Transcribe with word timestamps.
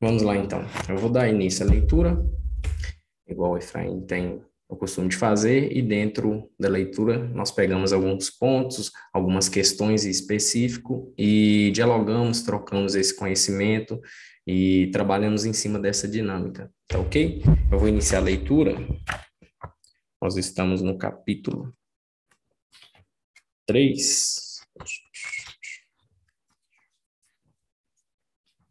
Vamos 0.00 0.22
lá 0.22 0.36
então. 0.36 0.64
Eu 0.88 0.96
vou 0.96 1.10
dar 1.10 1.28
início 1.28 1.66
à 1.66 1.68
leitura, 1.68 2.24
igual 3.26 3.52
o 3.52 3.58
Efraim 3.58 4.00
tem 4.06 4.40
o 4.68 4.76
costume 4.76 5.08
de 5.08 5.16
fazer, 5.16 5.76
e 5.76 5.82
dentro 5.82 6.48
da 6.56 6.68
leitura 6.68 7.18
nós 7.18 7.50
pegamos 7.50 7.92
alguns 7.92 8.30
pontos, 8.30 8.92
algumas 9.12 9.48
questões 9.48 10.04
em 10.04 10.10
específico 10.10 11.12
e 11.18 11.72
dialogamos, 11.72 12.42
trocamos 12.42 12.94
esse 12.94 13.12
conhecimento 13.12 14.00
e 14.46 14.88
trabalhamos 14.92 15.44
em 15.44 15.52
cima 15.52 15.80
dessa 15.80 16.06
dinâmica, 16.06 16.72
tá 16.86 17.00
ok? 17.00 17.42
Eu 17.72 17.78
vou 17.80 17.88
iniciar 17.88 18.18
a 18.18 18.22
leitura. 18.22 18.76
Nós 20.22 20.36
estamos 20.36 20.80
no 20.80 20.96
capítulo 20.96 21.74
3. 23.66 24.60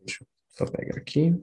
Deixa 0.06 0.24
eu 0.24 0.28
só 0.58 0.66
pegar 0.66 0.98
aqui. 0.98 1.40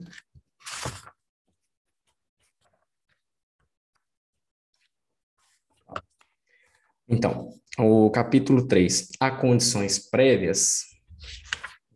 Então, 7.07 7.53
o 7.77 8.09
capítulo 8.09 8.67
3, 8.67 9.09
há 9.19 9.31
condições 9.31 9.99
prévias. 10.09 10.83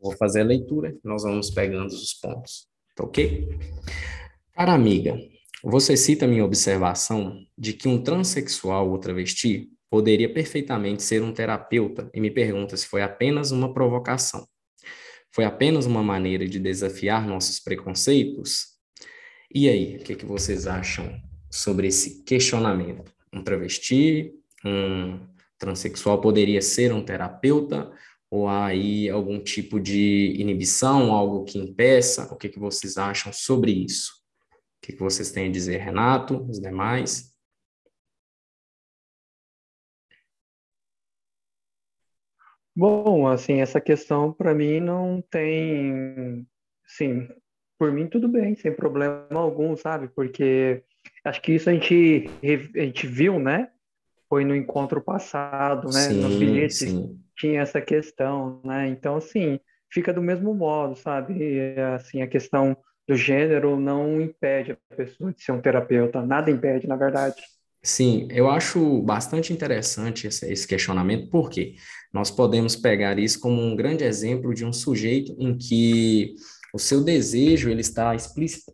Vou 0.02 0.16
fazer 0.16 0.42
a 0.42 0.46
leitura, 0.46 0.96
nós 1.04 1.24
vamos 1.24 1.50
pegando 1.50 1.88
os 1.88 2.14
pontos, 2.14 2.68
tá 2.96 3.04
ok? 3.04 3.50
Cara 4.54 4.74
amiga, 4.74 5.18
você 5.62 5.98
cita 5.98 6.26
minha 6.26 6.46
observação 6.46 7.44
de 7.58 7.74
que 7.74 7.90
um 7.90 8.02
transexual 8.02 8.90
ou 8.90 8.98
travesti 8.98 9.70
poderia 9.90 10.32
perfeitamente 10.32 11.04
ser 11.04 11.22
um 11.22 11.34
terapeuta 11.34 12.10
e 12.14 12.22
me 12.22 12.32
pergunta 12.32 12.78
se 12.78 12.88
foi 12.88 13.02
apenas 13.02 13.52
uma 13.52 13.74
provocação. 13.74 14.48
Foi 15.32 15.46
apenas 15.46 15.86
uma 15.86 16.04
maneira 16.04 16.48
de 16.48 16.60
desafiar 16.60 17.28
nossos 17.28 17.60
preconceitos? 17.60 18.78
E 19.54 19.70
aí, 19.70 19.98
o 19.98 20.04
que, 20.04 20.16
que 20.16 20.26
vocês 20.26 20.68
acham 20.68 21.20
sobre 21.50 21.88
esse 21.88 22.24
questionamento? 22.24 23.12
Um 23.34 23.44
travesti 23.44 24.34
um 24.66 25.20
transexual 25.58 26.22
poderia 26.22 26.62
ser 26.62 26.94
um 26.94 27.04
terapeuta 27.04 27.92
ou 28.32 28.48
há 28.48 28.68
aí 28.68 29.10
algum 29.10 29.40
tipo 29.40 29.80
de 29.80 30.36
inibição, 30.38 31.12
algo 31.12 31.44
que 31.44 31.58
impeça? 31.58 32.32
O 32.32 32.36
que, 32.36 32.50
que 32.50 32.60
vocês 32.60 32.98
acham 32.98 33.34
sobre 33.34 33.72
isso? 33.72 34.14
O 34.52 34.86
que, 34.86 34.94
que 34.94 35.00
vocês 35.00 35.32
têm 35.32 35.48
a 35.48 35.52
dizer, 35.52 35.78
Renato, 35.78 36.46
os 36.48 36.60
demais? 36.60 37.29
Bom, 42.80 43.28
assim, 43.28 43.60
essa 43.60 43.82
questão 43.82 44.32
para 44.32 44.54
mim 44.54 44.80
não 44.80 45.22
tem, 45.30 46.48
sim, 46.88 47.28
por 47.78 47.92
mim 47.92 48.08
tudo 48.08 48.30
bem, 48.30 48.56
sem 48.56 48.74
problema 48.74 49.28
algum, 49.32 49.76
sabe? 49.76 50.08
Porque 50.16 50.82
acho 51.26 51.42
que 51.42 51.52
isso 51.52 51.70
a 51.70 51.74
gente, 51.74 52.32
a 52.78 52.82
gente 52.82 53.06
viu, 53.06 53.38
né? 53.38 53.70
foi 54.30 54.46
no 54.46 54.56
encontro 54.56 55.02
passado, 55.02 55.92
né? 55.92 56.08
Sim, 56.08 56.22
Nos 56.22 56.38
bilhetes 56.38 56.78
sim. 56.78 57.20
tinha 57.36 57.62
essa 57.62 57.82
questão, 57.82 58.62
né? 58.64 58.88
Então, 58.88 59.18
assim, 59.18 59.60
fica 59.92 60.14
do 60.14 60.22
mesmo 60.22 60.54
modo, 60.54 60.96
sabe? 60.96 61.34
E, 61.38 61.80
assim, 61.96 62.22
a 62.22 62.28
questão 62.28 62.78
do 63.08 63.16
gênero 63.16 63.78
não 63.80 64.22
impede 64.22 64.74
a 64.74 64.96
pessoa 64.96 65.34
de 65.34 65.44
ser 65.44 65.52
um 65.52 65.60
terapeuta, 65.60 66.22
nada 66.22 66.52
impede, 66.52 66.88
na 66.88 66.96
verdade. 66.96 67.42
Sim, 67.82 68.28
eu 68.30 68.50
acho 68.50 69.02
bastante 69.02 69.52
interessante 69.52 70.28
esse, 70.28 70.52
esse 70.52 70.68
questionamento, 70.68 71.30
porque 71.30 71.76
nós 72.14 72.32
podemos 72.32 72.76
pegar 72.76 73.20
isso 73.20 73.40
como 73.40 73.62
um 73.62 73.76
grande 73.76 74.04
exemplo 74.04 74.54
de 74.54 74.66
um 74.66 74.74
sujeito 74.74 75.36
em 75.40 75.56
que 75.56 76.36
o 76.74 76.80
seu 76.80 77.04
desejo 77.04 77.70
ele 77.70 77.82
está 77.82 78.16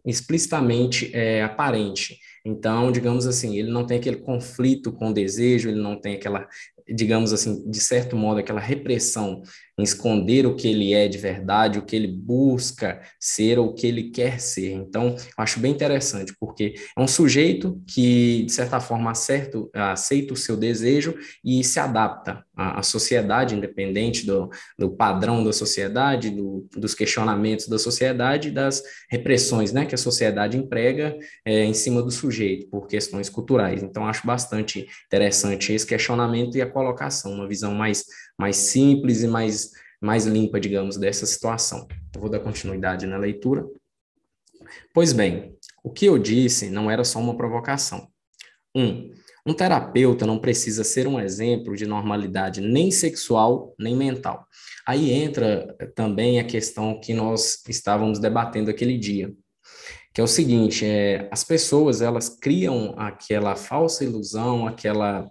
explicitamente 0.06 1.12
é, 1.14 1.44
aparente. 1.44 2.20
Então, 2.46 2.92
digamos 2.92 3.26
assim, 3.26 3.58
ele 3.58 3.72
não 3.72 3.86
tem 3.86 3.98
aquele 3.98 4.18
conflito 4.18 4.92
com 4.92 5.10
o 5.10 5.14
desejo, 5.14 5.70
ele 5.70 5.82
não 5.82 6.00
tem 6.00 6.16
aquela, 6.16 6.48
digamos 6.88 7.34
assim, 7.34 7.70
de 7.70 7.80
certo 7.80 8.16
modo, 8.16 8.40
aquela 8.40 8.60
repressão 8.60 9.42
em 9.78 9.84
esconder 9.84 10.46
o 10.46 10.56
que 10.56 10.70
ele 10.70 10.94
é 10.94 11.08
de 11.08 11.18
verdade, 11.18 11.80
o 11.80 11.82
que 11.82 11.96
ele 11.96 12.08
busca 12.08 13.02
ser 13.20 13.60
ou 13.60 13.68
o 13.68 13.74
que 13.74 13.86
ele 13.86 14.10
quer 14.10 14.40
ser. 14.40 14.72
Então, 14.72 15.10
eu 15.10 15.44
acho 15.44 15.60
bem 15.60 15.72
interessante, 15.72 16.34
porque 16.40 16.76
é 16.98 17.02
um 17.02 17.08
sujeito 17.08 17.82
que, 17.86 18.44
de 18.46 18.52
certa 18.52 18.80
forma, 18.80 19.12
acerta, 19.12 19.58
aceita 19.74 20.34
o 20.34 20.38
seu 20.38 20.56
desejo 20.56 21.16
e 21.44 21.62
se 21.64 21.80
adapta 21.80 22.46
à, 22.56 22.80
à 22.80 22.84
sociedade, 22.84 23.56
independente 23.56 24.26
do, 24.26 24.50
do 24.80 24.92
padrão 24.92 25.44
da 25.44 25.52
sociedade, 25.52 26.30
do, 26.30 26.66
dos 26.74 26.96
questionamentos 26.96 27.68
da 27.68 27.78
sociedade, 27.78 28.52
das 28.52 28.82
repressões 29.10 29.74
né, 29.74 29.86
que 29.86 29.96
a 29.96 29.98
sociedade 29.98 30.58
emprega 30.58 31.18
é, 31.44 31.66
em 31.66 31.74
cima 31.74 32.02
do 32.02 32.12
sujeito, 32.12 32.70
por 32.70 32.88
questões 32.88 33.30
culturais. 33.30 33.84
Então, 33.84 34.08
acho 34.08 34.26
bastante 34.26 34.88
interessante 35.08 35.74
esse 35.74 35.86
questionamento 35.86 36.58
e 36.58 36.62
a 36.62 36.66
colocação, 36.76 37.34
uma 37.34 37.48
visão 37.48 37.74
mais 37.74 38.06
mais 38.38 38.58
simples 38.58 39.24
e 39.24 39.28
mais, 39.28 39.72
mais 40.02 40.26
limpa, 40.26 40.60
digamos, 40.60 40.98
dessa 40.98 41.26
situação. 41.26 41.88
Eu 42.14 42.22
vou 42.22 42.30
dar 42.30 42.40
continuidade 42.40 43.08
na 43.08 43.18
leitura. 43.18 43.66
Pois 44.94 45.14
bem, 45.14 45.56
o 45.84 45.90
que 45.90 46.06
eu 46.06 46.18
disse 46.18 46.70
não 46.70 46.90
era 46.90 47.04
só 47.04 47.20
uma 47.20 47.38
provocação. 47.38 48.08
Um, 48.76 49.14
um 49.46 49.54
terapeuta 49.54 50.26
não 50.26 50.40
precisa 50.40 50.84
ser 50.84 51.08
um 51.08 51.20
exemplo 51.20 51.76
de 51.76 51.86
normalidade 51.86 52.60
nem 52.62 52.92
sexual 52.92 53.74
nem 53.80 53.96
mental. 53.96 54.46
Aí 54.86 55.12
entra 55.12 55.76
também 55.96 56.40
a 56.40 56.44
questão 56.44 57.00
que 57.00 57.14
nós 57.14 57.64
estávamos 57.68 58.20
debatendo 58.20 58.70
aquele 58.70 58.98
dia, 58.98 59.34
que 60.14 60.20
é 60.20 60.24
o 60.24 60.28
seguinte: 60.28 60.86
é, 60.86 61.28
as 61.32 61.44
pessoas 61.44 62.02
elas 62.02 62.30
criam 62.30 62.94
aquela 62.98 63.56
falsa 63.56 64.04
ilusão, 64.04 64.68
aquela 64.68 65.30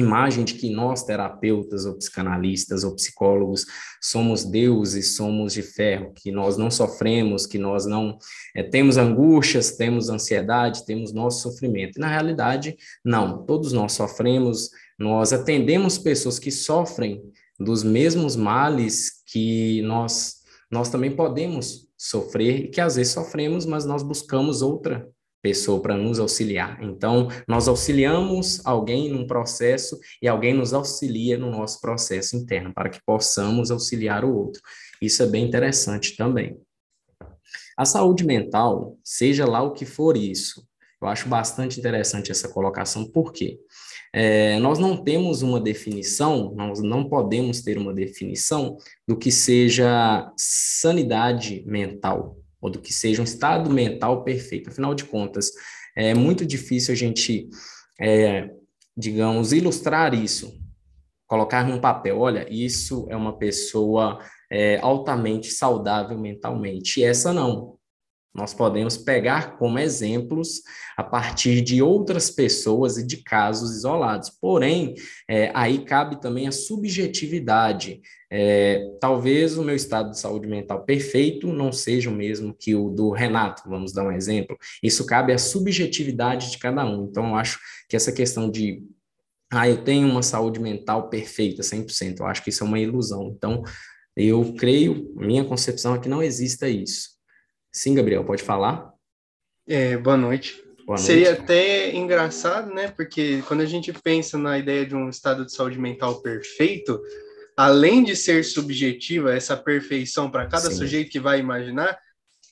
imagem 0.00 0.44
de 0.44 0.54
que 0.54 0.70
nós, 0.70 1.02
terapeutas 1.02 1.84
ou 1.84 1.96
psicanalistas 1.96 2.84
ou 2.84 2.94
psicólogos, 2.94 3.66
somos 4.00 4.44
deuses, 4.44 5.16
somos 5.16 5.52
de 5.52 5.62
ferro, 5.62 6.12
que 6.14 6.30
nós 6.30 6.56
não 6.56 6.70
sofremos, 6.70 7.46
que 7.46 7.58
nós 7.58 7.86
não 7.86 8.18
é, 8.54 8.62
temos 8.62 8.96
angústias, 8.96 9.76
temos 9.76 10.08
ansiedade, 10.08 10.84
temos 10.84 11.12
nosso 11.12 11.42
sofrimento. 11.42 11.98
Na 12.00 12.08
realidade, 12.08 12.76
não, 13.04 13.44
todos 13.44 13.72
nós 13.72 13.92
sofremos, 13.92 14.70
nós 14.98 15.32
atendemos 15.32 15.98
pessoas 15.98 16.38
que 16.38 16.50
sofrem 16.50 17.22
dos 17.58 17.82
mesmos 17.82 18.36
males 18.36 19.22
que 19.26 19.82
nós, 19.82 20.36
nós 20.70 20.88
também 20.88 21.14
podemos 21.14 21.88
sofrer, 21.96 22.64
e 22.64 22.68
que 22.68 22.80
às 22.80 22.96
vezes 22.96 23.12
sofremos, 23.12 23.66
mas 23.66 23.84
nós 23.84 24.02
buscamos 24.02 24.62
outra 24.62 25.08
pessoa 25.42 25.80
para 25.80 25.96
nos 25.96 26.18
auxiliar. 26.18 26.82
Então, 26.82 27.28
nós 27.46 27.68
auxiliamos 27.68 28.64
alguém 28.64 29.08
num 29.10 29.26
processo 29.26 29.98
e 30.20 30.28
alguém 30.28 30.54
nos 30.54 30.72
auxilia 30.72 31.38
no 31.38 31.50
nosso 31.50 31.80
processo 31.80 32.36
interno, 32.36 32.72
para 32.72 32.88
que 32.88 33.00
possamos 33.04 33.70
auxiliar 33.70 34.24
o 34.24 34.34
outro. 34.34 34.60
Isso 35.00 35.22
é 35.22 35.26
bem 35.26 35.44
interessante 35.44 36.16
também. 36.16 36.58
A 37.76 37.84
saúde 37.84 38.24
mental, 38.24 38.96
seja 39.04 39.46
lá 39.46 39.62
o 39.62 39.72
que 39.72 39.86
for 39.86 40.16
isso, 40.16 40.66
eu 41.00 41.06
acho 41.06 41.28
bastante 41.28 41.78
interessante 41.78 42.32
essa 42.32 42.48
colocação, 42.48 43.08
por 43.08 43.32
quê? 43.32 43.60
É, 44.12 44.58
nós 44.58 44.78
não 44.78 44.96
temos 45.04 45.42
uma 45.42 45.60
definição, 45.60 46.52
nós 46.56 46.82
não 46.82 47.08
podemos 47.08 47.62
ter 47.62 47.78
uma 47.78 47.94
definição 47.94 48.76
do 49.06 49.16
que 49.16 49.30
seja 49.30 50.32
sanidade 50.36 51.62
mental, 51.66 52.37
ou 52.60 52.70
do 52.70 52.80
que 52.80 52.92
seja 52.92 53.20
um 53.20 53.24
estado 53.24 53.70
mental 53.70 54.24
perfeito. 54.24 54.70
Afinal 54.70 54.94
de 54.94 55.04
contas, 55.04 55.50
é 55.96 56.14
muito 56.14 56.44
difícil 56.44 56.92
a 56.92 56.96
gente, 56.96 57.48
é, 58.00 58.50
digamos, 58.96 59.52
ilustrar 59.52 60.14
isso, 60.14 60.60
colocar 61.26 61.66
num 61.66 61.80
papel. 61.80 62.18
Olha, 62.18 62.46
isso 62.50 63.06
é 63.10 63.16
uma 63.16 63.38
pessoa 63.38 64.18
é, 64.50 64.78
altamente 64.80 65.50
saudável 65.50 66.18
mentalmente. 66.18 67.00
E 67.00 67.04
essa 67.04 67.32
não 67.32 67.77
nós 68.38 68.54
podemos 68.54 68.96
pegar 68.96 69.58
como 69.58 69.80
exemplos 69.80 70.62
a 70.96 71.02
partir 71.02 71.60
de 71.60 71.82
outras 71.82 72.30
pessoas 72.30 72.96
e 72.96 73.04
de 73.04 73.16
casos 73.18 73.76
isolados. 73.76 74.30
Porém, 74.30 74.94
é, 75.28 75.50
aí 75.52 75.84
cabe 75.84 76.20
também 76.20 76.46
a 76.46 76.52
subjetividade. 76.52 78.00
É, 78.30 78.80
talvez 79.00 79.58
o 79.58 79.64
meu 79.64 79.74
estado 79.74 80.12
de 80.12 80.20
saúde 80.20 80.46
mental 80.46 80.84
perfeito 80.84 81.48
não 81.48 81.72
seja 81.72 82.08
o 82.08 82.14
mesmo 82.14 82.54
que 82.54 82.76
o 82.76 82.90
do 82.90 83.10
Renato, 83.10 83.68
vamos 83.68 83.92
dar 83.92 84.04
um 84.04 84.12
exemplo. 84.12 84.56
Isso 84.80 85.04
cabe 85.04 85.32
à 85.32 85.38
subjetividade 85.38 86.52
de 86.52 86.58
cada 86.58 86.86
um. 86.86 87.06
Então, 87.06 87.30
eu 87.30 87.34
acho 87.34 87.58
que 87.88 87.96
essa 87.96 88.12
questão 88.12 88.48
de 88.48 88.82
ah, 89.50 89.68
eu 89.68 89.82
tenho 89.82 90.06
uma 90.06 90.22
saúde 90.22 90.60
mental 90.60 91.08
perfeita, 91.08 91.62
100%, 91.62 92.20
eu 92.20 92.26
acho 92.26 92.44
que 92.44 92.50
isso 92.50 92.62
é 92.62 92.66
uma 92.66 92.78
ilusão. 92.78 93.32
Então, 93.34 93.64
eu 94.14 94.54
creio, 94.54 95.12
minha 95.16 95.44
concepção 95.44 95.94
é 95.94 95.98
que 95.98 96.08
não 96.08 96.22
exista 96.22 96.68
isso. 96.68 97.17
Sim, 97.78 97.94
Gabriel, 97.94 98.24
pode 98.24 98.42
falar? 98.42 98.92
É, 99.64 99.96
boa 99.96 100.16
noite. 100.16 100.60
Boa 100.84 100.98
noite. 100.98 101.02
Seria 101.02 101.34
até 101.34 101.94
engraçado, 101.94 102.74
né? 102.74 102.88
Porque 102.88 103.40
quando 103.46 103.60
a 103.60 103.66
gente 103.66 103.92
pensa 103.92 104.36
na 104.36 104.58
ideia 104.58 104.84
de 104.84 104.96
um 104.96 105.08
estado 105.08 105.46
de 105.46 105.52
saúde 105.52 105.78
mental 105.78 106.20
perfeito, 106.20 107.00
além 107.56 108.02
de 108.02 108.16
ser 108.16 108.44
subjetiva 108.44 109.32
essa 109.32 109.56
perfeição 109.56 110.28
para 110.28 110.48
cada 110.48 110.68
Sim. 110.72 110.76
sujeito 110.76 111.08
que 111.08 111.20
vai 111.20 111.38
imaginar, 111.38 111.96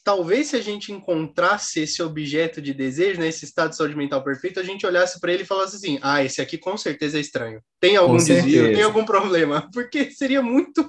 talvez 0.06 0.46
se 0.46 0.56
a 0.56 0.62
gente 0.62 0.92
encontrasse 0.92 1.80
esse 1.80 2.00
objeto 2.00 2.62
de 2.62 2.72
desejo, 2.72 3.18
né, 3.18 3.26
esse 3.26 3.44
estado 3.44 3.70
de 3.70 3.76
saúde 3.76 3.96
mental 3.96 4.22
perfeito, 4.22 4.60
a 4.60 4.62
gente 4.62 4.86
olhasse 4.86 5.18
para 5.18 5.32
ele 5.32 5.42
e 5.42 5.46
falasse 5.46 5.74
assim: 5.74 5.98
ah, 6.00 6.22
esse 6.22 6.40
aqui 6.40 6.56
com 6.56 6.76
certeza 6.76 7.18
é 7.18 7.20
estranho. 7.20 7.60
Tem 7.80 7.96
algum 7.96 8.16
desvio, 8.16 8.72
tem 8.72 8.84
algum 8.84 9.04
problema, 9.04 9.68
porque 9.74 10.12
seria 10.12 10.40
muito 10.40 10.88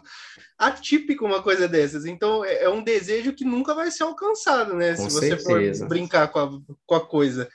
atípico 0.55 1.25
uma 1.25 1.41
coisa 1.41 1.67
dessas. 1.67 2.05
Então, 2.05 2.45
é, 2.45 2.65
é 2.65 2.69
um 2.69 2.83
desejo 2.83 3.33
que 3.33 3.43
nunca 3.43 3.73
vai 3.73 3.89
ser 3.89 4.03
alcançado, 4.03 4.75
né? 4.75 4.95
Com 4.95 5.09
se 5.09 5.15
você 5.15 5.35
certeza. 5.35 5.79
for 5.79 5.89
brincar 5.89 6.27
com 6.27 6.39
a, 6.39 6.49
com 6.85 6.95
a 6.95 7.03
coisa. 7.03 7.49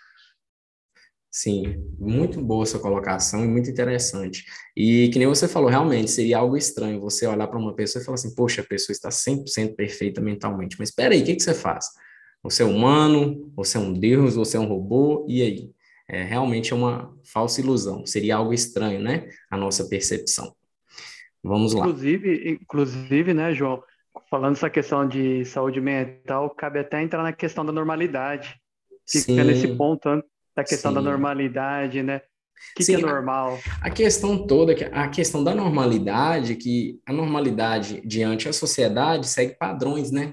Sim, 1.35 1.83
muito 1.99 2.43
boa 2.43 2.67
sua 2.67 2.79
colocação 2.79 3.43
e 3.43 3.49
muito 3.49 3.71
interessante. 3.71 4.45
E 4.77 5.09
que 5.09 5.19
nem 5.19 5.27
você 5.27 5.49
falou, 5.49 5.71
realmente 5.71 6.11
seria 6.11 6.37
algo 6.37 6.59
estranho 6.59 7.01
você 7.01 7.27
olhar 7.27 7.47
para 7.47 7.59
uma 7.59 7.75
pessoa 7.75 8.03
e 8.03 8.05
falar 8.05 8.17
assim: 8.17 8.35
poxa, 8.35 8.61
a 8.61 8.65
pessoa 8.65 8.93
está 8.93 9.09
100% 9.09 9.75
perfeita 9.75 10.21
mentalmente, 10.21 10.77
mas 10.79 10.91
espera 10.91 11.15
aí, 11.15 11.23
o 11.23 11.25
que, 11.25 11.35
que 11.35 11.43
você 11.43 11.55
faz? 11.55 11.87
Você 12.43 12.63
é 12.63 12.67
humano, 12.67 13.51
você 13.57 13.79
é 13.79 13.81
um 13.81 13.95
deus, 13.95 14.35
você 14.35 14.59
é 14.59 14.61
um 14.61 14.67
robô, 14.67 15.25
e 15.27 15.41
aí? 15.41 15.71
É, 16.07 16.23
realmente 16.23 16.75
é 16.75 16.77
uma 16.77 17.17
falsa 17.25 17.63
ilusão, 17.63 18.05
seria 18.05 18.37
algo 18.37 18.53
estranho, 18.53 19.01
né? 19.01 19.31
A 19.51 19.57
nossa 19.57 19.89
percepção. 19.89 20.55
Vamos 21.43 21.73
lá. 21.73 21.87
Inclusive, 21.87 22.51
inclusive, 22.61 23.33
né, 23.33 23.55
João, 23.55 23.83
falando 24.29 24.57
essa 24.57 24.69
questão 24.69 25.09
de 25.09 25.47
saúde 25.47 25.81
mental, 25.81 26.51
cabe 26.51 26.81
até 26.81 27.03
entrar 27.03 27.23
na 27.23 27.33
questão 27.33 27.65
da 27.65 27.73
normalidade. 27.73 28.61
Fica 29.09 29.25
Sim. 29.25 29.45
nesse 29.45 29.69
ponto? 29.69 30.23
Da 30.55 30.65
questão 30.65 30.91
Sim. 30.91 30.97
da 30.97 31.03
normalidade, 31.03 32.03
né? 32.03 32.21
O 32.71 32.75
que, 32.77 32.85
que, 32.85 32.95
é 32.95 32.99
normal? 32.99 33.59
A, 33.81 33.89
a 33.89 33.91
questão 33.91 34.47
toda, 34.47 34.73
a 34.93 35.09
questão 35.09 35.43
da 35.43 35.55
normalidade, 35.55 36.55
que 36.57 37.01
a 37.07 37.13
normalidade 37.13 38.01
diante 38.07 38.47
da 38.47 38.53
sociedade 38.53 39.27
segue 39.27 39.57
padrões, 39.59 40.11
né? 40.11 40.33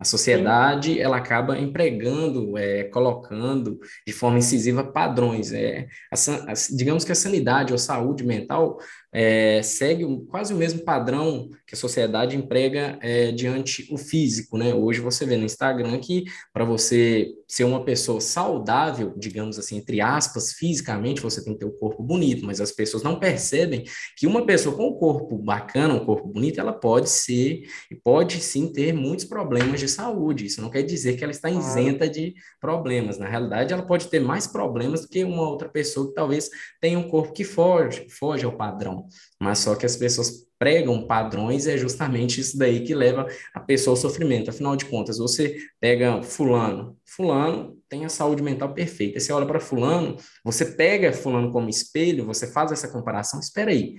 A 0.00 0.04
sociedade 0.04 0.94
Sim. 0.94 1.00
ela 1.00 1.16
acaba 1.16 1.58
empregando, 1.58 2.56
é, 2.56 2.84
colocando 2.84 3.80
de 4.06 4.12
forma 4.12 4.38
incisiva 4.38 4.84
padrões. 4.84 5.52
É, 5.52 5.88
a, 6.12 6.52
a, 6.52 6.54
digamos 6.70 7.04
que 7.04 7.10
a 7.10 7.16
sanidade 7.16 7.72
ou 7.72 7.78
saúde 7.78 8.24
mental 8.24 8.78
é, 9.12 9.62
segue 9.62 10.04
quase 10.28 10.52
o 10.52 10.56
mesmo 10.56 10.84
padrão 10.84 11.48
que 11.66 11.74
a 11.74 11.78
sociedade 11.78 12.36
emprega 12.36 12.98
é, 13.00 13.32
diante 13.32 13.88
o 13.90 13.96
físico, 13.96 14.58
né? 14.58 14.74
Hoje 14.74 15.00
você 15.00 15.24
vê 15.24 15.36
no 15.36 15.44
Instagram 15.44 15.98
que 15.98 16.24
para 16.52 16.64
você 16.64 17.32
ser 17.46 17.64
uma 17.64 17.84
pessoa 17.84 18.20
saudável, 18.20 19.14
digamos 19.16 19.58
assim, 19.58 19.78
entre 19.78 20.00
aspas, 20.00 20.52
fisicamente, 20.52 21.22
você 21.22 21.42
tem 21.42 21.54
que 21.54 21.60
ter 21.60 21.64
o 21.64 21.68
um 21.68 21.78
corpo 21.78 22.02
bonito, 22.02 22.44
mas 22.44 22.60
as 22.60 22.72
pessoas 22.72 23.02
não 23.02 23.18
percebem 23.18 23.84
que 24.16 24.26
uma 24.26 24.44
pessoa 24.44 24.76
com 24.76 24.88
um 24.88 24.94
corpo 24.94 25.38
bacana, 25.38 25.94
um 25.94 26.04
corpo 26.04 26.28
bonito, 26.28 26.60
ela 26.60 26.72
pode 26.72 27.08
ser 27.08 27.62
e 27.90 27.94
pode 27.94 28.40
sim 28.40 28.70
ter 28.70 28.92
muitos 28.92 29.24
problemas 29.24 29.80
de 29.80 29.88
saúde. 29.88 30.46
Isso 30.46 30.60
não 30.60 30.70
quer 30.70 30.82
dizer 30.82 31.16
que 31.16 31.24
ela 31.24 31.30
está 31.30 31.50
isenta 31.50 32.08
de 32.08 32.34
problemas. 32.60 33.18
Na 33.18 33.26
realidade, 33.26 33.72
ela 33.72 33.82
pode 33.82 34.08
ter 34.08 34.20
mais 34.20 34.46
problemas 34.46 35.02
do 35.02 35.08
que 35.08 35.24
uma 35.24 35.48
outra 35.48 35.68
pessoa 35.68 36.08
que 36.08 36.14
talvez 36.14 36.50
tenha 36.80 36.98
um 36.98 37.08
corpo 37.08 37.32
que 37.32 37.44
foge, 37.44 38.06
foge 38.10 38.44
ao 38.44 38.56
padrão. 38.56 38.97
Mas 39.40 39.58
só 39.60 39.74
que 39.74 39.86
as 39.86 39.96
pessoas 39.96 40.46
pregam 40.58 41.06
padrões 41.06 41.66
e 41.66 41.70
é 41.70 41.78
justamente 41.78 42.40
isso 42.40 42.58
daí 42.58 42.80
que 42.84 42.94
leva 42.94 43.26
a 43.54 43.60
pessoa 43.60 43.92
ao 43.92 43.96
sofrimento. 43.96 44.50
Afinal 44.50 44.74
de 44.76 44.86
contas, 44.86 45.18
você 45.18 45.56
pega 45.80 46.22
fulano, 46.22 46.98
fulano 47.04 47.78
tem 47.88 48.04
a 48.04 48.08
saúde 48.08 48.42
mental 48.42 48.74
perfeita. 48.74 49.18
Você 49.18 49.32
olha 49.32 49.46
para 49.46 49.60
fulano, 49.60 50.16
você 50.44 50.64
pega 50.64 51.12
fulano 51.12 51.50
como 51.50 51.68
espelho, 51.70 52.26
você 52.26 52.46
faz 52.46 52.72
essa 52.72 52.88
comparação, 52.88 53.40
espera 53.40 53.70
aí. 53.70 53.96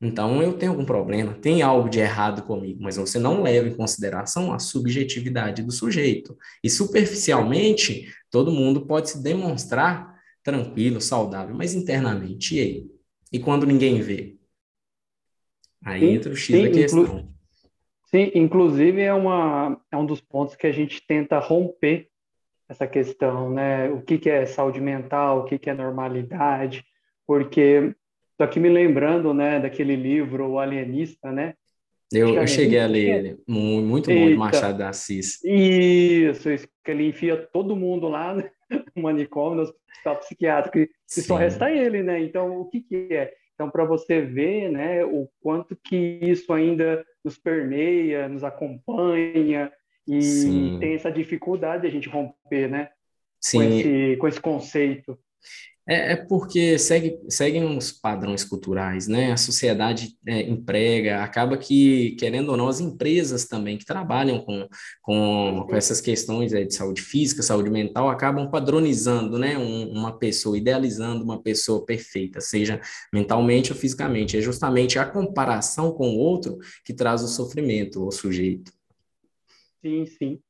Então 0.00 0.42
eu 0.42 0.52
tenho 0.52 0.72
algum 0.72 0.84
problema, 0.84 1.34
tem 1.34 1.62
algo 1.62 1.88
de 1.88 1.98
errado 1.98 2.42
comigo, 2.42 2.82
mas 2.82 2.96
você 2.96 3.18
não 3.18 3.42
leva 3.42 3.66
em 3.66 3.74
consideração 3.74 4.52
a 4.52 4.58
subjetividade 4.58 5.62
do 5.62 5.72
sujeito. 5.72 6.36
E 6.62 6.68
superficialmente, 6.68 8.06
todo 8.30 8.52
mundo 8.52 8.86
pode 8.86 9.10
se 9.10 9.22
demonstrar 9.22 10.14
tranquilo, 10.42 11.00
saudável, 11.00 11.56
mas 11.56 11.74
internamente, 11.74 12.56
e 12.56 12.60
aí? 12.60 12.95
E 13.32 13.38
quando 13.38 13.66
ninguém 13.66 14.00
vê? 14.00 14.36
Aí 15.84 16.00
sim, 16.00 16.14
entra 16.14 16.32
o 16.32 16.36
X 16.36 16.46
sim, 16.46 16.62
da 16.64 16.70
questão. 16.70 17.02
Inclu 17.02 17.28
sim, 18.04 18.30
inclusive 18.34 19.00
é, 19.02 19.12
uma, 19.12 19.80
é 19.90 19.96
um 19.96 20.06
dos 20.06 20.20
pontos 20.20 20.56
que 20.56 20.66
a 20.66 20.72
gente 20.72 21.04
tenta 21.06 21.38
romper 21.38 22.08
essa 22.68 22.86
questão, 22.86 23.50
né? 23.50 23.88
O 23.90 24.02
que, 24.02 24.18
que 24.18 24.28
é 24.28 24.44
saúde 24.46 24.80
mental, 24.80 25.40
o 25.40 25.44
que, 25.44 25.58
que 25.58 25.70
é 25.70 25.74
normalidade, 25.74 26.84
porque 27.26 27.94
estou 28.32 28.44
aqui 28.44 28.60
me 28.60 28.68
lembrando, 28.68 29.32
né, 29.32 29.60
daquele 29.60 29.96
livro 29.96 30.50
O 30.50 30.58
Alienista, 30.58 31.32
né? 31.32 31.54
Eu, 32.12 32.34
eu 32.34 32.46
cheguei 32.46 32.78
a 32.78 32.86
ler 32.86 33.08
ele, 33.08 33.38
muito 33.48 34.08
bom, 34.08 34.28
de 34.28 34.36
Machado 34.36 34.76
de 34.76 34.84
Assis. 34.84 35.42
Isso, 35.44 36.50
isso, 36.50 36.68
que 36.84 36.90
ele 36.90 37.08
enfia 37.08 37.36
todo 37.36 37.74
mundo 37.74 38.08
lá 38.08 38.34
no 38.94 39.02
manicômio, 39.02 39.64
no 39.64 39.74
hospital 39.96 40.16
psiquiátrico, 40.16 40.78
e 40.78 40.90
Sim. 41.06 41.22
só 41.22 41.36
resta 41.36 41.70
ele, 41.70 42.02
né? 42.02 42.20
Então, 42.20 42.60
o 42.60 42.68
que 42.68 42.80
que 42.80 43.08
é? 43.10 43.34
Então, 43.54 43.70
para 43.70 43.84
você 43.84 44.20
ver, 44.20 44.70
né, 44.70 45.04
o 45.04 45.28
quanto 45.40 45.74
que 45.76 46.18
isso 46.20 46.52
ainda 46.52 47.04
nos 47.24 47.38
permeia, 47.38 48.28
nos 48.28 48.44
acompanha, 48.44 49.72
e 50.06 50.22
Sim. 50.22 50.76
tem 50.78 50.94
essa 50.94 51.10
dificuldade 51.10 51.82
de 51.82 51.88
a 51.88 51.90
gente 51.90 52.08
romper, 52.08 52.68
né? 52.68 52.90
Sim. 53.40 53.58
Com 53.58 53.64
esse, 53.64 54.16
com 54.16 54.28
esse 54.28 54.40
conceito. 54.40 55.18
É, 55.88 56.12
é, 56.12 56.16
porque 56.16 56.76
segue, 56.80 57.16
seguem 57.28 57.64
uns 57.64 57.92
padrões 57.92 58.42
culturais, 58.42 59.06
né? 59.06 59.30
A 59.30 59.36
sociedade 59.36 60.18
é, 60.26 60.42
emprega, 60.42 61.22
acaba 61.22 61.56
que, 61.56 62.16
querendo 62.18 62.48
ou 62.48 62.56
não, 62.56 62.66
as 62.66 62.80
empresas 62.80 63.46
também 63.46 63.78
que 63.78 63.84
trabalham 63.84 64.40
com, 64.40 64.68
com, 65.00 65.64
com 65.68 65.76
essas 65.76 66.00
questões 66.00 66.52
é, 66.52 66.64
de 66.64 66.74
saúde 66.74 67.00
física, 67.02 67.40
saúde 67.40 67.70
mental, 67.70 68.08
acabam 68.08 68.50
padronizando, 68.50 69.38
né? 69.38 69.56
Um, 69.56 69.92
uma 69.92 70.18
pessoa, 70.18 70.58
idealizando 70.58 71.22
uma 71.22 71.40
pessoa 71.40 71.86
perfeita, 71.86 72.40
seja 72.40 72.80
mentalmente 73.12 73.72
ou 73.72 73.78
fisicamente. 73.78 74.36
É 74.36 74.40
justamente 74.40 74.98
a 74.98 75.06
comparação 75.06 75.92
com 75.92 76.08
o 76.08 76.18
outro 76.18 76.58
que 76.84 76.92
traz 76.92 77.22
o 77.22 77.28
sofrimento 77.28 78.02
ao 78.02 78.10
sujeito. 78.10 78.72
Sim, 79.80 80.04
sim. 80.06 80.40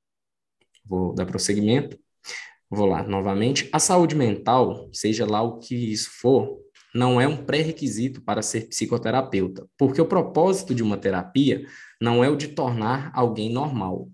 Vou 0.83 1.15
dar 1.15 1.27
prosseguimento. 1.27 1.99
Vou 2.71 2.87
lá 2.87 3.03
novamente. 3.03 3.69
A 3.73 3.79
saúde 3.79 4.15
mental, 4.15 4.89
seja 4.93 5.25
lá 5.25 5.43
o 5.43 5.59
que 5.59 5.75
isso 5.75 6.11
for, 6.21 6.59
não 6.95 7.21
é 7.21 7.29
um 7.29 7.45
pré-requisito 7.45 8.21
para 8.23 8.43
ser 8.43 8.69
psicoterapeuta, 8.69 9.67
porque 9.77 10.01
o 10.01 10.07
propósito 10.07 10.75
de 10.75 10.83
uma 10.83 10.97
terapia 10.97 11.67
não 12.01 12.25
é 12.25 12.29
o 12.29 12.37
de 12.37 12.49
tornar 12.49 13.11
alguém 13.15 13.53
normal. 13.53 14.09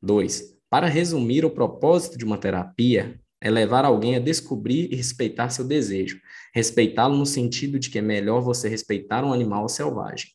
Dois, 0.00 0.54
para 0.68 0.86
resumir, 0.86 1.44
o 1.44 1.50
propósito 1.50 2.18
de 2.18 2.24
uma 2.24 2.36
terapia 2.36 3.18
é 3.40 3.50
levar 3.50 3.84
alguém 3.84 4.16
a 4.16 4.18
descobrir 4.18 4.90
e 4.90 4.96
respeitar 4.96 5.50
seu 5.50 5.66
desejo. 5.66 6.18
Respeitá-lo 6.54 7.16
no 7.16 7.26
sentido 7.26 7.78
de 7.78 7.90
que 7.90 7.98
é 7.98 8.02
melhor 8.02 8.40
você 8.40 8.68
respeitar 8.68 9.24
um 9.24 9.32
animal 9.32 9.68
selvagem. 9.68 10.28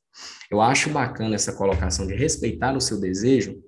Eu 0.50 0.62
acho 0.62 0.90
bacana 0.90 1.36
essa 1.36 1.54
colocação 1.54 2.06
de 2.06 2.16
respeitar 2.16 2.76
o 2.76 2.82
seu 2.82 3.00
desejo, 3.00 3.62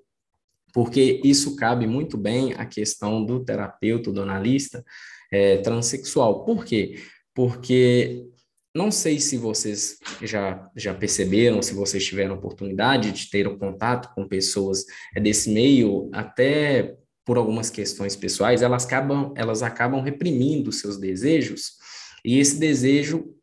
porque 0.74 1.22
isso 1.24 1.56
cabe 1.56 1.88
muito 1.88 2.18
bem 2.18 2.54
à 2.54 2.66
questão 2.66 3.26
do 3.26 3.44
terapeuta, 3.44 4.12
do 4.12 4.22
analista 4.22 4.84
é, 5.32 5.58
transexual. 5.58 6.44
Por 6.46 6.66
quê? 6.66 7.02
Porque 7.34 8.26
não 8.74 8.90
sei 8.90 9.20
se 9.20 9.38
vocês 9.38 9.98
já, 10.22 10.70
já 10.76 10.94
perceberam, 10.94 11.62
se 11.62 11.74
vocês 11.74 12.06
tiveram 12.06 12.36
oportunidade 12.36 13.12
de 13.12 13.30
ter 13.30 13.48
o 13.48 13.54
um 13.54 13.58
contato 13.58 14.14
com 14.16 14.28
pessoas 14.28 14.86
é, 15.16 15.20
desse 15.20 15.50
meio, 15.50 16.10
até 16.14 16.96
por 17.26 17.38
algumas 17.38 17.70
questões 17.70 18.16
pessoais, 18.16 18.62
elas 18.62 18.86
acabam, 18.86 19.34
elas 19.36 19.62
acabam 19.62 20.02
reprimindo 20.02 20.72
seus 20.72 20.98
desejos, 20.98 21.74
e 22.24 22.40
esse 22.40 22.58
desejo, 22.60 23.36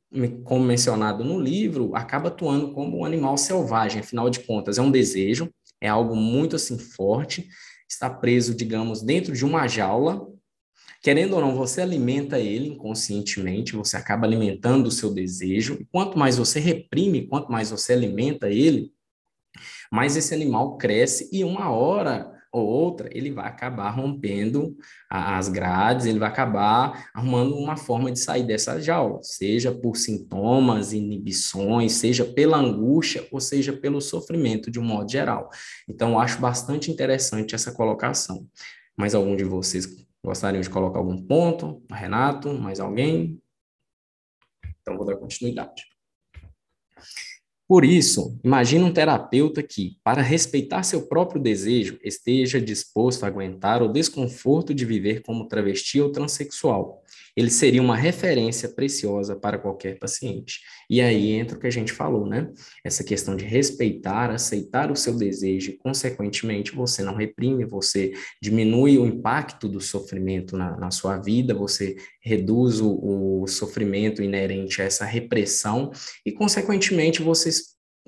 como 0.45 0.65
mencionado 0.65 1.23
no 1.23 1.39
livro, 1.39 1.95
acaba 1.95 2.29
atuando 2.29 2.73
como 2.73 2.99
um 2.99 3.05
animal 3.05 3.37
selvagem, 3.37 4.01
afinal 4.01 4.31
de 4.31 4.41
contas, 4.41 4.79
é 4.79 4.83
um 4.83 4.91
desejo, 4.91 5.51
é 5.81 5.89
algo 5.89 6.15
muito 6.17 6.57
assim 6.57 6.79
forte, 6.79 7.49
está 7.89 8.11
preso, 8.11 8.55
digamos, 8.55 9.03
dentro 9.03 9.33
de 9.33 9.45
uma 9.45 9.67
jaula. 9.67 10.27
Querendo 11.03 11.35
ou 11.35 11.41
não, 11.41 11.55
você 11.55 11.81
alimenta 11.81 12.39
ele 12.39 12.69
inconscientemente, 12.69 13.77
você 13.77 13.97
acaba 13.97 14.27
alimentando 14.27 14.89
o 14.89 14.93
seu 14.93 15.13
desejo. 15.15 15.79
E 15.81 15.85
quanto 15.87 16.19
mais 16.19 16.37
você 16.37 16.59
reprime, 16.59 17.27
quanto 17.27 17.51
mais 17.51 17.71
você 17.71 17.93
alimenta 17.93 18.51
ele, 18.51 18.93
mais 19.91 20.17
esse 20.17 20.35
animal 20.35 20.77
cresce 20.77 21.29
e 21.33 21.45
uma 21.45 21.71
hora 21.71 22.38
ou 22.59 22.67
outra, 22.67 23.09
ele 23.13 23.31
vai 23.31 23.47
acabar 23.47 23.91
rompendo 23.91 24.77
as 25.09 25.49
grades, 25.49 26.07
ele 26.07 26.19
vai 26.19 26.29
acabar 26.29 27.09
arrumando 27.15 27.57
uma 27.57 27.77
forma 27.77 28.11
de 28.13 28.19
sair 28.19 28.45
dessa 28.45 28.81
jaula, 28.81 29.21
seja 29.23 29.73
por 29.73 29.97
sintomas, 29.97 30.93
inibições, 30.93 31.93
seja 31.93 32.25
pela 32.25 32.59
angústia, 32.59 33.27
ou 33.31 33.41
seja 33.41 33.73
pelo 33.73 34.01
sofrimento 34.01 34.71
de 34.71 34.79
um 34.79 34.85
modo 34.85 35.11
geral. 35.11 35.49
Então, 35.89 36.19
acho 36.19 36.41
bastante 36.41 36.91
interessante 36.91 37.55
essa 37.55 37.73
colocação. 37.73 38.47
Mais 38.97 39.15
algum 39.15 39.37
de 39.37 39.45
vocês 39.45 39.87
gostariam 40.25 40.61
de 40.61 40.71
colocar 40.71 40.99
algum 40.99 41.17
ponto? 41.17 41.83
Renato, 41.91 42.53
mais 42.53 42.81
alguém? 42.81 43.41
Então, 44.81 44.97
vou 44.97 45.07
dar 45.07 45.17
continuidade. 45.17 45.83
Por 47.69 47.85
isso, 47.85 48.41
imagine 48.43 48.83
um 48.83 48.93
terapeuta 48.93 49.63
que, 49.63 49.99
para 50.03 50.23
respeitar 50.23 50.83
seu 50.83 51.07
próprio 51.07 51.41
desejo, 51.41 51.99
esteja 52.03 52.59
disposto 52.59 53.25
a 53.25 53.27
aguentar 53.27 53.83
o 53.83 53.93
desconforto 53.93 54.73
de 54.73 54.87
viver 54.87 55.21
como 55.21 55.47
travesti 55.47 56.01
ou 56.01 56.11
transexual. 56.11 57.03
Ele 57.39 57.51
seria 57.51 57.81
uma 57.81 57.95
referência 57.95 58.69
preciosa 58.69 59.37
para 59.37 59.59
qualquer 59.59 59.97
paciente. 59.97 60.59
E 60.91 61.01
aí 61.01 61.31
entra 61.31 61.57
o 61.57 61.61
que 61.61 61.69
a 61.69 61.71
gente 61.71 61.93
falou, 61.93 62.27
né? 62.27 62.51
Essa 62.83 63.05
questão 63.05 63.37
de 63.37 63.45
respeitar, 63.45 64.33
aceitar 64.33 64.91
o 64.91 64.97
seu 64.97 65.17
desejo 65.17 65.71
e, 65.71 65.77
consequentemente, 65.77 66.75
você 66.75 67.05
não 67.05 67.15
reprime, 67.15 67.65
você 67.65 68.11
diminui 68.43 68.99
o 68.99 69.07
impacto 69.07 69.69
do 69.69 69.81
sofrimento 69.81 70.57
na, 70.57 70.77
na 70.77 70.91
sua 70.91 71.17
vida, 71.17 71.55
você 71.55 71.95
reduz 72.21 72.81
o, 72.81 73.43
o 73.43 73.47
sofrimento 73.47 74.21
inerente 74.21 74.83
a 74.83 74.87
essa 74.87 75.05
repressão 75.05 75.93
e, 76.27 76.33
consequentemente, 76.33 77.23
você 77.23 77.53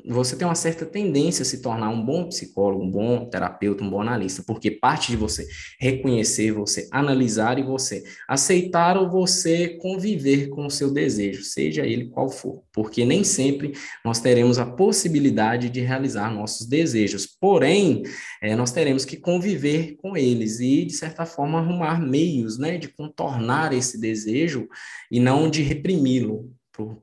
você 0.08 0.36
tem 0.36 0.46
uma 0.46 0.54
certa 0.54 0.86
tendência 0.86 1.42
a 1.42 1.46
se 1.46 1.62
tornar 1.62 1.88
um 1.90 2.04
bom 2.04 2.28
psicólogo, 2.28 2.84
um 2.84 2.90
bom 2.90 3.28
terapeuta, 3.28 3.84
um 3.84 3.90
bom 3.90 4.00
analista, 4.00 4.42
porque 4.46 4.70
parte 4.70 5.10
de 5.10 5.16
você 5.16 5.46
reconhecer, 5.78 6.52
você 6.52 6.88
analisar 6.90 7.58
e 7.58 7.62
você 7.62 8.02
aceitar 8.28 8.96
ou 8.96 9.10
você 9.10 9.78
conviver 9.80 10.48
com 10.48 10.66
o 10.66 10.70
seu 10.70 10.92
desejo, 10.92 11.42
seja 11.42 11.86
ele 11.86 12.08
qual 12.08 12.28
for, 12.28 12.62
porque 12.72 13.04
nem 13.04 13.24
sempre 13.24 13.72
nós 14.04 14.20
teremos 14.20 14.58
a 14.58 14.66
possibilidade 14.66 15.68
de 15.68 15.80
realizar 15.80 16.32
nossos 16.32 16.66
desejos, 16.66 17.26
porém, 17.26 18.02
é, 18.42 18.54
nós 18.54 18.72
teremos 18.72 19.04
que 19.04 19.16
conviver 19.16 19.96
com 19.96 20.16
eles 20.16 20.60
e, 20.60 20.84
de 20.84 20.92
certa 20.92 21.26
forma, 21.26 21.58
arrumar 21.58 22.00
meios 22.00 22.58
né, 22.58 22.78
de 22.78 22.88
contornar 22.88 23.72
esse 23.72 24.00
desejo 24.00 24.68
e 25.10 25.18
não 25.18 25.50
de 25.50 25.62
reprimi-lo 25.62 26.50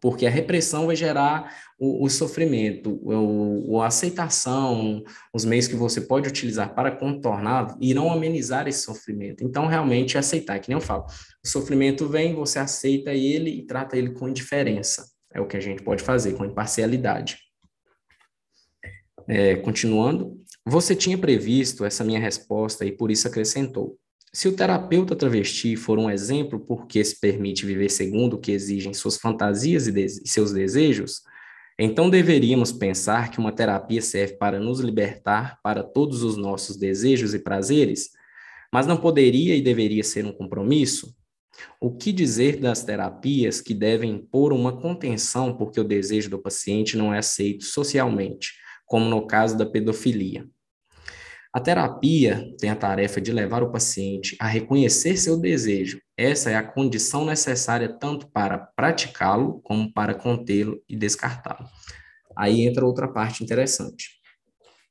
porque 0.02 0.26
a 0.26 0.30
repressão 0.30 0.88
vai 0.88 0.96
gerar 0.96 1.54
o, 1.80 2.06
o 2.06 2.10
sofrimento, 2.10 3.00
o, 3.04 3.82
a 3.82 3.88
aceitação, 3.88 5.04
os 5.34 5.46
meios 5.46 5.68
que 5.68 5.76
você 5.76 6.02
pode 6.02 6.28
utilizar 6.28 6.74
para 6.74 6.92
contornar 6.92 7.76
irão 7.80 8.12
amenizar 8.12 8.68
esse 8.68 8.82
sofrimento. 8.82 9.44
Então, 9.44 9.68
realmente, 9.68 10.18
aceitar, 10.18 10.60
que 10.60 10.70
nem 10.70 10.78
eu 10.78 10.82
falo, 10.82 11.06
o 11.44 11.48
sofrimento 11.48 12.08
vem, 12.08 12.36
você 12.36 12.60
aceita 12.60 13.12
ele 13.12 13.50
e 13.50 13.66
trata 13.66 13.98
ele 13.98 14.12
com 14.12 14.28
indiferença. 14.28 15.06
É 15.34 15.40
o 15.40 15.48
que 15.48 15.58
a 15.58 15.62
gente 15.62 15.84
pode 15.84 16.04
fazer, 16.04 16.34
com 16.34 16.46
imparcialidade. 16.46 17.38
É, 19.28 19.56
continuando, 19.58 20.42
você 20.66 20.96
tinha 20.96 21.18
previsto 21.18 21.86
essa 21.86 22.04
minha 22.04 22.20
resposta 22.20 22.86
e 22.86 22.92
por 22.92 23.12
isso 23.12 23.28
acrescentou. 23.28 23.98
Se 24.34 24.48
o 24.48 24.56
terapeuta 24.56 25.16
travesti 25.16 25.76
for 25.76 25.98
um 25.98 26.10
exemplo 26.10 26.60
porque 26.60 27.04
se 27.04 27.20
permite 27.20 27.66
viver 27.66 27.90
segundo 27.90 28.34
o 28.34 28.40
que 28.40 28.52
exigem 28.52 28.94
suas 28.94 29.18
fantasias 29.18 29.88
e, 29.88 30.06
e 30.06 30.28
seus 30.28 30.52
desejos, 30.52 31.22
então 31.80 32.10
deveríamos 32.10 32.72
pensar 32.72 33.32
que 33.32 33.40
uma 33.40 33.52
terapia 33.52 34.02
serve 34.02 34.36
para 34.36 34.60
nos 34.60 34.80
libertar 34.80 35.60
para 35.62 35.84
todos 35.84 36.24
os 36.24 36.36
nossos 36.36 36.76
desejos 36.76 37.34
e 37.34 37.40
prazeres, 37.40 38.10
mas 38.74 38.86
não 38.86 38.98
poderia 38.98 39.56
e 39.56 39.62
deveria 39.62 40.04
ser 40.04 40.26
um 40.26 40.34
compromisso? 40.34 41.16
O 41.80 41.96
que 41.96 42.12
dizer 42.12 42.58
das 42.58 42.84
terapias 42.84 43.62
que 43.62 43.74
devem 43.74 44.12
impor 44.12 44.54
uma 44.54 44.80
contenção 44.80 45.56
porque 45.56 45.80
o 45.80 45.84
desejo 45.84 46.30
do 46.30 46.40
paciente 46.40 46.98
não 46.98 47.14
é 47.14 47.20
aceito 47.20 47.64
socialmente, 47.64 48.54
como 48.86 49.06
no 49.06 49.26
caso 49.26 49.58
da 49.58 49.66
pedofilia? 49.66 50.48
A 51.58 51.60
terapia 51.60 52.54
tem 52.60 52.70
a 52.70 52.76
tarefa 52.76 53.20
de 53.20 53.32
levar 53.32 53.64
o 53.64 53.72
paciente 53.72 54.38
a 54.40 54.46
reconhecer 54.46 55.18
seu 55.18 55.40
desejo. 55.40 56.00
Essa 56.16 56.52
é 56.52 56.56
a 56.56 56.62
condição 56.62 57.26
necessária 57.26 57.90
tanto 57.90 58.28
para 58.28 58.60
praticá-lo 58.60 59.60
como 59.64 59.92
para 59.92 60.14
contê-lo 60.14 60.80
e 60.88 60.96
descartá-lo. 60.96 61.68
Aí 62.36 62.62
entra 62.62 62.86
outra 62.86 63.08
parte 63.08 63.44
interessante. 63.44 64.20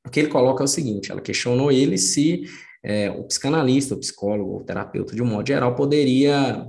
O 0.05 0.09
que 0.09 0.19
ele 0.19 0.27
coloca 0.27 0.61
é 0.61 0.65
o 0.65 0.67
seguinte: 0.67 1.09
ela 1.09 1.21
questionou 1.21 1.71
ele 1.71 1.97
se 1.97 2.43
é, 2.83 3.09
o 3.11 3.23
psicanalista, 3.23 3.95
o 3.95 3.99
psicólogo, 3.99 4.57
o 4.57 4.63
terapeuta, 4.65 5.15
de 5.15 5.23
um 5.23 5.25
modo 5.25 5.47
geral, 5.47 5.73
poderia 5.73 6.67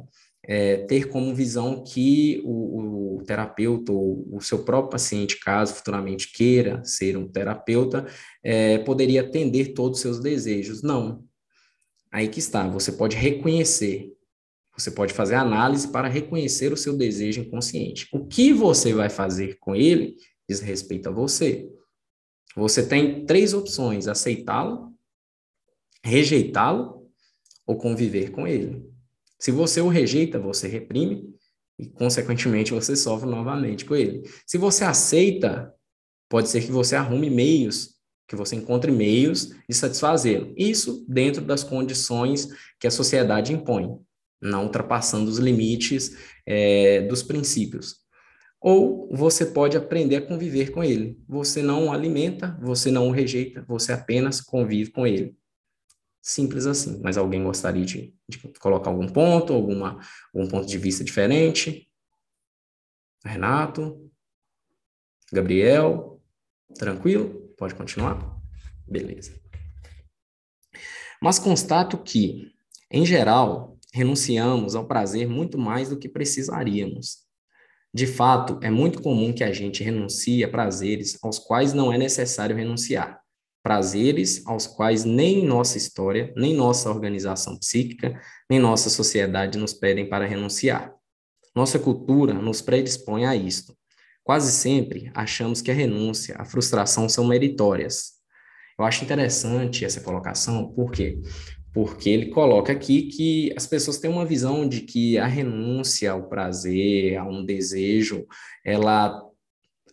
é, 0.50 0.78
ter 0.78 1.11
como 1.11 1.35
visão 1.35 1.85
que 1.85 2.40
o, 2.43 3.19
o 3.19 3.23
terapeuta 3.25 3.93
ou 3.93 4.26
o 4.33 4.40
seu 4.40 4.64
próprio 4.64 4.93
paciente, 4.93 5.38
caso 5.38 5.75
futuramente 5.75 6.33
queira 6.33 6.83
ser 6.83 7.19
um 7.19 7.28
terapeuta, 7.28 8.07
é, 8.43 8.78
poderia 8.78 9.21
atender 9.21 9.75
todos 9.75 9.99
os 9.99 10.02
seus 10.02 10.21
desejos. 10.21 10.83
Não. 10.83 11.23
Aí 12.11 12.28
que 12.28 12.38
está, 12.38 12.67
você 12.67 12.90
pode 12.90 13.14
reconhecer, 13.14 14.11
você 14.75 14.90
pode 14.90 15.12
fazer 15.12 15.35
análise 15.35 15.87
para 15.88 16.09
reconhecer 16.09 16.73
o 16.73 16.76
seu 16.78 16.97
desejo 16.97 17.43
inconsciente. 17.43 18.09
O 18.11 18.26
que 18.26 18.50
você 18.50 18.95
vai 18.95 19.11
fazer 19.11 19.59
com 19.59 19.76
ele 19.76 20.17
diz 20.49 20.61
respeito 20.61 21.11
a 21.11 21.12
você. 21.12 21.69
Você 22.57 22.87
tem 22.87 23.26
três 23.26 23.52
opções: 23.52 24.09
aceitá-lo, 24.09 24.95
rejeitá-lo 26.02 27.07
ou 27.67 27.76
conviver 27.76 28.31
com 28.31 28.47
ele. 28.47 28.88
Se 29.38 29.50
você 29.50 29.80
o 29.80 29.88
rejeita, 29.88 30.38
você 30.38 30.66
reprime 30.66 31.33
e, 31.78 31.87
consequentemente, 31.87 32.73
você 32.73 32.97
sofre 32.97 33.28
novamente 33.28 33.85
com 33.85 33.95
ele. 33.95 34.23
Se 34.47 34.59
você 34.59 34.85
aceita, 34.85 35.73
pode 36.28 36.49
ser 36.49 36.62
que 36.62 36.73
você 36.73 36.97
arrume 36.97 37.30
meios, 37.30 37.95
que 38.26 38.35
você 38.35 38.57
encontre 38.57 38.90
meios 38.90 39.50
de 39.68 39.75
satisfazê-lo. 39.75 40.52
Isso 40.57 41.07
dentro 41.09 41.42
das 41.42 41.62
condições 41.62 42.49
que 42.80 42.87
a 42.87 42.90
sociedade 42.90 43.52
impõe, 43.52 43.97
não 44.40 44.64
ultrapassando 44.64 45.30
os 45.30 45.38
limites 45.38 46.16
é, 46.45 47.02
dos 47.02 47.23
princípios. 47.23 47.97
Ou 48.61 49.09
você 49.12 49.47
pode 49.47 49.76
aprender 49.76 50.16
a 50.16 50.26
conviver 50.26 50.73
com 50.73 50.83
ele. 50.83 51.16
Você 51.28 51.62
não 51.62 51.87
o 51.87 51.92
alimenta, 51.92 52.59
você 52.61 52.90
não 52.90 53.09
o 53.09 53.12
rejeita, 53.12 53.64
você 53.68 53.92
apenas 53.92 54.40
convive 54.40 54.90
com 54.90 55.07
ele. 55.07 55.37
Simples 56.28 56.66
assim. 56.66 57.00
Mas 57.02 57.16
alguém 57.16 57.42
gostaria 57.42 57.87
de, 57.87 58.14
de 58.28 58.38
colocar 58.61 58.90
algum 58.90 59.08
ponto, 59.08 59.54
alguma, 59.54 59.99
algum 60.35 60.47
ponto 60.47 60.66
de 60.66 60.76
vista 60.76 61.02
diferente? 61.02 61.90
Renato? 63.25 64.12
Gabriel? 65.32 66.23
Tranquilo? 66.75 67.54
Pode 67.56 67.75
continuar? 67.75 68.38
Beleza. 68.87 69.40
Mas 71.18 71.38
constato 71.38 71.97
que, 71.97 72.52
em 72.90 73.06
geral, 73.06 73.78
renunciamos 73.94 74.75
ao 74.75 74.87
prazer 74.87 75.26
muito 75.26 75.56
mais 75.56 75.88
do 75.88 75.99
que 75.99 76.11
precisaríamos. 76.11 77.26
De 77.92 78.06
fato, 78.06 78.61
é 78.62 78.70
muito 78.70 79.00
comum 79.00 79.32
que 79.32 79.42
a 79.42 79.50
gente 79.50 79.82
renuncie 79.82 80.44
a 80.44 80.49
prazeres 80.50 81.18
aos 81.23 81.38
quais 81.38 81.73
não 81.73 81.90
é 81.90 81.97
necessário 81.97 82.54
renunciar 82.54 83.18
prazeres 83.62 84.47
aos 84.47 84.67
quais 84.67 85.05
nem 85.05 85.45
nossa 85.45 85.77
história, 85.77 86.33
nem 86.37 86.55
nossa 86.55 86.88
organização 86.88 87.57
psíquica, 87.57 88.21
nem 88.49 88.59
nossa 88.59 88.88
sociedade 88.88 89.59
nos 89.59 89.73
pedem 89.73 90.09
para 90.09 90.27
renunciar. 90.27 90.95
Nossa 91.55 91.79
cultura 91.79 92.35
nos 92.35 92.62
predispõe 92.62 93.27
a 93.27 93.35
isto. 93.35 93.77
Quase 94.23 94.53
sempre 94.53 95.11
achamos 95.15 95.61
que 95.61 95.71
a 95.71 95.75
renúncia, 95.75 96.37
a 96.38 96.45
frustração 96.45 97.09
são 97.09 97.27
meritórias. 97.27 98.12
Eu 98.79 98.85
acho 98.85 99.05
interessante 99.05 99.85
essa 99.85 100.00
colocação, 100.00 100.73
por 100.73 100.93
quê? 100.93 101.19
Porque 101.73 102.11
ele 102.11 102.27
coloca 102.27 102.73
aqui 102.73 103.03
que 103.09 103.53
as 103.57 103.67
pessoas 103.67 103.99
têm 103.99 104.11
uma 104.11 104.25
visão 104.25 104.69
de 104.69 104.83
que 104.83 105.19
a 105.19 105.27
renúncia 105.27 106.12
ao 106.12 106.29
prazer, 106.29 107.17
a 107.17 107.25
um 107.25 107.45
desejo, 107.45 108.27
ela, 108.65 109.21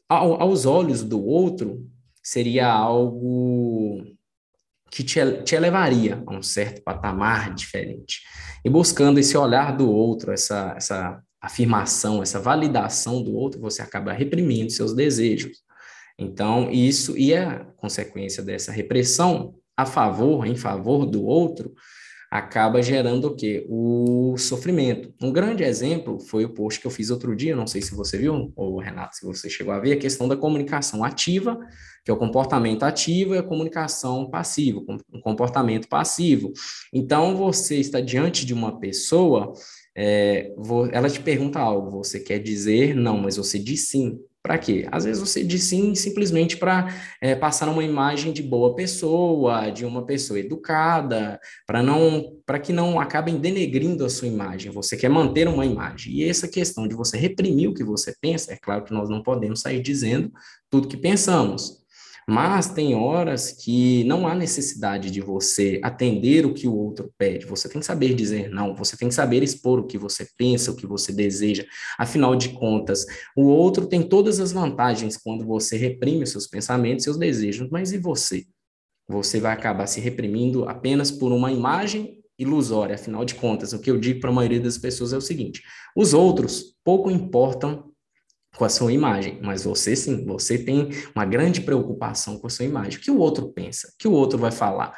aos 0.08 0.66
olhos 0.66 1.04
do 1.04 1.24
outro, 1.26 1.90
seria 2.26 2.68
algo 2.68 4.04
que 4.90 5.04
te, 5.04 5.20
te 5.44 5.56
elevaria 5.56 6.24
a 6.26 6.34
um 6.34 6.42
certo 6.42 6.82
patamar 6.84 7.54
diferente. 7.54 8.22
E 8.64 8.70
buscando 8.70 9.20
esse 9.20 9.38
olhar 9.38 9.78
do 9.78 9.92
outro, 9.92 10.32
essa, 10.32 10.74
essa 10.76 11.22
afirmação, 11.40 12.24
essa 12.24 12.40
validação 12.40 13.22
do 13.22 13.36
outro, 13.36 13.62
você 13.62 13.84
acaba 13.84 14.12
reprimindo 14.12 14.72
seus 14.72 14.96
desejos. 14.96 15.60
Então, 16.18 16.72
isso 16.72 17.16
e 17.16 17.36
a 17.36 17.64
consequência 17.78 18.42
dessa 18.42 18.72
repressão 18.72 19.54
a 19.78 19.86
favor, 19.86 20.48
em 20.48 20.56
favor 20.56 21.06
do 21.06 21.24
outro, 21.24 21.76
acaba 22.38 22.82
gerando 22.82 23.26
o 23.26 23.36
quê? 23.36 23.66
O 23.70 24.36
sofrimento. 24.38 25.14
Um 25.22 25.32
grande 25.32 25.64
exemplo 25.64 26.20
foi 26.20 26.46
o 26.46 26.54
post 26.54 26.80
que 26.80 26.88
eu 26.88 26.92
fiz 26.92 27.10
outro 27.10 27.36
dia, 27.36 27.56
não 27.56 27.68
sei 27.68 27.82
se 27.82 27.96
você 27.96 28.18
viu, 28.18 28.52
ou 28.56 28.78
Renato, 28.80 29.16
se 29.16 29.26
você 29.26 29.50
chegou 29.50 29.74
a 29.74 29.80
ver, 29.80 29.94
a 29.94 29.98
questão 29.98 30.28
da 30.28 30.36
comunicação 30.36 31.04
ativa, 31.04 31.58
que 32.04 32.12
é 32.12 32.14
o 32.14 32.18
comportamento 32.18 32.84
ativo 32.84 33.34
e 33.34 33.38
a 33.38 33.44
comunicação 33.44 34.30
passiva, 34.30 34.80
o 35.12 35.22
comportamento 35.22 35.88
passivo. 35.88 36.52
Então, 36.94 37.36
você 37.36 37.78
está 37.78 38.00
diante 38.00 38.46
de 38.46 38.54
uma 38.54 38.80
pessoa, 38.80 39.54
é, 39.96 40.52
ela 40.92 41.10
te 41.10 41.22
pergunta 41.22 41.60
algo, 41.60 41.92
você 41.92 42.20
quer 42.20 42.40
dizer 42.40 42.96
não, 42.96 43.18
mas 43.18 43.38
você 43.38 43.58
diz 43.58 43.90
sim. 43.90 44.20
Para 44.46 44.60
quê? 44.60 44.88
Às 44.92 45.06
vezes 45.06 45.20
você 45.20 45.44
diz 45.44 45.64
sim 45.64 45.96
simplesmente 45.96 46.56
para 46.58 46.88
é, 47.20 47.34
passar 47.34 47.68
uma 47.68 47.84
imagem 47.84 48.32
de 48.32 48.44
boa 48.44 48.76
pessoa, 48.76 49.72
de 49.72 49.84
uma 49.84 50.06
pessoa 50.06 50.40
educada, 50.40 51.40
para 51.66 51.82
não, 51.82 52.38
para 52.46 52.60
que 52.60 52.72
não 52.72 53.00
acabem 53.00 53.40
denegrindo 53.40 54.06
a 54.06 54.10
sua 54.10 54.28
imagem. 54.28 54.72
Você 54.72 54.96
quer 54.96 55.10
manter 55.10 55.48
uma 55.48 55.66
imagem. 55.66 56.14
E 56.14 56.30
essa 56.30 56.48
questão 56.48 56.88
de 56.88 56.94
você 56.94 57.18
reprimir 57.18 57.72
o 57.72 57.74
que 57.74 57.84
você 57.84 58.14
pensa, 58.22 58.54
é 58.54 58.56
claro 58.56 58.84
que 58.84 58.94
nós 58.94 59.10
não 59.10 59.24
podemos 59.24 59.62
sair 59.62 59.82
dizendo 59.82 60.32
tudo 60.70 60.88
que 60.88 60.96
pensamos. 60.96 61.84
Mas 62.28 62.70
tem 62.70 62.96
horas 62.96 63.52
que 63.52 64.04
não 64.06 64.28
há 64.28 64.34
necessidade 64.34 65.12
de 65.12 65.22
você 65.22 65.80
atender 65.84 66.44
o 66.44 66.54
que 66.54 66.68
o 66.68 66.76
outro 66.76 67.14
pede. 67.18 67.46
Você 67.46 67.70
tem 67.70 67.80
que 67.80 67.86
saber 67.86 68.16
dizer 68.16 68.50
não, 68.50 68.76
você 68.76 68.98
tem 68.98 69.08
que 69.08 69.14
saber 69.14 69.44
expor 69.44 69.80
o 69.80 69.86
que 69.86 69.98
você 69.98 70.28
pensa, 70.36 70.72
o 70.72 70.76
que 70.76 70.88
você 70.88 71.14
deseja. 71.14 71.64
Afinal 72.00 72.36
de 72.36 72.50
contas, 72.50 73.06
o 73.38 73.44
outro 73.44 73.86
tem 73.86 74.02
todas 74.02 74.40
as 74.40 74.52
vantagens 74.52 75.18
quando 75.18 75.46
você 75.46 75.78
reprime 75.78 76.24
os 76.24 76.32
seus 76.32 76.48
pensamentos, 76.48 77.04
seus 77.04 77.18
desejos, 77.18 77.70
mas 77.70 77.92
e 77.92 78.00
você? 78.00 78.46
Você 79.08 79.40
vai 79.40 79.54
acabar 79.54 79.86
se 79.86 80.00
reprimindo 80.00 80.68
apenas 80.68 81.12
por 81.12 81.32
uma 81.32 81.52
imagem 81.52 82.24
ilusória. 82.40 82.96
Afinal 82.96 83.24
de 83.24 83.36
contas, 83.36 83.72
o 83.72 83.80
que 83.80 83.90
eu 83.92 84.00
digo 84.00 84.20
para 84.20 84.32
a 84.32 84.34
maioria 84.34 84.60
das 84.60 84.80
pessoas 84.80 85.14
é 85.14 85.18
o 85.18 85.22
seguinte: 85.22 85.62
os 85.96 86.14
outros 86.14 86.76
pouco 86.84 87.12
importam 87.12 87.92
com 88.56 88.66
a 88.66 88.70
sua 88.70 88.92
imagem, 88.92 89.40
mas 89.42 89.64
você 89.64 89.96
sim, 89.96 90.26
você 90.26 90.58
tem 90.58 90.90
uma 91.16 91.26
grande 91.26 91.62
preocupação 91.62 92.38
com 92.40 92.48
a 92.48 92.50
sua 92.50 92.66
imagem. 92.66 93.00
O 93.00 93.02
que 93.02 93.12
o 93.12 93.18
outro 93.18 93.50
pensa? 93.50 93.90
O 93.90 93.98
que 93.98 94.08
o 94.08 94.14
outro 94.14 94.38
vai 94.38 94.52
falar? 94.52 94.98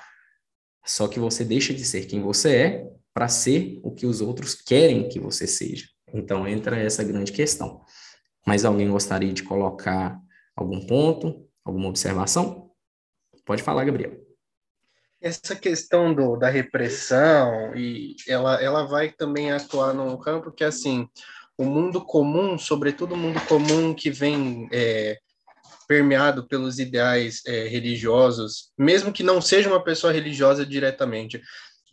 Só 0.86 1.08
que 1.08 1.20
você 1.20 1.44
deixa 1.44 1.74
de 1.74 1.84
ser 1.84 2.06
quem 2.06 2.22
você 2.22 2.56
é 2.56 2.88
para 3.14 3.28
ser 3.28 3.80
o 3.84 3.92
que 3.92 4.06
os 4.06 4.22
outros 4.22 4.54
querem 4.56 5.10
que 5.10 5.20
você 5.20 5.48
seja. 5.48 5.88
Então 6.14 6.48
entra 6.48 6.78
essa 6.78 7.04
grande 7.04 7.32
questão. 7.32 7.84
Mas 8.46 8.64
alguém 8.64 8.90
gostaria 8.90 9.34
de 9.34 9.44
colocar 9.44 10.18
algum 10.56 10.86
ponto, 10.86 11.46
alguma 11.66 11.90
observação? 11.90 12.72
Pode 13.46 13.64
falar, 13.64 13.84
Gabriel. 13.86 14.14
Essa 15.20 15.56
questão 15.56 16.14
do, 16.14 16.38
da 16.38 16.48
repressão 16.48 17.76
e 17.76 18.16
ela, 18.28 18.62
ela 18.62 18.84
vai 18.84 19.12
também 19.12 19.52
atuar 19.52 19.94
num 19.94 20.16
campo 20.18 20.52
que 20.52 20.64
assim 20.64 21.10
o 21.58 21.66
mundo 21.66 22.04
comum, 22.04 22.58
sobretudo 22.58 23.16
o 23.16 23.18
mundo 23.18 23.40
comum 23.42 23.94
que 23.94 24.12
vem 24.12 24.70
é, 24.72 25.18
permeado 25.88 26.48
pelos 26.48 26.80
ideais 26.80 27.42
é, 27.46 27.68
religiosos, 27.68 28.72
mesmo 28.78 29.12
que 29.12 29.24
não 29.24 29.42
seja 29.42 29.70
uma 29.70 29.84
pessoa 29.84 30.14
religiosa 30.14 30.66
diretamente, 30.66 31.42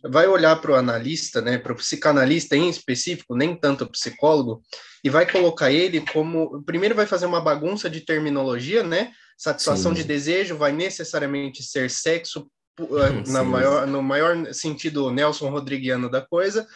vai 0.03 0.27
olhar 0.27 0.55
para 0.57 0.71
o 0.71 0.75
analista, 0.75 1.41
né, 1.41 1.57
para 1.57 1.73
o 1.73 1.75
psicanalista 1.75 2.55
em 2.55 2.69
específico, 2.69 3.35
nem 3.35 3.55
tanto 3.55 3.85
o 3.85 3.91
psicólogo, 3.91 4.61
e 5.03 5.09
vai 5.09 5.29
colocar 5.29 5.71
ele 5.71 6.01
como. 6.01 6.63
Primeiro, 6.63 6.95
vai 6.95 7.05
fazer 7.05 7.25
uma 7.25 7.41
bagunça 7.41 7.89
de 7.89 8.01
terminologia, 8.01 8.83
né? 8.83 9.11
Satisfação 9.37 9.95
Sim. 9.95 10.01
de 10.01 10.07
desejo 10.07 10.57
vai 10.57 10.71
necessariamente 10.71 11.63
ser 11.63 11.89
sexo, 11.89 12.49
eh, 12.79 12.83
na 13.31 13.43
maior, 13.43 13.87
no 13.87 14.01
maior 14.01 14.53
sentido 14.53 15.11
Nelson 15.11 15.49
Rodriguiano 15.49 16.09
da 16.09 16.21
coisa, 16.21 16.67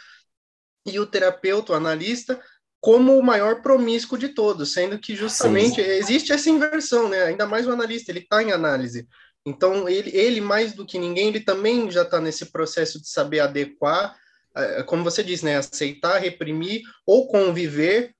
e 0.86 0.98
o 0.98 1.06
terapeuta, 1.06 1.72
o 1.72 1.76
analista, 1.76 2.40
como 2.80 3.18
o 3.18 3.22
maior 3.22 3.60
promíscuo 3.60 4.16
de 4.16 4.30
todos, 4.30 4.72
sendo 4.72 4.98
que 4.98 5.14
justamente 5.14 5.76
Sim. 5.76 5.90
existe 5.90 6.32
essa 6.32 6.48
inversão, 6.48 7.08
né? 7.08 7.24
Ainda 7.24 7.46
mais 7.46 7.66
o 7.66 7.72
analista, 7.72 8.10
ele 8.10 8.20
está 8.20 8.42
em 8.42 8.52
análise. 8.52 9.06
Então, 9.44 9.88
ele, 9.88 10.10
ele, 10.16 10.40
mais 10.40 10.72
do 10.72 10.86
que 10.86 10.98
ninguém, 10.98 11.28
ele 11.28 11.40
também 11.40 11.90
já 11.90 12.02
está 12.02 12.20
nesse 12.20 12.46
processo 12.46 13.00
de 13.00 13.08
saber 13.08 13.40
adequar, 13.40 14.16
eh, 14.56 14.82
como 14.84 15.04
você 15.04 15.22
disse, 15.22 15.44
né? 15.44 15.56
Aceitar, 15.56 16.18
reprimir 16.18 16.82
ou 17.06 17.28
conviver 17.28 18.14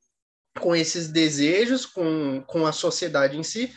com 0.58 0.76
esses 0.76 1.08
desejos, 1.08 1.86
com, 1.86 2.42
com 2.46 2.66
a 2.66 2.72
sociedade 2.72 3.38
em 3.38 3.42
si. 3.42 3.72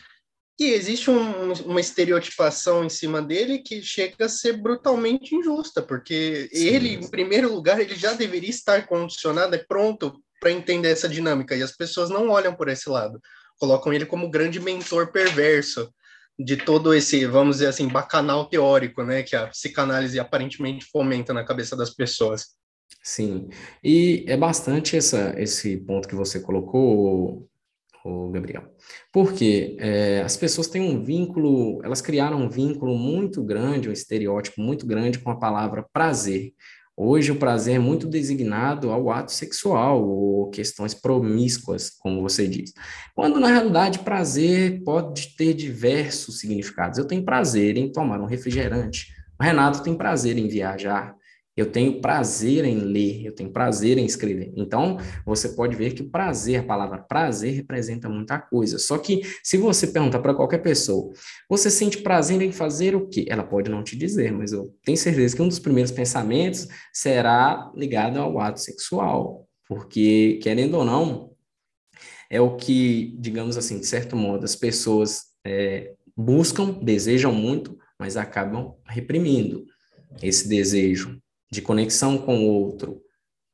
E 0.60 0.66
existe 0.72 1.10
um, 1.10 1.54
uma 1.66 1.80
estereotipação 1.80 2.84
em 2.84 2.90
cima 2.90 3.22
dele 3.22 3.60
que 3.60 3.82
chega 3.82 4.26
a 4.26 4.30
ser 4.30 4.54
brutalmente 4.54 5.34
injusta, 5.34 5.82
porque 5.82 6.50
Sim. 6.54 6.68
ele, 6.68 6.94
em 6.94 7.10
primeiro 7.10 7.54
lugar, 7.54 7.80
ele 7.80 7.96
já 7.96 8.14
deveria 8.14 8.50
estar 8.50 8.86
condicionado, 8.86 9.56
é 9.56 9.58
pronto 9.58 10.22
para 10.44 10.52
entender 10.52 10.90
essa 10.90 11.08
dinâmica. 11.08 11.56
E 11.56 11.64
as 11.64 11.72
pessoas 11.72 12.10
não 12.10 12.30
olham 12.30 12.54
por 12.54 12.68
esse 12.68 12.90
lado. 12.90 13.18
Colocam 13.58 13.94
ele 13.94 14.06
como 14.06 14.30
grande 14.30 14.60
mentor 14.60 15.10
perverso 15.10 15.90
de 16.38 16.58
todo 16.58 16.94
esse, 16.94 17.26
vamos 17.26 17.58
dizer 17.58 17.68
assim, 17.68 17.88
bacanal 17.88 18.50
teórico, 18.50 19.04
né, 19.04 19.24
que 19.24 19.38
a 19.38 19.48
psicanálise 19.48 20.20
aparentemente 20.20 20.86
fomenta 20.92 21.34
na 21.34 21.46
cabeça 21.46 21.78
das 21.78 21.92
pessoas. 21.92 22.48
Sim, 23.02 23.48
e 23.84 24.26
é 24.28 24.36
bastante 24.36 24.98
essa, 24.98 25.34
esse 25.38 25.78
ponto 25.78 26.08
que 26.08 26.16
você 26.16 26.40
colocou, 26.40 27.48
o 28.04 28.30
Gabriel, 28.32 28.64
porque 29.14 29.78
é, 29.80 30.22
as 30.24 30.36
pessoas 30.36 30.68
têm 30.68 30.82
um 30.82 31.04
vínculo, 31.04 31.80
elas 31.86 32.02
criaram 32.02 32.42
um 32.42 32.50
vínculo 32.50 32.98
muito 32.98 33.42
grande, 33.42 33.88
um 33.88 33.94
estereótipo 33.94 34.60
muito 34.60 34.86
grande 34.86 35.20
com 35.20 35.32
a 35.32 35.40
palavra 35.40 35.86
prazer. 35.94 36.52
Hoje 36.96 37.32
o 37.32 37.40
prazer 37.40 37.76
é 37.76 37.80
muito 37.80 38.08
designado 38.08 38.92
ao 38.92 39.10
ato 39.10 39.32
sexual 39.32 40.08
ou 40.08 40.50
questões 40.52 40.94
promíscuas, 40.94 41.90
como 41.90 42.22
você 42.22 42.48
diz. 42.48 42.72
Quando 43.16 43.40
na 43.40 43.48
realidade 43.48 44.00
prazer 44.00 44.84
pode 44.84 45.36
ter 45.36 45.56
diversos 45.56 46.40
significados. 46.40 47.00
Eu 47.00 47.08
tenho 47.08 47.26
prazer 47.26 47.78
em 47.78 47.92
tomar 47.92 48.22
um 48.22 48.26
refrigerante. 48.26 49.08
O 49.40 49.44
Renato 49.44 49.82
tem 49.82 49.96
prazer 49.96 50.38
em 50.38 50.48
viajar. 50.48 51.16
Eu 51.56 51.72
tenho 51.72 52.02
prazer 52.02 52.66
em 52.66 52.80
ler, 52.80 53.26
eu 53.26 53.32
tenho 53.32 53.52
prazer 53.52 54.00
em 54.00 54.06
escrever. 54.06 54.52
Então, 54.56 54.98
você 55.24 55.50
pode 55.50 55.76
ver 55.76 55.94
que 55.94 56.02
o 56.02 56.10
prazer, 56.10 56.60
a 56.60 56.64
palavra 56.64 56.98
prazer, 56.98 57.54
representa 57.54 58.10
muita 58.10 58.40
coisa. 58.40 58.80
Só 58.80 58.98
que, 58.98 59.22
se 59.44 59.56
você 59.58 59.86
perguntar 59.86 60.20
para 60.20 60.34
qualquer 60.34 60.64
pessoa, 60.64 61.14
você 61.48 61.70
sente 61.70 62.00
prazer 62.00 62.42
em 62.42 62.52
fazer 62.52 62.96
o 62.96 63.08
quê? 63.08 63.26
Ela 63.30 63.44
pode 63.44 63.70
não 63.70 63.84
te 63.84 63.96
dizer, 63.96 64.32
mas 64.32 64.52
eu 64.52 64.76
tenho 64.84 64.98
certeza 64.98 65.36
que 65.36 65.42
um 65.44 65.48
dos 65.48 65.60
primeiros 65.60 65.92
pensamentos 65.92 66.68
será 66.92 67.72
ligado 67.76 68.18
ao 68.20 68.40
ato 68.40 68.60
sexual. 68.60 69.48
Porque, 69.68 70.40
querendo 70.42 70.74
ou 70.76 70.84
não, 70.84 71.34
é 72.32 72.42
o 72.42 72.56
que, 72.56 73.16
digamos 73.20 73.58
assim, 73.58 73.80
de 73.80 73.86
certo 73.86 74.16
modo, 74.16 74.44
as 74.44 74.56
pessoas 74.56 75.26
é, 75.46 75.94
buscam, 76.18 76.80
desejam 76.82 77.32
muito, 77.32 77.78
mas 78.00 78.18
acabam 78.18 78.76
reprimindo 78.88 79.66
esse 80.22 80.48
desejo 80.48 81.22
de 81.54 81.62
conexão 81.62 82.18
com 82.18 82.44
o 82.44 82.50
outro, 82.50 83.00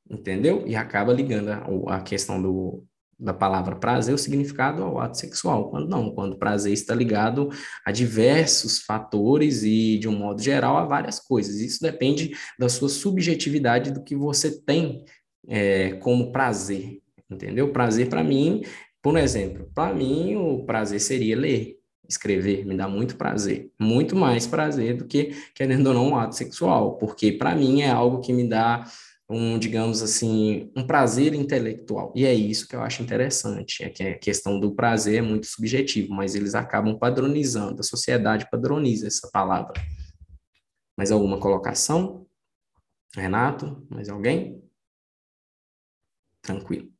entendeu? 0.10 0.64
E 0.66 0.76
acaba 0.76 1.12
ligando 1.12 1.50
a, 1.50 1.98
a 1.98 2.02
questão 2.02 2.42
do, 2.42 2.86
da 3.20 3.34
palavra 3.34 3.76
prazer, 3.76 4.16
o 4.16 4.18
significado 4.18 4.82
ao 4.82 5.00
ato 5.00 5.18
sexual. 5.18 5.70
Quando 5.70 5.90
não, 5.90 6.12
quando 6.12 6.40
prazer 6.40 6.72
está 6.72 6.96
ligado 6.96 7.50
a 7.86 7.92
diversos 7.92 8.80
fatores 8.80 9.64
e, 9.64 9.98
de 10.00 10.08
um 10.08 10.18
modo 10.18 10.42
geral, 10.42 10.78
a 10.78 10.86
várias 10.86 11.20
coisas. 11.20 11.60
Isso 11.60 11.82
depende 11.82 12.32
da 12.58 12.70
sua 12.70 12.88
subjetividade, 12.88 13.92
do 13.92 14.02
que 14.02 14.16
você 14.16 14.62
tem 14.62 15.04
é, 15.48 15.94
como 15.94 16.32
prazer, 16.32 17.00
entendeu? 17.30 17.74
Prazer, 17.74 18.08
para 18.08 18.24
mim, 18.24 18.62
por 19.02 19.18
exemplo, 19.18 19.70
para 19.76 19.94
mim, 19.94 20.36
o 20.38 20.64
prazer 20.66 21.02
seria 21.02 21.38
ler 21.38 21.79
escrever 22.10 22.66
me 22.66 22.76
dá 22.76 22.88
muito 22.88 23.16
prazer, 23.16 23.72
muito 23.80 24.16
mais 24.16 24.48
prazer 24.48 24.98
do 24.98 25.06
que, 25.06 25.36
querendo 25.54 25.88
ou 25.88 25.94
não, 25.94 26.08
um 26.10 26.18
ato 26.18 26.36
sexual, 26.36 26.98
porque 26.98 27.32
para 27.32 27.56
mim 27.56 27.82
é 27.82 27.90
algo 27.90 28.20
que 28.20 28.34
me 28.34 28.48
dá 28.50 28.84
um, 29.30 29.60
digamos 29.60 30.02
assim, 30.02 30.72
um 30.76 30.86
prazer 30.86 31.36
intelectual. 31.36 32.12
E 32.16 32.26
é 32.26 32.34
isso 32.34 32.68
que 32.68 32.76
eu 32.76 32.82
acho 32.82 33.04
interessante, 33.04 33.84
é 33.84 33.90
que 33.90 34.04
a 34.04 34.18
questão 34.18 34.60
do 34.60 34.74
prazer 34.74 35.20
é 35.20 35.22
muito 35.22 35.46
subjetivo, 35.46 36.12
mas 36.12 36.34
eles 36.34 36.56
acabam 36.56 36.98
padronizando, 36.98 37.80
a 37.80 37.84
sociedade 37.84 38.50
padroniza 38.50 39.06
essa 39.06 39.30
palavra. 39.32 39.80
Mais 40.98 41.12
alguma 41.12 41.40
colocação? 41.40 42.26
Renato, 43.16 43.86
mais 43.90 44.10
alguém? 44.10 44.64
Tranquilo. 46.42 46.92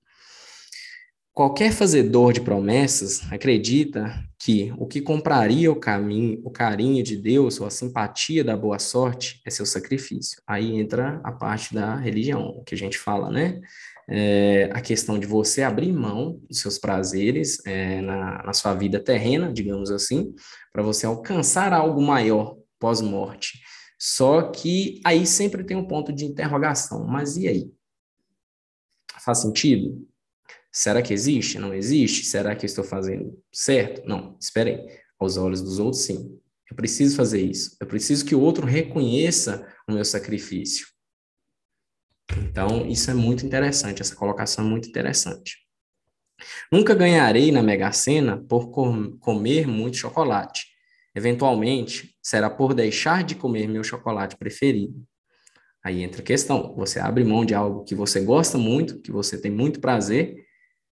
Qualquer 1.40 1.72
fazedor 1.72 2.34
de 2.34 2.42
promessas 2.42 3.22
acredita 3.32 4.14
que 4.38 4.74
o 4.78 4.86
que 4.86 5.00
compraria 5.00 5.72
o 5.72 5.80
caminho, 5.80 6.42
o 6.44 6.52
carinho 6.52 7.02
de 7.02 7.16
Deus 7.16 7.62
ou 7.62 7.66
a 7.66 7.70
simpatia 7.70 8.44
da 8.44 8.58
boa 8.58 8.78
sorte 8.78 9.42
é 9.46 9.50
seu 9.50 9.66
sacrifício. 9.66 10.42
Aí 10.46 10.76
entra 10.76 11.22
a 11.24 11.32
parte 11.32 11.74
da 11.74 11.96
religião, 11.96 12.62
que 12.66 12.76
a 12.76 12.78
gente 12.78 12.98
fala, 12.98 13.32
né? 13.32 13.62
É, 14.10 14.70
a 14.74 14.82
questão 14.82 15.18
de 15.18 15.26
você 15.26 15.64
abrir 15.64 15.94
mão 15.94 16.42
dos 16.50 16.60
seus 16.60 16.78
prazeres 16.78 17.66
é, 17.66 18.02
na, 18.02 18.44
na 18.44 18.52
sua 18.52 18.74
vida 18.74 19.00
terrena, 19.02 19.50
digamos 19.50 19.92
assim, 19.92 20.36
para 20.74 20.84
você 20.84 21.06
alcançar 21.06 21.72
algo 21.72 22.02
maior 22.02 22.58
pós-morte. 22.78 23.62
Só 23.98 24.42
que 24.52 25.00
aí 25.06 25.26
sempre 25.26 25.64
tem 25.64 25.78
um 25.78 25.88
ponto 25.88 26.12
de 26.12 26.26
interrogação. 26.26 27.08
Mas 27.08 27.38
e 27.38 27.48
aí? 27.48 27.72
Faz 29.24 29.38
sentido? 29.38 30.06
Será 30.72 31.02
que 31.02 31.14
existe? 31.14 31.58
Não 31.58 31.74
existe? 31.74 32.26
Será 32.26 32.56
que 32.56 32.66
eu 32.66 32.68
estou 32.68 32.84
fazendo 32.84 33.42
certo? 33.52 34.08
Não, 34.08 34.38
espere 34.40 34.72
aí. 34.72 35.00
Aos 35.20 35.36
olhos 35.36 35.62
dos 35.62 35.80
outros, 35.80 36.04
sim. 36.04 36.40
Eu 36.70 36.76
preciso 36.76 37.16
fazer 37.16 37.42
isso. 37.42 37.76
Eu 37.82 37.88
preciso 37.88 38.26
que 38.26 38.36
o 38.36 38.40
outro 38.40 38.66
reconheça 38.66 39.68
o 39.88 39.92
meu 39.92 40.06
sacrifício. 40.06 40.88
Então, 42.38 42.86
isso 42.86 43.10
é 43.10 43.14
muito 43.14 43.46
interessante, 43.46 44.02
essa 44.02 44.16
colocação 44.16 44.66
é 44.66 44.68
muito 44.68 44.88
interessante. 44.88 45.58
Nunca 46.72 46.94
ganharei 46.94 47.52
na 47.52 47.62
Mega 47.62 47.92
Sena 47.92 48.38
por 48.48 48.70
com 48.70 49.18
comer 49.18 49.68
muito 49.68 49.98
chocolate. 49.98 50.68
Eventualmente, 51.16 52.16
será 52.22 52.50
por 52.50 52.74
deixar 52.74 53.24
de 53.24 53.36
comer 53.36 53.68
meu 53.68 53.84
chocolate 53.84 54.38
preferido. 54.38 55.04
Aí 55.84 56.04
entra 56.04 56.22
a 56.22 56.26
questão: 56.26 56.76
você 56.76 57.00
abre 57.00 57.24
mão 57.24 57.44
de 57.44 57.54
algo 57.54 57.84
que 57.84 57.96
você 57.96 58.22
gosta 58.22 58.58
muito, 58.58 59.02
que 59.02 59.12
você 59.12 59.38
tem 59.38 59.52
muito 59.52 59.82
prazer, 59.82 60.46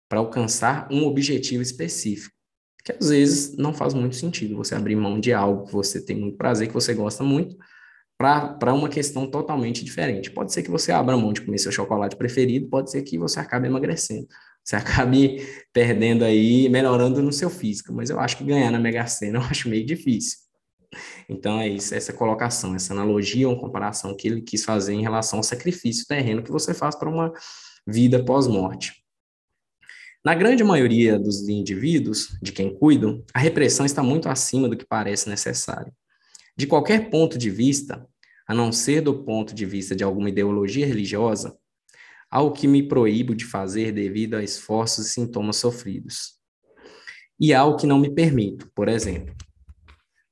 para 0.10 0.20
alcançar 0.20 0.88
um 0.92 1.06
objetivo 1.06 1.62
específico. 1.62 2.36
Que 2.84 2.94
às 2.94 3.10
vezes 3.10 3.58
não 3.58 3.74
faz 3.74 3.94
muito 3.94 4.16
sentido 4.16 4.56
você 4.56 4.74
abrir 4.74 4.96
mão 4.96 5.20
de 5.20 5.34
algo 5.34 5.66
que 5.66 5.74
você 5.74 6.04
tem 6.04 6.18
muito 6.18 6.38
prazer, 6.38 6.68
que 6.68 6.74
você 6.74 6.94
gosta 6.94 7.24
muito, 7.24 7.58
para 8.18 8.74
uma 8.74 8.90
questão 8.90 9.30
totalmente 9.30 9.86
diferente. 9.86 10.32
Pode 10.32 10.52
ser 10.52 10.64
que 10.64 10.72
você 10.72 10.92
abra 10.92 11.16
mão 11.16 11.32
de 11.32 11.42
comer 11.42 11.60
seu 11.60 11.72
chocolate 11.72 12.16
preferido, 12.16 12.68
pode 12.68 12.90
ser 12.90 13.04
que 13.04 13.18
você 13.18 13.40
acabe 13.40 13.68
emagrecendo, 13.68 14.28
você 14.64 14.76
acabe 14.78 15.46
perdendo 15.72 16.24
aí, 16.24 16.68
melhorando 16.68 17.22
no 17.22 17.32
seu 17.32 17.50
físico, 17.50 17.94
mas 17.94 18.10
eu 18.10 18.20
acho 18.20 18.38
que 18.38 18.44
ganhar 18.44 18.72
na 18.72 18.80
Mega 18.80 19.06
Sena 19.06 19.38
eu 19.40 19.44
acho 19.44 19.70
meio 19.70 19.86
difícil. 19.86 20.40
Então 21.30 21.60
é 21.60 21.68
isso, 21.68 21.94
essa 21.94 22.14
colocação, 22.14 22.74
essa 22.74 22.94
analogia 22.94 23.48
ou 23.48 23.60
comparação 23.60 24.16
que 24.16 24.28
ele 24.28 24.42
quis 24.42 24.64
fazer 24.64 24.94
em 24.94 25.02
relação 25.02 25.40
ao 25.40 25.44
sacrifício 25.44 26.08
terreno 26.08 26.42
que 26.42 26.52
você 26.52 26.74
faz 26.74 26.96
para 26.96 27.10
uma 27.10 27.32
vida 27.86 28.24
pós-morte. 28.24 28.94
Na 30.24 30.34
grande 30.34 30.64
maioria 30.64 31.18
dos 31.18 31.48
indivíduos 31.48 32.38
de 32.42 32.52
quem 32.52 32.74
cuidam, 32.74 33.24
a 33.34 33.40
repressão 33.40 33.86
está 33.86 34.04
muito 34.04 34.28
acima 34.28 34.68
do 34.68 34.76
que 34.76 34.86
parece 34.86 35.30
necessário. 35.30 35.94
De 36.56 36.66
qualquer 36.66 37.10
ponto 37.10 37.38
de 37.38 37.50
vista, 37.50 38.06
a 38.48 38.54
não 38.54 38.72
ser 38.72 39.02
do 39.02 39.24
ponto 39.24 39.54
de 39.54 39.66
vista 39.66 39.96
de 39.96 40.04
alguma 40.04 40.30
ideologia 40.30 40.86
religiosa, 40.86 41.56
há 42.30 42.42
o 42.42 42.52
que 42.52 42.68
me 42.68 42.88
proíbo 42.88 43.36
de 43.36 43.46
fazer 43.46 43.92
devido 43.92 44.36
a 44.36 44.44
esforços 44.44 45.08
e 45.08 45.10
sintomas 45.12 45.58
sofridos. 45.58 46.38
E 47.40 47.54
há 47.54 47.64
o 47.64 47.76
que 47.76 47.86
não 47.86 48.00
me 48.00 48.10
permito, 48.10 48.70
por 48.74 48.90
exemplo. 48.90 49.36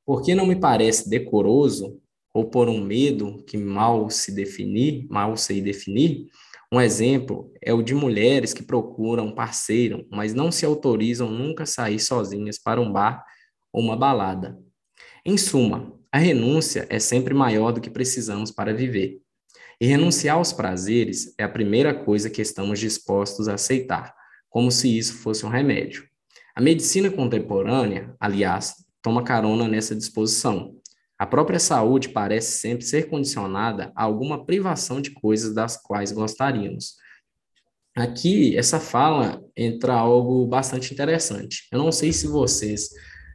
Porque 0.05 0.35
não 0.35 0.45
me 0.45 0.55
parece 0.55 1.09
decoroso, 1.09 2.01
ou 2.33 2.49
por 2.49 2.67
um 2.67 2.81
medo 2.83 3.43
que 3.45 3.55
mal 3.55 4.09
se 4.09 4.31
definir, 4.33 5.07
mal 5.09 5.37
sei 5.37 5.61
definir, 5.61 6.27
um 6.75 6.81
exemplo 6.81 7.53
é 7.61 7.73
o 7.73 7.81
de 7.81 7.95
mulheres 7.95 8.53
que 8.53 8.61
procuram 8.61 9.27
um 9.27 9.33
parceiro, 9.33 10.05
mas 10.11 10.33
não 10.33 10.51
se 10.51 10.65
autorizam 10.65 11.29
nunca 11.31 11.63
a 11.63 11.65
sair 11.65 11.99
sozinhas 12.01 12.57
para 12.57 12.81
um 12.81 12.91
bar 12.91 13.23
ou 13.71 13.81
uma 13.81 13.95
balada. 13.95 14.59
Em 15.25 15.37
suma, 15.37 15.97
a 16.11 16.17
renúncia 16.17 16.85
é 16.89 16.99
sempre 16.99 17.33
maior 17.33 17.71
do 17.71 17.79
que 17.79 17.89
precisamos 17.89 18.51
para 18.51 18.73
viver. 18.73 19.21
E 19.79 19.85
renunciar 19.85 20.35
aos 20.35 20.51
prazeres 20.51 21.33
é 21.37 21.45
a 21.45 21.49
primeira 21.49 21.93
coisa 21.93 22.29
que 22.29 22.41
estamos 22.41 22.77
dispostos 22.77 23.47
a 23.47 23.53
aceitar, 23.53 24.13
como 24.49 24.69
se 24.69 24.97
isso 24.97 25.13
fosse 25.19 25.45
um 25.45 25.49
remédio. 25.49 26.03
A 26.53 26.59
medicina 26.59 27.09
contemporânea, 27.09 28.13
aliás, 28.19 28.75
toma 29.01 29.23
carona 29.23 29.65
nessa 29.65 29.95
disposição. 29.95 30.75
A 31.17 31.25
própria 31.25 31.59
saúde 31.59 32.09
parece 32.09 32.59
sempre 32.59 32.85
ser 32.85 33.07
condicionada 33.07 33.91
a 33.95 34.03
alguma 34.03 34.45
privação 34.45 34.99
de 34.99 35.11
coisas 35.11 35.53
das 35.53 35.77
quais 35.77 36.11
gostaríamos. 36.11 36.95
Aqui, 37.95 38.57
essa 38.57 38.79
fala 38.79 39.41
entra 39.55 39.93
algo 39.93 40.45
bastante 40.45 40.93
interessante. 40.93 41.67
Eu 41.71 41.79
não 41.79 41.93
sei 41.93 42.11
se 42.11 42.27
vocês 42.27 42.89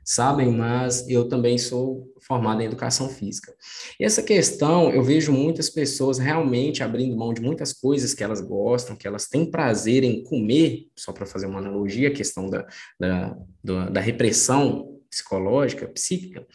sabem, 0.04 0.50
mas 0.50 1.08
eu 1.08 1.28
também 1.28 1.56
sou 1.56 2.12
formado 2.20 2.60
em 2.60 2.66
educação 2.66 3.08
física. 3.08 3.54
E 3.98 4.04
essa 4.04 4.22
questão, 4.22 4.90
eu 4.90 5.02
vejo 5.02 5.32
muitas 5.32 5.70
pessoas 5.70 6.18
realmente 6.18 6.82
abrindo 6.82 7.16
mão 7.16 7.32
de 7.32 7.40
muitas 7.40 7.72
coisas 7.72 8.12
que 8.12 8.22
elas 8.22 8.40
gostam, 8.40 8.96
que 8.96 9.06
elas 9.06 9.26
têm 9.28 9.50
prazer 9.50 10.04
em 10.04 10.22
comer, 10.24 10.88
só 10.94 11.12
para 11.12 11.24
fazer 11.24 11.46
uma 11.46 11.60
analogia, 11.60 12.08
a 12.08 12.14
questão 12.14 12.50
da, 12.50 12.66
da, 12.98 13.88
da 13.88 14.00
repressão 14.00 15.00
psicológica, 15.08 15.88
psíquica, 15.88 16.46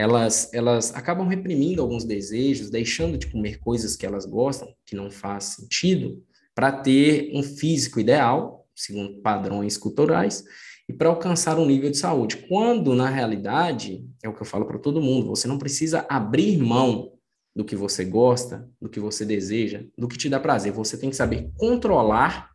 elas, 0.00 0.48
elas 0.54 0.94
acabam 0.94 1.28
reprimindo 1.28 1.82
alguns 1.82 2.04
desejos, 2.04 2.70
deixando 2.70 3.18
de 3.18 3.26
comer 3.26 3.58
coisas 3.58 3.96
que 3.96 4.06
elas 4.06 4.24
gostam, 4.24 4.74
que 4.86 4.96
não 4.96 5.10
faz 5.10 5.44
sentido, 5.44 6.24
para 6.54 6.72
ter 6.72 7.30
um 7.34 7.42
físico 7.42 8.00
ideal, 8.00 8.66
segundo 8.74 9.20
padrões 9.20 9.76
culturais, 9.76 10.42
e 10.88 10.92
para 10.94 11.10
alcançar 11.10 11.58
um 11.58 11.66
nível 11.66 11.90
de 11.90 11.98
saúde. 11.98 12.38
Quando, 12.48 12.94
na 12.94 13.10
realidade, 13.10 14.08
é 14.22 14.28
o 14.28 14.34
que 14.34 14.40
eu 14.40 14.46
falo 14.46 14.64
para 14.64 14.78
todo 14.78 15.02
mundo, 15.02 15.28
você 15.28 15.46
não 15.46 15.58
precisa 15.58 16.06
abrir 16.08 16.56
mão 16.56 17.12
do 17.54 17.62
que 17.62 17.76
você 17.76 18.02
gosta, 18.02 18.66
do 18.80 18.88
que 18.88 18.98
você 18.98 19.26
deseja, 19.26 19.84
do 19.98 20.08
que 20.08 20.16
te 20.16 20.30
dá 20.30 20.40
prazer. 20.40 20.72
Você 20.72 20.96
tem 20.96 21.10
que 21.10 21.16
saber 21.16 21.50
controlar 21.58 22.50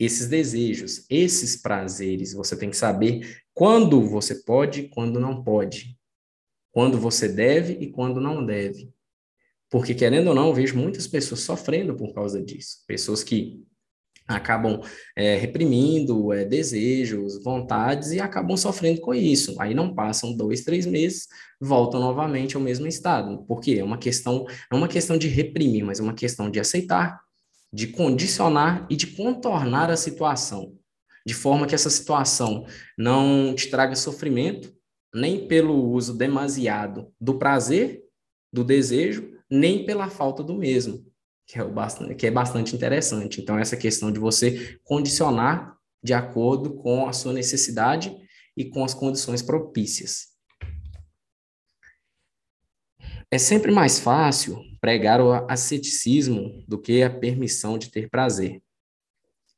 esses 0.00 0.26
desejos, 0.26 1.04
esses 1.10 1.60
prazeres. 1.60 2.32
Você 2.32 2.56
tem 2.56 2.70
que 2.70 2.76
saber 2.78 3.42
quando 3.52 4.00
você 4.08 4.36
pode, 4.36 4.84
quando 4.84 5.20
não 5.20 5.42
pode. 5.42 5.97
Quando 6.72 6.98
você 6.98 7.28
deve 7.28 7.72
e 7.74 7.90
quando 7.90 8.20
não 8.20 8.44
deve. 8.44 8.90
Porque, 9.70 9.94
querendo 9.94 10.28
ou 10.28 10.34
não, 10.34 10.48
eu 10.48 10.54
vejo 10.54 10.76
muitas 10.76 11.06
pessoas 11.06 11.40
sofrendo 11.40 11.94
por 11.94 12.14
causa 12.14 12.42
disso. 12.42 12.78
Pessoas 12.86 13.22
que 13.22 13.62
acabam 14.26 14.80
é, 15.16 15.36
reprimindo 15.36 16.32
é, 16.32 16.44
desejos, 16.44 17.42
vontades 17.42 18.12
e 18.12 18.20
acabam 18.20 18.56
sofrendo 18.56 19.00
com 19.00 19.14
isso. 19.14 19.60
Aí 19.60 19.74
não 19.74 19.94
passam 19.94 20.36
dois, 20.36 20.62
três 20.62 20.86
meses, 20.86 21.28
voltam 21.60 22.00
novamente 22.00 22.56
ao 22.56 22.62
mesmo 22.62 22.86
estado. 22.86 23.44
Porque 23.46 23.72
é 23.72 23.84
uma 23.84 23.98
questão, 23.98 24.46
é 24.70 24.74
uma 24.74 24.88
questão 24.88 25.18
de 25.18 25.28
reprimir, 25.28 25.84
mas 25.84 26.00
é 26.00 26.02
uma 26.02 26.14
questão 26.14 26.50
de 26.50 26.60
aceitar, 26.60 27.20
de 27.72 27.88
condicionar 27.88 28.86
e 28.88 28.96
de 28.96 29.08
contornar 29.08 29.90
a 29.90 29.96
situação 29.96 30.78
de 31.28 31.34
forma 31.34 31.66
que 31.66 31.74
essa 31.74 31.90
situação 31.90 32.64
não 32.96 33.54
te 33.54 33.68
traga 33.68 33.94
sofrimento, 33.94 34.72
nem 35.14 35.46
pelo 35.46 35.74
uso 35.90 36.16
demasiado 36.16 37.12
do 37.20 37.38
prazer, 37.38 38.02
do 38.52 38.64
desejo, 38.64 39.36
nem 39.50 39.84
pela 39.84 40.08
falta 40.08 40.42
do 40.42 40.54
mesmo, 40.54 41.06
que 41.46 41.58
é, 41.58 41.64
bastante, 41.64 42.14
que 42.14 42.26
é 42.26 42.30
bastante 42.30 42.74
interessante. 42.74 43.40
Então, 43.40 43.58
essa 43.58 43.76
questão 43.76 44.12
de 44.12 44.20
você 44.20 44.78
condicionar 44.84 45.76
de 46.02 46.12
acordo 46.12 46.74
com 46.74 47.08
a 47.08 47.12
sua 47.12 47.32
necessidade 47.32 48.14
e 48.56 48.64
com 48.64 48.84
as 48.84 48.94
condições 48.94 49.42
propícias. 49.42 50.28
É 53.30 53.36
sempre 53.36 53.70
mais 53.70 53.98
fácil 53.98 54.62
pregar 54.80 55.20
o 55.20 55.32
asceticismo 55.50 56.64
do 56.66 56.80
que 56.80 57.02
a 57.02 57.10
permissão 57.10 57.76
de 57.76 57.90
ter 57.90 58.08
prazer. 58.08 58.62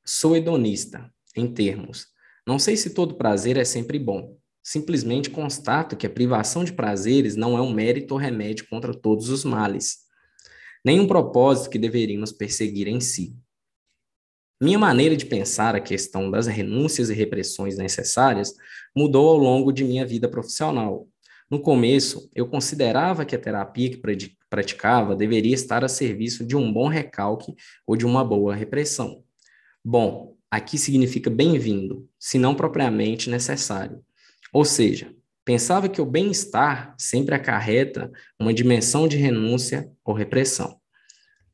Sou 0.05 0.37
hedonista, 0.37 1.13
em 1.37 1.53
termos. 1.53 2.09
Não 2.47 2.59
sei 2.59 2.77
se 2.77 2.91
todo 2.91 3.17
prazer 3.17 3.57
é 3.57 3.65
sempre 3.65 3.99
bom. 3.99 4.40
Simplesmente 4.71 5.31
constato 5.31 5.97
que 5.97 6.07
a 6.07 6.11
privação 6.11 6.63
de 6.63 6.73
prazeres 6.73 7.35
não 7.35 7.59
é 7.59 7.61
um 7.61 7.73
mérito 7.73 8.15
ou 8.15 8.21
remédio 8.21 8.69
contra 8.69 8.95
todos 8.95 9.29
os 9.29 9.45
males, 9.45 10.03
nem 10.85 11.01
um 11.01 11.09
propósito 11.09 11.71
que 11.71 11.77
deveríamos 11.77 12.31
perseguir 12.31 12.87
em 12.87 13.01
si. 13.01 13.35
Minha 14.63 14.79
maneira 14.79 15.17
de 15.17 15.27
pensar 15.27 15.75
a 15.75 15.81
questão 15.81 16.31
das 16.31 16.47
renúncias 16.47 17.11
e 17.11 17.15
repressões 17.15 17.77
necessárias 17.79 18.55
mudou 18.95 19.31
ao 19.31 19.39
longo 19.39 19.73
de 19.73 19.83
minha 19.83 20.07
vida 20.07 20.29
profissional. 20.29 21.09
No 21.51 21.61
começo, 21.61 22.31
eu 22.33 22.47
considerava 22.47 23.25
que 23.25 23.35
a 23.35 23.41
terapia 23.41 23.91
que 23.91 24.01
praticava 24.49 25.17
deveria 25.17 25.53
estar 25.53 25.85
a 25.85 25.89
serviço 25.89 26.47
de 26.47 26.55
um 26.55 26.73
bom 26.73 26.87
recalque 26.87 27.57
ou 27.85 27.97
de 27.97 28.07
uma 28.07 28.25
boa 28.25 28.55
repressão. 28.55 29.25
Bom, 29.85 30.37
aqui 30.49 30.79
significa 30.79 31.29
bem-vindo, 31.29 32.09
se 32.21 32.39
não 32.39 32.55
propriamente 32.55 33.29
necessário. 33.29 34.01
Ou 34.53 34.65
seja, 34.65 35.15
pensava 35.45 35.89
que 35.89 36.01
o 36.01 36.07
bem-estar 36.07 36.95
sempre 36.99 37.35
acarreta 37.35 38.11
uma 38.39 38.53
dimensão 38.53 39.07
de 39.07 39.17
renúncia 39.17 39.91
ou 40.05 40.15
repressão. 40.15 40.81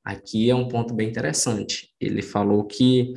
Aqui 0.04 0.48
é 0.48 0.54
um 0.54 0.68
ponto 0.68 0.94
bem 0.94 1.09
interessante. 1.09 1.94
Ele 2.00 2.22
falou 2.22 2.64
que 2.64 3.14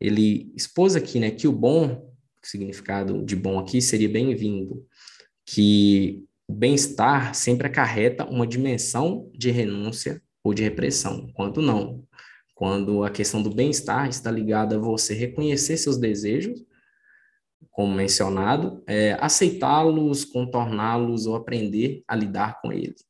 ele 0.00 0.52
expôs 0.56 0.96
aqui, 0.96 1.20
né, 1.20 1.30
que 1.30 1.46
o 1.46 1.52
bom, 1.52 2.12
o 2.42 2.46
significado 2.46 3.24
de 3.24 3.36
bom 3.36 3.58
aqui 3.58 3.80
seria 3.80 4.08
bem-vindo, 4.08 4.84
que 5.46 6.24
o 6.48 6.52
bem-estar 6.52 7.34
sempre 7.34 7.68
acarreta 7.68 8.24
uma 8.24 8.46
dimensão 8.46 9.30
de 9.32 9.50
renúncia 9.50 10.20
ou 10.42 10.52
de 10.52 10.62
repressão, 10.62 11.30
quando 11.34 11.62
não, 11.62 12.04
quando 12.54 13.04
a 13.04 13.10
questão 13.10 13.40
do 13.42 13.54
bem-estar 13.54 14.08
está 14.08 14.30
ligada 14.30 14.76
a 14.76 14.78
você 14.78 15.14
reconhecer 15.14 15.76
seus 15.76 15.96
desejos, 15.96 16.60
como 17.72 17.94
mencionado, 17.94 18.82
é, 18.86 19.16
aceitá-los, 19.18 20.24
contorná-los 20.26 21.26
ou 21.26 21.34
aprender 21.34 22.04
a 22.06 22.14
lidar 22.14 22.60
com 22.60 22.70
eles, 22.70 23.02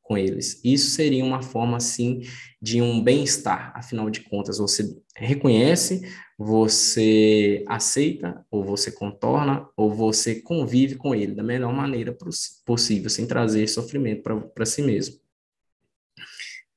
com 0.00 0.16
eles. 0.16 0.60
Isso 0.64 0.90
seria 0.90 1.24
uma 1.24 1.42
forma, 1.42 1.76
assim, 1.76 2.22
de 2.62 2.80
um 2.80 3.02
bem-estar. 3.02 3.72
Afinal 3.74 4.08
de 4.08 4.20
contas, 4.20 4.58
você 4.58 4.96
reconhece, 5.16 6.08
você 6.38 7.64
aceita, 7.66 8.46
ou 8.48 8.62
você 8.62 8.92
contorna, 8.92 9.68
ou 9.76 9.92
você 9.92 10.40
convive 10.40 10.94
com 10.94 11.12
ele 11.12 11.34
da 11.34 11.42
melhor 11.42 11.74
maneira 11.74 12.16
possível, 12.64 13.10
sem 13.10 13.26
trazer 13.26 13.66
sofrimento 13.66 14.22
para 14.54 14.66
si 14.66 14.82
mesmo. 14.82 15.16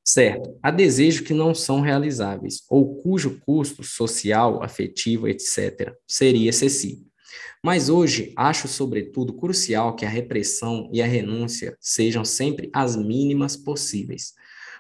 Certo. 0.04 0.58
Há 0.64 0.72
desejos 0.72 1.22
que 1.22 1.36
não 1.36 1.54
são 1.54 1.82
realizáveis, 1.82 2.64
ou 2.68 2.96
cujo 2.96 3.40
custo 3.42 3.84
social, 3.84 4.64
afetivo, 4.64 5.28
etc., 5.28 5.94
seria 6.08 6.50
excessivo. 6.50 7.09
Mas 7.64 7.90
hoje 7.90 8.34
acho, 8.38 8.68
sobretudo, 8.68 9.34
crucial 9.34 9.96
que 9.96 10.06
a 10.06 10.10
repressão 10.10 10.90
e 10.94 11.02
a 11.02 11.06
renúncia 11.06 11.78
sejam 11.80 12.24
sempre 12.24 12.70
as 12.74 12.96
mínimas 12.96 13.58
possíveis, 13.58 14.34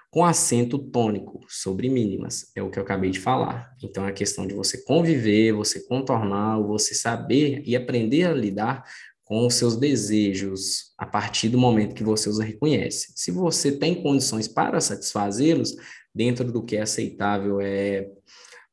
com 0.09 0.25
acento 0.25 0.79
tônico 0.79 1.41
sobre 1.47 1.89
mínimas, 1.89 2.51
é 2.55 2.63
o 2.63 2.69
que 2.71 2.79
eu 2.79 2.83
acabei 2.83 3.11
de 3.11 3.19
falar. 3.19 3.75
Então, 3.83 4.07
é 4.07 4.11
questão 4.11 4.47
de 4.47 4.55
você 4.55 4.83
conviver, 4.83 5.51
você 5.53 5.85
contornar, 5.85 6.59
você 6.61 6.95
saber 6.95 7.61
e 7.65 7.75
aprender 7.75 8.23
a 8.23 8.33
lidar 8.33 8.83
com 9.23 9.45
os 9.45 9.53
seus 9.53 9.75
desejos 9.77 10.91
a 10.97 11.05
partir 11.05 11.49
do 11.49 11.57
momento 11.59 11.93
que 11.93 12.03
você 12.03 12.27
os 12.27 12.39
reconhece. 12.39 13.13
Se 13.15 13.29
você 13.29 13.71
tem 13.71 14.01
condições 14.01 14.47
para 14.47 14.81
satisfazê-los, 14.81 15.75
dentro 16.15 16.51
do 16.51 16.63
que 16.63 16.75
é 16.77 16.81
aceitável, 16.81 17.61
é 17.61 18.07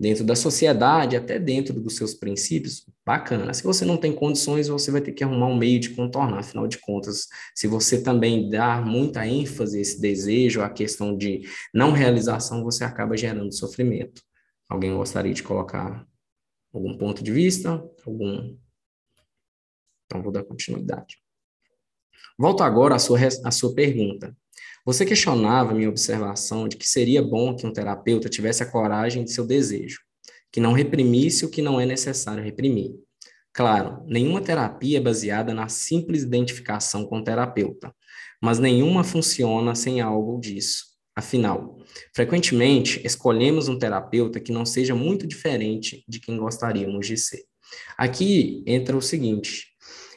dentro 0.01 0.25
da 0.25 0.35
sociedade, 0.35 1.17
até 1.17 1.39
dentro 1.39 1.79
dos 1.79 1.97
seus 1.97 2.15
princípios, 2.15 2.87
bacana. 3.07 3.55
Se 3.55 3.63
você 3.63 3.85
não 3.85 3.97
tem 3.97 4.13
condições, 4.13 4.67
você 4.67 4.91
vai 4.91 5.01
ter 5.01 5.13
que 5.13 5.23
arrumar 5.23 5.47
um 5.47 5.57
meio 5.57 5.79
de 5.79 5.91
contornar, 5.91 6.41
afinal 6.41 6.67
de 6.67 6.79
contas, 6.79 7.29
se 7.55 7.69
você 7.69 8.03
também 8.03 8.51
dar 8.51 8.85
muita 8.85 9.25
ênfase 9.25 9.79
a 9.79 9.81
esse 9.81 10.01
desejo, 10.01 10.61
a 10.61 10.69
questão 10.69 11.17
de 11.17 11.43
não 11.73 11.93
realização, 11.93 12.65
você 12.65 12.83
acaba 12.83 13.17
gerando 13.17 13.55
sofrimento. 13.55 14.21
Alguém 14.69 14.93
gostaria 14.97 15.33
de 15.33 15.45
colocar 15.45 16.05
algum 16.75 16.99
ponto 16.99 17.23
de 17.23 17.31
vista, 17.31 17.83
algum 18.05 18.57
então, 20.07 20.23
vou 20.23 20.33
dar 20.33 20.45
continuidade. 20.45 21.19
Volto 22.39 22.63
agora 22.63 22.95
à 22.95 22.99
sua, 22.99 23.19
à 23.45 23.51
sua 23.51 23.75
pergunta. 23.75 24.37
Você 24.85 25.05
questionava 25.05 25.75
minha 25.75 25.89
observação 25.89 26.69
de 26.69 26.77
que 26.77 26.89
seria 26.89 27.21
bom 27.21 27.57
que 27.57 27.67
um 27.67 27.73
terapeuta 27.73 28.29
tivesse 28.29 28.63
a 28.63 28.71
coragem 28.71 29.25
de 29.25 29.33
seu 29.33 29.45
desejo, 29.45 30.01
que 30.53 30.61
não 30.61 30.73
reprimisse 30.73 31.45
o 31.45 31.51
que 31.51 31.63
não 31.63 31.81
é 31.81 31.87
necessário 31.87 32.43
reprimir. 32.43 32.95
Claro, 33.53 34.03
nenhuma 34.07 34.43
terapia 34.43 34.99
é 34.99 35.01
baseada 35.01 35.55
na 35.55 35.69
simples 35.69 36.23
identificação 36.23 37.07
com 37.07 37.19
o 37.19 37.25
terapeuta, 37.25 37.95
mas 38.43 38.59
nenhuma 38.59 39.03
funciona 39.03 39.75
sem 39.75 40.01
algo 40.01 40.39
disso. 40.39 40.85
Afinal, 41.17 41.79
frequentemente 42.15 43.01
escolhemos 43.03 43.69
um 43.69 43.79
terapeuta 43.79 44.39
que 44.39 44.53
não 44.53 44.67
seja 44.67 44.95
muito 44.95 45.27
diferente 45.27 46.05
de 46.07 46.21
quem 46.21 46.37
gostaríamos 46.37 47.07
de 47.07 47.17
ser. 47.17 47.45
Aqui 47.97 48.63
entra 48.67 48.95
o 48.95 49.01
seguinte: 49.01 49.69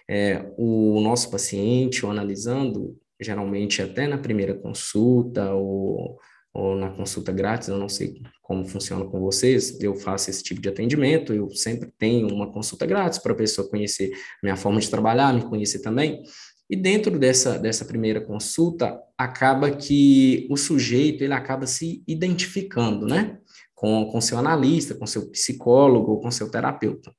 é, 0.09 0.51
o 0.57 0.99
nosso 0.99 1.31
paciente, 1.31 2.05
ou 2.05 2.11
analisando, 2.11 2.97
geralmente 3.19 3.81
até 3.81 4.07
na 4.07 4.17
primeira 4.17 4.53
consulta 4.53 5.53
ou, 5.53 6.19
ou 6.59 6.75
na 6.75 6.89
consulta 6.89 7.31
grátis, 7.31 7.67
eu 7.69 7.77
não 7.77 7.89
sei 7.89 8.21
como 8.41 8.65
funciona 8.65 9.05
com 9.05 9.19
vocês, 9.19 9.79
eu 9.81 9.95
faço 9.95 10.29
esse 10.29 10.43
tipo 10.43 10.61
de 10.61 10.69
atendimento, 10.69 11.33
eu 11.33 11.49
sempre 11.51 11.91
tenho 11.97 12.27
uma 12.27 12.51
consulta 12.51 12.85
grátis 12.85 13.19
para 13.19 13.33
a 13.33 13.35
pessoa 13.35 13.69
conhecer 13.69 14.11
minha 14.43 14.55
forma 14.55 14.79
de 14.79 14.89
trabalhar, 14.89 15.33
me 15.33 15.43
conhecer 15.43 15.79
também. 15.79 16.21
E 16.69 16.75
dentro 16.75 17.17
dessa, 17.17 17.57
dessa 17.57 17.85
primeira 17.85 18.21
consulta, 18.21 18.99
acaba 19.17 19.71
que 19.71 20.47
o 20.49 20.57
sujeito 20.57 21.23
ele 21.23 21.33
acaba 21.33 21.65
se 21.65 22.03
identificando, 22.07 23.07
né? 23.07 23.39
Com, 23.73 24.05
com 24.05 24.21
seu 24.21 24.37
analista, 24.37 24.93
com 24.93 25.07
seu 25.07 25.29
psicólogo, 25.31 26.19
com 26.19 26.29
seu 26.29 26.51
terapeuta 26.51 27.11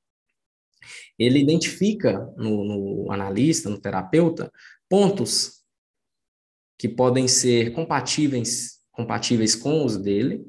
ele 1.21 1.39
identifica 1.39 2.33
no, 2.39 2.65
no 2.65 3.13
analista, 3.13 3.69
no 3.69 3.79
terapeuta, 3.79 4.51
pontos 4.89 5.63
que 6.79 6.89
podem 6.89 7.29
ser 7.29 7.75
compatíveis, 7.75 8.80
compatíveis 8.93 9.55
com 9.55 9.85
os 9.85 9.97
dele, 9.97 10.45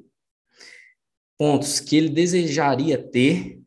pontos 1.37 1.79
que 1.79 1.95
ele 1.95 2.09
desejaria 2.09 2.97
ter, 2.97 3.61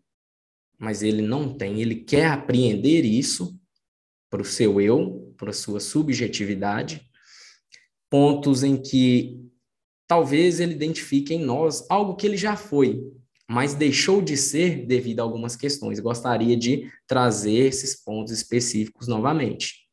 mas 0.78 1.02
ele 1.02 1.22
não 1.22 1.52
tem, 1.56 1.80
ele 1.80 1.96
quer 1.96 2.26
apreender 2.26 3.04
isso 3.04 3.58
para 4.30 4.42
o 4.42 4.44
seu 4.44 4.80
eu, 4.80 5.34
para 5.36 5.50
a 5.50 5.54
sua 5.54 5.80
subjetividade, 5.80 7.08
pontos 8.10 8.62
em 8.62 8.80
que 8.80 9.40
talvez 10.06 10.60
ele 10.60 10.74
identifique 10.74 11.34
em 11.34 11.44
nós 11.44 11.84
algo 11.88 12.14
que 12.14 12.26
ele 12.26 12.36
já 12.36 12.56
foi, 12.56 13.02
mas 13.48 13.74
deixou 13.74 14.22
de 14.22 14.36
ser 14.36 14.86
devido 14.86 15.20
a 15.20 15.22
algumas 15.22 15.56
questões. 15.56 16.00
Gostaria 16.00 16.56
de 16.56 16.90
trazer 17.06 17.66
esses 17.66 18.02
pontos 18.02 18.32
específicos 18.32 19.08
novamente. 19.08 19.84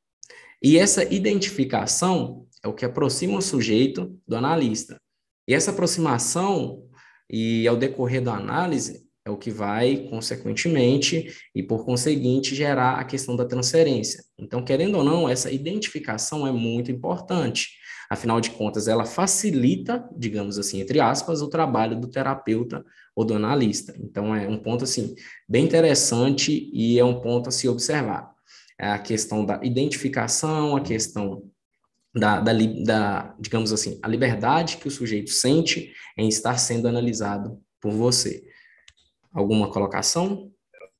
E 0.61 0.77
essa 0.77 1.03
identificação 1.03 2.47
é 2.63 2.67
o 2.67 2.73
que 2.73 2.85
aproxima 2.85 3.37
o 3.37 3.41
sujeito 3.41 4.17
do 4.27 4.35
analista. 4.35 4.99
E 5.47 5.53
essa 5.53 5.71
aproximação, 5.71 6.83
e 7.29 7.67
ao 7.67 7.75
decorrer 7.75 8.21
da 8.21 8.35
análise, 8.35 9.05
é 9.25 9.29
o 9.29 9.37
que 9.37 9.51
vai, 9.51 10.07
consequentemente, 10.09 11.31
e 11.53 11.61
por 11.61 11.85
conseguinte, 11.85 12.55
gerar 12.55 12.99
a 12.99 13.03
questão 13.03 13.35
da 13.35 13.45
transferência. 13.45 14.23
Então, 14.37 14.63
querendo 14.63 14.97
ou 14.97 15.03
não, 15.03 15.29
essa 15.29 15.51
identificação 15.51 16.47
é 16.47 16.51
muito 16.51 16.91
importante. 16.91 17.69
Afinal 18.09 18.41
de 18.41 18.49
contas, 18.49 18.87
ela 18.87 19.05
facilita, 19.05 20.03
digamos 20.17 20.57
assim, 20.57 20.81
entre 20.81 20.99
aspas, 20.99 21.41
o 21.41 21.47
trabalho 21.47 21.99
do 21.99 22.09
terapeuta 22.09 22.83
ou 23.15 23.23
do 23.23 23.35
analista. 23.35 23.95
Então, 23.99 24.35
é 24.35 24.47
um 24.47 24.57
ponto, 24.57 24.83
assim, 24.83 25.15
bem 25.47 25.65
interessante 25.65 26.69
e 26.73 26.99
é 26.99 27.05
um 27.05 27.21
ponto 27.21 27.49
a 27.49 27.51
se 27.51 27.69
observar. 27.69 28.31
É 28.79 28.87
a 28.87 28.99
questão 28.99 29.45
da 29.45 29.59
identificação, 29.63 30.75
a 30.75 30.81
questão 30.81 31.43
da, 32.13 32.39
da, 32.39 32.51
da, 32.85 33.35
digamos 33.39 33.71
assim, 33.71 33.99
a 34.03 34.07
liberdade 34.07 34.77
que 34.77 34.87
o 34.87 34.91
sujeito 34.91 35.31
sente 35.31 35.93
em 36.17 36.27
estar 36.27 36.57
sendo 36.57 36.87
analisado 36.87 37.61
por 37.79 37.91
você. 37.91 38.43
Alguma 39.33 39.71
colocação? 39.71 40.51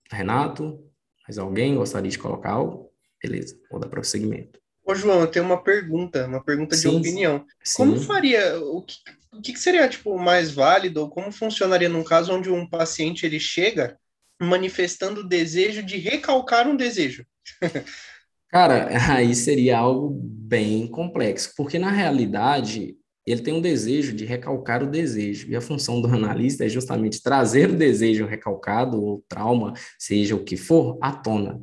Renato? 0.10 0.80
Mais 1.28 1.38
alguém 1.38 1.76
gostaria 1.76 2.10
de 2.10 2.17
colocar 2.17 2.52
algo? 2.52 2.91
Beleza, 3.21 3.58
vou 3.69 3.80
dar 3.80 3.88
prosseguimento. 3.88 4.60
Ô, 4.84 4.95
João, 4.95 5.21
eu 5.21 5.28
tenho 5.28 5.45
uma 5.45 5.62
pergunta, 5.62 6.26
uma 6.26 6.43
pergunta 6.43 6.76
sim, 6.76 6.89
de 6.89 6.95
opinião. 6.95 7.45
Sim. 7.63 7.78
Como 7.78 8.02
faria, 8.02 8.60
o 8.60 8.82
que, 8.82 8.95
o 9.32 9.41
que 9.41 9.56
seria, 9.58 9.88
tipo, 9.88 10.17
mais 10.17 10.52
válido, 10.52 11.02
ou 11.02 11.10
como 11.10 11.32
funcionaria 11.32 11.88
num 11.88 12.04
caso 12.04 12.34
onde 12.34 12.50
um 12.50 12.67
paciente, 12.67 13.26
ele 13.26 13.39
chega 13.39 13.97
manifestando 14.41 15.21
o 15.21 15.28
desejo 15.28 15.84
de 15.84 15.97
recalcar 15.97 16.67
um 16.67 16.76
desejo? 16.76 17.26
Cara, 18.52 18.90
aí 19.16 19.34
seria 19.34 19.80
algo 19.80 20.10
bem 20.10 20.88
complexo, 20.88 21.54
porque 21.56 21.80
na 21.80 21.90
realidade 21.90 22.98
ele 23.26 23.42
tem 23.42 23.54
um 23.54 23.62
desejo 23.62 24.14
de 24.14 24.26
recalcar 24.26 24.84
o 24.84 24.90
desejo, 24.90 25.50
e 25.50 25.56
a 25.56 25.62
função 25.62 26.02
do 26.02 26.08
analista 26.08 26.66
é 26.66 26.70
justamente 26.70 27.22
trazer 27.22 27.70
o 27.70 27.78
desejo 27.78 28.26
recalcado, 28.26 29.02
ou 29.02 29.24
trauma, 29.30 29.74
seja 29.98 30.36
o 30.36 30.44
que 30.44 30.58
for, 30.58 30.98
à 31.02 31.12
tona 31.12 31.62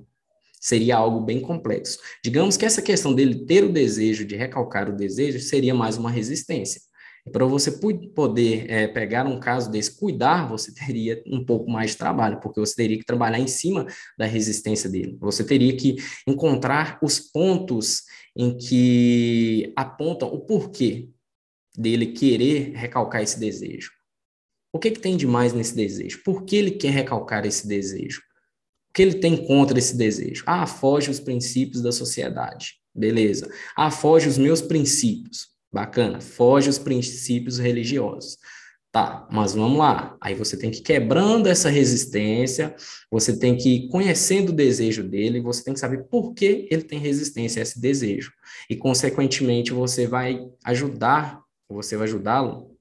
seria 0.61 0.97
algo 0.97 1.21
bem 1.21 1.41
complexo. 1.41 1.99
Digamos 2.23 2.57
que 2.57 2.67
essa 2.67 2.83
questão 2.83 3.15
dele 3.15 3.47
ter 3.47 3.65
o 3.65 3.73
desejo 3.73 4.25
de 4.25 4.37
recalcar 4.37 4.89
o 4.89 4.97
desejo 4.97 5.39
seria 5.39 5.75
mais 5.75 5.97
uma 5.97 6.11
resistência. 6.11 6.81
Para 7.33 7.45
você 7.45 7.73
poder 7.73 8.71
é, 8.71 8.87
pegar 8.87 9.27
um 9.27 9.39
caso 9.39 9.71
desse, 9.71 9.99
cuidar, 9.99 10.49
você 10.49 10.73
teria 10.75 11.23
um 11.27 11.45
pouco 11.45 11.71
mais 11.71 11.93
de 11.93 11.97
trabalho, 11.97 12.41
porque 12.41 12.61
você 12.61 12.75
teria 12.75 12.99
que 12.99 13.05
trabalhar 13.05 13.39
em 13.39 13.47
cima 13.47 13.87
da 14.19 14.27
resistência 14.27 14.89
dele. 14.89 15.17
Você 15.21 15.45
teria 15.45 15.77
que 15.77 15.97
encontrar 16.27 16.99
os 17.03 17.21
pontos 17.21 18.03
em 18.37 18.57
que 18.57 19.73
apontam 19.77 20.29
o 20.29 20.41
porquê 20.41 21.09
dele 21.77 22.07
querer 22.07 22.73
recalcar 22.75 23.23
esse 23.23 23.39
desejo. 23.39 23.91
O 24.73 24.79
que, 24.79 24.91
que 24.91 25.01
tem 25.01 25.17
de 25.17 25.27
mais 25.27 25.53
nesse 25.53 25.75
desejo? 25.75 26.23
Por 26.23 26.45
que 26.45 26.57
ele 26.57 26.73
quer 26.73 26.91
recalcar 26.91 27.47
esse 27.47 27.67
desejo? 27.67 28.21
O 28.91 28.95
que 28.95 29.03
ele 29.03 29.15
tem 29.15 29.47
contra 29.47 29.79
esse 29.79 29.97
desejo? 29.97 30.45
Ah, 30.47 30.67
foge 30.67 31.11
os 31.11 31.21
princípios 31.21 31.83
da 31.83 31.93
sociedade. 31.93 32.75
Beleza. 32.95 33.51
Ah, 33.77 33.91
foge 33.91 34.29
os 34.29 34.37
meus 34.37 34.61
princípios. 34.61 35.58
Bacana. 35.73 36.21
Foge 36.21 36.69
os 36.69 36.79
princípios 36.79 37.59
religiosos. 37.59 38.39
Tá, 38.91 39.29
mas 39.31 39.55
vamos 39.55 39.79
lá. 39.79 40.17
Aí 40.21 40.35
você 40.35 40.57
tem 40.57 40.71
que 40.71 40.79
ir 40.79 40.83
quebrando 40.83 41.47
essa 41.47 41.69
resistência, 41.69 42.75
você 43.11 43.39
tem 43.39 43.55
que 43.55 43.69
ir 43.69 43.89
conhecendo 43.89 44.49
o 44.49 44.55
desejo 44.55 45.03
dele, 45.05 45.43
você 45.43 45.63
tem 45.63 45.75
que 45.75 45.81
saber 45.81 46.05
por 46.05 46.33
que 46.33 46.67
ele 46.71 46.83
tem 46.83 46.99
resistência 46.99 47.61
a 47.61 47.65
esse 47.65 47.79
desejo. 47.79 48.33
E, 48.69 48.75
consequentemente, 48.75 49.73
você 49.73 50.07
vai 50.07 50.49
ajudar, 50.65 51.43
você 51.69 51.99
vai 51.99 52.09
ajudá-lo, 52.09 52.79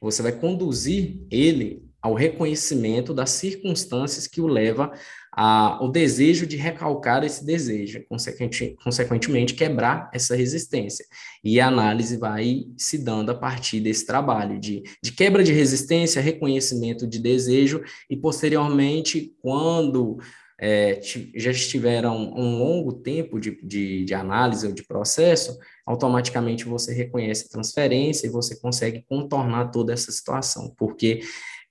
você 0.00 0.22
vai 0.22 0.32
conduzir 0.32 1.24
ele 1.30 1.88
ao 2.02 2.14
reconhecimento 2.14 3.14
das 3.14 3.30
circunstâncias 3.30 4.26
que 4.26 4.40
o 4.40 4.46
leva 4.46 4.92
ao 5.32 5.90
desejo 5.90 6.46
de 6.46 6.56
recalcar 6.56 7.24
esse 7.24 7.44
desejo, 7.44 8.04
consequentemente, 8.08 8.76
consequentemente 8.82 9.54
quebrar 9.54 10.10
essa 10.12 10.34
resistência. 10.34 11.04
E 11.42 11.60
a 11.60 11.68
análise 11.68 12.16
vai 12.16 12.66
se 12.76 12.98
dando 12.98 13.30
a 13.30 13.34
partir 13.34 13.80
desse 13.80 14.04
trabalho 14.04 14.58
de, 14.58 14.82
de 15.02 15.12
quebra 15.12 15.44
de 15.44 15.52
resistência, 15.52 16.20
reconhecimento 16.20 17.06
de 17.06 17.18
desejo 17.18 17.82
e, 18.08 18.16
posteriormente, 18.16 19.34
quando 19.40 20.18
é, 20.60 21.00
já 21.34 21.50
estiveram 21.50 22.34
um 22.36 22.58
longo 22.58 22.92
tempo 22.92 23.40
de, 23.40 23.58
de, 23.62 24.04
de 24.04 24.14
análise 24.14 24.66
ou 24.66 24.72
de 24.72 24.82
processo, 24.82 25.58
automaticamente 25.86 26.66
você 26.66 26.92
reconhece 26.92 27.46
a 27.46 27.52
transferência 27.52 28.26
e 28.26 28.30
você 28.30 28.54
consegue 28.60 29.02
contornar 29.08 29.70
toda 29.70 29.92
essa 29.92 30.12
situação, 30.12 30.74
porque 30.76 31.20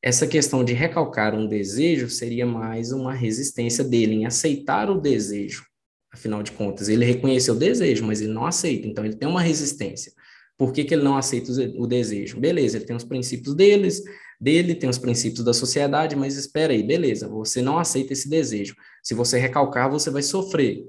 essa 0.01 0.25
questão 0.25 0.63
de 0.63 0.73
recalcar 0.73 1.35
um 1.35 1.47
desejo 1.47 2.09
seria 2.09 2.45
mais 2.45 2.91
uma 2.91 3.13
resistência 3.13 3.83
dele 3.83 4.13
em 4.15 4.25
aceitar 4.25 4.89
o 4.89 4.99
desejo. 4.99 5.65
Afinal 6.11 6.41
de 6.41 6.51
contas, 6.51 6.89
ele 6.89 7.05
reconheceu 7.05 7.53
o 7.53 7.59
desejo, 7.59 8.05
mas 8.05 8.21
ele 8.21 8.33
não 8.33 8.45
aceita, 8.45 8.87
então 8.87 9.05
ele 9.05 9.15
tem 9.15 9.27
uma 9.27 9.41
resistência. 9.41 10.11
Por 10.57 10.73
que, 10.73 10.83
que 10.83 10.93
ele 10.93 11.03
não 11.03 11.15
aceita 11.15 11.51
o 11.77 11.85
desejo? 11.85 12.39
Beleza, 12.39 12.77
ele 12.77 12.85
tem 12.85 12.95
os 12.95 13.03
princípios 13.03 13.55
deles, 13.55 14.01
dele, 14.39 14.73
tem 14.73 14.89
os 14.89 14.97
princípios 14.97 15.43
da 15.43 15.53
sociedade, 15.53 16.15
mas 16.15 16.35
espera 16.35 16.73
aí, 16.73 16.81
beleza, 16.81 17.27
você 17.27 17.61
não 17.61 17.77
aceita 17.77 18.13
esse 18.13 18.29
desejo. 18.29 18.75
Se 19.03 19.13
você 19.13 19.37
recalcar, 19.37 19.89
você 19.89 20.09
vai 20.09 20.21
sofrer 20.21 20.85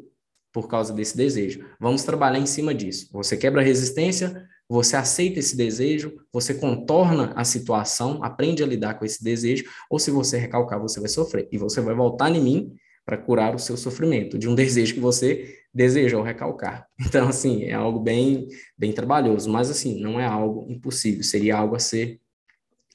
por 0.53 0.69
causa 0.69 0.93
desse 0.93 1.17
desejo. 1.17 1.65
Vamos 1.79 2.03
trabalhar 2.03 2.39
em 2.39 2.47
cima 2.47 2.75
disso. 2.75 3.09
Você 3.13 3.37
quebra 3.37 3.61
a 3.61 3.65
resistência, 3.65 4.45
você 4.71 4.95
aceita 4.95 5.41
esse 5.41 5.57
desejo, 5.57 6.13
você 6.33 6.55
contorna 6.55 7.33
a 7.35 7.43
situação, 7.43 8.23
aprende 8.23 8.63
a 8.63 8.67
lidar 8.67 8.95
com 8.95 9.05
esse 9.05 9.23
desejo, 9.23 9.65
ou 9.91 9.99
se 9.99 10.13
você 10.13 10.39
recalcar, 10.39 10.81
você 10.81 11.01
vai 11.01 11.09
sofrer. 11.09 11.49
E 11.51 11.59
você 11.59 11.81
vai 11.81 11.93
voltar 11.93 12.31
em 12.31 12.41
mim 12.41 12.73
para 13.05 13.19
curar 13.19 13.53
o 13.53 13.59
seu 13.59 13.77
sofrimento 13.77 14.39
de 14.39 14.49
um 14.49 14.55
desejo 14.57 14.95
que 14.95 15.01
você 15.01 15.59
desejou 15.75 16.23
recalcar. 16.23 16.87
Então, 17.05 17.29
assim, 17.29 17.65
é 17.65 17.73
algo 17.73 17.99
bem, 17.99 18.47
bem 18.79 18.93
trabalhoso, 18.93 19.51
mas, 19.51 19.69
assim, 19.71 20.01
não 20.01 20.21
é 20.21 20.25
algo 20.25 20.71
impossível, 20.71 21.25
seria 21.25 21.57
algo 21.57 21.75
a 21.75 21.81
ser 21.81 22.21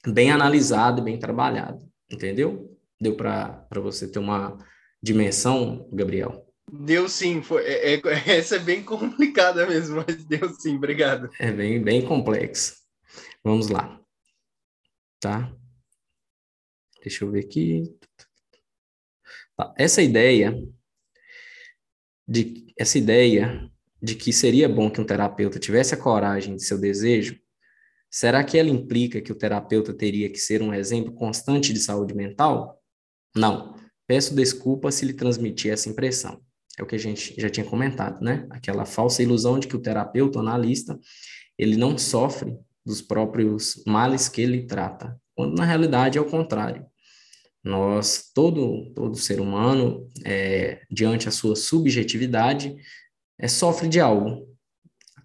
bem 0.08 0.32
analisado 0.32 1.02
e 1.02 1.04
bem 1.04 1.20
trabalhado, 1.20 1.86
entendeu? 2.10 2.74
Deu 3.02 3.16
para 3.16 3.68
você 3.82 4.08
ter 4.08 4.20
uma 4.20 4.58
dimensão, 5.04 5.90
Gabriel? 5.92 6.45
Deu 6.72 7.08
sim, 7.08 7.42
foi, 7.42 7.64
é, 7.64 7.96
é, 7.96 8.02
essa 8.38 8.56
é 8.56 8.60
bem 8.60 8.84
complicada 8.84 9.68
mesmo, 9.68 10.04
mas 10.06 10.24
deu 10.26 10.50
sim, 10.54 10.76
obrigado. 10.78 11.30
É 11.40 11.52
bem, 11.52 11.82
bem 11.82 12.06
complexo. 12.06 12.76
Vamos 13.44 13.70
lá. 13.70 14.00
Tá? 15.20 15.56
Deixa 17.02 17.24
eu 17.24 17.32
ver 17.32 17.46
aqui. 17.46 17.96
Tá. 19.56 19.74
Essa 19.78 20.02
ideia 20.02 20.60
de 22.28 22.74
essa 22.78 22.98
ideia 22.98 23.72
de 24.02 24.16
que 24.16 24.34
seria 24.34 24.68
bom 24.68 24.90
que 24.90 25.00
um 25.00 25.06
terapeuta 25.06 25.60
tivesse 25.60 25.94
a 25.94 25.98
coragem 25.98 26.56
de 26.56 26.64
seu 26.64 26.78
desejo, 26.80 27.40
será 28.10 28.44
que 28.44 28.58
ela 28.58 28.70
implica 28.70 29.22
que 29.22 29.32
o 29.32 29.38
terapeuta 29.38 29.94
teria 29.94 30.30
que 30.30 30.38
ser 30.38 30.62
um 30.62 30.74
exemplo 30.74 31.14
constante 31.14 31.72
de 31.72 31.80
saúde 31.80 32.14
mental? 32.14 32.82
Não. 33.36 33.76
Peço 34.08 34.36
desculpa 34.36 34.92
se 34.92 35.06
lhe 35.06 35.14
transmitir 35.14 35.72
essa 35.72 35.90
impressão. 35.90 36.44
É 36.78 36.84
o 36.84 36.86
que 36.86 36.96
a 36.96 37.00
gente 37.00 37.34
já 37.38 37.50
tinha 37.50 37.66
comentado, 37.66 38.22
né? 38.22 38.46
Aquela 38.50 38.86
falsa 38.86 39.24
ilusão 39.24 39.58
de 39.60 39.68
que 39.68 39.76
o 39.76 39.82
terapeuta, 39.82 40.38
o 40.38 40.42
analista, 40.42 41.00
ele 41.58 41.78
não 41.78 41.98
sofre 41.98 42.58
dos 42.86 43.02
próprios 43.02 43.82
males 43.88 44.28
que 44.28 44.42
ele 44.42 44.66
trata, 44.66 45.20
quando 45.36 45.58
na 45.58 45.66
realidade 45.66 46.18
é 46.18 46.22
o 46.22 46.30
contrário. 46.30 46.86
Nós, 47.64 48.30
todo, 48.34 48.92
todo 48.94 49.16
ser 49.16 49.40
humano, 49.42 50.08
é, 50.24 50.82
diante 50.92 51.28
a 51.28 51.32
sua 51.32 51.56
subjetividade, 51.56 52.76
é, 53.40 53.48
sofre 53.48 53.88
de 53.88 54.00
algo. 54.00 54.48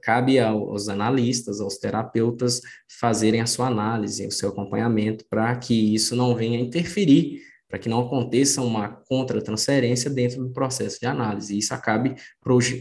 Cabe 0.03 0.39
aos 0.39 0.89
analistas, 0.89 1.61
aos 1.61 1.77
terapeutas, 1.77 2.63
fazerem 2.99 3.43
a 3.43 3.47
sua 3.47 3.67
análise, 3.67 4.27
o 4.27 4.31
seu 4.31 4.49
acompanhamento, 4.49 5.27
para 5.29 5.55
que 5.57 5.95
isso 5.95 6.17
não 6.17 6.35
venha 6.35 6.59
interferir 6.59 7.43
para 7.71 7.79
que 7.79 7.89
não 7.89 8.01
aconteça 8.01 8.61
uma 8.61 8.89
contra-transferência 8.89 10.11
dentro 10.11 10.43
do 10.43 10.51
processo 10.51 10.99
de 10.99 11.07
análise, 11.07 11.55
e 11.55 11.59
isso 11.59 11.73
acabe 11.73 12.17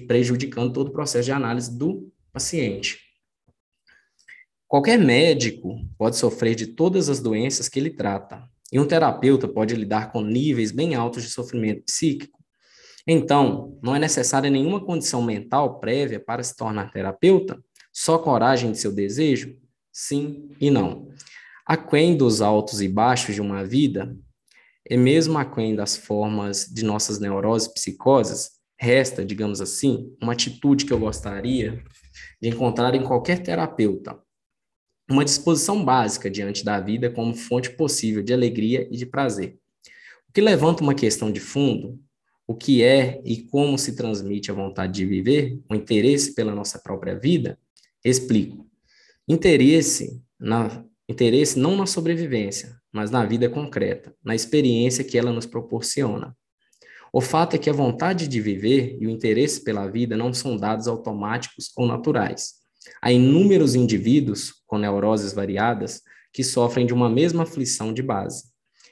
prejudicando 0.07 0.73
todo 0.73 0.87
o 0.87 0.91
processo 0.91 1.25
de 1.25 1.31
análise 1.31 1.77
do 1.77 2.11
paciente. 2.33 2.99
Qualquer 4.67 4.97
médico 4.97 5.79
pode 5.95 6.17
sofrer 6.17 6.55
de 6.55 6.67
todas 6.67 7.07
as 7.07 7.19
doenças 7.19 7.69
que 7.69 7.79
ele 7.79 7.91
trata, 7.91 8.43
e 8.73 8.79
um 8.79 8.87
terapeuta 8.87 9.47
pode 9.47 9.75
lidar 9.75 10.11
com 10.11 10.21
níveis 10.21 10.71
bem 10.71 10.95
altos 10.95 11.23
de 11.23 11.29
sofrimento 11.29 11.83
psíquico. 11.83 12.39
Então, 13.07 13.79
não 13.81 13.95
é 13.95 13.99
necessária 13.99 14.49
nenhuma 14.49 14.83
condição 14.83 15.21
mental 15.21 15.79
prévia 15.79 16.19
para 16.19 16.43
se 16.43 16.55
tornar 16.55 16.91
terapeuta? 16.91 17.59
Só 17.91 18.17
coragem 18.17 18.71
de 18.71 18.77
seu 18.79 18.91
desejo? 18.91 19.55
Sim 19.91 20.49
e 20.59 20.69
não. 20.69 21.09
Aquém 21.65 22.15
dos 22.15 22.41
altos 22.41 22.81
e 22.81 22.87
baixos 22.87 23.35
de 23.35 23.41
uma 23.41 23.63
vida, 23.63 24.15
e 24.89 24.97
mesmo 24.97 25.37
aquém 25.37 25.75
das 25.75 25.95
formas 25.95 26.65
de 26.65 26.83
nossas 26.83 27.19
neuroses 27.19 27.67
psicoses, 27.67 28.51
resta, 28.79 29.23
digamos 29.23 29.61
assim, 29.61 30.11
uma 30.21 30.33
atitude 30.33 30.85
que 30.85 30.91
eu 30.91 30.99
gostaria 30.99 31.83
de 32.41 32.49
encontrar 32.49 32.95
em 32.95 33.03
qualquer 33.03 33.43
terapeuta. 33.43 34.17
Uma 35.09 35.25
disposição 35.25 35.83
básica 35.83 36.29
diante 36.29 36.63
da 36.63 36.79
vida 36.79 37.09
como 37.09 37.35
fonte 37.35 37.69
possível 37.71 38.23
de 38.23 38.33
alegria 38.33 38.87
e 38.91 38.97
de 38.97 39.05
prazer. 39.05 39.59
O 40.27 40.33
que 40.33 40.41
levanta 40.41 40.83
uma 40.83 40.95
questão 40.95 41.31
de 41.31 41.39
fundo, 41.39 41.99
o 42.47 42.55
que 42.55 42.81
é 42.81 43.21
e 43.23 43.43
como 43.43 43.77
se 43.77 43.95
transmite 43.95 44.49
a 44.49 44.55
vontade 44.55 44.93
de 44.93 45.05
viver, 45.05 45.59
o 45.69 45.75
interesse 45.75 46.33
pela 46.33 46.55
nossa 46.55 46.79
própria 46.79 47.17
vida, 47.17 47.59
explico. 48.03 48.67
Interesse 49.27 50.19
na 50.39 50.83
interesse 51.07 51.57
não 51.57 51.75
na 51.75 51.87
sobrevivência, 51.87 52.78
mas 52.91 53.11
na 53.11 53.25
vida 53.25 53.49
concreta, 53.49 54.15
na 54.23 54.35
experiência 54.35 55.03
que 55.03 55.17
ela 55.17 55.31
nos 55.31 55.45
proporciona. 55.45 56.35
O 57.11 57.21
fato 57.21 57.55
é 57.55 57.59
que 57.59 57.69
a 57.69 57.73
vontade 57.73 58.27
de 58.27 58.39
viver 58.39 58.97
e 58.99 59.07
o 59.07 59.09
interesse 59.09 59.63
pela 59.63 59.87
vida 59.87 60.15
não 60.15 60.33
são 60.33 60.55
dados 60.55 60.87
automáticos 60.87 61.71
ou 61.75 61.87
naturais. 61.87 62.53
Há 63.01 63.11
inúmeros 63.11 63.75
indivíduos 63.75 64.53
com 64.67 64.77
neuroses 64.77 65.33
variadas 65.33 66.01
que 66.31 66.43
sofrem 66.43 66.85
de 66.85 66.93
uma 66.93 67.09
mesma 67.09 67.43
aflição 67.43 67.93
de 67.93 68.03
base. 68.03 68.43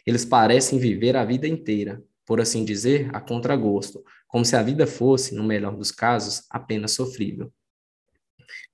Eles 0.05 0.25
parecem 0.25 0.79
viver 0.79 1.15
a 1.15 1.25
vida 1.25 1.47
inteira, 1.47 2.01
por 2.25 2.41
assim 2.41 2.65
dizer, 2.65 3.09
a 3.13 3.19
contragosto, 3.19 4.03
como 4.27 4.43
se 4.43 4.55
a 4.55 4.63
vida 4.63 4.87
fosse, 4.87 5.35
no 5.35 5.43
melhor 5.43 5.75
dos 5.75 5.91
casos, 5.91 6.43
apenas 6.49 6.91
sofrível. 6.91 7.51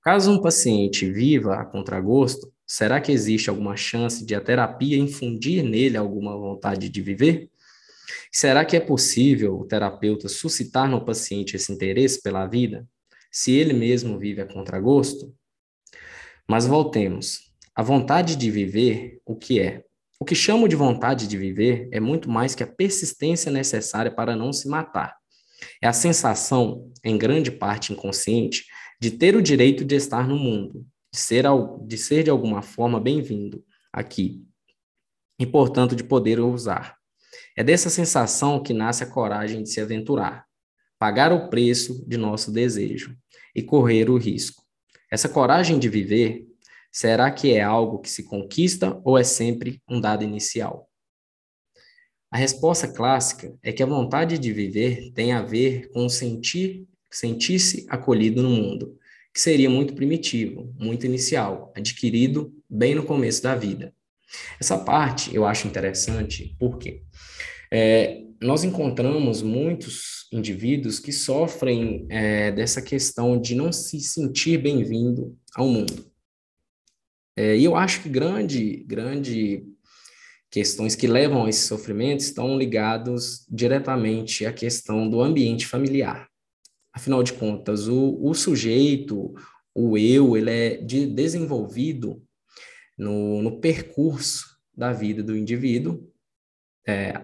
Caso 0.02 0.30
um 0.30 0.40
paciente 0.40 1.10
viva 1.10 1.56
a 1.56 1.64
contragosto, 1.64 2.53
Será 2.66 3.00
que 3.00 3.12
existe 3.12 3.50
alguma 3.50 3.76
chance 3.76 4.24
de 4.24 4.34
a 4.34 4.40
terapia 4.40 4.96
infundir 4.96 5.62
nele 5.62 5.96
alguma 5.96 6.36
vontade 6.36 6.88
de 6.88 7.02
viver? 7.02 7.50
Será 8.32 8.64
que 8.64 8.76
é 8.76 8.80
possível 8.80 9.58
o 9.58 9.66
terapeuta 9.66 10.28
suscitar 10.28 10.88
no 10.88 11.04
paciente 11.04 11.56
esse 11.56 11.72
interesse 11.72 12.22
pela 12.22 12.46
vida, 12.46 12.86
se 13.30 13.52
ele 13.52 13.72
mesmo 13.72 14.18
vive 14.18 14.40
a 14.40 14.46
contragosto? 14.46 15.34
Mas 16.48 16.66
voltemos. 16.66 17.52
A 17.74 17.82
vontade 17.82 18.36
de 18.36 18.50
viver, 18.50 19.20
o 19.24 19.36
que 19.36 19.60
é? 19.60 19.84
O 20.18 20.24
que 20.24 20.34
chamo 20.34 20.68
de 20.68 20.76
vontade 20.76 21.26
de 21.26 21.36
viver 21.36 21.88
é 21.92 22.00
muito 22.00 22.30
mais 22.30 22.54
que 22.54 22.62
a 22.62 22.66
persistência 22.66 23.50
necessária 23.50 24.10
para 24.10 24.36
não 24.36 24.52
se 24.52 24.68
matar. 24.68 25.16
É 25.82 25.86
a 25.86 25.92
sensação, 25.92 26.90
em 27.02 27.18
grande 27.18 27.50
parte 27.50 27.92
inconsciente, 27.92 28.64
de 29.00 29.10
ter 29.10 29.36
o 29.36 29.42
direito 29.42 29.84
de 29.84 29.96
estar 29.96 30.26
no 30.26 30.36
mundo, 30.36 30.86
de 31.14 31.20
ser, 31.20 31.44
de 31.86 31.96
ser 31.96 32.24
de 32.24 32.30
alguma 32.30 32.60
forma 32.60 32.98
bem-vindo 32.98 33.64
aqui 33.92 34.44
e, 35.38 35.46
portanto, 35.46 35.94
de 35.94 36.02
poder 36.02 36.40
usar. 36.40 36.96
É 37.56 37.62
dessa 37.62 37.88
sensação 37.88 38.60
que 38.60 38.74
nasce 38.74 39.04
a 39.04 39.06
coragem 39.06 39.62
de 39.62 39.70
se 39.70 39.80
aventurar, 39.80 40.44
pagar 40.98 41.32
o 41.32 41.48
preço 41.48 42.04
de 42.08 42.16
nosso 42.16 42.50
desejo 42.50 43.16
e 43.54 43.62
correr 43.62 44.10
o 44.10 44.16
risco. 44.16 44.64
Essa 45.08 45.28
coragem 45.28 45.78
de 45.78 45.88
viver, 45.88 46.48
será 46.90 47.30
que 47.30 47.54
é 47.54 47.62
algo 47.62 48.00
que 48.00 48.10
se 48.10 48.24
conquista 48.24 49.00
ou 49.04 49.16
é 49.16 49.22
sempre 49.22 49.80
um 49.88 50.00
dado 50.00 50.24
inicial? 50.24 50.90
A 52.28 52.36
resposta 52.36 52.92
clássica 52.92 53.56
é 53.62 53.72
que 53.72 53.84
a 53.84 53.86
vontade 53.86 54.36
de 54.36 54.52
viver 54.52 55.12
tem 55.12 55.32
a 55.32 55.42
ver 55.42 55.92
com 55.92 56.08
sentir, 56.08 56.88
sentir-se 57.08 57.86
acolhido 57.88 58.42
no 58.42 58.50
mundo, 58.50 58.98
que 59.34 59.40
seria 59.40 59.68
muito 59.68 59.94
primitivo, 59.94 60.72
muito 60.78 61.04
inicial, 61.04 61.72
adquirido 61.76 62.54
bem 62.70 62.94
no 62.94 63.02
começo 63.02 63.42
da 63.42 63.56
vida. 63.56 63.92
Essa 64.60 64.78
parte 64.78 65.34
eu 65.34 65.44
acho 65.44 65.66
interessante 65.66 66.54
porque 66.56 67.02
é, 67.72 68.22
nós 68.40 68.62
encontramos 68.62 69.42
muitos 69.42 70.28
indivíduos 70.32 71.00
que 71.00 71.12
sofrem 71.12 72.06
é, 72.08 72.52
dessa 72.52 72.80
questão 72.80 73.40
de 73.40 73.56
não 73.56 73.72
se 73.72 73.98
sentir 74.00 74.58
bem-vindo 74.58 75.36
ao 75.56 75.68
mundo. 75.68 76.12
É, 77.36 77.56
e 77.56 77.64
eu 77.64 77.74
acho 77.74 78.02
que 78.02 78.08
grande, 78.08 78.84
grande 78.86 79.64
questões 80.48 80.94
que 80.94 81.08
levam 81.08 81.44
a 81.44 81.48
esse 81.48 81.66
sofrimento 81.66 82.20
estão 82.20 82.56
ligados 82.56 83.44
diretamente 83.50 84.46
à 84.46 84.52
questão 84.52 85.10
do 85.10 85.20
ambiente 85.20 85.66
familiar. 85.66 86.28
Afinal 86.94 87.24
de 87.24 87.32
contas, 87.32 87.88
o, 87.88 88.18
o 88.22 88.32
sujeito, 88.34 89.34
o 89.74 89.98
eu, 89.98 90.36
ele 90.36 90.50
é 90.50 90.76
de, 90.76 91.06
desenvolvido 91.06 92.22
no, 92.96 93.42
no 93.42 93.60
percurso 93.60 94.56
da 94.72 94.92
vida 94.92 95.22
do 95.22 95.36
indivíduo 95.36 96.08
é, 96.86 97.20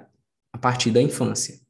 a 0.53 0.59
partir 0.59 0.91
da 0.91 1.01
infância. 1.01 1.61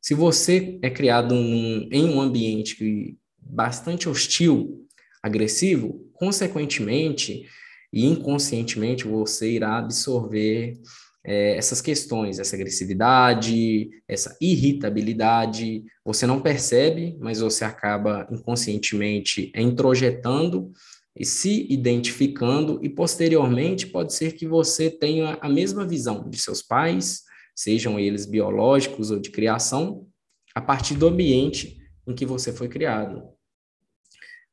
Se 0.00 0.14
você 0.14 0.78
é 0.82 0.88
criado 0.88 1.34
num, 1.34 1.88
em 1.90 2.08
um 2.08 2.20
ambiente 2.20 3.18
bastante 3.36 4.08
hostil, 4.08 4.86
agressivo, 5.20 6.08
consequentemente 6.12 7.44
e 7.92 8.06
inconscientemente 8.06 9.04
você 9.04 9.50
irá 9.50 9.78
absorver 9.78 10.80
é, 11.26 11.56
essas 11.56 11.80
questões, 11.80 12.38
essa 12.38 12.54
agressividade, 12.54 13.90
essa 14.06 14.36
irritabilidade. 14.40 15.84
Você 16.04 16.24
não 16.24 16.40
percebe, 16.40 17.18
mas 17.20 17.40
você 17.40 17.64
acaba 17.64 18.28
inconscientemente 18.30 19.50
introjetando 19.56 20.70
e 21.18 21.24
se 21.24 21.66
identificando, 21.68 22.78
e 22.82 22.88
posteriormente 22.88 23.86
pode 23.86 24.12
ser 24.12 24.34
que 24.34 24.46
você 24.46 24.88
tenha 24.88 25.36
a 25.40 25.48
mesma 25.48 25.84
visão 25.84 26.28
de 26.28 26.38
seus 26.38 26.62
pais, 26.62 27.22
sejam 27.54 27.98
eles 27.98 28.26
biológicos 28.26 29.10
ou 29.10 29.18
de 29.18 29.30
criação, 29.30 30.06
a 30.54 30.60
partir 30.60 30.94
do 30.94 31.08
ambiente 31.08 31.78
em 32.06 32.14
que 32.14 32.26
você 32.26 32.52
foi 32.52 32.68
criado. 32.68 33.22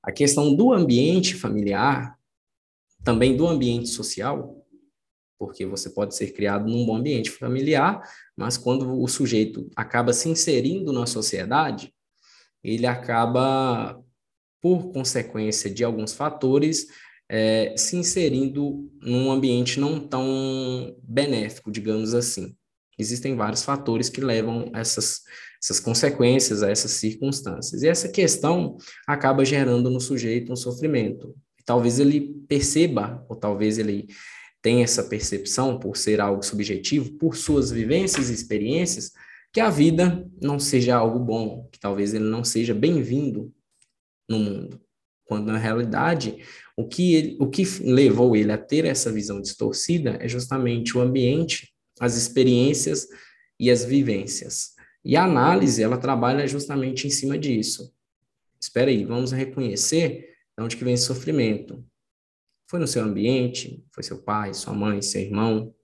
A 0.01 0.11
questão 0.11 0.55
do 0.55 0.73
ambiente 0.73 1.35
familiar, 1.35 2.17
também 3.03 3.35
do 3.35 3.45
ambiente 3.45 3.89
social, 3.89 4.62
porque 5.45 5.65
você 5.65 5.89
pode 5.89 6.15
ser 6.15 6.31
criado 6.31 6.69
num 6.69 6.85
bom 6.85 6.95
ambiente 6.95 7.29
familiar, 7.29 8.01
mas 8.35 8.57
quando 8.57 8.97
o 8.97 9.05
sujeito 9.09 9.69
acaba 9.75 10.13
se 10.13 10.29
inserindo 10.29 10.93
na 10.93 11.05
sociedade, 11.05 11.93
ele 12.63 12.87
acaba, 12.87 14.01
por 14.61 14.93
consequência 14.93 15.69
de 15.69 15.83
alguns 15.83 16.13
fatores, 16.13 16.87
é, 17.27 17.75
se 17.75 17.97
inserindo 17.97 18.89
num 19.01 19.29
ambiente 19.29 19.81
não 19.81 19.99
tão 19.99 20.95
benéfico, 21.03 21.69
digamos 21.69 22.13
assim. 22.13 22.55
Existem 22.97 23.35
vários 23.35 23.63
fatores 23.63 24.07
que 24.07 24.21
levam 24.21 24.71
essas, 24.73 25.23
essas 25.61 25.81
consequências, 25.81 26.63
a 26.63 26.71
essas 26.71 26.91
circunstâncias. 26.91 27.83
E 27.83 27.89
essa 27.89 28.07
questão 28.07 28.77
acaba 29.05 29.43
gerando 29.43 29.89
no 29.89 29.99
sujeito 29.99 30.53
um 30.53 30.55
sofrimento. 30.55 31.35
Talvez 31.65 31.99
ele 31.99 32.33
perceba, 32.47 33.25
ou 33.27 33.35
talvez 33.35 33.77
ele 33.77 34.07
tenha 34.63 34.83
essa 34.83 35.03
percepção, 35.03 35.77
por 35.77 35.97
ser 35.97 36.21
algo 36.21 36.41
subjetivo, 36.41 37.11
por 37.19 37.35
suas 37.35 37.69
vivências 37.69 38.29
e 38.29 38.33
experiências, 38.33 39.11
que 39.51 39.59
a 39.59 39.69
vida 39.69 40.25
não 40.41 40.57
seja 40.57 40.95
algo 40.95 41.19
bom, 41.19 41.67
que 41.71 41.79
talvez 41.79 42.13
ele 42.13 42.23
não 42.23 42.43
seja 42.43 42.73
bem-vindo 42.73 43.53
no 44.27 44.39
mundo. 44.39 44.81
Quando, 45.25 45.47
na 45.47 45.57
realidade, 45.57 46.37
o 46.77 46.87
que, 46.87 47.13
ele, 47.13 47.37
o 47.39 47.49
que 47.49 47.63
levou 47.83 48.35
ele 48.35 48.51
a 48.51 48.57
ter 48.57 48.85
essa 48.85 49.11
visão 49.11 49.41
distorcida 49.41 50.17
é 50.19 50.27
justamente 50.27 50.97
o 50.97 51.01
ambiente 51.01 51.73
as 51.99 52.15
experiências 52.15 53.07
e 53.59 53.69
as 53.69 53.85
vivências. 53.85 54.73
E 55.05 55.15
a 55.15 55.23
análise, 55.25 55.83
ela 55.83 55.97
trabalha 55.97 56.47
justamente 56.47 57.05
em 57.05 57.09
cima 57.09 57.37
disso. 57.37 57.93
Espera 58.59 58.89
aí, 58.89 59.03
vamos 59.03 59.31
reconhecer 59.31 60.35
de 60.57 60.63
onde 60.63 60.77
que 60.77 60.83
vem 60.83 60.93
esse 60.93 61.05
sofrimento. 61.05 61.85
Foi 62.73 62.79
no 62.79 62.87
seu 62.87 63.03
ambiente? 63.03 63.85
Foi 63.91 64.01
seu 64.01 64.23
pai, 64.23 64.51
sua 64.55 64.73
mãe, 64.73 64.99
seu 64.99 65.21
irmão? 65.21 65.75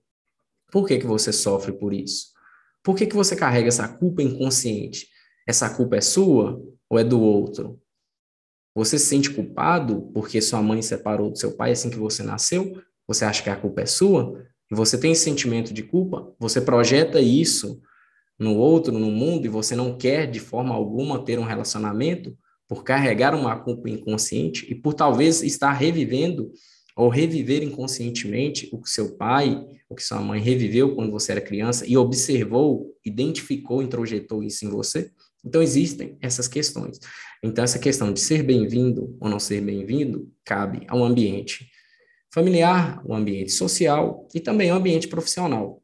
Por 0.72 0.88
que 0.88 0.98
que 0.98 1.06
você 1.06 1.32
sofre 1.32 1.72
por 1.72 1.94
isso? 1.94 2.32
Por 2.84 2.96
que 2.96 3.06
que 3.06 3.16
você 3.16 3.36
carrega 3.36 3.68
essa 3.68 3.88
culpa 3.88 4.24
inconsciente? 4.24 5.08
Essa 5.48 5.70
culpa 5.70 5.98
é 5.98 6.02
sua 6.02 6.60
ou 6.90 6.98
é 6.98 7.04
do 7.04 7.22
outro? 7.22 7.80
Você 8.74 8.98
se 8.98 9.06
sente 9.06 9.30
culpado 9.30 10.10
porque 10.16 10.42
sua 10.42 10.64
mãe 10.64 10.82
separou 10.82 11.30
do 11.30 11.38
seu 11.38 11.56
pai 11.56 11.74
assim 11.74 11.92
que 11.92 12.00
você 12.00 12.24
nasceu? 12.24 12.82
Você 13.08 13.24
acha 13.24 13.44
que 13.44 13.52
a 13.52 13.56
culpa 13.56 13.82
é 13.82 13.86
sua? 13.86 14.44
e 14.72 14.76
você 14.76 14.98
tem 14.98 15.12
esse 15.12 15.24
sentimento 15.24 15.72
de 15.72 15.84
culpa, 15.84 16.34
você 16.40 16.60
projeta 16.60 17.22
isso 17.22 17.80
no 18.40 18.56
outro, 18.56 18.92
no 18.98 19.12
mundo, 19.12 19.46
e 19.46 19.50
você 19.50 19.76
não 19.76 19.96
quer 19.96 20.26
de 20.26 20.40
forma 20.40 20.74
alguma 20.74 21.24
ter 21.24 21.38
um 21.38 21.44
relacionamento 21.44 22.36
por 22.68 22.84
carregar 22.84 23.36
uma 23.36 23.60
culpa 23.60 23.90
inconsciente 23.90 24.66
e 24.72 24.76
por 24.76 24.96
talvez 24.96 25.44
estar 25.44 25.72
revivendo 25.72 26.52
ou 26.96 27.10
reviver 27.10 27.64
inconscientemente 27.64 28.70
o 28.72 28.82
que 28.82 28.90
seu 28.90 29.16
pai, 29.16 29.66
o 29.88 29.96
que 29.96 30.04
sua 30.04 30.22
mãe 30.22 30.42
reviveu 30.42 30.96
quando 30.96 31.12
você 31.12 31.32
era 31.32 31.42
criança 31.42 31.86
e 31.88 31.96
observou, 31.98 32.96
identificou, 33.06 33.82
introjetou 33.82 34.44
isso 34.44 34.66
em 34.66 34.70
você. 34.70 35.12
Então 35.44 35.62
existem 35.62 36.18
essas 36.22 36.48
questões. 36.48 37.00
Então 37.42 37.64
essa 37.64 37.80
questão 37.80 38.12
de 38.12 38.20
ser 38.20 38.44
bem-vindo 38.44 39.16
ou 39.20 39.30
não 39.30 39.40
ser 39.40 39.62
bem-vindo 39.62 40.32
cabe 40.44 40.86
ao 40.88 41.04
ambiente 41.04 41.70
familiar, 42.32 43.02
o 43.06 43.14
ambiente 43.16 43.52
social 43.52 44.28
e 44.34 44.40
também 44.40 44.72
o 44.72 44.76
ambiente 44.76 45.08
profissional. 45.08 45.82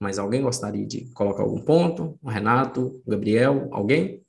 Mas 0.00 0.18
alguém 0.18 0.42
gostaria 0.42 0.86
de 0.86 1.12
colocar 1.12 1.42
algum 1.42 1.60
ponto? 1.60 2.18
O 2.22 2.28
Renato, 2.28 3.02
o 3.04 3.10
Gabriel, 3.10 3.68
alguém? 3.72 4.24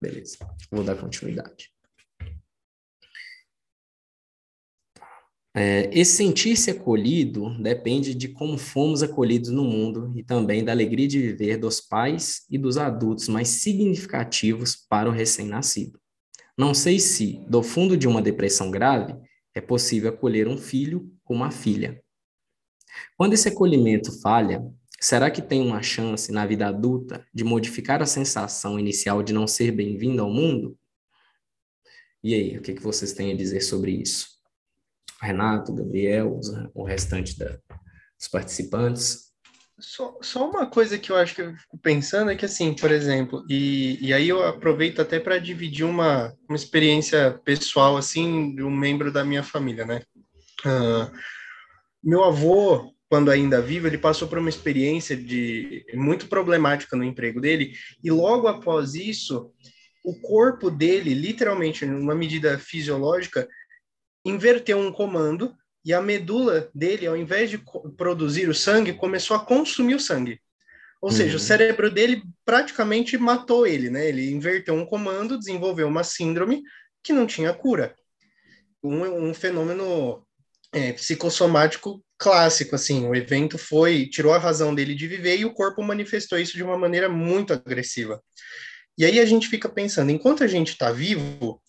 Beleza, 0.00 0.38
vou 0.70 0.82
dar 0.82 0.96
continuidade. 0.96 1.71
É, 5.54 5.90
esse 5.92 6.16
sentir-se 6.16 6.70
acolhido 6.70 7.50
depende 7.62 8.14
de 8.14 8.28
como 8.28 8.56
fomos 8.56 9.02
acolhidos 9.02 9.50
no 9.50 9.64
mundo 9.64 10.10
e 10.16 10.22
também 10.22 10.64
da 10.64 10.72
alegria 10.72 11.06
de 11.06 11.20
viver 11.20 11.58
dos 11.58 11.78
pais 11.78 12.46
e 12.48 12.56
dos 12.56 12.78
adultos 12.78 13.28
mais 13.28 13.48
significativos 13.48 14.74
para 14.74 15.10
o 15.10 15.12
recém-nascido. 15.12 16.00
Não 16.56 16.72
sei 16.72 16.98
se, 16.98 17.44
do 17.48 17.62
fundo 17.62 17.96
de 17.96 18.08
uma 18.08 18.22
depressão 18.22 18.70
grave, 18.70 19.14
é 19.54 19.60
possível 19.60 20.10
acolher 20.10 20.48
um 20.48 20.56
filho 20.56 21.12
ou 21.26 21.36
uma 21.36 21.50
filha. 21.50 22.02
Quando 23.16 23.34
esse 23.34 23.48
acolhimento 23.48 24.20
falha, 24.20 24.62
será 25.00 25.30
que 25.30 25.42
tem 25.42 25.60
uma 25.60 25.82
chance 25.82 26.32
na 26.32 26.46
vida 26.46 26.66
adulta 26.66 27.26
de 27.32 27.44
modificar 27.44 28.00
a 28.00 28.06
sensação 28.06 28.78
inicial 28.78 29.22
de 29.22 29.32
não 29.32 29.46
ser 29.46 29.70
bem-vindo 29.70 30.22
ao 30.22 30.30
mundo? 30.30 30.78
E 32.22 32.34
aí, 32.34 32.56
o 32.56 32.62
que, 32.62 32.74
que 32.74 32.82
vocês 32.82 33.12
têm 33.12 33.32
a 33.32 33.36
dizer 33.36 33.60
sobre 33.60 33.90
isso? 33.90 34.31
Renato, 35.22 35.72
Gabriel, 35.72 36.40
o 36.74 36.82
restante 36.82 37.38
da, 37.38 37.56
dos 38.18 38.28
participantes. 38.30 39.30
Só, 39.78 40.18
só 40.20 40.48
uma 40.48 40.66
coisa 40.66 40.98
que 40.98 41.10
eu 41.10 41.16
acho 41.16 41.34
que 41.34 41.42
eu 41.42 41.56
fico 41.56 41.78
pensando 41.78 42.30
é 42.30 42.36
que, 42.36 42.44
assim, 42.44 42.74
por 42.74 42.90
exemplo, 42.90 43.44
e, 43.48 43.98
e 44.00 44.12
aí 44.12 44.28
eu 44.28 44.44
aproveito 44.44 45.00
até 45.00 45.18
para 45.18 45.38
dividir 45.38 45.84
uma, 45.84 46.32
uma 46.48 46.56
experiência 46.56 47.40
pessoal, 47.44 47.96
assim, 47.96 48.54
de 48.54 48.62
um 48.62 48.70
membro 48.70 49.12
da 49.12 49.24
minha 49.24 49.42
família, 49.42 49.84
né? 49.84 50.02
Uh, 50.64 51.10
meu 52.02 52.22
avô, 52.22 52.92
quando 53.08 53.30
ainda 53.30 53.60
vivo, 53.60 53.86
ele 53.86 53.98
passou 53.98 54.28
por 54.28 54.38
uma 54.38 54.48
experiência 54.48 55.16
de 55.16 55.84
muito 55.94 56.28
problemática 56.28 56.96
no 56.96 57.04
emprego 57.04 57.40
dele, 57.40 57.72
e 58.02 58.10
logo 58.10 58.46
após 58.46 58.94
isso, 58.94 59.52
o 60.04 60.14
corpo 60.20 60.70
dele, 60.70 61.14
literalmente, 61.14 61.84
numa 61.86 62.14
medida 62.14 62.58
fisiológica, 62.58 63.48
inverteu 64.24 64.78
um 64.78 64.92
comando 64.92 65.54
e 65.84 65.92
a 65.92 66.00
medula 66.00 66.70
dele, 66.74 67.06
ao 67.06 67.16
invés 67.16 67.50
de 67.50 67.62
produzir 67.96 68.48
o 68.48 68.54
sangue, 68.54 68.92
começou 68.92 69.36
a 69.36 69.44
consumir 69.44 69.96
o 69.96 70.00
sangue. 70.00 70.40
Ou 71.00 71.10
uhum. 71.10 71.16
seja, 71.16 71.36
o 71.36 71.40
cérebro 71.40 71.90
dele 71.90 72.22
praticamente 72.44 73.18
matou 73.18 73.66
ele, 73.66 73.90
né? 73.90 74.08
Ele 74.08 74.30
inverteu 74.30 74.74
um 74.74 74.86
comando, 74.86 75.38
desenvolveu 75.38 75.88
uma 75.88 76.04
síndrome 76.04 76.62
que 77.02 77.12
não 77.12 77.26
tinha 77.26 77.52
cura. 77.52 77.94
Um, 78.80 79.28
um 79.30 79.34
fenômeno 79.34 80.24
é, 80.72 80.92
psicossomático 80.92 82.04
clássico, 82.16 82.76
assim. 82.76 83.08
O 83.08 83.16
evento 83.16 83.58
foi, 83.58 84.06
tirou 84.06 84.32
a 84.32 84.38
razão 84.38 84.72
dele 84.72 84.94
de 84.94 85.08
viver 85.08 85.36
e 85.36 85.44
o 85.44 85.52
corpo 85.52 85.82
manifestou 85.82 86.38
isso 86.38 86.56
de 86.56 86.62
uma 86.62 86.78
maneira 86.78 87.08
muito 87.08 87.52
agressiva. 87.52 88.22
E 88.96 89.04
aí 89.04 89.18
a 89.18 89.24
gente 89.24 89.48
fica 89.48 89.68
pensando, 89.68 90.12
enquanto 90.12 90.44
a 90.44 90.46
gente 90.46 90.68
está 90.68 90.92
vivo, 90.92 91.60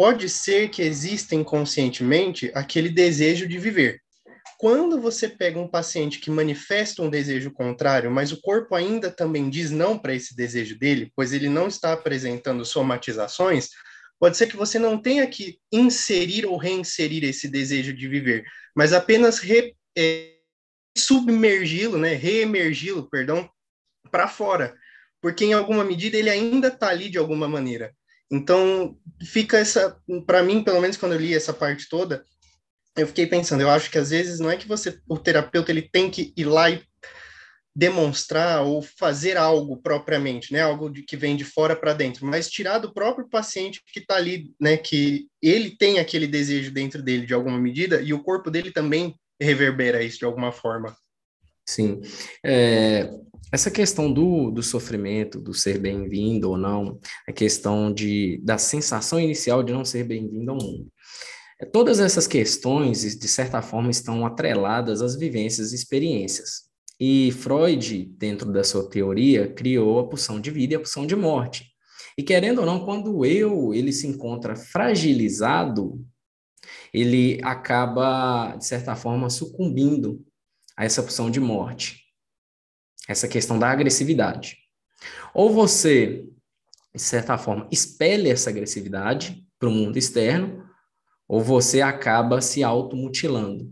pode 0.00 0.30
ser 0.30 0.70
que 0.70 0.80
exista 0.80 1.34
inconscientemente 1.34 2.50
aquele 2.54 2.88
desejo 2.88 3.46
de 3.46 3.58
viver. 3.58 4.00
Quando 4.58 4.98
você 4.98 5.28
pega 5.28 5.60
um 5.60 5.68
paciente 5.68 6.20
que 6.20 6.30
manifesta 6.30 7.02
um 7.02 7.10
desejo 7.10 7.50
contrário, 7.50 8.10
mas 8.10 8.32
o 8.32 8.40
corpo 8.40 8.74
ainda 8.74 9.10
também 9.10 9.50
diz 9.50 9.70
não 9.70 9.98
para 9.98 10.14
esse 10.14 10.34
desejo 10.34 10.78
dele, 10.78 11.12
pois 11.14 11.34
ele 11.34 11.50
não 11.50 11.68
está 11.68 11.92
apresentando 11.92 12.64
somatizações, 12.64 13.68
pode 14.18 14.38
ser 14.38 14.46
que 14.46 14.56
você 14.56 14.78
não 14.78 14.96
tenha 14.96 15.26
que 15.26 15.58
inserir 15.70 16.46
ou 16.46 16.56
reinserir 16.56 17.22
esse 17.22 17.46
desejo 17.46 17.92
de 17.92 18.08
viver, 18.08 18.46
mas 18.74 18.94
apenas 18.94 19.38
re, 19.38 19.76
é, 19.94 20.32
submergi-lo, 20.96 21.98
né, 21.98 22.14
reemergi-lo, 22.14 23.06
perdão, 23.10 23.50
para 24.10 24.26
fora, 24.26 24.74
porque 25.20 25.44
em 25.44 25.52
alguma 25.52 25.84
medida 25.84 26.16
ele 26.16 26.30
ainda 26.30 26.68
está 26.68 26.88
ali 26.88 27.10
de 27.10 27.18
alguma 27.18 27.46
maneira. 27.46 27.94
Então, 28.30 28.96
fica 29.24 29.58
essa, 29.58 29.96
para 30.26 30.42
mim, 30.42 30.62
pelo 30.62 30.80
menos 30.80 30.96
quando 30.96 31.12
eu 31.12 31.20
li 31.20 31.34
essa 31.34 31.52
parte 31.52 31.88
toda, 31.88 32.24
eu 32.96 33.06
fiquei 33.06 33.26
pensando, 33.26 33.60
eu 33.60 33.70
acho 33.70 33.90
que 33.90 33.98
às 33.98 34.10
vezes 34.10 34.38
não 34.38 34.50
é 34.50 34.56
que 34.56 34.68
você, 34.68 35.00
o 35.08 35.18
terapeuta, 35.18 35.70
ele 35.70 35.82
tem 35.82 36.10
que 36.10 36.32
ir 36.36 36.44
lá 36.44 36.70
e 36.70 36.82
demonstrar 37.74 38.62
ou 38.62 38.82
fazer 38.82 39.36
algo 39.36 39.76
propriamente, 39.76 40.52
né, 40.52 40.60
algo 40.60 40.90
de, 40.90 41.02
que 41.02 41.16
vem 41.16 41.36
de 41.36 41.44
fora 41.44 41.76
para 41.76 41.94
dentro, 41.94 42.26
mas 42.26 42.50
tirar 42.50 42.78
do 42.78 42.92
próprio 42.92 43.28
paciente 43.28 43.80
que 43.92 44.00
está 44.00 44.16
ali, 44.16 44.52
né, 44.60 44.76
que 44.76 45.28
ele 45.40 45.76
tem 45.76 45.98
aquele 45.98 46.26
desejo 46.26 46.72
dentro 46.72 47.02
dele 47.02 47.26
de 47.26 47.34
alguma 47.34 47.58
medida 47.58 48.00
e 48.02 48.12
o 48.12 48.22
corpo 48.22 48.50
dele 48.50 48.72
também 48.72 49.14
reverbera 49.40 50.02
isso 50.02 50.18
de 50.18 50.24
alguma 50.24 50.52
forma. 50.52 50.94
Sim. 51.70 52.00
É, 52.44 53.08
essa 53.52 53.70
questão 53.70 54.12
do, 54.12 54.50
do 54.50 54.60
sofrimento, 54.60 55.40
do 55.40 55.54
ser 55.54 55.78
bem-vindo 55.78 56.50
ou 56.50 56.56
não, 56.56 56.98
a 57.28 57.32
questão 57.32 57.92
de, 57.94 58.40
da 58.42 58.58
sensação 58.58 59.20
inicial 59.20 59.62
de 59.62 59.72
não 59.72 59.84
ser 59.84 60.02
bem-vindo 60.02 60.50
ao 60.50 60.56
mundo. 60.56 60.90
É, 61.60 61.64
todas 61.64 62.00
essas 62.00 62.26
questões, 62.26 63.16
de 63.16 63.28
certa 63.28 63.62
forma, 63.62 63.88
estão 63.88 64.26
atreladas 64.26 65.00
às 65.00 65.14
vivências 65.16 65.70
e 65.70 65.76
experiências. 65.76 66.68
E 66.98 67.30
Freud, 67.32 68.04
dentro 68.18 68.52
da 68.52 68.64
sua 68.64 68.90
teoria, 68.90 69.46
criou 69.46 70.00
a 70.00 70.08
pulsão 70.08 70.40
de 70.40 70.50
vida 70.50 70.74
e 70.74 70.76
a 70.76 70.80
pulsão 70.80 71.06
de 71.06 71.14
morte. 71.14 71.66
E 72.18 72.22
querendo 72.24 72.58
ou 72.58 72.66
não, 72.66 72.84
quando 72.84 73.18
o 73.18 73.24
eu 73.24 73.72
ele 73.72 73.92
se 73.92 74.08
encontra 74.08 74.56
fragilizado, 74.56 76.04
ele 76.92 77.38
acaba, 77.44 78.56
de 78.56 78.66
certa 78.66 78.96
forma, 78.96 79.30
sucumbindo 79.30 80.20
a 80.80 80.84
essa 80.86 81.02
opção 81.02 81.30
de 81.30 81.38
morte, 81.38 82.06
essa 83.06 83.28
questão 83.28 83.58
da 83.58 83.70
agressividade. 83.70 84.56
Ou 85.34 85.52
você, 85.52 86.24
de 86.94 87.02
certa 87.02 87.36
forma, 87.36 87.68
espelha 87.70 88.32
essa 88.32 88.48
agressividade 88.48 89.46
para 89.58 89.68
o 89.68 89.72
mundo 89.72 89.98
externo, 89.98 90.64
ou 91.28 91.42
você 91.42 91.82
acaba 91.82 92.40
se 92.40 92.64
automutilando. 92.64 93.70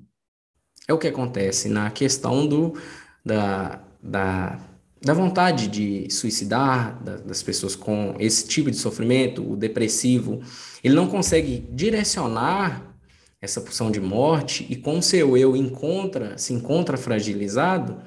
É 0.87 0.93
o 0.93 0.99
que 0.99 1.09
acontece 1.09 1.71
na 1.71 1.91
questão 1.91 2.47
do, 2.47 2.79
da, 3.25 3.83
da, 4.03 4.61
da 5.01 5.15
vontade 5.15 5.67
de 5.67 6.11
suicidar, 6.11 7.03
da, 7.03 7.17
das 7.17 7.43
pessoas 7.43 7.75
com 7.75 8.17
esse 8.19 8.47
tipo 8.47 8.71
de 8.71 8.77
sofrimento, 8.77 9.51
o 9.51 9.57
depressivo. 9.57 10.43
Ele 10.85 10.95
não 10.95 11.09
consegue 11.09 11.67
direcionar 11.73 12.98
essa 13.41 13.61
pulsão 13.61 13.91
de 13.91 14.01
morte, 14.01 14.67
e 14.69 14.77
com 14.77 14.99
o 14.99 15.03
seu 15.03 15.37
eu 15.37 15.57
encontra, 15.57 16.37
se 16.37 16.53
encontra 16.53 16.97
fragilizado, 16.97 18.03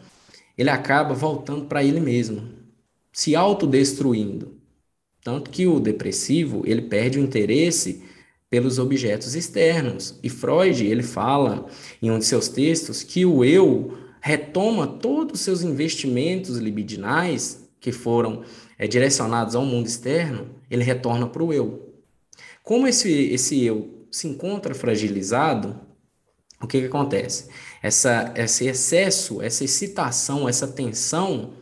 ele 0.57 0.69
acaba 0.69 1.13
voltando 1.13 1.65
para 1.65 1.83
ele 1.83 1.99
mesmo, 1.99 2.49
se 3.11 3.35
autodestruindo. 3.35 4.57
Tanto 5.23 5.49
que 5.49 5.67
o 5.67 5.79
depressivo, 5.79 6.63
ele 6.65 6.81
perde 6.81 7.19
o 7.19 7.23
interesse 7.23 8.03
pelos 8.49 8.79
objetos 8.79 9.35
externos. 9.35 10.19
E 10.21 10.29
Freud, 10.29 10.85
ele 10.85 11.03
fala 11.03 11.67
em 12.01 12.11
um 12.11 12.19
de 12.19 12.25
seus 12.25 12.49
textos 12.49 13.03
que 13.03 13.25
o 13.25 13.45
eu 13.45 13.97
retoma 14.19 14.85
todos 14.85 15.39
os 15.39 15.45
seus 15.45 15.63
investimentos 15.63 16.57
libidinais 16.57 17.69
que 17.79 17.91
foram 17.91 18.43
é, 18.77 18.87
direcionados 18.87 19.55
ao 19.55 19.65
mundo 19.65 19.87
externo, 19.87 20.49
ele 20.69 20.83
retorna 20.83 21.27
para 21.27 21.43
o 21.43 21.51
eu. 21.51 21.95
Como 22.61 22.87
esse, 22.87 23.09
esse 23.09 23.63
eu 23.63 24.00
se 24.11 24.27
encontra 24.27 24.75
fragilizado, 24.75 25.79
o 26.61 26.67
que, 26.67 26.79
que 26.79 26.87
acontece? 26.87 27.49
Essa, 27.81 28.31
esse 28.35 28.67
excesso, 28.67 29.41
essa 29.41 29.63
excitação, 29.63 30.47
essa 30.47 30.67
tensão, 30.67 31.53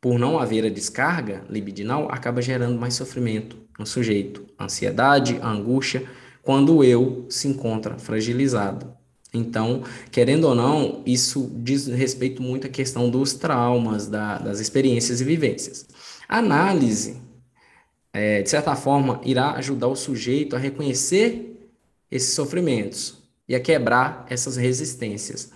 por 0.00 0.18
não 0.18 0.38
haver 0.38 0.64
a 0.64 0.70
descarga 0.70 1.44
libidinal, 1.50 2.08
acaba 2.12 2.40
gerando 2.40 2.78
mais 2.78 2.94
sofrimento 2.94 3.56
no 3.78 3.86
sujeito. 3.86 4.46
Ansiedade, 4.60 5.40
angústia, 5.42 6.08
quando 6.42 6.76
o 6.76 6.84
eu 6.84 7.26
se 7.28 7.48
encontra 7.48 7.98
fragilizado. 7.98 8.94
Então, 9.34 9.82
querendo 10.10 10.44
ou 10.44 10.54
não, 10.54 11.02
isso 11.04 11.50
diz 11.56 11.86
respeito 11.88 12.40
muito 12.40 12.68
à 12.68 12.70
questão 12.70 13.10
dos 13.10 13.34
traumas, 13.34 14.06
da, 14.06 14.38
das 14.38 14.60
experiências 14.60 15.20
e 15.20 15.24
vivências. 15.24 15.86
Análise 16.28 17.20
é, 18.16 18.40
de 18.40 18.48
certa 18.48 18.74
forma, 18.74 19.20
irá 19.22 19.52
ajudar 19.52 19.88
o 19.88 19.94
sujeito 19.94 20.56
a 20.56 20.58
reconhecer 20.58 21.54
esses 22.10 22.32
sofrimentos 22.32 23.22
e 23.46 23.54
a 23.54 23.60
quebrar 23.60 24.24
essas 24.30 24.56
resistências. 24.56 25.52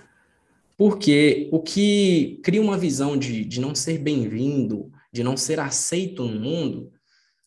Porque 0.76 1.48
o 1.52 1.60
que 1.60 2.38
cria 2.42 2.60
uma 2.60 2.76
visão 2.76 3.16
de, 3.16 3.46
de 3.46 3.60
não 3.60 3.74
ser 3.74 3.96
bem-vindo, 3.96 4.92
de 5.10 5.22
não 5.22 5.38
ser 5.38 5.58
aceito 5.58 6.22
no 6.22 6.38
mundo, 6.38 6.92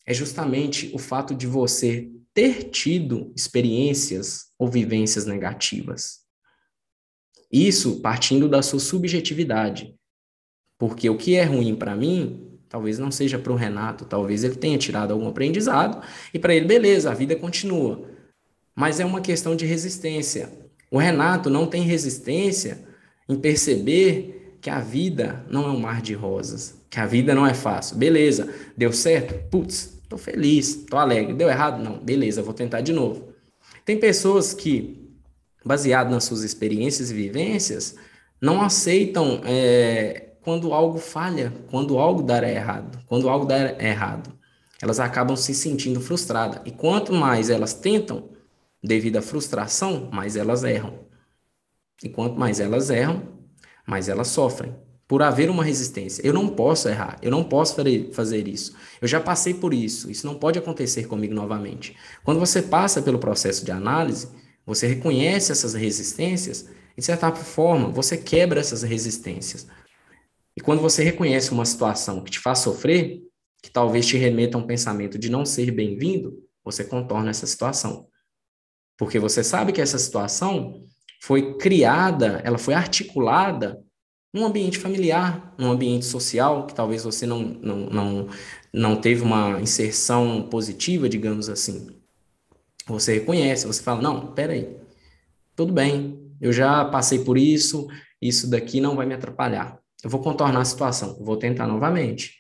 é 0.04 0.16
justamente 0.16 0.90
o 0.96 0.98
fato 0.98 1.36
de 1.36 1.46
você 1.46 2.10
ter 2.34 2.72
tido 2.72 3.32
experiências 3.36 4.48
ou 4.58 4.68
vivências 4.68 5.28
negativas. 5.28 6.22
Isso 7.52 8.02
partindo 8.02 8.50
da 8.50 8.64
sua 8.64 8.80
subjetividade. 8.80 9.94
Porque 10.76 11.08
o 11.08 11.16
que 11.16 11.36
é 11.36 11.44
ruim 11.44 11.76
para 11.76 11.96
mim 11.96 12.53
Talvez 12.74 12.98
não 12.98 13.12
seja 13.12 13.38
para 13.38 13.54
o 13.54 13.56
Renato, 13.56 14.04
talvez 14.04 14.44
ele 14.44 14.56
tenha 14.56 14.80
tirado 14.80 15.12
algum 15.12 15.28
aprendizado 15.28 16.04
e 16.34 16.40
para 16.40 16.56
ele, 16.56 16.66
beleza, 16.66 17.12
a 17.12 17.14
vida 17.14 17.36
continua. 17.36 18.10
Mas 18.76 19.00
é 19.00 19.06
uma 19.06 19.22
questão 19.22 19.56
de 19.56 19.64
resistência. 19.64 20.50
O 20.90 20.98
Renato 20.98 21.52
não 21.52 21.68
tem 21.68 21.84
resistência 21.84 22.80
em 23.30 23.36
perceber 23.36 24.58
que 24.60 24.72
a 24.72 24.80
vida 24.80 25.46
não 25.48 25.68
é 25.68 25.70
um 25.70 25.80
mar 25.80 26.02
de 26.02 26.16
rosas, 26.16 26.74
que 26.90 27.00
a 27.00 27.06
vida 27.06 27.36
não 27.36 27.46
é 27.46 27.54
fácil. 27.54 27.96
Beleza, 27.96 28.52
deu 28.76 28.92
certo? 28.92 29.36
Putz, 29.52 30.02
tô 30.10 30.18
feliz, 30.18 30.74
tô 30.90 30.98
alegre. 30.98 31.36
Deu 31.36 31.50
errado? 31.50 31.80
Não, 31.80 32.00
beleza, 32.00 32.42
vou 32.42 32.56
tentar 32.56 32.82
de 32.82 32.92
novo. 32.92 33.36
Tem 33.86 34.00
pessoas 34.00 34.52
que, 34.52 35.14
baseado 35.64 36.10
nas 36.10 36.24
suas 36.24 36.42
experiências 36.42 37.12
e 37.12 37.14
vivências, 37.14 37.96
não 38.42 38.64
aceitam 38.64 39.42
é, 39.46 40.33
quando 40.44 40.74
algo 40.74 41.00
falha, 41.00 41.54
quando 41.70 41.98
algo 41.98 42.22
dar 42.22 42.44
errado, 42.44 43.00
quando 43.08 43.30
algo 43.30 43.46
der 43.46 43.82
errado. 43.82 44.32
Elas 44.82 45.00
acabam 45.00 45.38
se 45.38 45.54
sentindo 45.54 46.02
frustradas. 46.02 46.62
E 46.66 46.72
quanto 46.72 47.14
mais 47.14 47.50
elas 47.50 47.74
tentam, 47.74 48.30
devido 48.84 49.16
à 49.16 49.22
frustração, 49.22 50.10
mais 50.12 50.36
elas 50.36 50.64
erram. 50.64 51.00
E 52.04 52.10
quanto 52.10 52.38
mais 52.38 52.60
elas 52.60 52.90
erram, 52.90 53.24
mais 53.88 54.10
elas 54.10 54.28
sofrem. 54.28 54.76
Por 55.08 55.22
haver 55.22 55.50
uma 55.50 55.64
resistência. 55.64 56.26
Eu 56.26 56.34
não 56.34 56.50
posso 56.50 56.90
errar, 56.90 57.18
eu 57.22 57.32
não 57.32 57.44
posso 57.44 57.76
fazer 58.12 58.48
isso. 58.48 58.76
Eu 59.02 59.08
já 59.08 59.22
passei 59.22 59.54
por 59.54 59.74
isso, 59.74 60.12
isso 60.12 60.28
não 60.28 60.36
pode 60.36 60.60
acontecer 60.60 61.08
comigo 61.08 61.34
novamente. 61.34 61.96
Quando 62.24 62.40
você 62.40 62.62
passa 62.62 63.02
pelo 63.02 63.20
processo 63.20 63.64
de 63.64 63.72
análise, 63.72 64.28
você 64.66 64.88
reconhece 64.88 65.52
essas 65.52 65.74
resistências 65.74 66.68
e, 66.98 67.00
de 67.00 67.06
certa 67.06 67.32
forma, 67.34 67.90
você 67.90 68.18
quebra 68.18 68.60
essas 68.60 68.82
resistências. 68.82 69.68
E 70.56 70.62
quando 70.62 70.82
você 70.82 71.04
reconhece 71.04 71.52
uma 71.52 71.66
situação 71.66 72.24
que 72.24 72.32
te 72.32 72.40
faz 72.40 72.60
sofrer, 72.60 73.22
que 73.62 73.72
talvez 73.72 74.06
te 74.06 74.18
remeta 74.18 74.58
a 74.58 74.62
um 74.62 74.68
pensamento 74.68 75.18
de 75.18 75.30
não 75.30 75.46
ser 75.46 75.72
bem-vindo, 75.72 76.38
você 76.64 76.84
contorna 76.84 77.32
essa 77.32 77.48
situação. 77.48 78.08
Porque 78.98 79.18
você 79.18 79.44
sabe 79.44 79.72
que 79.72 79.82
essa 79.82 79.98
situação 79.98 80.86
foi 81.22 81.58
criada, 81.58 82.42
ela 82.44 82.58
foi 82.58 82.74
articulada 82.74 83.82
num 84.34 84.46
ambiente 84.46 84.78
familiar, 84.78 85.54
num 85.58 85.72
ambiente 85.72 86.06
social, 86.06 86.68
que 86.68 86.76
talvez 86.76 87.04
você 87.04 87.26
não, 87.26 87.40
não, 87.40 87.78
não, 87.88 88.28
não 88.72 89.02
teve 89.02 89.22
uma 89.22 89.60
inserção 89.62 90.48
positiva, 90.50 91.10
digamos 91.10 91.50
assim. 91.50 91.88
Você 92.88 93.14
reconhece, 93.14 93.66
você 93.66 93.82
fala, 93.82 94.02
não, 94.02 94.34
peraí, 94.34 94.76
tudo 95.56 95.72
bem, 95.72 96.20
eu 96.42 96.52
já 96.52 96.84
passei 96.86 97.24
por 97.24 97.38
isso, 97.38 97.88
isso 98.22 98.50
daqui 98.50 98.82
não 98.82 98.96
vai 98.96 99.06
me 99.06 99.14
atrapalhar 99.14 99.83
eu 100.04 100.10
vou 100.10 100.22
contornar 100.22 100.62
a 100.62 100.66
situação, 100.66 101.18
vou 101.24 101.38
tentar 101.38 101.66
novamente. 101.68 102.36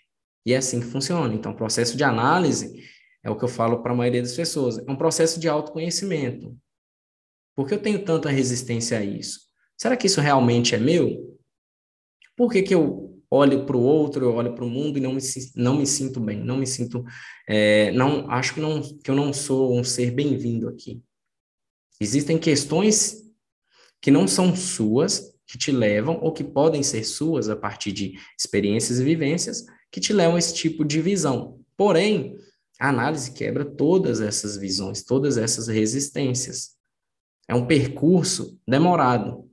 E 0.45 0.53
é 0.53 0.57
assim 0.57 0.81
que 0.81 0.85
funciona. 0.85 1.33
Então, 1.33 1.53
o 1.53 1.55
processo 1.55 1.95
de 1.95 2.03
análise 2.03 2.83
é 3.23 3.29
o 3.29 3.37
que 3.37 3.45
eu 3.45 3.49
falo 3.49 3.81
para 3.81 3.93
a 3.93 3.95
maioria 3.95 4.21
das 4.21 4.35
pessoas, 4.35 4.77
é 4.77 4.91
um 4.91 4.97
processo 4.97 5.39
de 5.39 5.47
autoconhecimento. 5.47 6.57
Por 7.55 7.67
que 7.67 7.73
eu 7.73 7.81
tenho 7.81 8.03
tanta 8.03 8.29
resistência 8.29 8.97
a 8.97 9.03
isso? 9.03 9.39
Será 9.77 9.95
que 9.95 10.07
isso 10.07 10.19
realmente 10.19 10.75
é 10.75 10.77
meu? 10.77 11.37
Por 12.35 12.51
que, 12.51 12.63
que 12.63 12.75
eu 12.75 13.21
olho 13.29 13.65
para 13.65 13.77
o 13.77 13.81
outro, 13.81 14.25
eu 14.25 14.33
olho 14.33 14.53
para 14.53 14.65
o 14.65 14.69
mundo 14.69 14.97
e 14.97 15.01
não 15.01 15.13
me, 15.13 15.21
não 15.55 15.77
me 15.77 15.87
sinto 15.87 16.19
bem, 16.19 16.43
não 16.43 16.57
me 16.57 16.67
sinto, 16.67 17.03
é, 17.47 17.91
não 17.91 18.29
acho 18.29 18.53
que, 18.55 18.59
não, 18.59 18.81
que 18.81 19.09
eu 19.09 19.15
não 19.15 19.33
sou 19.33 19.77
um 19.77 19.83
ser 19.83 20.11
bem-vindo 20.11 20.67
aqui. 20.67 21.01
Existem 21.99 22.37
questões 22.37 23.23
que 24.01 24.11
não 24.11 24.27
são 24.27 24.55
suas, 24.55 25.32
que 25.53 25.57
te 25.59 25.71
levam, 25.71 26.17
ou 26.19 26.31
que 26.31 26.43
podem 26.43 26.81
ser 26.81 27.03
suas 27.03 27.47
a 27.47 27.55
partir 27.55 27.91
de 27.91 28.19
experiências 28.35 28.99
e 28.99 29.03
vivências, 29.03 29.63
que 29.91 30.01
te 30.01 30.11
levam 30.11 30.35
a 30.35 30.39
esse 30.39 30.55
tipo 30.55 30.83
de 30.83 30.99
visão. 30.99 31.59
Porém, 31.77 32.35
a 32.79 32.89
análise 32.89 33.31
quebra 33.33 33.63
todas 33.63 34.19
essas 34.19 34.57
visões, 34.57 35.03
todas 35.03 35.37
essas 35.37 35.67
resistências. 35.67 36.71
É 37.47 37.53
um 37.53 37.67
percurso 37.67 38.59
demorado, 38.67 39.47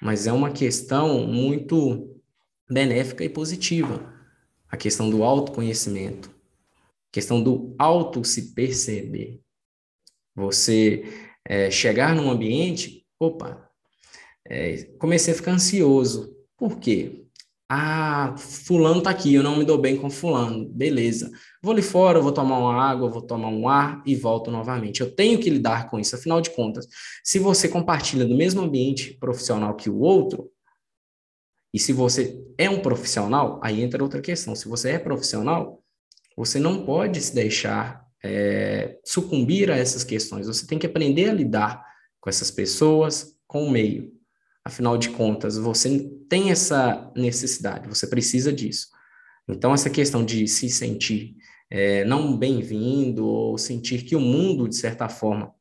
mas 0.00 0.28
é 0.28 0.32
uma 0.32 0.52
questão 0.52 1.26
muito 1.26 2.22
benéfica 2.70 3.24
e 3.24 3.28
positiva. 3.28 4.14
A 4.68 4.76
questão 4.76 5.10
do 5.10 5.24
autoconhecimento, 5.24 6.28
a 6.30 7.10
questão 7.10 7.42
do 7.42 7.74
auto 7.80 8.24
se 8.24 8.54
perceber. 8.54 9.40
Você 10.36 11.02
é, 11.44 11.68
chegar 11.68 12.14
num 12.14 12.30
ambiente, 12.30 13.04
opa, 13.18 13.71
é, 14.48 14.84
comecei 14.98 15.32
a 15.34 15.36
ficar 15.36 15.52
ansioso. 15.52 16.36
Por 16.56 16.78
quê? 16.78 17.18
Ah, 17.68 18.34
fulano 18.36 19.02
tá 19.02 19.10
aqui, 19.10 19.34
eu 19.34 19.42
não 19.42 19.56
me 19.56 19.64
dou 19.64 19.78
bem 19.78 19.96
com 19.96 20.10
fulano. 20.10 20.68
Beleza. 20.68 21.30
Vou 21.62 21.72
ali 21.72 21.82
fora, 21.82 22.20
vou 22.20 22.32
tomar 22.32 22.58
uma 22.58 22.74
água, 22.74 23.08
vou 23.08 23.22
tomar 23.22 23.48
um 23.48 23.68
ar 23.68 24.02
e 24.06 24.14
volto 24.14 24.50
novamente. 24.50 25.00
Eu 25.00 25.14
tenho 25.14 25.38
que 25.40 25.48
lidar 25.48 25.88
com 25.90 25.98
isso. 25.98 26.14
Afinal 26.14 26.40
de 26.40 26.50
contas, 26.50 26.86
se 27.24 27.38
você 27.38 27.68
compartilha 27.68 28.26
do 28.26 28.36
mesmo 28.36 28.60
ambiente 28.62 29.16
profissional 29.18 29.74
que 29.74 29.88
o 29.88 29.98
outro, 30.00 30.50
E 31.72 31.78
se 31.78 31.92
você 31.92 32.38
é 32.58 32.68
um 32.68 32.80
profissional, 32.80 33.60
aí 33.62 33.82
entra 33.82 34.02
outra 34.02 34.20
questão. 34.20 34.54
Se 34.54 34.68
você 34.68 34.90
é 34.90 34.98
profissional, 34.98 35.82
você 36.36 36.58
não 36.58 36.84
pode 36.84 37.20
se 37.20 37.34
deixar 37.34 38.06
é, 38.22 38.98
sucumbir 39.04 39.70
a 39.70 39.76
essas 39.76 40.04
questões. 40.04 40.46
Você 40.46 40.66
tem 40.66 40.78
que 40.78 40.86
aprender 40.86 41.30
a 41.30 41.34
lidar 41.34 41.84
com 42.20 42.28
essas 42.28 42.50
pessoas, 42.50 43.34
com 43.46 43.64
o 43.64 43.70
meio. 43.70 44.12
Afinal 44.64 44.96
de 44.96 45.10
contas, 45.10 45.56
você 45.56 46.08
tem 46.28 46.50
essa 46.50 47.12
necessidade, 47.16 47.88
você 47.88 48.06
precisa 48.06 48.52
disso. 48.52 48.88
Então, 49.48 49.74
essa 49.74 49.90
questão 49.90 50.24
de 50.24 50.46
se 50.46 50.68
sentir 50.70 51.36
é, 51.68 52.04
não 52.04 52.36
bem-vindo 52.36 53.26
ou 53.26 53.58
sentir 53.58 54.04
que 54.04 54.14
o 54.14 54.20
mundo, 54.20 54.68
de 54.68 54.76
certa 54.76 55.08
forma, 55.08 55.54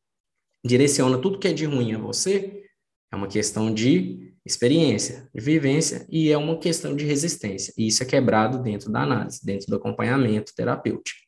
direciona 0.63 1.17
tudo 1.17 1.39
que 1.39 1.47
é 1.47 1.53
de 1.53 1.65
ruim 1.65 1.93
a 1.93 1.97
você, 1.97 2.65
é 3.11 3.15
uma 3.15 3.27
questão 3.27 3.73
de 3.73 4.35
experiência, 4.45 5.29
de 5.33 5.41
vivência 5.41 6.05
e 6.09 6.31
é 6.31 6.37
uma 6.37 6.57
questão 6.57 6.95
de 6.95 7.05
resistência. 7.05 7.73
E 7.77 7.87
isso 7.87 8.03
é 8.03 8.05
quebrado 8.05 8.61
dentro 8.61 8.91
da 8.91 9.01
análise, 9.01 9.43
dentro 9.43 9.67
do 9.67 9.75
acompanhamento 9.75 10.53
terapêutico. 10.53 11.21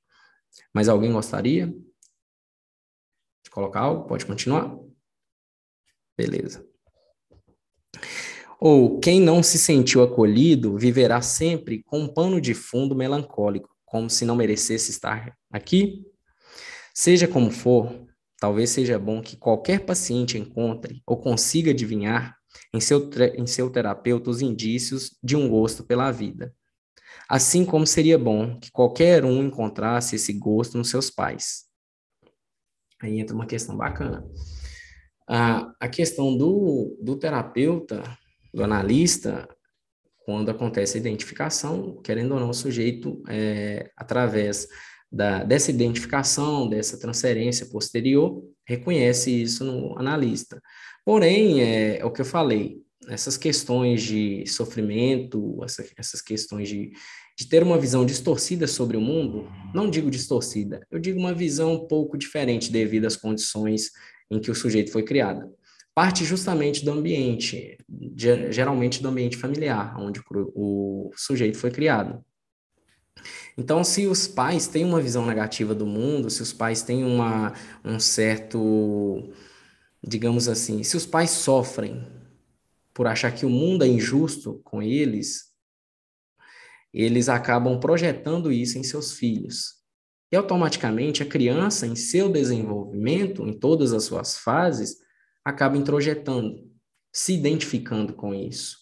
Mas 0.73 0.87
alguém 0.87 1.11
gostaria 1.11 1.67
de 3.43 3.49
colocar 3.49 3.81
algo? 3.81 4.07
Pode 4.07 4.25
continuar? 4.25 4.77
Beleza. 6.17 6.72
Ou 8.65 8.97
quem 8.97 9.19
não 9.19 9.43
se 9.43 9.57
sentiu 9.57 10.01
acolhido 10.01 10.77
viverá 10.77 11.21
sempre 11.21 11.83
com 11.83 11.99
um 11.99 12.07
pano 12.07 12.39
de 12.39 12.53
fundo 12.53 12.95
melancólico, 12.95 13.69
como 13.83 14.09
se 14.09 14.23
não 14.23 14.37
merecesse 14.37 14.89
estar 14.89 15.37
aqui? 15.51 16.01
Seja 16.93 17.27
como 17.27 17.51
for, 17.51 18.07
talvez 18.39 18.69
seja 18.69 18.97
bom 18.97 19.21
que 19.21 19.35
qualquer 19.35 19.81
paciente 19.85 20.37
encontre 20.37 21.03
ou 21.05 21.17
consiga 21.17 21.71
adivinhar 21.71 22.37
em 22.73 22.79
seu, 22.79 23.09
em 23.35 23.45
seu 23.45 23.69
terapeuta 23.69 24.29
os 24.29 24.41
indícios 24.41 25.13
de 25.21 25.35
um 25.35 25.49
gosto 25.49 25.83
pela 25.83 26.09
vida. 26.09 26.55
Assim 27.27 27.65
como 27.65 27.85
seria 27.85 28.17
bom 28.17 28.57
que 28.61 28.71
qualquer 28.71 29.25
um 29.25 29.43
encontrasse 29.43 30.15
esse 30.15 30.31
gosto 30.31 30.77
nos 30.77 30.89
seus 30.89 31.09
pais. 31.09 31.65
Aí 33.01 33.19
entra 33.19 33.35
uma 33.35 33.45
questão 33.45 33.75
bacana. 33.75 34.25
A, 35.27 35.69
a 35.81 35.89
questão 35.89 36.37
do, 36.37 36.97
do 37.01 37.17
terapeuta, 37.17 38.01
do 38.53 38.63
analista, 38.63 39.47
quando 40.25 40.49
acontece 40.49 40.97
a 40.97 41.01
identificação, 41.01 41.99
querendo 42.01 42.33
ou 42.33 42.39
não, 42.39 42.49
o 42.49 42.53
sujeito, 42.53 43.21
é, 43.27 43.91
através 43.97 44.67
da, 45.11 45.43
dessa 45.43 45.69
identificação, 45.69 46.69
dessa 46.69 46.97
transferência 46.97 47.65
posterior, 47.65 48.43
reconhece 48.65 49.29
isso 49.41 49.63
no 49.63 49.97
analista. 49.97 50.61
Porém, 51.05 51.61
é, 51.61 51.97
é 51.99 52.05
o 52.05 52.11
que 52.11 52.21
eu 52.21 52.25
falei, 52.25 52.81
essas 53.07 53.37
questões 53.37 54.01
de 54.01 54.45
sofrimento, 54.47 55.61
essa, 55.63 55.85
essas 55.97 56.21
questões 56.21 56.69
de, 56.69 56.91
de 57.37 57.47
ter 57.47 57.61
uma 57.61 57.77
visão 57.77 58.05
distorcida 58.05 58.65
sobre 58.65 58.95
o 58.95 59.01
mundo, 59.01 59.49
não 59.73 59.89
digo 59.89 60.09
distorcida, 60.09 60.85
eu 60.89 60.99
digo 60.99 61.19
uma 61.19 61.33
visão 61.33 61.73
um 61.73 61.87
pouco 61.87 62.17
diferente 62.17 62.71
devido 62.71 63.05
às 63.05 63.17
condições 63.17 63.91
em 64.31 64.39
que 64.39 64.49
o 64.49 64.55
sujeito 64.55 64.91
foi 64.91 65.03
criado. 65.03 65.53
Parte 65.95 66.25
justamente 66.25 66.83
do 66.83 66.91
ambiente, 66.91 67.77
geralmente 68.49 69.01
do 69.01 69.09
ambiente 69.09 69.37
familiar, 69.37 69.95
onde 69.99 70.19
o 70.31 71.11
sujeito 71.15 71.57
foi 71.57 71.69
criado. 71.69 72.23
Então, 73.55 73.83
se 73.83 74.07
os 74.07 74.27
pais 74.27 74.67
têm 74.67 74.83
uma 74.83 74.99
visão 74.99 75.25
negativa 75.25 75.75
do 75.75 75.85
mundo, 75.85 76.29
se 76.29 76.41
os 76.41 76.51
pais 76.51 76.81
têm 76.81 77.03
uma, 77.03 77.53
um 77.85 77.99
certo, 77.99 79.31
digamos 80.03 80.47
assim, 80.47 80.81
se 80.83 80.97
os 80.97 81.05
pais 81.05 81.29
sofrem 81.29 82.03
por 82.93 83.05
achar 83.05 83.31
que 83.31 83.45
o 83.45 83.49
mundo 83.49 83.83
é 83.83 83.87
injusto 83.87 84.59
com 84.63 84.81
eles, 84.81 85.53
eles 86.91 87.29
acabam 87.29 87.79
projetando 87.79 88.51
isso 88.51 88.77
em 88.77 88.83
seus 88.83 89.13
filhos. 89.13 89.75
E 90.31 90.35
automaticamente 90.35 91.21
a 91.21 91.25
criança, 91.27 91.85
em 91.85 91.95
seu 91.95 92.29
desenvolvimento, 92.29 93.47
em 93.47 93.53
todas 93.53 93.93
as 93.93 94.03
suas 94.03 94.37
fases, 94.37 95.02
acaba 95.43 95.77
introjetando, 95.77 96.71
se 97.11 97.33
identificando 97.33 98.13
com 98.13 98.33
isso. 98.33 98.77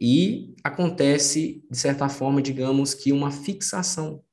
E 0.00 0.54
acontece, 0.64 1.62
de 1.70 1.76
certa 1.76 2.08
forma, 2.08 2.40
digamos 2.40 2.94
que 2.94 3.12
uma 3.12 3.30
fixação. 3.30 4.24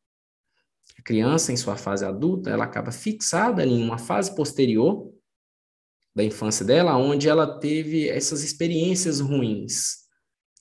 A 0.98 1.02
criança, 1.02 1.52
em 1.52 1.58
sua 1.58 1.76
fase 1.76 2.06
adulta, 2.06 2.50
ela 2.50 2.64
acaba 2.64 2.92
fixada 2.92 3.66
em 3.66 3.84
uma 3.84 3.98
fase 3.98 4.34
posterior 4.34 5.14
da 6.16 6.24
infância 6.24 6.66
dela, 6.66 6.98
onde 6.98 7.28
ela 7.28 7.60
teve 7.60 8.08
essas 8.08 8.44
experiências 8.44 9.20
ruins, 9.20 10.08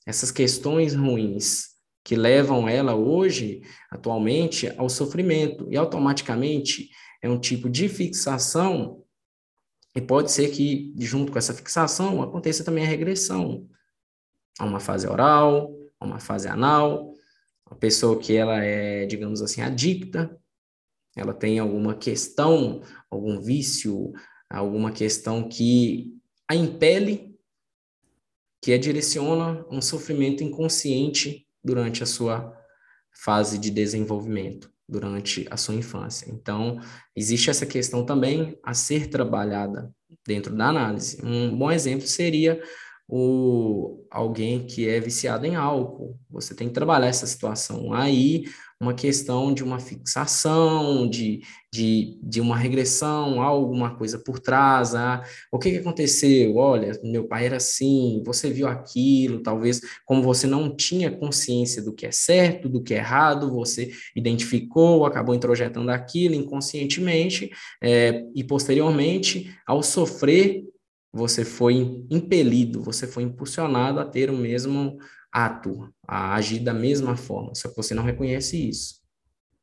essas 0.04 0.30
questões 0.30 0.94
ruins, 0.94 1.76
que 2.04 2.14
levam 2.14 2.68
ela 2.68 2.94
hoje, 2.94 3.62
atualmente, 3.90 4.72
ao 4.76 4.88
sofrimento. 4.88 5.66
E 5.70 5.76
automaticamente 5.76 6.90
é 7.22 7.28
um 7.28 7.40
tipo 7.40 7.70
de 7.70 7.88
fixação, 7.88 9.04
e 9.97 10.01
pode 10.03 10.30
ser 10.30 10.51
que, 10.51 10.94
junto 10.99 11.32
com 11.32 11.38
essa 11.38 11.55
fixação, 11.55 12.22
aconteça 12.22 12.62
também 12.62 12.84
a 12.84 12.86
regressão 12.86 13.66
a 14.59 14.64
uma 14.66 14.78
fase 14.78 15.09
oral, 15.09 15.74
a 15.99 16.05
uma 16.05 16.20
fase 16.20 16.47
anal, 16.47 17.14
a 17.64 17.74
pessoa 17.74 18.18
que 18.18 18.36
ela 18.36 18.62
é, 18.62 19.07
digamos 19.07 19.40
assim, 19.40 19.62
adicta, 19.62 20.38
ela 21.16 21.32
tem 21.32 21.59
alguma 21.59 21.94
questão, 21.94 22.82
algum 23.11 23.40
vício, 23.40 24.12
alguma 24.51 24.92
questão 24.92 25.49
que 25.49 26.14
a 26.47 26.55
impele, 26.55 27.34
que 28.61 28.74
a 28.74 28.78
direciona 28.78 29.66
um 29.70 29.80
sofrimento 29.80 30.44
inconsciente 30.44 31.49
durante 31.64 32.03
a 32.03 32.07
sua 32.07 32.55
fase 33.11 33.57
de 33.57 33.70
desenvolvimento, 33.70 34.70
durante 34.89 35.47
a 35.51 35.57
sua 35.57 35.74
infância. 35.74 36.30
Então, 36.30 36.80
existe 37.14 37.51
essa 37.51 37.66
questão 37.66 38.05
também 38.05 38.59
a 38.62 38.72
ser 38.74 39.09
trabalhada 39.09 39.91
dentro 40.26 40.55
da 40.55 40.68
análise. 40.68 41.20
Um 41.24 41.57
bom 41.57 41.70
exemplo 41.70 42.07
seria 42.07 42.61
o 43.09 44.05
alguém 44.11 44.66
que 44.66 44.89
é 44.89 45.01
viciado 45.01 45.47
em 45.47 45.55
álcool. 45.55 46.18
Você 46.30 46.55
tem 46.55 46.68
que 46.68 46.74
trabalhar 46.74 47.07
essa 47.07 47.26
situação. 47.26 47.93
Aí, 47.93 48.45
uma 48.80 48.92
questão 48.92 49.54
de 49.54 49.64
uma 49.64 49.80
fixação, 49.80 51.08
de, 51.08 51.40
de, 51.72 52.18
de 52.22 52.40
uma 52.40 52.56
regressão, 52.56 53.40
alguma 53.40 53.96
coisa 53.96 54.18
por 54.18 54.38
trás. 54.38 54.94
Ah, 54.94 55.22
o 55.50 55.58
que, 55.58 55.70
que 55.70 55.78
aconteceu? 55.78 56.56
Olha, 56.56 56.92
meu 57.02 57.26
pai 57.26 57.46
era 57.46 57.56
assim, 57.56 58.22
você 58.24 58.50
viu 58.50 58.68
aquilo, 58.68 59.42
talvez 59.42 59.80
como 60.04 60.22
você 60.22 60.46
não 60.46 60.74
tinha 60.76 61.10
consciência 61.10 61.82
do 61.82 61.94
que 61.94 62.06
é 62.06 62.12
certo, 62.12 62.68
do 62.68 62.82
que 62.82 62.92
é 62.92 62.98
errado, 62.98 63.50
você 63.50 63.90
identificou, 64.14 65.06
acabou 65.06 65.34
introjetando 65.34 65.90
aquilo 65.90 66.34
inconscientemente, 66.34 67.50
é, 67.82 68.24
e 68.34 68.44
posteriormente, 68.44 69.54
ao 69.66 69.82
sofrer 69.82 70.64
você 71.16 71.46
foi 71.46 72.04
impelido, 72.10 72.82
você 72.82 73.06
foi 73.06 73.22
impulsionado 73.22 73.98
a 73.98 74.04
ter 74.04 74.28
o 74.28 74.36
mesmo 74.36 74.98
ato, 75.37 75.93
a 76.09 76.34
agir 76.34 76.61
da 76.61 76.72
mesma 76.72 77.14
forma, 77.14 77.55
só 77.55 77.68
que 77.68 77.76
você 77.76 77.93
não 77.93 78.03
reconhece 78.03 78.70
isso. 78.70 79.03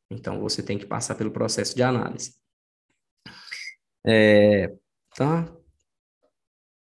Então, 0.08 0.40
você 0.40 0.62
tem 0.62 0.78
que 0.78 0.86
passar 0.86 1.16
pelo 1.16 1.32
processo 1.32 1.76
de 1.76 1.82
análise. 1.82 2.36
É, 4.06 4.72
tá? 5.16 5.52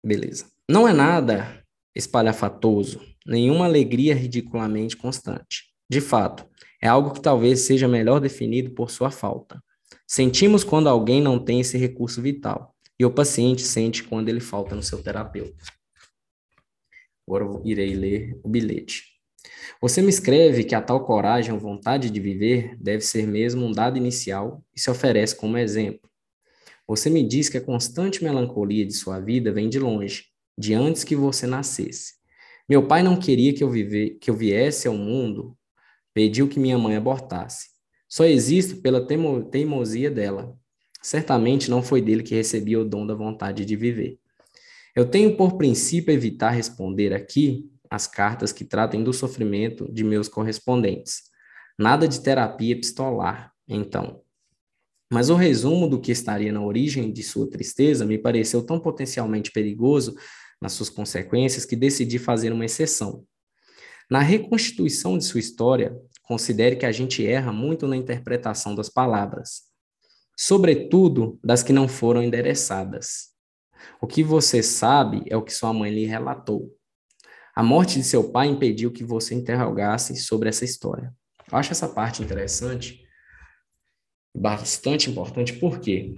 Beleza. 0.03 0.47
Não 0.67 0.87
é 0.87 0.93
nada 0.93 1.63
espalhafatoso, 1.95 2.99
nenhuma 3.23 3.65
alegria 3.65 4.15
ridiculamente 4.15 4.97
constante. 4.97 5.65
De 5.87 6.01
fato, 6.01 6.49
é 6.81 6.87
algo 6.87 7.11
que 7.13 7.21
talvez 7.21 7.61
seja 7.61 7.87
melhor 7.87 8.19
definido 8.19 8.71
por 8.71 8.89
sua 8.89 9.11
falta. 9.11 9.63
Sentimos 10.07 10.63
quando 10.63 10.89
alguém 10.89 11.21
não 11.21 11.37
tem 11.37 11.59
esse 11.59 11.77
recurso 11.77 12.23
vital. 12.23 12.75
E 12.99 13.05
o 13.05 13.11
paciente 13.11 13.61
sente 13.61 14.03
quando 14.03 14.29
ele 14.29 14.39
falta 14.39 14.73
no 14.73 14.81
seu 14.81 15.03
terapeuta. 15.03 15.63
Agora 17.29 17.45
eu 17.45 17.61
irei 17.63 17.93
ler 17.93 18.39
o 18.43 18.49
bilhete. 18.49 19.03
Você 19.79 20.01
me 20.01 20.09
escreve 20.09 20.63
que 20.63 20.73
a 20.73 20.81
tal 20.81 21.05
coragem 21.05 21.53
ou 21.53 21.59
vontade 21.59 22.09
de 22.09 22.19
viver 22.19 22.75
deve 22.81 23.01
ser 23.01 23.27
mesmo 23.27 23.67
um 23.67 23.71
dado 23.71 23.99
inicial 23.99 24.65
e 24.75 24.81
se 24.81 24.89
oferece 24.89 25.35
como 25.35 25.55
exemplo. 25.55 26.09
Você 26.87 27.07
me 27.07 27.21
diz 27.21 27.47
que 27.47 27.59
a 27.59 27.61
constante 27.61 28.23
melancolia 28.23 28.83
de 28.83 28.93
sua 28.93 29.19
vida 29.19 29.51
vem 29.51 29.69
de 29.69 29.77
longe, 29.77 30.23
de 30.57 30.73
antes 30.73 31.03
que 31.03 31.15
você 31.15 31.45
nascesse. 31.45 32.15
Meu 32.67 32.87
pai 32.87 33.03
não 33.03 33.15
queria 33.15 33.53
que 33.53 33.63
eu, 33.63 33.69
viver, 33.69 34.17
que 34.19 34.31
eu 34.31 34.35
viesse 34.35 34.87
ao 34.87 34.95
mundo, 34.95 35.55
pediu 36.11 36.47
que 36.47 36.59
minha 36.59 36.79
mãe 36.79 36.95
abortasse. 36.95 37.67
Só 38.09 38.25
existo 38.25 38.81
pela 38.81 39.05
teimosia 39.05 40.09
dela, 40.09 40.57
Certamente 41.01 41.69
não 41.69 41.81
foi 41.81 42.01
dele 42.01 42.23
que 42.23 42.35
recebi 42.35 42.75
o 42.75 42.83
dom 42.83 43.07
da 43.07 43.15
vontade 43.15 43.63
de 43.63 43.75
viver. 43.75 44.19
Eu 44.99 45.09
tenho 45.09 45.37
por 45.37 45.55
princípio 45.55 46.13
evitar 46.13 46.49
responder 46.49 47.13
aqui 47.13 47.71
as 47.89 48.05
cartas 48.05 48.51
que 48.51 48.65
tratem 48.65 49.01
do 49.01 49.13
sofrimento 49.13 49.89
de 49.89 50.03
meus 50.03 50.27
correspondentes. 50.27 51.21
Nada 51.77 52.05
de 52.05 52.19
terapia 52.19 52.73
epistolar, 52.73 53.53
então. 53.65 54.21
Mas 55.09 55.29
o 55.29 55.35
resumo 55.35 55.87
do 55.87 56.01
que 56.01 56.11
estaria 56.11 56.51
na 56.51 56.61
origem 56.61 57.13
de 57.13 57.23
sua 57.23 57.49
tristeza 57.49 58.05
me 58.05 58.17
pareceu 58.17 58.61
tão 58.61 58.77
potencialmente 58.77 59.53
perigoso 59.53 60.17
nas 60.61 60.73
suas 60.73 60.89
consequências 60.89 61.63
que 61.63 61.77
decidi 61.77 62.19
fazer 62.19 62.51
uma 62.51 62.65
exceção, 62.65 63.23
Na 64.11 64.19
reconstituição 64.19 65.17
de 65.17 65.23
sua 65.23 65.39
história, 65.39 65.97
considere 66.23 66.75
que 66.75 66.85
a 66.85 66.91
gente 66.91 67.25
erra 67.25 67.53
muito 67.53 67.87
na 67.87 67.95
interpretação 67.95 68.75
das 68.75 68.89
palavras, 68.89 69.61
sobretudo 70.37 71.39
das 71.41 71.63
que 71.63 71.71
não 71.71 71.87
foram 71.87 72.21
endereçadas. 72.21 73.28
O 74.01 74.07
que 74.07 74.23
você 74.23 74.61
sabe 74.63 75.23
é 75.27 75.37
o 75.37 75.41
que 75.41 75.53
sua 75.53 75.73
mãe 75.73 75.91
lhe 75.91 76.05
relatou. 76.05 76.75
A 77.55 77.63
morte 77.63 77.95
de 77.95 78.03
seu 78.03 78.31
pai 78.31 78.47
impediu 78.47 78.91
que 78.91 79.03
você 79.03 79.35
interrogasse 79.35 80.15
sobre 80.15 80.49
essa 80.49 80.63
história. 80.63 81.13
Eu 81.51 81.57
acho 81.57 81.71
essa 81.71 81.89
parte 81.89 82.21
interessante, 82.21 83.05
bastante 84.33 85.09
importante, 85.09 85.53
porque 85.53 86.13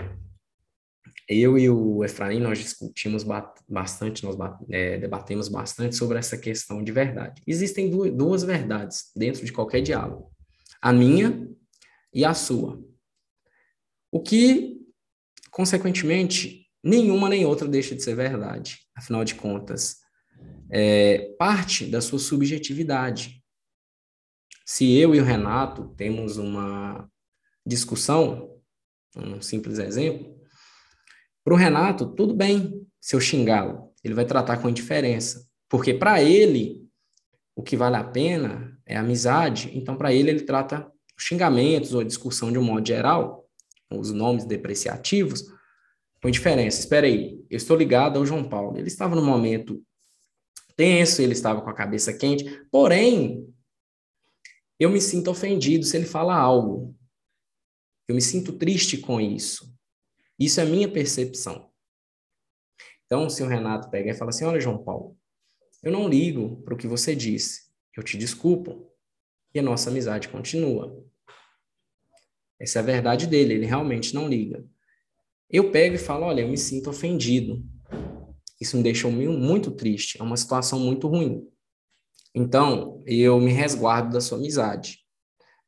eu 1.27 1.57
e 1.57 1.69
o 1.69 2.03
Efraim, 2.03 2.39
nós 2.39 2.59
discutimos 2.59 3.25
bastante, 3.67 4.23
nós 4.23 4.35
é, 4.69 4.97
debatemos 4.97 5.47
bastante 5.47 5.95
sobre 5.95 6.17
essa 6.19 6.37
questão 6.37 6.83
de 6.83 6.91
verdade. 6.91 7.41
Existem 7.47 7.89
duas 7.89 8.43
verdades 8.43 9.11
dentro 9.15 9.45
de 9.45 9.53
qualquer 9.53 9.81
diálogo: 9.81 10.31
a 10.81 10.91
minha 10.91 11.47
e 12.13 12.25
a 12.25 12.33
sua. 12.33 12.83
O 14.11 14.21
que, 14.21 14.81
consequentemente, 15.49 16.67
nenhuma 16.83 17.29
nem 17.29 17.45
outra 17.45 17.67
deixa 17.67 17.95
de 17.95 18.03
ser 18.03 18.15
verdade. 18.15 18.79
Afinal 18.95 19.23
de 19.23 19.35
contas, 19.35 19.97
é 20.69 21.33
parte 21.37 21.85
da 21.85 22.01
sua 22.01 22.19
subjetividade. 22.19 23.43
Se 24.65 24.97
eu 24.97 25.13
e 25.13 25.19
o 25.19 25.23
Renato 25.23 25.93
temos 25.95 26.37
uma 26.37 27.09
discussão, 27.65 28.57
um 29.15 29.41
simples 29.41 29.79
exemplo, 29.79 30.39
para 31.43 31.53
o 31.53 31.57
Renato, 31.57 32.15
tudo 32.15 32.33
bem 32.33 32.87
se 32.99 33.15
eu 33.15 33.19
xingá-lo, 33.19 33.91
ele 34.03 34.13
vai 34.13 34.25
tratar 34.25 34.57
com 34.57 34.69
indiferença, 34.69 35.45
porque 35.67 35.93
para 35.93 36.21
ele 36.21 36.87
o 37.55 37.63
que 37.63 37.75
vale 37.75 37.95
a 37.95 38.03
pena 38.03 38.77
é 38.85 38.95
a 38.95 39.01
amizade, 39.01 39.71
então 39.73 39.95
para 39.95 40.13
ele 40.13 40.29
ele 40.29 40.41
trata 40.41 40.89
xingamentos 41.17 41.93
ou 41.93 42.03
discussão 42.03 42.51
de 42.51 42.57
um 42.57 42.63
modo 42.63 42.87
geral, 42.87 43.47
os 43.91 44.11
nomes 44.11 44.45
depreciativos, 44.45 45.45
com 46.21 46.29
indiferença. 46.29 46.79
Espera 46.79 47.07
aí, 47.07 47.43
eu 47.49 47.57
estou 47.57 47.75
ligado 47.75 48.17
ao 48.17 48.25
João 48.25 48.47
Paulo. 48.47 48.77
Ele 48.77 48.87
estava 48.87 49.15
num 49.15 49.25
momento 49.25 49.83
tenso, 50.75 51.21
ele 51.21 51.33
estava 51.33 51.61
com 51.61 51.69
a 51.69 51.75
cabeça 51.75 52.13
quente, 52.13 52.65
porém, 52.71 53.47
eu 54.79 54.89
me 54.89 55.01
sinto 55.01 55.29
ofendido 55.29 55.85
se 55.85 55.97
ele 55.97 56.05
fala 56.05 56.35
algo. 56.35 56.95
Eu 58.07 58.15
me 58.15 58.21
sinto 58.21 58.53
triste 58.53 58.97
com 58.97 59.19
isso. 59.19 59.73
Isso 60.39 60.59
é 60.59 60.65
minha 60.65 60.91
percepção. 60.91 61.71
Então, 63.05 63.29
se 63.29 63.43
o 63.43 63.47
Renato 63.47 63.89
pega 63.89 64.11
e 64.11 64.13
fala 64.13 64.29
assim: 64.29 64.45
Olha, 64.45 64.59
João 64.59 64.83
Paulo, 64.83 65.17
eu 65.83 65.91
não 65.91 66.07
ligo 66.07 66.61
para 66.63 66.73
o 66.73 66.77
que 66.77 66.87
você 66.87 67.15
disse, 67.15 67.69
eu 67.95 68.03
te 68.03 68.17
desculpo, 68.17 68.91
e 69.53 69.59
a 69.59 69.63
nossa 69.63 69.89
amizade 69.89 70.29
continua. 70.29 71.05
Essa 72.59 72.79
é 72.79 72.81
a 72.81 72.85
verdade 72.85 73.27
dele, 73.27 73.53
ele 73.53 73.65
realmente 73.65 74.13
não 74.13 74.27
liga. 74.27 74.65
Eu 75.51 75.71
pego 75.71 75.95
e 75.95 75.99
falo: 75.99 76.25
Olha, 76.25 76.41
eu 76.41 76.47
me 76.47 76.57
sinto 76.57 76.89
ofendido. 76.89 77.63
Isso 78.59 78.77
me 78.77 78.83
deixou 78.83 79.11
muito 79.11 79.71
triste, 79.71 80.19
é 80.19 80.23
uma 80.23 80.37
situação 80.37 80.79
muito 80.79 81.07
ruim. 81.07 81.47
Então, 82.33 83.03
eu 83.05 83.39
me 83.39 83.51
resguardo 83.51 84.13
da 84.13 84.21
sua 84.21 84.37
amizade. 84.37 84.99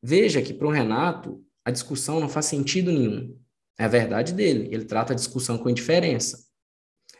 Veja 0.01 0.41
que 0.41 0.53
para 0.53 0.67
o 0.67 0.71
Renato, 0.71 1.43
a 1.65 1.71
discussão 1.71 2.19
não 2.19 2.29
faz 2.29 2.45
sentido 2.45 2.91
nenhum. 2.91 3.38
É 3.77 3.86
a 3.86 3.88
verdade 3.88 4.34
dele. 4.34 4.69
Ele 4.71 4.86
trata 4.86 5.13
a 5.13 5.15
discussão 5.15 5.57
com 5.57 5.69
indiferença. 5.69 6.45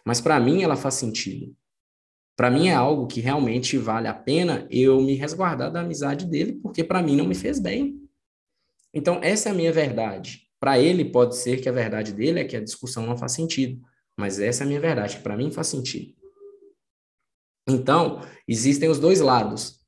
Mas 0.06 0.22
para 0.22 0.40
mim 0.40 0.62
ela 0.62 0.76
faz 0.76 0.96
sentido. 0.96 1.56
Para 2.36 2.52
mim 2.52 2.68
é 2.68 2.74
algo 2.74 3.08
que 3.08 3.20
realmente 3.20 3.78
vale 3.78 4.08
a 4.08 4.14
pena 4.14 4.68
eu 4.70 5.02
me 5.02 5.16
resguardar 5.16 5.72
da 5.72 5.82
amizade 5.82 6.26
dele, 6.26 6.54
porque 6.62 6.84
para 6.84 7.02
mim 7.02 7.16
não 7.16 7.26
me 7.26 7.36
fez 7.36 7.60
bem. 7.60 8.00
Então, 8.94 9.20
essa 9.24 9.50
é 9.50 9.52
a 9.52 9.56
minha 9.56 9.72
verdade. 9.72 10.43
Para 10.64 10.80
ele 10.80 11.04
pode 11.04 11.36
ser 11.36 11.60
que 11.60 11.68
a 11.68 11.74
verdade 11.74 12.14
dele 12.14 12.40
é 12.40 12.46
que 12.46 12.56
a 12.56 12.64
discussão 12.64 13.06
não 13.06 13.18
faz 13.18 13.34
sentido, 13.34 13.86
mas 14.16 14.40
essa 14.40 14.64
é 14.64 14.66
a 14.66 14.68
minha 14.68 14.80
verdade, 14.80 15.18
que 15.18 15.22
para 15.22 15.36
mim 15.36 15.52
faz 15.52 15.68
sentido. 15.68 16.16
Então, 17.68 18.22
existem 18.48 18.88
os 18.88 18.98
dois 18.98 19.20
lados. 19.20 19.86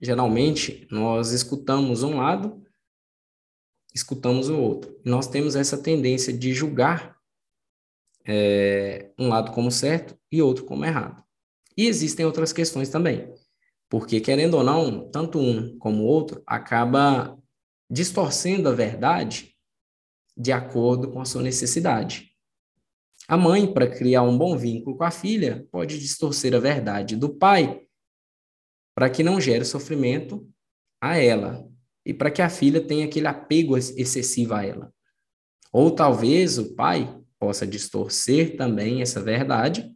Geralmente, 0.00 0.84
nós 0.90 1.30
escutamos 1.30 2.02
um 2.02 2.16
lado 2.16 2.60
escutamos 3.94 4.48
o 4.48 4.58
outro. 4.58 5.00
Nós 5.04 5.28
temos 5.28 5.54
essa 5.54 5.80
tendência 5.80 6.32
de 6.32 6.52
julgar 6.52 7.16
é, 8.26 9.12
um 9.16 9.28
lado 9.28 9.52
como 9.52 9.70
certo 9.70 10.18
e 10.28 10.42
outro 10.42 10.64
como 10.64 10.84
errado. 10.84 11.22
E 11.76 11.86
existem 11.86 12.26
outras 12.26 12.52
questões 12.52 12.88
também, 12.88 13.32
porque 13.88 14.20
querendo 14.20 14.54
ou 14.54 14.64
não, 14.64 15.08
tanto 15.08 15.38
um 15.38 15.78
como 15.78 16.02
o 16.02 16.06
outro 16.06 16.42
acaba 16.44 17.38
distorcendo 17.88 18.68
a 18.68 18.72
verdade 18.72 19.55
de 20.36 20.52
acordo 20.52 21.10
com 21.10 21.20
a 21.20 21.24
sua 21.24 21.42
necessidade. 21.42 22.30
A 23.26 23.36
mãe, 23.36 23.72
para 23.72 23.88
criar 23.88 24.22
um 24.22 24.36
bom 24.36 24.56
vínculo 24.56 24.96
com 24.96 25.04
a 25.04 25.10
filha, 25.10 25.66
pode 25.72 25.98
distorcer 25.98 26.54
a 26.54 26.60
verdade 26.60 27.16
do 27.16 27.34
pai 27.34 27.82
para 28.94 29.10
que 29.10 29.22
não 29.22 29.40
gere 29.40 29.64
sofrimento 29.64 30.48
a 31.00 31.16
ela, 31.16 31.68
e 32.04 32.14
para 32.14 32.30
que 32.30 32.40
a 32.40 32.48
filha 32.48 32.80
tenha 32.80 33.04
aquele 33.04 33.26
apego 33.26 33.76
excessivo 33.76 34.54
a 34.54 34.64
ela. 34.64 34.92
Ou 35.72 35.90
talvez 35.90 36.56
o 36.56 36.74
pai 36.74 37.20
possa 37.38 37.66
distorcer 37.66 38.56
também 38.56 39.02
essa 39.02 39.20
verdade, 39.20 39.92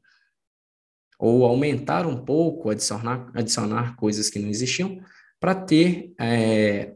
ou 1.18 1.44
aumentar 1.44 2.06
um 2.06 2.24
pouco, 2.24 2.68
adicionar, 2.68 3.30
adicionar 3.34 3.96
coisas 3.96 4.28
que 4.28 4.38
não 4.38 4.48
existiam, 4.48 5.00
para 5.38 5.54
ter, 5.54 6.12
é, 6.18 6.94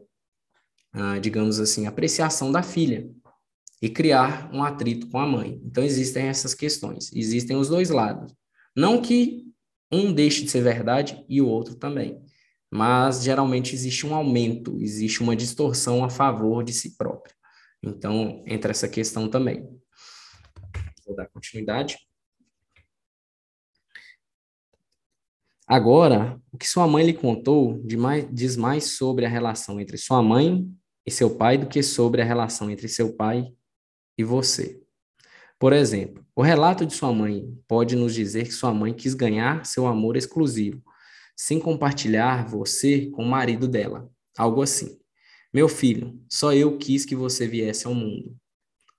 digamos 1.21 1.59
assim, 1.59 1.87
apreciação 1.87 2.51
da 2.51 2.61
filha 2.61 3.09
e 3.85 3.89
criar 3.89 4.49
um 4.53 4.63
atrito 4.63 5.09
com 5.09 5.19
a 5.19 5.27
mãe. 5.27 5.61
Então, 5.63 5.83
existem 5.83 6.25
essas 6.25 6.53
questões, 6.53 7.11
existem 7.13 7.55
os 7.55 7.69
dois 7.69 7.89
lados. 7.89 8.33
Não 8.75 9.01
que 9.01 9.45
um 9.91 10.11
deixe 10.11 10.43
de 10.43 10.51
ser 10.51 10.61
verdade 10.61 11.23
e 11.29 11.41
o 11.41 11.47
outro 11.47 11.75
também 11.75 12.21
mas 12.75 13.23
geralmente 13.23 13.73
existe 13.73 14.05
um 14.05 14.13
aumento, 14.13 14.77
existe 14.81 15.23
uma 15.23 15.33
distorção 15.33 16.03
a 16.03 16.09
favor 16.09 16.61
de 16.61 16.73
si 16.73 16.97
próprio. 16.97 17.33
Então, 17.81 18.43
entra 18.45 18.71
essa 18.71 18.87
questão 18.87 19.29
também. 19.29 19.63
Vou 21.05 21.15
dar 21.15 21.27
continuidade. 21.27 21.97
Agora, 25.65 26.39
o 26.51 26.57
que 26.57 26.67
sua 26.67 26.85
mãe 26.85 27.05
lhe 27.05 27.13
contou 27.13 27.81
diz 28.31 28.57
mais 28.57 28.97
sobre 28.97 29.25
a 29.25 29.29
relação 29.29 29.79
entre 29.79 29.97
sua 29.97 30.21
mãe 30.21 30.69
e 31.05 31.11
seu 31.11 31.37
pai 31.37 31.57
do 31.57 31.67
que 31.67 31.81
sobre 31.81 32.21
a 32.21 32.25
relação 32.25 32.69
entre 32.69 32.89
seu 32.89 33.15
pai 33.15 33.53
e 34.17 34.23
você. 34.23 34.81
Por 35.57 35.73
exemplo, 35.73 36.25
o 36.35 36.41
relato 36.41 36.85
de 36.85 36.93
sua 36.93 37.13
mãe 37.13 37.47
pode 37.67 37.95
nos 37.95 38.13
dizer 38.13 38.45
que 38.45 38.51
sua 38.51 38.73
mãe 38.73 38.93
quis 38.93 39.13
ganhar 39.13 39.65
seu 39.65 39.87
amor 39.87 40.17
exclusivo, 40.17 40.81
sem 41.35 41.59
compartilhar 41.59 42.45
você 42.47 43.09
com 43.11 43.23
o 43.23 43.27
marido 43.27 43.67
dela. 43.67 44.09
Algo 44.37 44.61
assim. 44.61 44.99
Meu 45.53 45.69
filho, 45.69 46.19
só 46.29 46.53
eu 46.53 46.77
quis 46.77 47.05
que 47.05 47.15
você 47.15 47.47
viesse 47.47 47.87
ao 47.87 47.93
mundo. 47.93 48.35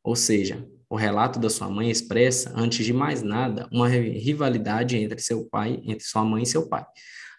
Ou 0.03 0.17
seja, 0.17 0.67
o 0.89 0.97
relato 0.97 1.39
da 1.39 1.51
sua 1.51 1.69
mãe 1.69 1.91
expressa, 1.91 2.53
antes 2.57 2.87
de 2.87 2.93
mais 2.93 3.23
nada, 3.23 3.69
uma 3.71 3.89
rivalidade 3.89 4.97
entre 4.97 5.21
seu 5.21 5.45
pai, 5.45 5.83
entre 5.85 6.05
sua 6.05 6.25
mãe 6.25 6.45
e 6.45 6.47
seu 6.47 6.69
pai. 6.69 6.87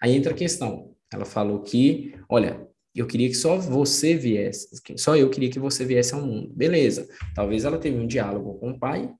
Aí 0.01 0.15
entra 0.15 0.33
a 0.33 0.37
questão. 0.37 0.93
Ela 1.11 1.25
falou 1.25 1.61
que, 1.61 2.13
olha, 2.29 2.66
eu 2.99 3.07
queria 3.07 3.29
que 3.29 3.35
só 3.35 3.57
você 3.57 4.15
viesse, 4.15 4.69
só 4.97 5.15
eu 5.15 5.29
queria 5.29 5.49
que 5.49 5.59
você 5.59 5.85
viesse 5.85 6.13
ao 6.13 6.21
mundo. 6.21 6.51
Beleza. 6.53 7.07
Talvez 7.35 7.65
ela 7.65 7.77
teve 7.77 7.97
um 7.97 8.07
diálogo 8.07 8.59
com 8.59 8.71
o 8.71 8.79
pai, 8.79 9.13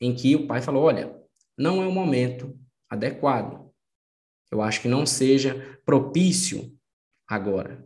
em 0.00 0.14
que 0.14 0.34
o 0.34 0.46
pai 0.46 0.62
falou: 0.62 0.84
olha, 0.84 1.14
não 1.56 1.82
é 1.82 1.86
o 1.86 1.92
momento 1.92 2.58
adequado. 2.88 3.68
Eu 4.50 4.62
acho 4.62 4.80
que 4.80 4.88
não 4.88 5.04
seja 5.04 5.78
propício 5.84 6.72
agora. 7.26 7.84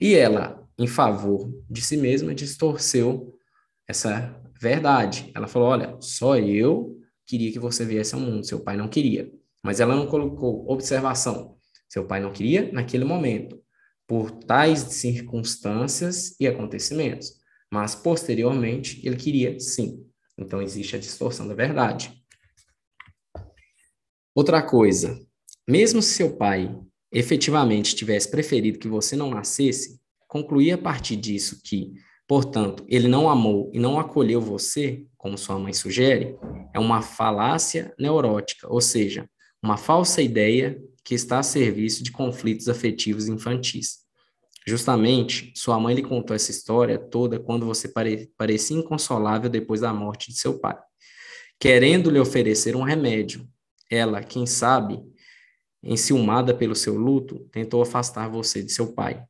E 0.00 0.14
ela, 0.14 0.68
em 0.76 0.88
favor 0.88 1.48
de 1.70 1.80
si 1.80 1.96
mesma, 1.96 2.34
distorceu 2.34 3.38
essa 3.86 4.34
verdade. 4.60 5.30
Ela 5.34 5.46
falou: 5.46 5.68
Olha, 5.68 5.96
só 6.00 6.36
eu 6.36 6.98
queria 7.26 7.52
que 7.52 7.58
você 7.58 7.84
viesse 7.84 8.14
ao 8.14 8.20
mundo, 8.20 8.44
seu 8.44 8.60
pai 8.60 8.76
não 8.76 8.88
queria. 8.88 9.32
Mas 9.62 9.78
ela 9.78 9.94
não 9.94 10.06
colocou 10.06 10.68
observação. 10.68 11.56
Seu 11.88 12.06
pai 12.06 12.20
não 12.20 12.32
queria 12.32 12.72
naquele 12.72 13.04
momento, 13.04 13.61
por 14.12 14.30
tais 14.30 14.80
circunstâncias 14.80 16.38
e 16.38 16.46
acontecimentos. 16.46 17.32
Mas 17.72 17.94
posteriormente 17.94 19.00
ele 19.02 19.16
queria 19.16 19.58
sim. 19.58 20.04
Então 20.36 20.60
existe 20.60 20.94
a 20.94 20.98
distorção 20.98 21.48
da 21.48 21.54
verdade. 21.54 22.12
Outra 24.34 24.60
coisa, 24.60 25.18
mesmo 25.66 26.02
se 26.02 26.12
seu 26.12 26.36
pai 26.36 26.78
efetivamente 27.10 27.96
tivesse 27.96 28.30
preferido 28.30 28.78
que 28.78 28.86
você 28.86 29.16
não 29.16 29.30
nascesse, 29.30 29.98
concluir 30.28 30.72
a 30.72 30.78
partir 30.78 31.16
disso 31.16 31.62
que, 31.64 31.94
portanto, 32.28 32.84
ele 32.88 33.08
não 33.08 33.30
amou 33.30 33.70
e 33.72 33.78
não 33.78 33.98
acolheu 33.98 34.42
você, 34.42 35.06
como 35.16 35.38
sua 35.38 35.58
mãe 35.58 35.72
sugere, 35.72 36.36
é 36.74 36.78
uma 36.78 37.00
falácia 37.00 37.94
neurótica, 37.98 38.70
ou 38.70 38.82
seja, 38.82 39.26
uma 39.62 39.78
falsa 39.78 40.20
ideia 40.20 40.78
que 41.02 41.14
está 41.14 41.38
a 41.38 41.42
serviço 41.42 42.04
de 42.04 42.12
conflitos 42.12 42.68
afetivos 42.68 43.26
infantis. 43.26 44.01
Justamente, 44.66 45.52
sua 45.56 45.78
mãe 45.78 45.94
lhe 45.94 46.02
contou 46.02 46.36
essa 46.36 46.50
história 46.50 46.98
toda 46.98 47.40
quando 47.40 47.66
você 47.66 47.88
pare 47.88 48.30
parecia 48.36 48.76
inconsolável 48.76 49.50
depois 49.50 49.80
da 49.80 49.92
morte 49.92 50.30
de 50.30 50.38
seu 50.38 50.58
pai. 50.58 50.78
Querendo 51.58 52.10
lhe 52.10 52.18
oferecer 52.18 52.76
um 52.76 52.82
remédio, 52.82 53.48
ela, 53.90 54.22
quem 54.22 54.46
sabe, 54.46 55.00
enciumada 55.82 56.54
pelo 56.54 56.76
seu 56.76 56.96
luto, 56.96 57.40
tentou 57.50 57.82
afastar 57.82 58.28
você 58.28 58.62
de 58.62 58.72
seu 58.72 58.92
pai. 58.92 59.22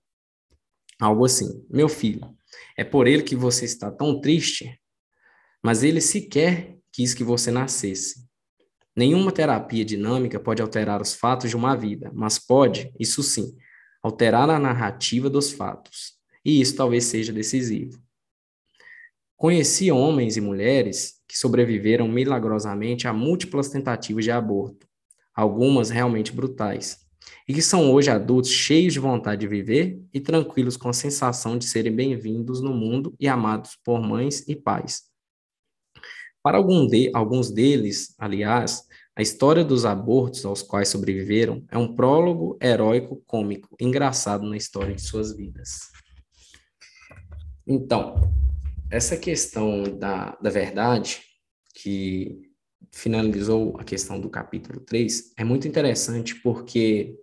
Algo 1.00 1.24
assim: 1.24 1.66
Meu 1.70 1.88
filho, 1.88 2.36
é 2.76 2.84
por 2.84 3.06
ele 3.06 3.22
que 3.22 3.34
você 3.34 3.64
está 3.64 3.90
tão 3.90 4.20
triste, 4.20 4.78
mas 5.62 5.82
ele 5.82 6.00
sequer 6.00 6.76
quis 6.92 7.14
que 7.14 7.24
você 7.24 7.50
nascesse. 7.50 8.26
Nenhuma 8.94 9.32
terapia 9.32 9.84
dinâmica 9.84 10.38
pode 10.38 10.60
alterar 10.60 11.00
os 11.00 11.14
fatos 11.14 11.48
de 11.48 11.56
uma 11.56 11.74
vida, 11.74 12.10
mas 12.14 12.38
pode, 12.38 12.92
isso 13.00 13.22
sim, 13.22 13.56
alterar 14.02 14.50
a 14.50 14.58
narrativa 14.58 15.30
dos 15.30 15.52
fatos. 15.52 16.14
E 16.44 16.60
isso 16.60 16.76
talvez 16.76 17.04
seja 17.04 17.32
decisivo. 17.32 18.02
Conheci 19.36 19.90
homens 19.90 20.36
e 20.36 20.40
mulheres 20.40 21.20
que 21.26 21.38
sobreviveram 21.38 22.08
milagrosamente 22.08 23.06
a 23.06 23.12
múltiplas 23.12 23.68
tentativas 23.68 24.24
de 24.24 24.30
aborto, 24.30 24.86
algumas 25.34 25.88
realmente 25.90 26.32
brutais, 26.32 27.00
e 27.48 27.54
que 27.54 27.62
são 27.62 27.92
hoje 27.92 28.10
adultos 28.10 28.50
cheios 28.50 28.92
de 28.92 29.00
vontade 29.00 29.40
de 29.40 29.48
viver 29.48 30.00
e 30.12 30.20
tranquilos 30.20 30.76
com 30.76 30.88
a 30.88 30.92
sensação 30.92 31.56
de 31.56 31.64
serem 31.64 31.94
bem-vindos 31.94 32.60
no 32.60 32.72
mundo 32.72 33.14
e 33.18 33.26
amados 33.26 33.76
por 33.84 34.00
mães 34.00 34.46
e 34.48 34.54
pais. 34.54 35.04
Para 36.42 36.58
de, 36.60 37.10
alguns 37.14 37.50
deles, 37.50 38.14
aliás, 38.18 38.86
a 39.14 39.20
história 39.20 39.64
dos 39.64 39.84
abortos 39.84 40.44
aos 40.44 40.62
quais 40.62 40.88
sobreviveram 40.88 41.64
é 41.70 41.76
um 41.76 41.94
prólogo 41.94 42.56
heróico, 42.62 43.22
cômico, 43.26 43.76
engraçado 43.78 44.48
na 44.48 44.56
história 44.56 44.94
de 44.94 45.02
suas 45.02 45.36
vidas. 45.36 45.90
Então, 47.66 48.14
essa 48.90 49.16
questão 49.16 49.82
da, 49.84 50.36
da 50.40 50.50
verdade, 50.50 51.20
que 51.74 52.50
finalizou 52.90 53.76
a 53.78 53.84
questão 53.84 54.20
do 54.20 54.30
capítulo 54.30 54.80
3, 54.80 55.32
é 55.36 55.44
muito 55.44 55.68
interessante 55.68 56.34
porque 56.36 57.18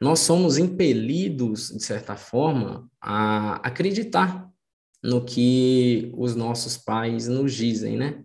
nós 0.00 0.20
somos 0.20 0.58
impelidos, 0.58 1.70
de 1.70 1.82
certa 1.82 2.16
forma, 2.16 2.88
a 3.00 3.56
acreditar 3.66 4.48
no 5.02 5.24
que 5.24 6.12
os 6.16 6.34
nossos 6.34 6.76
pais 6.76 7.28
nos 7.28 7.54
dizem, 7.54 7.96
né? 7.96 8.24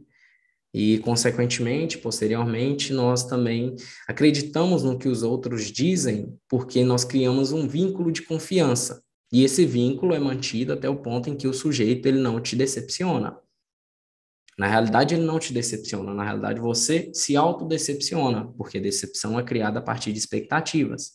E, 0.73 0.97
consequentemente, 0.99 1.99
posteriormente, 1.99 2.91
nós 2.93 3.23
também 3.23 3.75
acreditamos 4.07 4.83
no 4.83 4.97
que 4.97 5.07
os 5.07 5.21
outros 5.21 5.71
dizem 5.71 6.35
porque 6.49 6.83
nós 6.83 7.03
criamos 7.03 7.51
um 7.51 7.67
vínculo 7.67 8.11
de 8.11 8.23
confiança. 8.23 9.03
E 9.31 9.43
esse 9.43 9.65
vínculo 9.65 10.15
é 10.15 10.19
mantido 10.19 10.73
até 10.73 10.89
o 10.89 10.95
ponto 10.95 11.29
em 11.29 11.35
que 11.35 11.47
o 11.47 11.53
sujeito 11.53 12.07
ele 12.07 12.19
não 12.19 12.41
te 12.41 12.55
decepciona. 12.55 13.37
Na 14.57 14.67
realidade, 14.67 15.15
ele 15.15 15.23
não 15.23 15.39
te 15.39 15.53
decepciona. 15.53 16.13
Na 16.13 16.23
realidade, 16.23 16.59
você 16.59 17.11
se 17.13 17.35
autodecepciona, 17.35 18.47
porque 18.57 18.79
decepção 18.79 19.39
é 19.39 19.43
criada 19.43 19.79
a 19.79 19.81
partir 19.81 20.11
de 20.11 20.19
expectativas. 20.19 21.13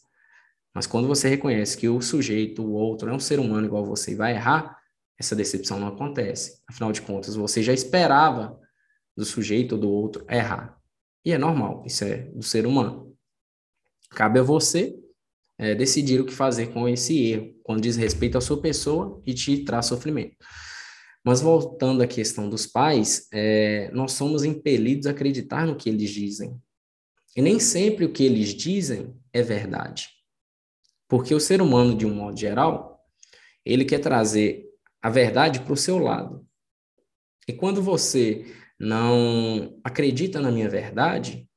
Mas 0.75 0.87
quando 0.87 1.09
você 1.09 1.29
reconhece 1.29 1.77
que 1.77 1.89
o 1.89 2.01
sujeito, 2.01 2.63
o 2.63 2.73
outro, 2.73 3.09
é 3.09 3.13
um 3.13 3.21
ser 3.21 3.41
humano 3.41 3.67
igual 3.67 3.85
você 3.85 4.13
e 4.13 4.17
vai 4.17 4.35
errar, 4.35 4.77
essa 5.19 5.35
decepção 5.35 5.81
não 5.81 5.89
acontece. 5.89 6.61
Afinal 6.69 6.93
de 6.93 7.03
contas, 7.03 7.35
você 7.35 7.63
já 7.63 7.73
esperava 7.73 8.59
do 9.19 9.25
sujeito 9.25 9.73
ou 9.73 9.81
do 9.81 9.91
outro 9.91 10.25
errar. 10.31 10.81
E 11.25 11.33
é 11.33 11.39
normal, 11.39 11.83
isso 11.85 12.05
é 12.05 12.19
do 12.19 12.43
ser 12.45 12.65
humano. 12.65 13.13
Cabe 14.11 14.39
a 14.39 14.45
você 14.45 14.97
é, 15.59 15.75
decidir 15.75 16.21
o 16.21 16.25
que 16.25 16.33
fazer 16.33 16.69
com 16.69 16.89
esse 16.89 17.19
erro, 17.27 17.53
quando 17.65 17.81
diz 17.81 17.97
respeito 17.97 18.39
à 18.39 18.41
sua 18.41 18.63
pessoa 18.63 19.21
e 19.27 19.35
te 19.35 19.65
traz 19.65 19.87
sofrimento. 19.87 20.37
Mas 21.25 21.41
voltando 21.41 22.01
à 22.01 22.07
questão 22.07 22.49
dos 22.49 22.65
pais, 22.65 23.27
é, 23.33 23.91
nós 23.93 24.13
somos 24.13 24.45
impelidos 24.45 25.09
a 25.09 25.11
acreditar 25.11 25.67
no 25.67 25.75
que 25.75 25.89
eles 25.89 26.11
dizem. 26.11 26.57
E 27.37 27.43
nem 27.43 27.59
sempre 27.59 28.05
o 28.05 28.13
que 28.13 28.23
eles 28.23 28.55
dizem 28.55 29.13
é 29.33 29.43
verdade. 29.43 30.09
Porque 31.09 31.35
o 31.35 31.41
ser 31.41 31.61
humano, 31.61 31.97
de 31.97 32.07
um 32.07 32.15
modo 32.15 32.39
geral, 32.39 33.05
ele 33.65 33.85
quer 33.85 33.99
trazer 33.99 34.65
a 35.03 35.11
verdade 35.11 35.61
para 35.61 35.73
o 35.73 35.77
seu 35.77 35.99
lado. 35.99 36.47
E 37.49 37.53
quando 37.53 37.83
você 37.83 38.47
não 38.79 39.81
acredita 39.83 40.41
na 40.41 40.51
minha 40.51 40.69
verdade, 40.69 41.49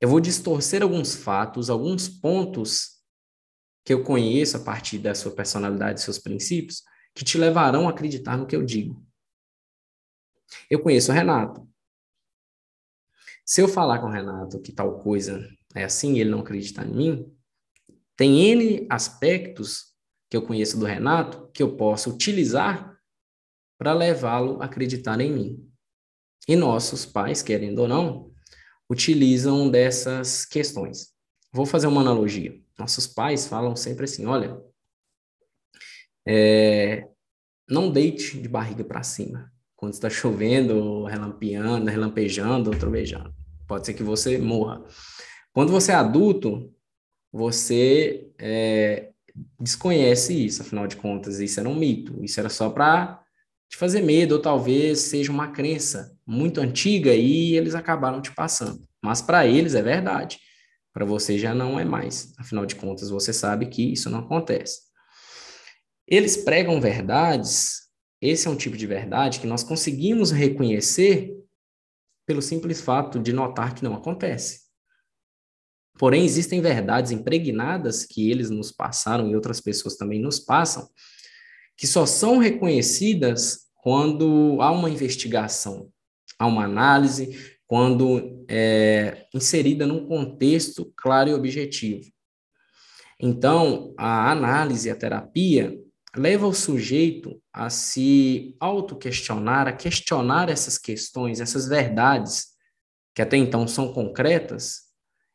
eu 0.00 0.08
vou 0.08 0.20
distorcer 0.20 0.82
alguns 0.82 1.14
fatos, 1.14 1.68
alguns 1.68 2.08
pontos 2.08 2.98
que 3.84 3.92
eu 3.92 4.04
conheço 4.04 4.56
a 4.56 4.60
partir 4.60 4.98
da 4.98 5.14
sua 5.14 5.34
personalidade, 5.34 6.00
seus 6.00 6.18
princípios, 6.18 6.82
que 7.14 7.24
te 7.24 7.36
levarão 7.36 7.88
a 7.88 7.90
acreditar 7.90 8.36
no 8.36 8.46
que 8.46 8.54
eu 8.54 8.64
digo. 8.64 9.04
Eu 10.70 10.80
conheço 10.80 11.10
o 11.10 11.14
Renato. 11.14 11.68
Se 13.44 13.60
eu 13.60 13.66
falar 13.66 13.98
com 13.98 14.06
o 14.06 14.12
Renato 14.12 14.60
que 14.60 14.72
tal 14.72 15.00
coisa 15.00 15.48
é 15.74 15.84
assim 15.84 16.14
e 16.14 16.20
ele 16.20 16.30
não 16.30 16.40
acreditar 16.40 16.86
em 16.86 16.94
mim, 16.94 17.38
tem 18.14 18.38
N 18.50 18.86
aspectos 18.90 19.94
que 20.30 20.36
eu 20.36 20.42
conheço 20.42 20.78
do 20.78 20.84
Renato 20.84 21.50
que 21.52 21.62
eu 21.62 21.76
posso 21.76 22.10
utilizar 22.10 22.96
para 23.78 23.94
levá-lo 23.94 24.60
a 24.60 24.66
acreditar 24.66 25.20
em 25.20 25.32
mim. 25.32 25.67
E 26.48 26.56
nossos 26.56 27.04
pais, 27.04 27.42
querendo 27.42 27.80
ou 27.80 27.88
não, 27.88 28.32
utilizam 28.88 29.70
dessas 29.70 30.46
questões. 30.46 31.12
Vou 31.52 31.66
fazer 31.66 31.86
uma 31.86 32.00
analogia. 32.00 32.58
Nossos 32.78 33.06
pais 33.06 33.46
falam 33.46 33.76
sempre 33.76 34.04
assim: 34.04 34.24
olha, 34.24 34.58
é, 36.26 37.06
não 37.68 37.90
deite 37.90 38.38
de 38.40 38.48
barriga 38.48 38.82
para 38.82 39.02
cima 39.02 39.52
quando 39.76 39.92
está 39.92 40.10
chovendo, 40.10 41.04
relampeando, 41.04 41.90
relampejando 41.90 42.70
ou 42.70 42.78
trovejando. 42.78 43.32
Pode 43.66 43.86
ser 43.86 43.94
que 43.94 44.02
você 44.02 44.38
morra. 44.38 44.82
Quando 45.52 45.70
você 45.70 45.92
é 45.92 45.94
adulto, 45.94 46.74
você 47.30 48.30
é, 48.38 49.10
desconhece 49.60 50.46
isso, 50.46 50.62
afinal 50.62 50.86
de 50.86 50.96
contas, 50.96 51.38
isso 51.38 51.60
era 51.60 51.68
um 51.68 51.76
mito, 51.76 52.24
isso 52.24 52.40
era 52.40 52.48
só 52.48 52.70
para 52.70 53.22
te 53.68 53.76
fazer 53.76 54.00
medo, 54.00 54.36
ou 54.36 54.42
talvez 54.42 55.00
seja 55.00 55.30
uma 55.30 55.48
crença 55.48 56.17
muito 56.28 56.60
antiga 56.60 57.14
e 57.14 57.56
eles 57.56 57.74
acabaram 57.74 58.20
te 58.20 58.30
passando. 58.34 58.86
Mas 59.02 59.22
para 59.22 59.46
eles 59.46 59.74
é 59.74 59.80
verdade, 59.80 60.38
para 60.92 61.06
você 61.06 61.38
já 61.38 61.54
não 61.54 61.80
é 61.80 61.86
mais, 61.86 62.34
afinal 62.36 62.66
de 62.66 62.76
contas, 62.76 63.08
você 63.08 63.32
sabe 63.32 63.66
que 63.66 63.94
isso 63.94 64.10
não 64.10 64.18
acontece. 64.18 64.82
Eles 66.06 66.36
pregam 66.36 66.80
verdades, 66.82 67.88
esse 68.20 68.46
é 68.46 68.50
um 68.50 68.56
tipo 68.56 68.76
de 68.76 68.86
verdade 68.86 69.40
que 69.40 69.46
nós 69.46 69.62
conseguimos 69.64 70.30
reconhecer 70.30 71.34
pelo 72.26 72.42
simples 72.42 72.82
fato 72.82 73.18
de 73.18 73.32
notar 73.32 73.74
que 73.74 73.82
não 73.82 73.94
acontece. 73.94 74.68
Porém, 75.98 76.24
existem 76.24 76.60
verdades 76.60 77.10
impregnadas 77.10 78.04
que 78.04 78.30
eles 78.30 78.50
nos 78.50 78.70
passaram 78.70 79.30
e 79.30 79.34
outras 79.34 79.62
pessoas 79.62 79.96
também 79.96 80.20
nos 80.20 80.38
passam, 80.38 80.88
que 81.74 81.86
só 81.86 82.04
são 82.04 82.36
reconhecidas 82.36 83.66
quando 83.76 84.58
há 84.60 84.70
uma 84.70 84.90
investigação, 84.90 85.90
há 86.38 86.46
uma 86.46 86.64
análise, 86.64 87.56
quando 87.66 88.44
é 88.48 89.26
inserida 89.34 89.86
num 89.86 90.06
contexto 90.06 90.92
claro 90.96 91.30
e 91.30 91.34
objetivo. 91.34 92.10
Então, 93.20 93.94
a 93.98 94.30
análise, 94.30 94.88
a 94.88 94.96
terapia, 94.96 95.76
leva 96.16 96.46
o 96.46 96.54
sujeito 96.54 97.40
a 97.52 97.68
se 97.68 98.56
auto-questionar, 98.60 99.66
a 99.68 99.72
questionar 99.72 100.48
essas 100.48 100.78
questões, 100.78 101.40
essas 101.40 101.68
verdades, 101.68 102.46
que 103.14 103.20
até 103.20 103.36
então 103.36 103.66
são 103.66 103.92
concretas, 103.92 104.88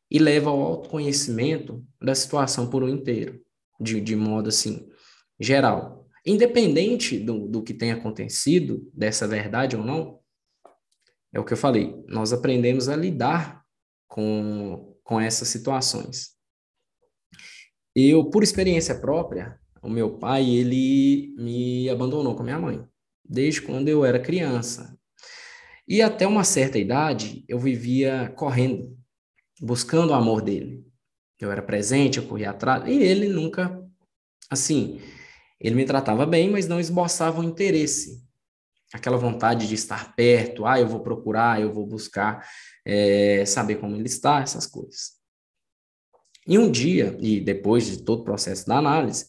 e 0.10 0.20
leva 0.20 0.50
ao 0.50 0.62
autoconhecimento 0.62 1.84
da 2.02 2.14
situação 2.14 2.70
por 2.70 2.84
um 2.84 2.90
inteiro, 2.90 3.42
de, 3.80 4.00
de 4.00 4.16
modo 4.16 4.50
assim, 4.50 4.88
geral. 5.40 6.08
Independente 6.26 7.20
do, 7.20 7.48
do 7.48 7.64
que 7.64 7.74
tenha 7.74 7.96
acontecido, 7.96 8.90
dessa 8.94 9.28
verdade 9.28 9.76
ou 9.76 9.84
não, 9.84 10.20
é 11.34 11.40
o 11.40 11.44
que 11.44 11.54
eu 11.54 11.58
falei, 11.58 11.96
nós 12.08 12.32
aprendemos 12.32 12.88
a 12.88 12.96
lidar 12.96 13.64
com, 14.08 14.96
com 15.04 15.20
essas 15.20 15.48
situações. 15.48 16.32
Eu, 17.96 18.30
por 18.30 18.44
experiência 18.44 18.96
própria, 18.96 19.60
o 19.82 19.90
meu 19.90 20.18
pai, 20.18 20.50
ele 20.50 21.34
me 21.38 21.90
abandonou 21.90 22.36
com 22.36 22.42
a 22.42 22.46
minha 22.46 22.60
mãe, 22.60 22.86
desde 23.24 23.62
quando 23.62 23.90
eu 23.90 24.06
era 24.06 24.20
criança. 24.20 24.98
E 25.88 26.02
até 26.02 26.26
uma 26.26 26.44
certa 26.44 26.78
idade, 26.78 27.44
eu 27.48 27.60
vivia 27.60 28.32
correndo 28.36 28.98
buscando 29.64 30.12
o 30.12 30.14
amor 30.14 30.42
dele. 30.42 30.86
Eu 31.40 31.52
era 31.52 31.62
presente, 31.62 32.18
eu 32.18 32.28
corria 32.28 32.52
atrás, 32.52 32.88
e 32.88 33.02
ele 33.02 33.28
nunca, 33.28 33.82
assim, 34.50 35.02
ele 35.60 35.76
me 35.76 35.86
tratava 35.86 36.26
bem, 36.26 36.50
mas 36.50 36.68
não 36.68 36.80
esboçava 36.80 37.42
o 37.42 37.44
interesse. 37.44 38.23
Aquela 38.94 39.18
vontade 39.18 39.68
de 39.68 39.74
estar 39.74 40.16
perto, 40.16 40.66
ah, 40.66 40.80
eu 40.80 40.88
vou 40.88 41.00
procurar, 41.00 41.60
eu 41.60 41.74
vou 41.74 41.86
buscar 41.86 42.48
é, 42.86 43.44
saber 43.46 43.76
como 43.78 43.96
ele 43.96 44.06
está, 44.06 44.42
essas 44.42 44.68
coisas. 44.68 45.14
E 46.48 46.60
um 46.60 46.70
dia, 46.70 47.18
e 47.20 47.40
depois 47.42 47.88
de 47.88 48.04
todo 48.04 48.22
o 48.22 48.24
processo 48.24 48.68
da 48.68 48.78
análise, 48.78 49.26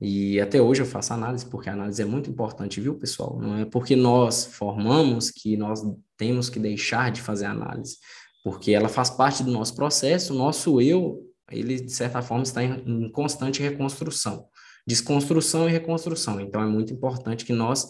e 0.00 0.40
até 0.40 0.60
hoje 0.60 0.82
eu 0.82 0.86
faço 0.86 1.12
análise, 1.12 1.46
porque 1.46 1.68
a 1.68 1.72
análise 1.72 2.00
é 2.02 2.04
muito 2.04 2.30
importante, 2.30 2.80
viu, 2.80 2.98
pessoal? 2.98 3.38
Não 3.40 3.58
é 3.58 3.64
porque 3.64 3.94
nós 3.94 4.46
formamos 4.46 5.30
que 5.30 5.56
nós 5.56 5.80
temos 6.16 6.48
que 6.48 6.58
deixar 6.58 7.10
de 7.10 7.20
fazer 7.20 7.46
análise, 7.46 7.98
porque 8.42 8.72
ela 8.72 8.88
faz 8.88 9.10
parte 9.10 9.42
do 9.42 9.50
nosso 9.50 9.74
processo, 9.74 10.34
o 10.34 10.38
nosso 10.38 10.80
eu, 10.80 11.20
ele, 11.50 11.80
de 11.80 11.92
certa 11.92 12.22
forma, 12.22 12.42
está 12.42 12.62
em, 12.62 12.82
em 12.86 13.10
constante 13.10 13.62
reconstrução, 13.62 14.46
desconstrução 14.86 15.68
e 15.68 15.72
reconstrução. 15.72 16.40
Então, 16.40 16.62
é 16.62 16.66
muito 16.66 16.92
importante 16.92 17.44
que 17.44 17.52
nós 17.52 17.88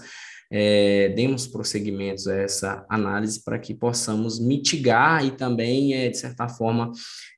é, 0.51 1.11
demos 1.11 1.46
prosseguimentos 1.46 2.26
a 2.26 2.36
essa 2.36 2.86
análise 2.88 3.42
para 3.42 3.59
que 3.59 3.74
possamos 3.74 4.38
mitigar 4.38 5.24
e 5.24 5.30
também, 5.30 5.94
é, 5.94 6.09
de 6.09 6.16
certa 6.16 6.49
forma, 6.49 6.90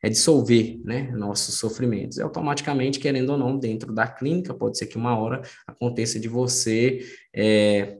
é, 0.02 0.08
dissolver 0.08 0.80
né, 0.84 1.10
nossos 1.12 1.56
sofrimentos. 1.56 2.18
E 2.18 2.22
automaticamente, 2.22 3.00
querendo 3.00 3.30
ou 3.30 3.38
não, 3.38 3.58
dentro 3.58 3.92
da 3.92 4.06
clínica, 4.06 4.54
pode 4.54 4.78
ser 4.78 4.86
que 4.86 4.96
uma 4.96 5.18
hora 5.18 5.42
aconteça 5.66 6.20
de 6.20 6.28
você 6.28 7.00
é, 7.34 7.98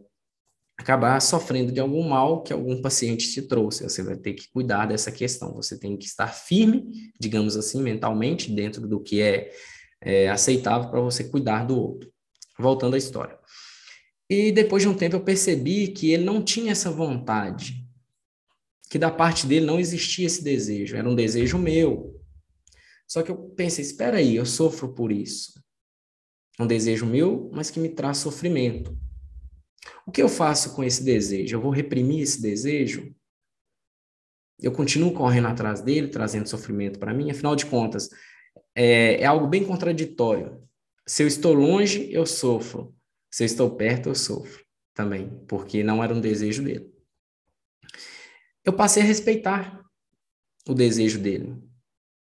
acabar 0.79 1.21
sofrendo 1.21 1.73
de 1.73 1.81
algum 1.81 2.09
mal 2.09 2.43
que 2.43 2.53
algum 2.53 2.81
paciente 2.81 3.31
te 3.31 3.43
trouxe. 3.43 3.83
Você 3.83 4.03
vai 4.03 4.17
ter 4.17 4.35
que 4.35 4.51
cuidar 4.51 4.87
dessa 4.87 5.11
questão. 5.11 5.53
Você 5.55 5.79
tem 5.79 5.97
que 5.97 6.07
estar 6.07 6.29
firme, 6.29 7.13
digamos 7.19 7.57
assim, 7.57 7.83
mentalmente, 7.83 8.51
dentro 8.51 8.87
do 8.87 9.01
que 9.01 9.21
é, 9.21 9.51
é 10.01 10.31
aceitável 10.31 10.89
para 10.89 11.01
você 11.01 11.25
cuidar 11.25 11.65
do 11.65 11.79
outro. 11.79 12.11
Voltando 12.59 12.95
à 12.95 12.99
história. 12.99 13.39
E 14.31 14.53
depois 14.53 14.85
de 14.85 14.89
um 14.89 14.95
tempo 14.95 15.17
eu 15.17 15.25
percebi 15.25 15.89
que 15.89 16.13
ele 16.13 16.23
não 16.23 16.41
tinha 16.41 16.71
essa 16.71 16.89
vontade, 16.89 17.85
que 18.89 18.97
da 18.97 19.11
parte 19.11 19.45
dele 19.45 19.67
não 19.67 19.81
existia 19.81 20.25
esse 20.25 20.45
desejo, 20.45 20.97
era 20.97 21.09
um 21.09 21.17
desejo 21.17 21.59
meu. 21.59 22.17
Só 23.09 23.25
que 23.25 23.33
eu 23.33 23.37
pensei, 23.37 23.85
espera 23.85 24.19
aí, 24.19 24.37
eu 24.37 24.47
sofro 24.47 24.95
por 24.95 25.11
isso. 25.11 25.61
É 26.57 26.63
um 26.63 26.67
desejo 26.67 27.07
meu, 27.07 27.51
mas 27.53 27.73
que 27.73 27.81
me 27.81 27.89
traz 27.89 28.19
sofrimento. 28.19 28.97
O 30.07 30.13
que 30.13 30.23
eu 30.23 30.29
faço 30.29 30.77
com 30.77 30.85
esse 30.85 31.03
desejo? 31.03 31.57
Eu 31.57 31.61
vou 31.61 31.73
reprimir 31.73 32.21
esse 32.21 32.41
desejo? 32.41 33.13
Eu 34.61 34.71
continuo 34.71 35.13
correndo 35.13 35.49
atrás 35.49 35.81
dele, 35.81 36.07
trazendo 36.07 36.49
sofrimento 36.49 37.01
para 37.01 37.13
mim? 37.13 37.33
Afinal 37.33 37.57
de 37.57 37.67
contas, 37.67 38.09
é, 38.77 39.21
é 39.23 39.27
algo 39.27 39.49
bem 39.49 39.65
contraditório. 39.65 40.63
Se 41.05 41.25
eu 41.25 41.27
estou 41.27 41.53
longe, 41.53 42.13
eu 42.13 42.25
sofro. 42.25 42.95
Se 43.31 43.45
eu 43.45 43.47
estou 43.47 43.71
perto, 43.71 44.09
eu 44.09 44.15
sofro 44.15 44.65
também, 44.93 45.31
porque 45.47 45.85
não 45.85 46.03
era 46.03 46.13
um 46.13 46.21
desejo 46.21 46.65
dele. 46.65 46.91
Eu 48.65 48.73
passei 48.73 49.03
a 49.03 49.07
respeitar 49.07 49.81
o 50.69 50.75
desejo 50.75 51.19
dele, 51.19 51.57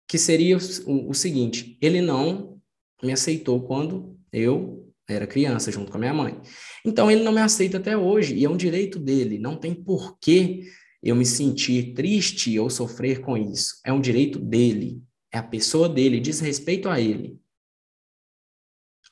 que 0.08 0.18
seria 0.18 0.58
o, 0.86 1.10
o 1.10 1.14
seguinte: 1.14 1.78
ele 1.80 2.00
não 2.00 2.60
me 3.02 3.12
aceitou 3.12 3.62
quando 3.62 4.18
eu 4.32 4.92
era 5.08 5.26
criança, 5.26 5.70
junto 5.70 5.90
com 5.90 5.96
a 5.96 6.00
minha 6.00 6.12
mãe. 6.12 6.40
Então, 6.84 7.08
ele 7.08 7.22
não 7.22 7.32
me 7.32 7.40
aceita 7.40 7.78
até 7.78 7.96
hoje, 7.96 8.34
e 8.34 8.44
é 8.44 8.50
um 8.50 8.56
direito 8.56 8.98
dele, 8.98 9.38
não 9.38 9.56
tem 9.56 9.72
porquê 9.72 10.62
eu 11.00 11.14
me 11.14 11.24
sentir 11.24 11.94
triste 11.94 12.58
ou 12.58 12.68
sofrer 12.68 13.20
com 13.20 13.36
isso. 13.36 13.80
É 13.84 13.92
um 13.92 14.00
direito 14.00 14.40
dele, 14.40 15.00
é 15.32 15.38
a 15.38 15.42
pessoa 15.42 15.88
dele, 15.88 16.18
diz 16.18 16.40
respeito 16.40 16.88
a 16.88 17.00
ele 17.00 17.38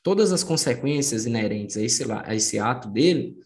todas 0.04 0.32
as 0.32 0.44
consequências 0.44 1.24
inerentes 1.24 1.78
a 1.78 1.82
esse, 1.82 2.04
a 2.12 2.34
esse 2.34 2.58
ato 2.58 2.88
dele, 2.90 3.36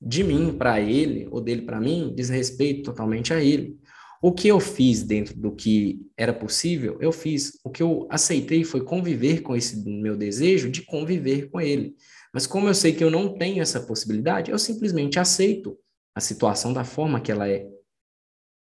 de 0.00 0.22
mim 0.22 0.56
para 0.56 0.80
ele, 0.80 1.26
ou 1.32 1.40
dele 1.40 1.62
para 1.62 1.80
mim, 1.80 2.14
diz 2.16 2.28
respeito 2.28 2.84
totalmente 2.84 3.34
a 3.34 3.42
ele. 3.42 3.76
O 4.22 4.32
que 4.32 4.46
eu 4.46 4.60
fiz 4.60 5.02
dentro 5.02 5.36
do 5.36 5.52
que 5.54 6.08
era 6.16 6.32
possível, 6.32 6.96
eu 7.00 7.10
fiz. 7.10 7.58
O 7.64 7.70
que 7.70 7.82
eu 7.82 8.06
aceitei 8.08 8.62
foi 8.62 8.82
conviver 8.84 9.42
com 9.42 9.56
esse 9.56 9.84
meu 9.88 10.16
desejo 10.16 10.70
de 10.70 10.82
conviver 10.82 11.50
com 11.50 11.60
ele. 11.60 11.96
Mas 12.32 12.46
como 12.46 12.68
eu 12.68 12.74
sei 12.74 12.92
que 12.92 13.02
eu 13.02 13.10
não 13.10 13.36
tenho 13.36 13.60
essa 13.60 13.80
possibilidade, 13.80 14.52
eu 14.52 14.58
simplesmente 14.58 15.18
aceito 15.18 15.76
a 16.14 16.20
situação 16.20 16.72
da 16.72 16.84
forma 16.84 17.20
que 17.20 17.32
ela 17.32 17.48
é. 17.48 17.68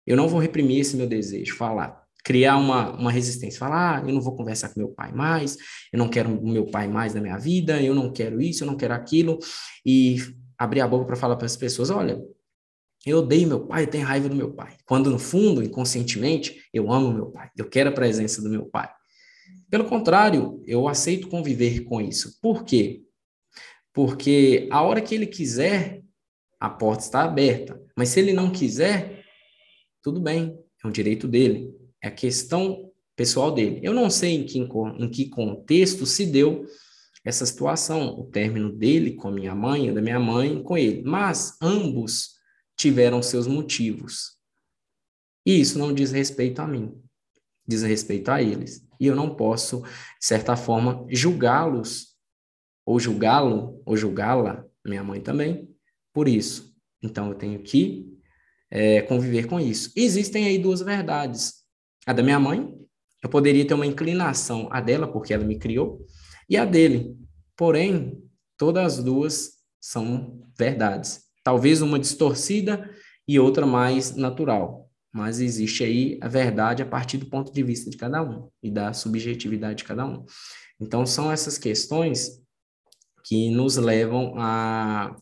Eu 0.08 0.16
não 0.16 0.30
vou 0.30 0.40
reprimir 0.40 0.80
esse 0.80 0.96
meu 0.96 1.08
desejo, 1.08 1.58
falar, 1.58 2.02
criar 2.30 2.58
uma, 2.58 2.92
uma 2.92 3.12
resistência, 3.12 3.58
falar, 3.58 4.04
ah, 4.04 4.08
eu 4.08 4.14
não 4.14 4.22
vou 4.22 4.36
conversar 4.36 4.70
com 4.70 4.80
meu 4.80 4.90
pai 4.90 5.12
mais, 5.12 5.58
eu 5.92 5.98
não 5.98 6.08
quero 6.08 6.30
o 6.30 6.48
meu 6.48 6.68
pai 6.68 6.88
mais 6.88 7.16
na 7.16 7.22
minha 7.22 7.40
vida, 7.40 7.82
eu 7.82 7.96
não 7.96 8.14
quero 8.14 8.40
isso, 8.40 8.64
eu 8.64 8.68
não 8.68 8.78
quero 8.78 8.94
aquilo, 8.94 9.40
e 9.84 10.18
abrir 10.56 10.82
a 10.82 10.88
boca 10.88 11.06
para 11.06 11.16
falar 11.16 11.38
para 11.38 11.48
as 11.48 11.58
pessoas, 11.58 11.90
olha, 11.90 12.22
eu 13.04 13.18
odeio 13.18 13.48
meu 13.48 13.66
pai, 13.66 13.82
eu 13.82 13.88
tenho 13.88 14.06
raiva 14.06 14.30
do 14.30 14.36
meu 14.36 14.54
pai. 14.54 14.78
Quando 14.86 15.10
no 15.10 15.18
fundo, 15.18 15.64
inconscientemente, 15.64 16.62
eu 16.72 16.92
amo 16.92 17.12
meu 17.12 17.32
pai, 17.32 17.50
eu 17.58 17.68
quero 17.68 17.90
a 17.90 17.94
presença 17.94 18.44
do 18.44 18.50
meu 18.50 18.68
pai. 18.68 18.88
Pelo 19.68 19.86
contrário, 19.86 20.62
eu 20.68 20.88
aceito 20.88 21.30
conviver 21.30 21.80
com 21.80 22.00
isso. 22.00 22.40
Por 22.40 22.64
quê? 22.64 23.02
Porque 23.92 24.70
a 24.70 24.84
hora 24.84 25.02
que 25.02 25.16
ele 25.16 25.26
quiser, 25.26 26.04
a 26.60 26.70
porta 26.70 27.02
está 27.06 27.24
aberta. 27.24 27.82
Mas 27.98 28.10
se 28.10 28.20
ele 28.20 28.34
não 28.34 28.52
quiser, 28.52 29.26
tudo 30.04 30.20
bem, 30.20 30.56
é 30.84 30.88
um 30.88 30.92
direito 30.92 31.28
dele. 31.28 31.79
É 32.02 32.08
a 32.08 32.12
questão 32.12 32.92
pessoal 33.16 33.52
dele. 33.52 33.80
Eu 33.84 33.94
não 33.94 34.10
sei 34.10 34.36
em 34.36 34.46
que, 34.46 34.60
em 34.60 35.10
que 35.10 35.30
contexto 35.30 36.06
se 36.06 36.26
deu 36.26 36.66
essa 37.26 37.46
situação, 37.46 38.18
o 38.18 38.26
término 38.26 38.72
dele 38.72 39.14
com 39.14 39.28
a 39.28 39.32
minha 39.32 39.54
mãe, 39.54 39.94
da 39.94 40.02
minha 40.02 40.20
mãe 40.20 40.64
com 40.64 40.78
ele, 40.78 41.04
mas 41.04 41.58
ambos 41.62 42.38
tiveram 42.78 43.22
seus 43.22 43.46
motivos. 43.46 44.38
E 45.46 45.60
isso 45.60 45.78
não 45.78 45.94
diz 45.94 46.12
respeito 46.12 46.62
a 46.62 46.68
mim, 46.68 46.94
diz 47.68 47.84
respeito 47.84 48.30
a 48.30 48.42
eles. 48.42 48.88
E 49.00 49.06
eu 49.06 49.16
não 49.16 49.36
posso, 49.36 49.82
de 49.82 50.26
certa 50.26 50.56
forma, 50.56 51.06
julgá-los, 51.10 52.16
ou 52.86 53.00
julgá-lo, 53.00 53.82
ou 53.86 53.98
julgá-la, 53.98 54.66
minha 54.86 55.04
mãe 55.04 55.20
também, 55.20 55.70
por 56.14 56.28
isso. 56.28 56.74
Então 57.02 57.30
eu 57.30 57.36
tenho 57.36 57.62
que 57.62 58.18
é, 58.72 59.02
conviver 59.02 59.48
com 59.48 59.60
isso. 59.60 59.92
Existem 59.96 60.46
aí 60.46 60.58
duas 60.58 60.82
verdades. 60.82 61.59
A 62.10 62.14
da 62.14 62.24
minha 62.24 62.40
mãe, 62.40 62.68
eu 63.22 63.30
poderia 63.30 63.64
ter 63.68 63.76
uma 63.76 63.86
inclinação 63.86 64.68
a 64.72 64.82
dela, 64.82 65.08
porque 65.08 65.32
ela 65.32 65.44
me 65.44 65.60
criou, 65.60 66.04
e 66.50 66.58
a 66.58 66.66
dele. 66.66 67.16
Porém, 67.56 68.18
todas 68.58 68.98
as 68.98 69.04
duas 69.04 69.52
são 69.80 70.42
verdades. 70.58 71.26
Talvez 71.44 71.84
uma 71.84 72.00
distorcida 72.00 72.90
e 73.28 73.40
outra 73.40 73.64
mais 73.68 74.16
natural. 74.16 74.90
Mas 75.14 75.40
existe 75.40 75.84
aí 75.84 76.18
a 76.20 76.28
verdade 76.28 76.82
a 76.82 76.86
partir 76.88 77.20
do 77.20 77.28
ponto 77.28 77.54
de 77.54 77.62
vista 77.62 77.92
de 77.92 77.98
cada 77.98 78.24
um 78.24 78.50
e 78.64 78.72
da 78.72 78.92
subjetividade 78.92 79.78
de 79.78 79.84
cada 79.84 80.04
um. 80.04 80.26
Então, 80.82 81.06
são 81.06 81.32
essas 81.32 81.60
questões 81.60 82.42
que 83.24 83.52
nos 83.52 83.78
levam 83.78 84.34
a, 84.36 85.16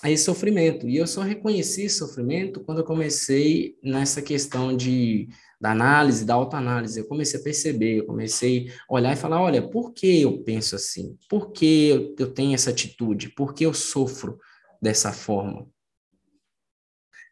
a 0.00 0.10
esse 0.12 0.22
sofrimento. 0.22 0.88
E 0.88 0.96
eu 0.96 1.08
só 1.08 1.22
reconheci 1.22 1.86
esse 1.86 1.98
sofrimento 1.98 2.60
quando 2.60 2.78
eu 2.78 2.84
comecei 2.84 3.76
nessa 3.82 4.22
questão 4.22 4.76
de 4.76 5.28
da 5.60 5.72
análise, 5.72 6.24
da 6.24 6.34
autoanálise, 6.34 7.00
eu 7.00 7.06
comecei 7.06 7.40
a 7.40 7.42
perceber, 7.42 7.98
eu 7.98 8.06
comecei 8.06 8.70
a 8.88 8.94
olhar 8.94 9.12
e 9.12 9.16
falar, 9.16 9.40
olha, 9.42 9.60
por 9.60 9.92
que 9.92 10.22
eu 10.22 10.42
penso 10.42 10.76
assim? 10.76 11.18
Por 11.28 11.50
que 11.50 12.14
eu 12.18 12.32
tenho 12.32 12.54
essa 12.54 12.70
atitude? 12.70 13.30
Por 13.30 13.52
que 13.52 13.66
eu 13.66 13.74
sofro 13.74 14.38
dessa 14.80 15.12
forma? 15.12 15.66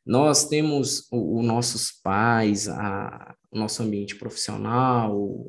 Nós 0.04 0.48
temos 0.48 1.08
os 1.10 1.44
nossos 1.44 1.90
pais, 1.90 2.68
a, 2.68 3.34
o 3.50 3.58
nosso 3.58 3.82
ambiente 3.82 4.14
profissional, 4.14 5.44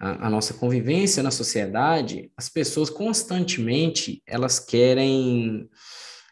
a, 0.00 0.26
a 0.26 0.30
nossa 0.30 0.54
convivência 0.54 1.22
na 1.22 1.30
sociedade, 1.30 2.30
as 2.36 2.48
pessoas 2.48 2.90
constantemente, 2.90 4.22
elas 4.26 4.58
querem 4.58 5.68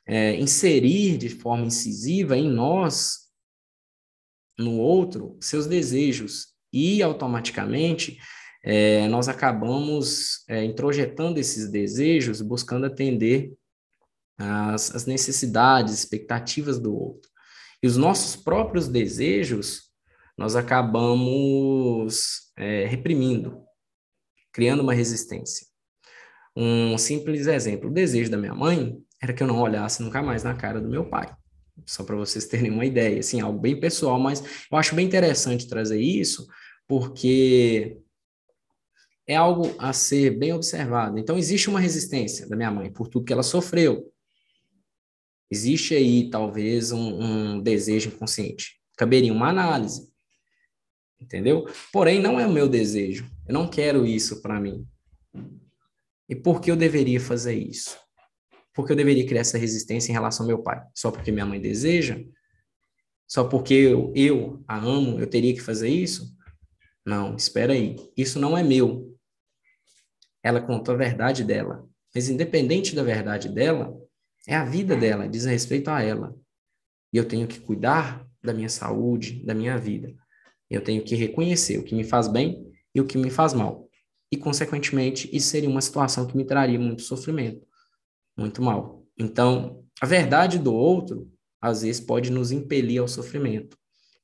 é, 0.06 0.34
inserir 0.36 1.18
de 1.18 1.28
forma 1.28 1.66
incisiva 1.66 2.36
em 2.36 2.50
nós 2.50 3.27
no 4.58 4.78
outro 4.78 5.36
seus 5.40 5.66
desejos 5.66 6.48
e 6.72 7.02
automaticamente 7.02 8.18
é, 8.62 9.06
nós 9.08 9.28
acabamos 9.28 10.44
é, 10.48 10.64
introjetando 10.64 11.38
esses 11.38 11.70
desejos, 11.70 12.42
buscando 12.42 12.86
atender 12.86 13.52
as, 14.36 14.94
as 14.94 15.06
necessidades, 15.06 15.94
expectativas 15.94 16.78
do 16.78 16.94
outro. 16.94 17.30
E 17.82 17.86
os 17.86 17.96
nossos 17.96 18.36
próprios 18.36 18.88
desejos 18.88 19.88
nós 20.36 20.54
acabamos 20.54 22.52
é, 22.56 22.84
reprimindo, 22.86 23.62
criando 24.52 24.82
uma 24.82 24.94
resistência. 24.94 25.66
Um 26.54 26.98
simples 26.98 27.46
exemplo: 27.46 27.88
o 27.88 27.92
desejo 27.92 28.30
da 28.30 28.36
minha 28.36 28.54
mãe 28.54 28.98
era 29.22 29.32
que 29.32 29.42
eu 29.42 29.46
não 29.46 29.60
olhasse 29.60 30.02
nunca 30.02 30.20
mais 30.20 30.42
na 30.42 30.54
cara 30.54 30.80
do 30.80 30.88
meu 30.88 31.08
pai 31.08 31.37
só 31.86 32.04
para 32.04 32.16
vocês 32.16 32.46
terem 32.46 32.70
uma 32.70 32.84
ideia, 32.84 33.20
assim, 33.20 33.40
algo 33.40 33.58
bem 33.58 33.78
pessoal, 33.78 34.18
mas 34.18 34.42
eu 34.70 34.78
acho 34.78 34.94
bem 34.94 35.06
interessante 35.06 35.68
trazer 35.68 36.00
isso, 36.00 36.46
porque 36.86 37.98
é 39.26 39.36
algo 39.36 39.74
a 39.78 39.92
ser 39.92 40.30
bem 40.30 40.52
observado. 40.52 41.18
Então, 41.18 41.36
existe 41.36 41.68
uma 41.68 41.80
resistência 41.80 42.48
da 42.48 42.56
minha 42.56 42.70
mãe 42.70 42.90
por 42.90 43.08
tudo 43.08 43.24
que 43.24 43.32
ela 43.32 43.42
sofreu. 43.42 44.10
Existe 45.50 45.94
aí, 45.94 46.30
talvez, 46.30 46.92
um, 46.92 47.22
um 47.22 47.60
desejo 47.60 48.08
inconsciente. 48.08 48.80
Caberia 48.96 49.32
uma 49.32 49.48
análise. 49.48 50.08
Entendeu? 51.20 51.66
Porém, 51.92 52.20
não 52.20 52.38
é 52.38 52.46
o 52.46 52.52
meu 52.52 52.68
desejo. 52.68 53.30
Eu 53.46 53.52
não 53.52 53.68
quero 53.68 54.06
isso 54.06 54.40
para 54.40 54.60
mim. 54.60 54.86
E 56.28 56.34
por 56.36 56.60
que 56.60 56.70
eu 56.70 56.76
deveria 56.76 57.20
fazer 57.20 57.54
isso? 57.54 57.98
Por 58.74 58.86
que 58.86 58.92
eu 58.92 58.96
deveria 58.96 59.26
criar 59.26 59.40
essa 59.40 59.58
resistência 59.58 60.10
em 60.10 60.14
relação 60.14 60.44
ao 60.44 60.48
meu 60.48 60.62
pai? 60.62 60.82
Só 60.94 61.10
porque 61.10 61.32
minha 61.32 61.46
mãe 61.46 61.60
deseja? 61.60 62.20
Só 63.26 63.44
porque 63.44 63.74
eu, 63.74 64.12
eu 64.14 64.64
a 64.66 64.78
amo, 64.78 65.20
eu 65.20 65.26
teria 65.26 65.52
que 65.52 65.60
fazer 65.60 65.88
isso? 65.88 66.34
Não, 67.04 67.36
espera 67.36 67.72
aí. 67.72 67.96
Isso 68.16 68.38
não 68.38 68.56
é 68.56 68.62
meu. 68.62 69.14
Ela 70.42 70.60
contou 70.60 70.94
a 70.94 70.98
verdade 70.98 71.44
dela. 71.44 71.86
Mas 72.14 72.28
independente 72.28 72.94
da 72.94 73.02
verdade 73.02 73.48
dela, 73.48 73.94
é 74.46 74.54
a 74.54 74.64
vida 74.64 74.96
dela, 74.96 75.28
diz 75.28 75.44
respeito 75.44 75.88
a 75.88 76.02
ela. 76.02 76.34
E 77.12 77.16
eu 77.16 77.26
tenho 77.26 77.46
que 77.46 77.60
cuidar 77.60 78.26
da 78.42 78.54
minha 78.54 78.68
saúde, 78.68 79.44
da 79.44 79.54
minha 79.54 79.76
vida. 79.76 80.14
Eu 80.70 80.82
tenho 80.82 81.02
que 81.02 81.14
reconhecer 81.14 81.78
o 81.78 81.84
que 81.84 81.94
me 81.94 82.04
faz 82.04 82.28
bem 82.28 82.66
e 82.94 83.00
o 83.00 83.06
que 83.06 83.18
me 83.18 83.30
faz 83.30 83.52
mal. 83.52 83.88
E, 84.30 84.36
consequentemente, 84.36 85.28
isso 85.34 85.48
seria 85.48 85.68
uma 85.68 85.80
situação 85.80 86.26
que 86.26 86.36
me 86.36 86.44
traria 86.44 86.78
muito 86.78 87.02
sofrimento, 87.02 87.66
muito 88.38 88.62
mal. 88.62 89.04
Então, 89.18 89.84
a 90.00 90.06
verdade 90.06 90.58
do 90.58 90.72
outro, 90.72 91.30
às 91.60 91.82
vezes, 91.82 92.00
pode 92.00 92.30
nos 92.30 92.52
impelir 92.52 93.00
ao 93.00 93.08
sofrimento. 93.08 93.76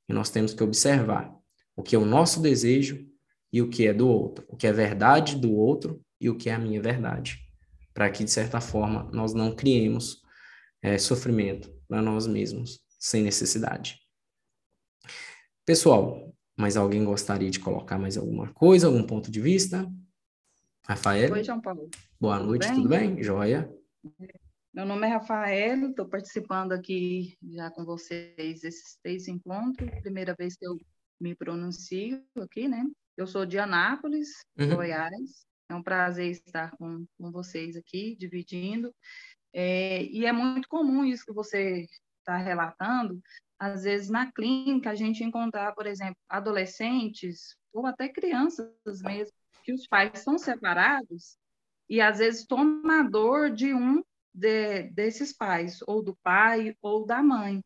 E 0.09 0.13
nós 0.13 0.31
temos 0.31 0.55
que 0.55 0.63
observar 0.63 1.35
o 1.75 1.83
que 1.83 1.97
é 1.97 1.99
o 1.99 2.05
nosso 2.05 2.41
desejo 2.41 3.05
e 3.53 3.61
o 3.61 3.69
que 3.69 3.87
é 3.87 3.93
do 3.93 4.09
outro, 4.09 4.45
o 4.49 4.57
que 4.57 4.67
é 4.67 4.73
verdade 4.73 5.37
do 5.37 5.53
outro 5.53 6.01
e 6.21 6.31
o 6.31 6.37
que 6.37 6.49
é 6.49 6.55
a 6.55 6.59
minha 6.59 6.81
verdade, 6.81 7.39
para 7.93 8.09
que, 8.11 8.25
de 8.25 8.31
certa 8.31 8.61
forma, 8.61 9.11
nós 9.13 9.35
não 9.35 9.55
criemos 9.55 10.23
é, 10.81 10.97
sofrimento 10.99 11.73
para 11.89 12.01
nós 12.01 12.27
mesmos, 12.27 12.81
sem 12.99 13.23
necessidade. 13.23 13.99
Pessoal, 15.67 16.33
mas 16.57 16.77
alguém 16.77 17.05
gostaria 17.05 17.51
de 17.51 17.59
colocar 17.59 17.99
mais 17.99 18.17
alguma 18.17 18.53
coisa, 18.53 18.87
algum 18.87 19.03
ponto 19.03 19.31
de 19.31 19.41
vista? 19.41 19.91
Rafael? 20.87 21.33
Oi, 21.33 21.43
João 21.43 21.61
Paulo. 21.61 21.89
Boa 22.21 22.39
tudo 22.39 22.47
noite, 22.47 22.67
bem? 22.67 22.75
tudo 22.77 22.89
bem? 22.89 23.23
Joia. 23.23 23.84
Meu 24.73 24.85
nome 24.85 25.07
é 25.07 25.11
Rafael, 25.11 25.91
estou 25.91 26.09
participando 26.09 26.73
aqui 26.73 27.37
já 27.43 27.71
com 27.71 27.85
vocês 27.85 28.65
esses 28.65 28.99
três 29.03 29.29
encontros. 29.29 29.89
Primeira 30.01 30.35
vez 30.35 30.57
que 30.57 30.67
eu 30.67 30.77
me 31.21 31.35
pronuncio 31.35 32.23
aqui, 32.39 32.69
né? 32.69 32.85
Eu 33.17 33.27
sou 33.27 33.47
de 33.47 33.59
Anápolis, 33.59 34.29
uhum. 34.59 34.77
Goiás. 34.77 35.47
É 35.71 35.75
um 35.75 35.83
prazer 35.83 36.31
estar 36.31 36.73
com, 36.77 37.07
com 37.17 37.31
vocês 37.31 37.77
aqui, 37.77 38.17
dividindo. 38.17 38.95
É, 39.53 40.03
e 40.03 40.27
é 40.27 40.33
muito 40.33 40.69
comum 40.69 41.05
isso 41.05 41.25
que 41.25 41.33
você 41.33 41.87
está 42.19 42.37
relatando, 42.37 43.21
às 43.59 43.85
vezes 43.85 44.11
na 44.11 44.33
clínica 44.33 44.91
a 44.91 44.95
gente 44.95 45.23
encontrar, 45.23 45.73
por 45.75 45.87
exemplo, 45.87 46.17
adolescentes 46.29 47.55
ou 47.73 47.87
até 47.87 48.09
crianças 48.09 49.03
mesmo, 49.03 49.33
que 49.63 49.73
os 49.73 49.87
pais 49.87 50.19
são 50.19 50.37
separados 50.37 51.37
e 51.89 52.01
às 52.01 52.19
vezes 52.19 52.47
tomador 52.47 53.51
de 53.51 53.75
um 53.75 54.03
de, 54.33 54.85
desses 54.91 55.33
pais, 55.33 55.79
ou 55.87 56.03
do 56.03 56.17
pai 56.23 56.77
ou 56.83 57.07
da 57.07 57.23
mãe, 57.23 57.63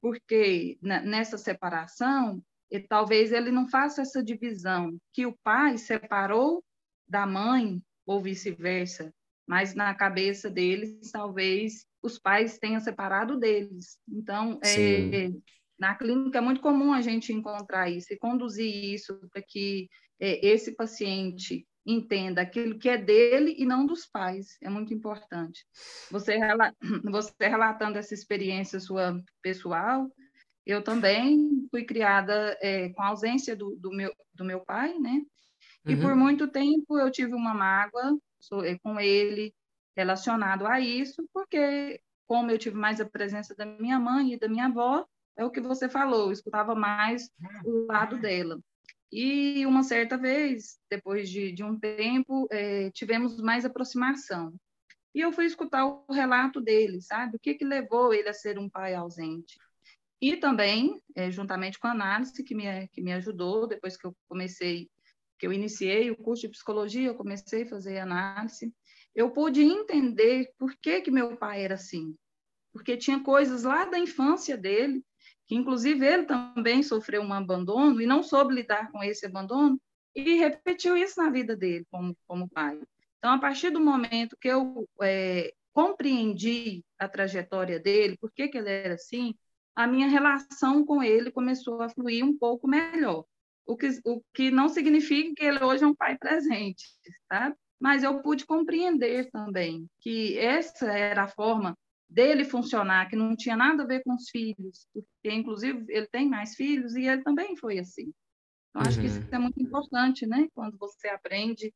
porque 0.00 0.78
nessa 0.82 1.36
separação, 1.36 2.42
e 2.70 2.78
talvez 2.78 3.32
ele 3.32 3.50
não 3.50 3.68
faça 3.68 4.02
essa 4.02 4.22
divisão 4.22 4.96
que 5.12 5.26
o 5.26 5.36
pai 5.42 5.78
separou 5.78 6.62
da 7.08 7.26
mãe 7.26 7.82
ou 8.06 8.20
vice-versa, 8.20 9.12
mas 9.46 9.74
na 9.74 9.94
cabeça 9.94 10.50
deles 10.50 11.10
talvez 11.10 11.86
os 12.02 12.18
pais 12.18 12.58
tenham 12.58 12.80
separado 12.80 13.38
deles. 13.38 13.98
Então, 14.08 14.60
é, 14.62 15.30
na 15.78 15.94
clínica 15.94 16.38
é 16.38 16.40
muito 16.40 16.60
comum 16.60 16.92
a 16.92 17.00
gente 17.00 17.32
encontrar 17.32 17.90
isso 17.90 18.12
e 18.12 18.18
conduzir 18.18 18.92
isso 18.92 19.18
para 19.30 19.42
que 19.42 19.88
é, 20.20 20.46
esse 20.46 20.74
paciente 20.74 21.66
entenda 21.86 22.40
aquilo 22.40 22.78
que 22.78 22.88
é 22.88 22.96
dele 22.96 23.54
e 23.58 23.66
não 23.66 23.84
dos 23.84 24.06
pais. 24.06 24.56
É 24.62 24.68
muito 24.68 24.92
importante. 24.94 25.66
Você, 26.10 26.38
você 27.04 27.34
relatando 27.40 27.98
essa 27.98 28.14
experiência 28.14 28.80
sua 28.80 29.20
pessoal, 29.42 30.10
eu 30.66 30.82
também 30.82 31.66
fui 31.70 31.84
criada 31.84 32.56
é, 32.60 32.88
com 32.90 33.02
a 33.02 33.08
ausência 33.08 33.54
do, 33.54 33.76
do, 33.76 33.90
meu, 33.90 34.12
do 34.32 34.44
meu 34.44 34.60
pai, 34.60 34.98
né? 34.98 35.22
E 35.86 35.94
uhum. 35.94 36.00
por 36.00 36.16
muito 36.16 36.48
tempo 36.48 36.98
eu 36.98 37.10
tive 37.10 37.34
uma 37.34 37.52
mágoa 37.52 38.18
é, 38.64 38.78
com 38.78 38.98
ele, 38.98 39.54
relacionado 39.94 40.66
a 40.66 40.80
isso, 40.80 41.28
porque 41.32 42.00
como 42.26 42.50
eu 42.50 42.58
tive 42.58 42.76
mais 42.76 43.00
a 43.00 43.04
presença 43.04 43.54
da 43.54 43.66
minha 43.66 43.98
mãe 43.98 44.32
e 44.32 44.38
da 44.38 44.48
minha 44.48 44.66
avó, 44.66 45.06
é 45.36 45.44
o 45.44 45.50
que 45.50 45.60
você 45.60 45.88
falou, 45.88 46.26
eu 46.26 46.32
escutava 46.32 46.74
mais 46.74 47.28
o 47.64 47.86
lado 47.86 48.18
dela. 48.18 48.58
E 49.16 49.64
uma 49.64 49.84
certa 49.84 50.18
vez, 50.18 50.76
depois 50.90 51.30
de, 51.30 51.52
de 51.52 51.62
um 51.62 51.78
tempo, 51.78 52.48
é, 52.50 52.90
tivemos 52.90 53.40
mais 53.40 53.64
aproximação. 53.64 54.52
E 55.14 55.20
eu 55.20 55.30
fui 55.30 55.44
escutar 55.44 55.86
o 55.86 56.12
relato 56.12 56.60
dele, 56.60 57.00
sabe? 57.00 57.36
O 57.36 57.38
que, 57.38 57.54
que 57.54 57.64
levou 57.64 58.12
ele 58.12 58.28
a 58.28 58.32
ser 58.32 58.58
um 58.58 58.68
pai 58.68 58.92
ausente. 58.92 59.56
E 60.20 60.36
também, 60.36 61.00
é, 61.14 61.30
juntamente 61.30 61.78
com 61.78 61.86
a 61.86 61.92
análise 61.92 62.42
que 62.42 62.56
me, 62.56 62.88
que 62.88 63.00
me 63.00 63.12
ajudou, 63.12 63.68
depois 63.68 63.96
que 63.96 64.04
eu 64.04 64.16
comecei, 64.28 64.90
que 65.38 65.46
eu 65.46 65.52
iniciei 65.52 66.10
o 66.10 66.16
curso 66.16 66.42
de 66.42 66.48
psicologia, 66.48 67.06
eu 67.06 67.14
comecei 67.14 67.62
a 67.62 67.68
fazer 67.68 67.98
análise, 68.00 68.74
eu 69.14 69.30
pude 69.30 69.62
entender 69.62 70.50
por 70.58 70.74
que, 70.82 71.02
que 71.02 71.12
meu 71.12 71.36
pai 71.36 71.62
era 71.62 71.74
assim. 71.74 72.16
Porque 72.72 72.96
tinha 72.96 73.22
coisas 73.22 73.62
lá 73.62 73.84
da 73.84 73.96
infância 73.96 74.56
dele, 74.56 75.04
que 75.46 75.54
inclusive 75.54 76.06
ele 76.06 76.24
também 76.24 76.82
sofreu 76.82 77.22
um 77.22 77.32
abandono 77.32 78.00
e 78.00 78.06
não 78.06 78.22
soube 78.22 78.54
lidar 78.54 78.90
com 78.90 79.02
esse 79.02 79.26
abandono, 79.26 79.80
e 80.14 80.36
repetiu 80.36 80.96
isso 80.96 81.20
na 81.20 81.30
vida 81.30 81.56
dele 81.56 81.84
como, 81.90 82.16
como 82.26 82.48
pai. 82.48 82.80
Então, 83.18 83.32
a 83.32 83.38
partir 83.38 83.70
do 83.70 83.80
momento 83.80 84.36
que 84.40 84.48
eu 84.48 84.88
é, 85.02 85.52
compreendi 85.72 86.84
a 86.98 87.08
trajetória 87.08 87.80
dele, 87.80 88.16
por 88.18 88.30
que, 88.32 88.48
que 88.48 88.58
ele 88.58 88.70
era 88.70 88.94
assim, 88.94 89.34
a 89.74 89.86
minha 89.86 90.06
relação 90.06 90.84
com 90.84 91.02
ele 91.02 91.32
começou 91.32 91.82
a 91.82 91.88
fluir 91.88 92.24
um 92.24 92.36
pouco 92.36 92.68
melhor. 92.68 93.24
O 93.66 93.76
que, 93.76 93.88
o 94.04 94.22
que 94.32 94.50
não 94.50 94.68
significa 94.68 95.32
que 95.36 95.44
ele 95.44 95.64
hoje 95.64 95.82
é 95.84 95.86
um 95.86 95.94
pai 95.94 96.16
presente, 96.18 96.84
sabe? 97.28 97.56
mas 97.84 98.02
eu 98.02 98.22
pude 98.22 98.46
compreender 98.46 99.30
também 99.30 99.86
que 100.00 100.38
essa 100.38 100.86
era 100.86 101.24
a 101.24 101.28
forma 101.28 101.76
dele 102.14 102.44
funcionar, 102.44 103.08
que 103.08 103.16
não 103.16 103.36
tinha 103.36 103.56
nada 103.56 103.82
a 103.82 103.86
ver 103.86 104.02
com 104.04 104.14
os 104.14 104.30
filhos, 104.30 104.86
porque 104.92 105.34
inclusive 105.34 105.84
ele 105.88 106.06
tem 106.06 106.28
mais 106.28 106.54
filhos 106.54 106.94
e 106.94 107.06
ele 107.06 107.22
também 107.22 107.56
foi 107.56 107.78
assim. 107.78 108.12
Então 108.70 108.82
acho 108.82 108.98
uhum. 108.98 109.04
que 109.04 109.10
isso 109.10 109.20
uhum. 109.20 109.28
é 109.32 109.38
muito 109.38 109.60
importante, 109.60 110.26
né? 110.26 110.48
Quando 110.54 110.76
você 110.78 111.08
aprende 111.08 111.72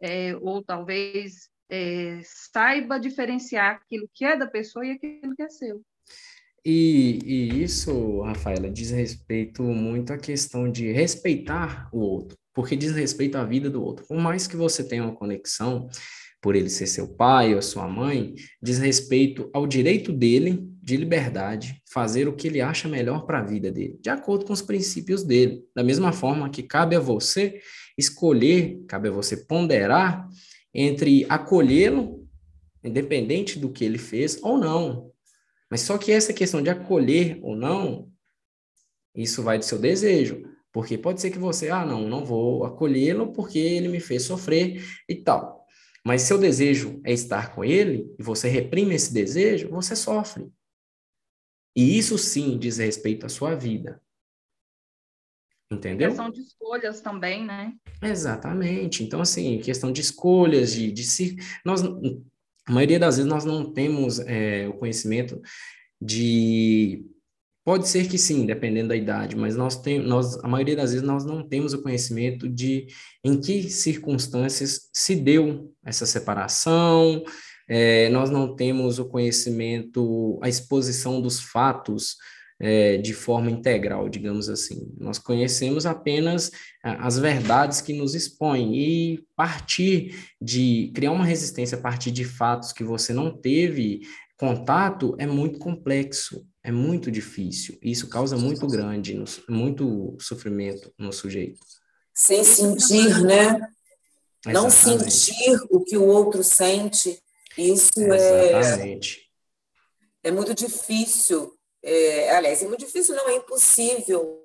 é, 0.00 0.36
ou 0.36 0.62
talvez 0.62 1.48
é, 1.70 2.20
saiba 2.24 2.98
diferenciar 2.98 3.76
aquilo 3.76 4.08
que 4.12 4.24
é 4.24 4.36
da 4.36 4.46
pessoa 4.46 4.84
e 4.84 4.90
aquilo 4.90 5.34
que 5.34 5.42
é 5.42 5.48
seu. 5.48 5.82
E, 6.64 7.20
e, 7.24 7.62
isso, 7.62 8.22
Rafaela, 8.22 8.68
diz 8.68 8.90
respeito 8.90 9.62
muito 9.62 10.12
à 10.12 10.18
questão 10.18 10.70
de 10.70 10.90
respeitar 10.90 11.88
o 11.92 12.00
outro 12.00 12.36
porque 12.56 12.74
diz 12.74 12.92
respeito 12.92 13.36
à 13.36 13.44
vida 13.44 13.68
do 13.68 13.84
outro. 13.84 14.06
Por 14.06 14.16
mais 14.16 14.46
que 14.46 14.56
você 14.56 14.82
tenha 14.82 15.04
uma 15.04 15.14
conexão, 15.14 15.90
por 16.46 16.54
ele 16.54 16.70
ser 16.70 16.86
seu 16.86 17.08
pai 17.08 17.56
ou 17.56 17.60
sua 17.60 17.88
mãe, 17.88 18.32
diz 18.62 18.78
respeito 18.78 19.50
ao 19.52 19.66
direito 19.66 20.12
dele 20.12 20.64
de 20.80 20.96
liberdade, 20.96 21.82
fazer 21.92 22.28
o 22.28 22.32
que 22.32 22.46
ele 22.46 22.60
acha 22.60 22.86
melhor 22.86 23.26
para 23.26 23.40
a 23.40 23.42
vida 23.42 23.68
dele, 23.68 23.98
de 24.00 24.10
acordo 24.10 24.44
com 24.44 24.52
os 24.52 24.62
princípios 24.62 25.24
dele. 25.24 25.64
Da 25.74 25.82
mesma 25.82 26.12
forma 26.12 26.48
que 26.48 26.62
cabe 26.62 26.94
a 26.94 27.00
você 27.00 27.60
escolher, 27.98 28.80
cabe 28.86 29.08
a 29.08 29.10
você 29.10 29.38
ponderar 29.38 30.28
entre 30.72 31.26
acolhê-lo, 31.28 32.24
independente 32.84 33.58
do 33.58 33.72
que 33.72 33.84
ele 33.84 33.98
fez 33.98 34.38
ou 34.40 34.56
não. 34.56 35.10
Mas 35.68 35.80
só 35.80 35.98
que 35.98 36.12
essa 36.12 36.32
questão 36.32 36.62
de 36.62 36.70
acolher 36.70 37.40
ou 37.42 37.56
não, 37.56 38.08
isso 39.16 39.42
vai 39.42 39.58
do 39.58 39.64
seu 39.64 39.80
desejo. 39.80 40.44
Porque 40.72 40.96
pode 40.96 41.20
ser 41.20 41.32
que 41.32 41.40
você, 41.40 41.70
ah, 41.70 41.84
não, 41.84 42.06
não 42.06 42.24
vou 42.24 42.62
acolhê-lo 42.64 43.32
porque 43.32 43.58
ele 43.58 43.88
me 43.88 43.98
fez 43.98 44.22
sofrer 44.22 44.80
e 45.08 45.16
tal. 45.16 45.65
Mas 46.06 46.22
seu 46.22 46.38
desejo 46.38 47.00
é 47.04 47.12
estar 47.12 47.52
com 47.52 47.64
ele 47.64 48.14
e 48.16 48.22
você 48.22 48.48
reprime 48.48 48.94
esse 48.94 49.12
desejo, 49.12 49.70
você 49.70 49.96
sofre. 49.96 50.48
E 51.74 51.98
isso 51.98 52.16
sim 52.16 52.56
diz 52.56 52.76
respeito 52.76 53.26
à 53.26 53.28
sua 53.28 53.56
vida. 53.56 54.00
Entendeu? 55.68 56.10
Questão 56.10 56.30
de 56.30 56.42
escolhas 56.42 57.00
também, 57.00 57.44
né? 57.44 57.74
Exatamente. 58.00 59.02
Então, 59.02 59.20
assim, 59.20 59.58
questão 59.58 59.90
de 59.90 60.00
escolhas, 60.00 60.72
de, 60.72 60.92
de 60.92 61.02
se. 61.02 61.34
Nós, 61.64 61.82
a 61.82 62.72
maioria 62.72 63.00
das 63.00 63.16
vezes, 63.16 63.28
nós 63.28 63.44
não 63.44 63.72
temos 63.72 64.20
é, 64.20 64.68
o 64.68 64.74
conhecimento 64.74 65.42
de 66.00 67.04
Pode 67.66 67.88
ser 67.88 68.08
que 68.08 68.16
sim, 68.16 68.46
dependendo 68.46 68.90
da 68.90 68.96
idade, 68.96 69.34
mas 69.34 69.56
nós 69.56 69.82
temos, 69.82 70.08
nós, 70.08 70.44
a 70.44 70.46
maioria 70.46 70.76
das 70.76 70.92
vezes 70.92 71.04
nós 71.04 71.24
não 71.24 71.42
temos 71.42 71.72
o 71.72 71.82
conhecimento 71.82 72.48
de 72.48 72.86
em 73.24 73.40
que 73.40 73.68
circunstâncias 73.68 74.88
se 74.92 75.16
deu 75.16 75.74
essa 75.84 76.06
separação, 76.06 77.24
é, 77.68 78.08
nós 78.10 78.30
não 78.30 78.54
temos 78.54 79.00
o 79.00 79.04
conhecimento, 79.06 80.38
a 80.40 80.48
exposição 80.48 81.20
dos 81.20 81.40
fatos 81.40 82.14
é, 82.60 82.98
de 82.98 83.12
forma 83.12 83.50
integral, 83.50 84.08
digamos 84.08 84.48
assim. 84.48 84.88
Nós 84.96 85.18
conhecemos 85.18 85.86
apenas 85.86 86.52
as 86.84 87.18
verdades 87.18 87.80
que 87.80 87.92
nos 87.92 88.14
expõem 88.14 88.76
e 88.76 89.24
partir 89.34 90.14
de 90.40 90.92
criar 90.94 91.10
uma 91.10 91.24
resistência 91.24 91.76
a 91.76 91.80
partir 91.80 92.12
de 92.12 92.24
fatos 92.24 92.72
que 92.72 92.84
você 92.84 93.12
não 93.12 93.36
teve 93.36 94.02
contato 94.38 95.16
é 95.18 95.26
muito 95.26 95.58
complexo, 95.58 96.46
é 96.66 96.72
muito 96.72 97.12
difícil. 97.12 97.78
Isso 97.80 98.08
causa 98.08 98.36
muito 98.36 98.66
grande, 98.66 99.16
muito 99.48 100.16
sofrimento 100.18 100.92
no 100.98 101.12
sujeito. 101.12 101.60
Sem 102.12 102.42
sentir, 102.42 103.22
né? 103.22 103.50
Exatamente. 103.50 103.72
Não 104.46 104.68
sentir 104.68 105.60
o 105.70 105.84
que 105.84 105.96
o 105.96 106.04
outro 106.04 106.42
sente, 106.42 107.22
isso 107.56 108.00
é 108.00 108.58
Exatamente. 108.58 109.30
é, 110.24 110.28
é 110.28 110.32
muito 110.32 110.52
difícil. 110.54 111.56
É, 111.80 112.36
aliás, 112.36 112.60
é 112.60 112.66
muito 112.66 112.84
difícil, 112.84 113.14
não 113.14 113.28
é 113.28 113.36
impossível. 113.36 114.44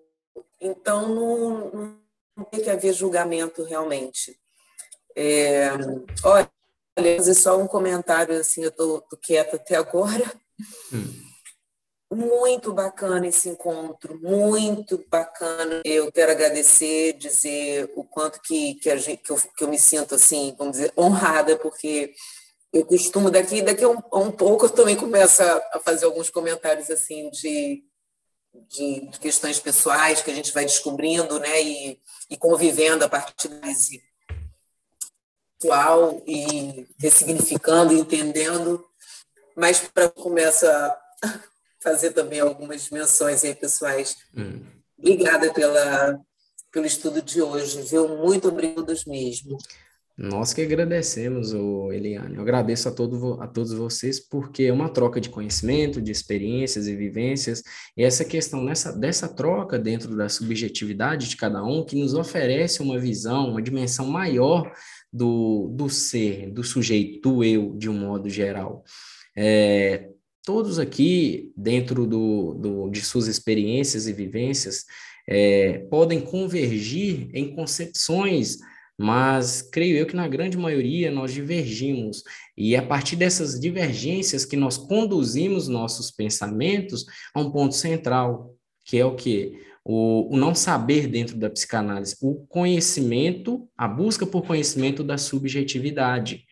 Então, 0.60 1.10
não, 1.15 1.98
não 2.38 2.45
tem 2.45 2.61
que 2.61 2.69
haver 2.69 2.93
julgamento 2.93 3.64
realmente. 3.64 4.39
É, 5.15 5.69
olha, 6.23 6.52
fazer 7.18 7.34
só 7.34 7.60
um 7.60 7.65
comentário, 7.65 8.39
assim, 8.39 8.61
eu 8.61 8.69
estou 8.69 9.02
quieta 9.23 9.56
até 9.56 9.76
agora. 9.76 10.31
Hum. 10.93 11.31
Muito 12.14 12.74
bacana 12.74 13.26
esse 13.26 13.48
encontro, 13.48 14.20
muito 14.22 15.02
bacana. 15.10 15.82
Eu 15.86 16.12
quero 16.12 16.34
agradecer, 16.34 17.14
dizer 17.14 17.90
o 17.96 18.04
quanto 18.04 18.42
que, 18.42 18.76
que, 18.76 18.98
gente, 18.98 19.24
que, 19.24 19.32
eu, 19.32 19.38
que 19.38 19.64
eu 19.64 19.70
me 19.70 19.80
sinto, 19.80 20.16
assim, 20.16 20.54
vamos 20.58 20.74
dizer, 20.74 20.92
honrada, 20.98 21.56
porque 21.58 22.14
eu 22.74 22.86
costumo, 22.86 23.32
daqui, 23.32 23.62
daqui 23.62 23.86
a 23.86 23.90
um, 23.90 23.98
a 24.12 24.20
um 24.20 24.32
pouco, 24.32 24.66
eu 24.66 24.70
também 24.70 24.98
começo 24.98 25.42
a, 25.42 25.70
a 25.74 25.80
fazer 25.80 26.06
alguns 26.06 26.30
comentários, 26.30 26.90
assim, 26.90 27.30
de, 27.30 27.82
de, 28.68 29.08
de, 29.10 29.20
questões 29.20 29.58
pessoais 29.58 30.22
que 30.22 30.32
a 30.32 30.36
gente 30.36 30.52
vai 30.52 30.66
descobrindo, 30.66 31.40
né, 31.40 31.62
e, 31.64 31.98
e 32.30 32.36
convivendo 32.36 33.06
a 33.06 33.10
partir 33.10 33.48
desse 33.48 34.04
atual 35.58 36.22
e 36.28 36.86
ressignificando, 37.00 37.94
entendendo, 37.94 38.86
mas 39.56 39.80
para 39.80 40.10
começar 40.10 40.98
a 41.24 41.51
fazer 41.82 42.12
também 42.12 42.40
algumas 42.40 42.90
menções 42.90 43.44
aí 43.44 43.56
pessoais. 43.56 44.18
Hum. 44.36 44.62
Obrigada 44.98 45.52
pela, 45.53 46.20
pelo 46.72 46.86
estudo 46.86 47.22
de 47.22 47.41
hoje, 47.41 47.82
viu? 47.82 48.08
Muito 48.18 48.48
obrigada 48.48 48.94
mesmo. 49.08 49.58
Nós 50.18 50.53
que 50.53 50.62
agradecemos, 50.62 51.52
Eliane. 51.91 52.36
Eu 52.36 52.41
agradeço 52.41 52.88
a, 52.88 52.91
todo, 52.91 53.41
a 53.41 53.48
todos 53.48 53.74
vocês, 53.74 54.20
porque 54.20 54.64
é 54.64 54.74
uma 54.74 54.90
troca 54.90 55.20
de 55.20 55.30
conhecimento, 55.30 55.99
de 55.99 56.12
experiências 56.12 56.86
e 56.86 56.95
vivências, 56.95 57.64
e 57.98 58.03
essa 58.03 58.24
questão 58.24 58.64
nessa, 58.64 58.91
dessa 58.91 59.28
troca 59.28 59.80
dentro 59.80 60.16
da 60.16 60.30
subjetividade 60.30 61.28
de 61.28 61.38
cada 61.38 61.64
um, 61.64 61.84
que 61.84 61.95
nos 61.95 62.14
oferece 62.14 62.84
uma 62.84 62.99
visão, 62.99 63.49
uma 63.49 63.62
dimensão 63.62 64.06
maior 64.06 64.72
do, 65.12 65.70
do 65.74 65.90
ser, 65.90 66.52
do 66.52 66.64
sujeito, 66.64 67.22
do 67.22 67.44
eu, 67.44 67.76
de 67.76 67.90
um 67.90 67.98
modo 67.98 68.30
geral. 68.30 68.84
É, 69.36 70.10
todos 70.44 70.80
aqui, 70.80 71.52
dentro 71.56 72.06
do, 72.06 72.54
do, 72.54 72.90
de 72.90 73.02
suas 73.02 73.28
experiências 73.28 74.08
e 74.08 74.14
vivências, 74.14 74.86
é, 75.28 75.80
podem 75.90 76.20
convergir 76.20 77.30
em 77.34 77.56
concepções, 77.56 78.58
mas 78.98 79.62
creio 79.62 79.98
eu 79.98 80.06
que 80.06 80.16
na 80.16 80.28
grande 80.28 80.58
maioria 80.58 81.12
nós 81.12 81.34
divergimos, 81.34 82.24
e 82.58 82.76
a 82.76 82.82
partir 82.82 83.16
dessas 83.16 83.60
divergências 83.60 84.46
que 84.46 84.56
nós 84.56 84.78
conduzimos 84.78 85.68
nossos 85.68 86.12
pensamentos 86.12 87.06
a 87.34 87.40
um 87.40 87.52
ponto 87.52 87.76
central, 87.76 88.56
que 88.86 88.98
é 88.98 89.06
o 89.06 89.16
que? 89.16 89.54
o, 89.84 90.34
o 90.34 90.38
não 90.38 90.54
saber 90.54 91.08
dentro 91.08 91.38
da 91.38 91.50
psicanálise, 91.50 92.16
o 92.22 92.46
conhecimento, 92.48 93.68
a 93.78 93.88
busca 93.88 94.26
por 94.26 94.46
conhecimento 94.46 95.04
da 95.04 95.18
subjetividade. 95.18 96.46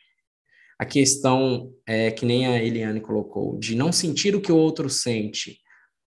A 0.80 0.86
questão, 0.86 1.74
é, 1.86 2.10
que 2.10 2.26
nem 2.26 2.48
a 2.48 2.64
Eliane 2.64 3.02
colocou, 3.02 3.60
de 3.60 3.76
não 3.76 3.92
sentir 3.92 4.36
o 4.36 4.42
que 4.42 4.52
o 4.52 4.58
outro 4.58 4.90
sente. 4.90 5.60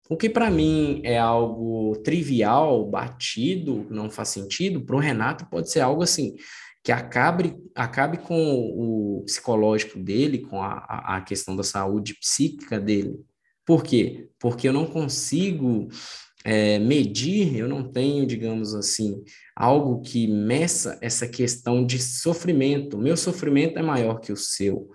O 0.08 0.16
que 0.16 0.28
para 0.28 0.50
mim 0.50 1.00
é 1.04 1.18
algo 1.18 1.96
trivial, 2.02 2.88
batido, 2.88 3.86
não 3.90 4.10
faz 4.10 4.28
sentido, 4.30 4.80
para 4.80 4.96
o 4.96 4.98
Renato 4.98 5.46
pode 5.46 5.70
ser 5.70 5.80
algo 5.80 6.02
assim, 6.02 6.34
que 6.82 6.90
acabe, 6.90 7.56
acabe 7.74 8.18
com 8.18 8.34
o 8.36 9.22
psicológico 9.24 9.98
dele, 9.98 10.38
com 10.38 10.60
a, 10.60 11.16
a 11.16 11.20
questão 11.20 11.54
da 11.54 11.62
saúde 11.62 12.14
psíquica 12.14 12.80
dele. 12.80 13.20
Por 13.64 13.84
quê? 13.84 14.28
Porque 14.40 14.68
eu 14.68 14.72
não 14.72 14.86
consigo 14.86 15.88
é, 16.44 16.78
medir, 16.78 17.56
eu 17.56 17.68
não 17.68 17.90
tenho, 17.90 18.26
digamos 18.26 18.74
assim, 18.74 19.22
algo 19.54 20.00
que 20.00 20.26
meça 20.26 20.98
essa 21.00 21.26
questão 21.28 21.84
de 21.84 21.98
sofrimento. 21.98 22.98
Meu 22.98 23.16
sofrimento 23.16 23.78
é 23.78 23.82
maior 23.82 24.20
que 24.20 24.32
o 24.32 24.36
seu, 24.36 24.90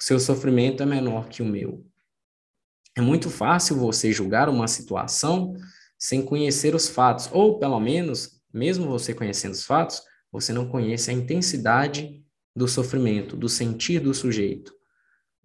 o 0.00 0.02
seu 0.02 0.18
sofrimento 0.18 0.82
é 0.82 0.86
menor 0.86 1.28
que 1.28 1.42
o 1.42 1.46
meu. 1.46 1.86
É 2.96 3.00
muito 3.00 3.30
fácil 3.30 3.76
você 3.76 4.12
julgar 4.12 4.48
uma 4.48 4.66
situação 4.66 5.54
sem 5.98 6.22
conhecer 6.24 6.74
os 6.74 6.88
fatos, 6.88 7.28
ou 7.32 7.58
pelo 7.58 7.78
menos, 7.78 8.40
mesmo 8.52 8.86
você 8.86 9.14
conhecendo 9.14 9.52
os 9.52 9.64
fatos, 9.64 10.02
você 10.30 10.52
não 10.52 10.68
conhece 10.68 11.10
a 11.10 11.14
intensidade 11.14 12.24
do 12.54 12.66
sofrimento, 12.66 13.36
do 13.36 13.48
sentir 13.48 14.00
do 14.00 14.12
sujeito. 14.12 14.72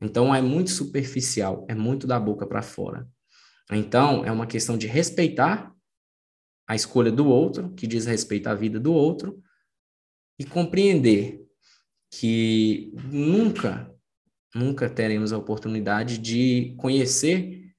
Então 0.02 0.34
é 0.34 0.42
muito 0.42 0.72
superficial, 0.72 1.66
é 1.70 1.76
muito 1.76 2.06
da 2.06 2.20
boca 2.20 2.46
para 2.46 2.62
fora. 2.62 3.08
Então, 3.72 4.26
é 4.26 4.32
uma 4.32 4.48
questão 4.48 4.78
de 4.78 4.88
respeitar 4.88 5.74
a 6.68 6.76
escolha 6.76 7.12
do 7.12 7.28
outro, 7.28 7.74
que 7.74 7.88
diz 7.88 8.06
respeito 8.06 8.48
à 8.48 8.56
vida 8.56 8.80
do 8.80 8.94
outro, 8.94 9.42
e 10.40 10.46
compreender 10.46 11.42
que 12.12 12.92
nunca, 13.12 13.92
nunca 14.54 14.90
teremos 14.90 15.34
a 15.34 15.38
oportunidade 15.38 16.18
de 16.18 16.76
conhecer, 16.78 17.74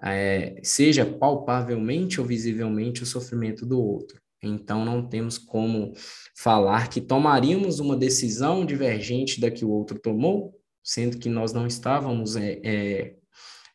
é, 0.00 0.60
seja 0.62 1.04
palpavelmente 1.04 2.20
ou 2.20 2.26
visivelmente, 2.26 3.02
o 3.02 3.06
sofrimento 3.06 3.66
do 3.66 3.80
outro. 3.80 4.20
Então, 4.42 4.84
não 4.84 5.06
temos 5.06 5.36
como 5.36 5.92
falar 6.36 6.88
que 6.88 7.00
tomaríamos 7.00 7.80
uma 7.80 7.96
decisão 7.96 8.64
divergente 8.64 9.40
da 9.40 9.50
que 9.50 9.64
o 9.64 9.70
outro 9.70 9.98
tomou, 9.98 10.54
sendo 10.82 11.18
que 11.18 11.28
nós 11.28 11.52
não 11.52 11.66
estávamos 11.66 12.36
é, 12.36 12.60
é, 12.62 13.16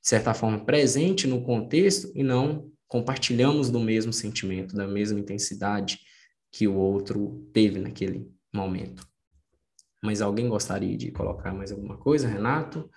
de 0.03 0.09
certa 0.09 0.33
forma, 0.33 0.65
presente 0.65 1.25
no 1.25 1.41
contexto 1.41 2.11
e 2.13 2.21
não 2.21 2.69
compartilhamos 2.89 3.69
do 3.69 3.79
mesmo 3.79 4.11
sentimento, 4.11 4.75
da 4.75 4.85
mesma 4.85 5.17
intensidade 5.17 5.99
que 6.51 6.67
o 6.67 6.75
outro 6.75 7.49
teve 7.53 7.79
naquele 7.79 8.29
momento. 8.53 9.07
Mas 10.03 10.21
alguém 10.21 10.49
gostaria 10.49 10.97
de 10.97 11.09
colocar 11.09 11.53
mais 11.53 11.71
alguma 11.71 11.97
coisa? 11.97 12.27
Renato? 12.27 12.91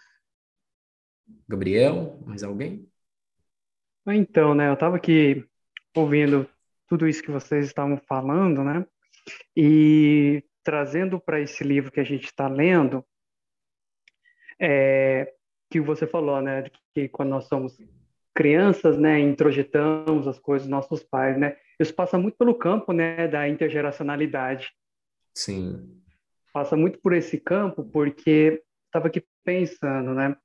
Gabriel? 1.48 2.20
Mais 2.26 2.42
alguém? 2.42 2.90
Então, 4.08 4.52
né, 4.52 4.68
eu 4.68 4.74
estava 4.74 4.96
aqui 4.96 5.48
ouvindo 5.94 6.50
tudo 6.88 7.06
isso 7.06 7.22
que 7.22 7.30
vocês 7.30 7.66
estavam 7.66 8.00
falando, 8.08 8.64
né, 8.64 8.84
e 9.56 10.44
trazendo 10.64 11.20
para 11.20 11.40
esse 11.40 11.62
livro 11.62 11.92
que 11.92 12.00
a 12.00 12.04
gente 12.04 12.24
está 12.24 12.48
lendo, 12.48 13.04
é, 14.60 15.32
que 15.82 15.86
você 15.86 16.06
falou, 16.06 16.40
né, 16.40 16.64
que 16.94 17.08
quando 17.08 17.30
nós 17.30 17.46
somos 17.46 17.78
crianças, 18.34 18.98
né, 18.98 19.18
introjetamos 19.18 20.28
as 20.28 20.38
coisas 20.38 20.66
dos 20.66 20.70
nossos 20.70 21.02
pais, 21.02 21.38
né? 21.38 21.56
Isso 21.80 21.94
passa 21.94 22.18
muito 22.18 22.36
pelo 22.36 22.54
campo, 22.54 22.92
né, 22.92 23.26
da 23.26 23.48
intergeracionalidade. 23.48 24.72
Sim. 25.34 26.02
Passa 26.52 26.76
muito 26.76 26.98
por 27.00 27.12
esse 27.12 27.38
campo, 27.38 27.84
porque 27.84 28.62
estava 28.86 29.08
aqui 29.08 29.24
pensando, 29.44 30.14
né? 30.14 30.36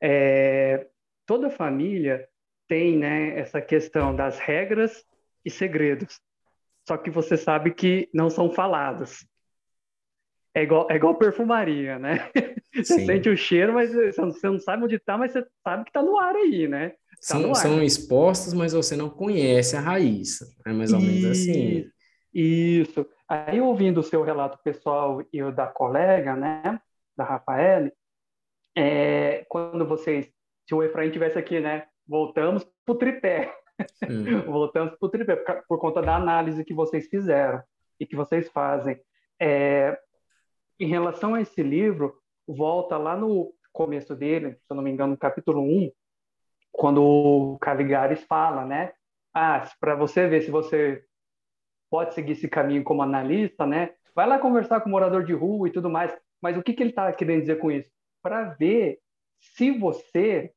É, 0.00 0.86
toda 1.26 1.50
família 1.50 2.28
tem, 2.66 2.98
né, 2.98 3.38
essa 3.38 3.60
questão 3.60 4.14
das 4.14 4.38
regras 4.38 5.04
e 5.44 5.50
segredos. 5.50 6.20
Só 6.86 6.96
que 6.96 7.10
você 7.10 7.36
sabe 7.36 7.72
que 7.72 8.08
não 8.12 8.30
são 8.30 8.50
falados. 8.50 9.26
É 10.54 10.62
igual, 10.62 10.86
é 10.90 10.96
igual 10.96 11.14
perfumaria, 11.14 11.98
né? 11.98 12.30
Você 12.74 12.94
Sim. 12.94 13.06
sente 13.06 13.28
o 13.28 13.36
cheiro, 13.36 13.72
mas 13.72 13.92
você 13.92 14.46
não 14.46 14.60
sabe 14.60 14.84
onde 14.84 14.96
está, 14.96 15.18
mas 15.18 15.32
você 15.32 15.44
sabe 15.64 15.84
que 15.84 15.90
está 15.90 16.02
no 16.02 16.18
ar 16.18 16.36
aí, 16.36 16.68
né? 16.68 16.90
Tá 16.90 16.96
são, 17.20 17.54
são 17.54 17.82
expostos, 17.82 18.54
mas 18.54 18.72
você 18.72 18.94
não 18.94 19.10
conhece 19.10 19.76
a 19.76 19.80
raiz. 19.80 20.38
É 20.64 20.72
mais 20.72 20.92
ou 20.92 21.00
menos 21.00 21.24
assim. 21.24 21.90
Isso. 22.32 23.04
Aí, 23.28 23.60
ouvindo 23.60 23.98
o 23.98 24.02
seu 24.02 24.22
relato 24.22 24.58
pessoal 24.62 25.22
e 25.32 25.42
o 25.42 25.50
da 25.50 25.66
colega, 25.66 26.36
né, 26.36 26.80
da 27.16 27.24
Rafael, 27.24 27.90
é, 28.76 29.44
quando 29.48 29.86
vocês, 29.86 30.30
se 30.66 30.74
o 30.74 30.82
Efraim 30.82 31.10
tivesse 31.10 31.38
aqui, 31.38 31.58
né, 31.58 31.86
voltamos 32.06 32.64
para 32.86 32.94
o 32.94 32.98
tripé. 32.98 33.52
Hum. 34.08 34.42
voltamos 34.46 34.94
para 34.96 35.06
o 35.06 35.10
tripé, 35.10 35.36
por, 35.36 35.62
por, 35.68 35.78
conta 35.78 36.00
da 36.00 36.16
análise 36.16 36.64
que 36.64 36.72
vocês 36.72 37.08
fizeram 37.08 37.62
e 37.98 38.06
que 38.06 38.16
vocês 38.16 38.48
fazem. 38.48 38.98
É, 39.40 39.98
em 40.78 40.86
relação 40.86 41.34
a 41.34 41.40
esse 41.40 41.62
livro, 41.62 42.14
volta 42.46 42.96
lá 42.96 43.16
no 43.16 43.52
começo 43.72 44.14
dele, 44.14 44.54
se 44.54 44.70
eu 44.70 44.76
não 44.76 44.82
me 44.82 44.90
engano, 44.90 45.12
no 45.12 45.18
capítulo 45.18 45.60
1, 45.60 45.90
quando 46.72 47.02
o 47.02 47.58
Caligares 47.58 48.22
fala, 48.24 48.64
né? 48.64 48.92
Ah, 49.34 49.68
para 49.80 49.94
você 49.94 50.26
ver 50.26 50.42
se 50.42 50.50
você 50.50 51.04
pode 51.90 52.14
seguir 52.14 52.32
esse 52.32 52.48
caminho 52.48 52.84
como 52.84 53.02
analista, 53.02 53.66
né? 53.66 53.94
Vai 54.14 54.26
lá 54.26 54.38
conversar 54.38 54.80
com 54.80 54.88
o 54.88 54.92
morador 54.92 55.24
de 55.24 55.32
rua 55.32 55.68
e 55.68 55.72
tudo 55.72 55.88
mais. 55.88 56.16
Mas 56.40 56.56
o 56.56 56.62
que, 56.62 56.72
que 56.72 56.82
ele 56.82 56.90
está 56.90 57.12
querendo 57.12 57.40
dizer 57.40 57.58
com 57.58 57.70
isso? 57.70 57.90
Para 58.22 58.44
ver 58.54 58.98
se 59.40 59.70
você, 59.70 60.52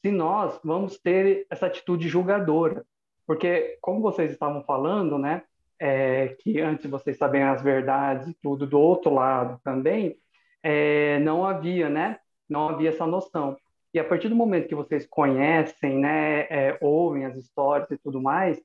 se 0.00 0.10
nós 0.10 0.60
vamos 0.64 0.98
ter 0.98 1.46
essa 1.50 1.66
atitude 1.66 2.08
julgadora. 2.08 2.84
Porque, 3.26 3.78
como 3.80 4.00
vocês 4.00 4.30
estavam 4.30 4.62
falando, 4.64 5.18
né? 5.18 5.42
É, 5.82 6.36
que 6.40 6.60
antes 6.60 6.90
vocês 6.90 7.16
saberem 7.16 7.48
as 7.48 7.62
verdades 7.62 8.28
e 8.28 8.36
tudo, 8.42 8.66
do 8.66 8.78
outro 8.78 9.14
lado 9.14 9.58
também, 9.64 10.14
é, 10.62 11.18
não 11.20 11.44
havia, 11.44 11.88
né? 11.88 12.18
Não 12.48 12.68
havia 12.68 12.90
essa 12.90 13.06
noção. 13.06 13.56
E 13.92 13.98
a 13.98 14.04
partir 14.04 14.28
do 14.28 14.36
momento 14.36 14.68
que 14.68 14.74
vocês 14.74 15.06
conhecem, 15.06 15.98
né, 15.98 16.42
é, 16.42 16.78
ouvem 16.80 17.24
as 17.24 17.36
histórias 17.36 17.90
e 17.90 17.98
tudo 17.98 18.20
mais, 18.20 18.60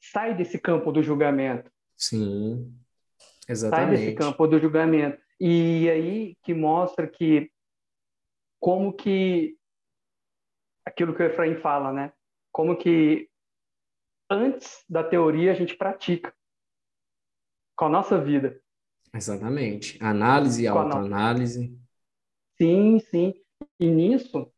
sai 0.00 0.34
desse 0.34 0.58
campo 0.58 0.90
do 0.90 1.02
julgamento. 1.02 1.70
Sim, 1.96 2.72
exatamente. 3.48 3.88
Sai 3.88 3.96
desse 3.96 4.14
campo 4.14 4.46
do 4.46 4.58
julgamento. 4.58 5.20
E 5.38 5.90
aí 5.90 6.36
que 6.42 6.54
mostra 6.54 7.06
que 7.06 7.50
como 8.58 8.92
que 8.92 9.56
aquilo 10.84 11.14
que 11.14 11.22
o 11.22 11.26
Efraim 11.26 11.56
fala, 11.56 11.92
né? 11.92 12.12
Como 12.50 12.76
que 12.76 13.28
antes 14.30 14.84
da 14.88 15.02
teoria 15.04 15.52
a 15.52 15.54
gente 15.54 15.76
pratica 15.76 16.34
com 17.76 17.86
a 17.86 17.88
nossa 17.88 18.18
vida. 18.20 18.60
Exatamente. 19.14 20.02
Análise, 20.02 20.66
autoanálise. 20.66 21.78
Sim, 22.56 22.98
sim. 22.98 23.34
E 23.78 23.86
nisso, 23.86 24.50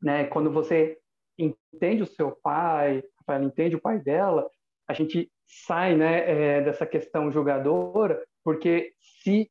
né, 0.00 0.24
quando 0.24 0.50
você 0.50 0.98
entende 1.38 2.02
o 2.02 2.06
seu 2.06 2.32
pai, 2.32 3.02
ela 3.26 3.44
entende 3.44 3.76
o 3.76 3.80
pai 3.80 3.98
dela, 3.98 4.48
a 4.86 4.92
gente 4.92 5.30
sai 5.46 5.96
né, 5.96 6.58
é, 6.58 6.60
dessa 6.62 6.86
questão 6.86 7.30
julgadora, 7.30 8.24
porque 8.42 8.92
se 8.98 9.50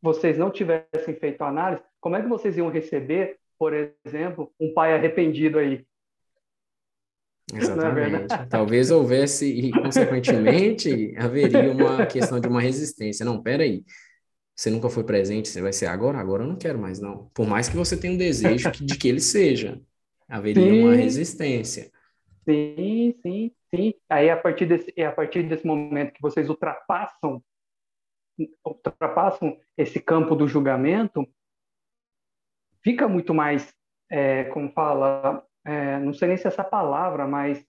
vocês 0.00 0.36
não 0.36 0.50
tivessem 0.50 1.14
feito 1.16 1.42
a 1.42 1.48
análise, 1.48 1.82
como 2.00 2.16
é 2.16 2.22
que 2.22 2.28
vocês 2.28 2.56
iam 2.56 2.68
receber, 2.68 3.38
por 3.58 3.72
exemplo, 4.04 4.52
um 4.58 4.72
pai 4.74 4.94
arrependido 4.94 5.58
aí? 5.58 5.86
É 7.50 7.58
Exatamente. 7.58 8.32
É 8.32 8.46
Talvez 8.46 8.90
houvesse, 8.90 9.46
e 9.46 9.70
consequentemente, 9.72 11.14
haveria 11.16 11.72
uma 11.72 12.06
questão 12.06 12.38
de 12.38 12.48
uma 12.48 12.60
resistência. 12.60 13.24
Não, 13.24 13.42
peraí. 13.42 13.84
Você 14.54 14.70
nunca 14.70 14.88
foi 14.88 15.02
presente, 15.02 15.48
você 15.48 15.62
vai 15.62 15.72
ser 15.72 15.86
agora? 15.86 16.18
Agora 16.18 16.44
eu 16.44 16.48
não 16.48 16.56
quero 16.56 16.78
mais, 16.78 17.00
não. 17.00 17.30
Por 17.34 17.46
mais 17.46 17.68
que 17.68 17.76
você 17.76 17.96
tenha 17.96 18.12
um 18.12 18.18
desejo 18.18 18.70
de 18.70 18.98
que 18.98 19.08
ele 19.08 19.20
seja, 19.20 19.80
haveria 20.28 20.62
sim. 20.62 20.82
uma 20.82 20.94
resistência. 20.94 21.90
Sim, 22.44 23.14
sim, 23.22 23.52
sim. 23.74 23.94
Aí 24.08 24.28
a 24.30 24.36
partir 24.36 24.66
desse, 24.66 24.92
é 24.96 25.06
a 25.06 25.12
partir 25.12 25.42
desse 25.44 25.66
momento 25.66 26.12
que 26.12 26.22
vocês 26.22 26.48
ultrapassam 26.48 27.42
ultrapassam 28.64 29.58
esse 29.76 30.00
campo 30.00 30.34
do 30.34 30.48
julgamento, 30.48 31.26
fica 32.82 33.06
muito 33.06 33.34
mais, 33.34 33.72
é, 34.10 34.44
como 34.44 34.72
fala, 34.72 35.44
é, 35.64 35.98
não 35.98 36.12
sei 36.12 36.28
nem 36.28 36.36
se 36.36 36.46
é 36.46 36.48
essa 36.48 36.64
palavra, 36.64 37.26
mas 37.26 37.64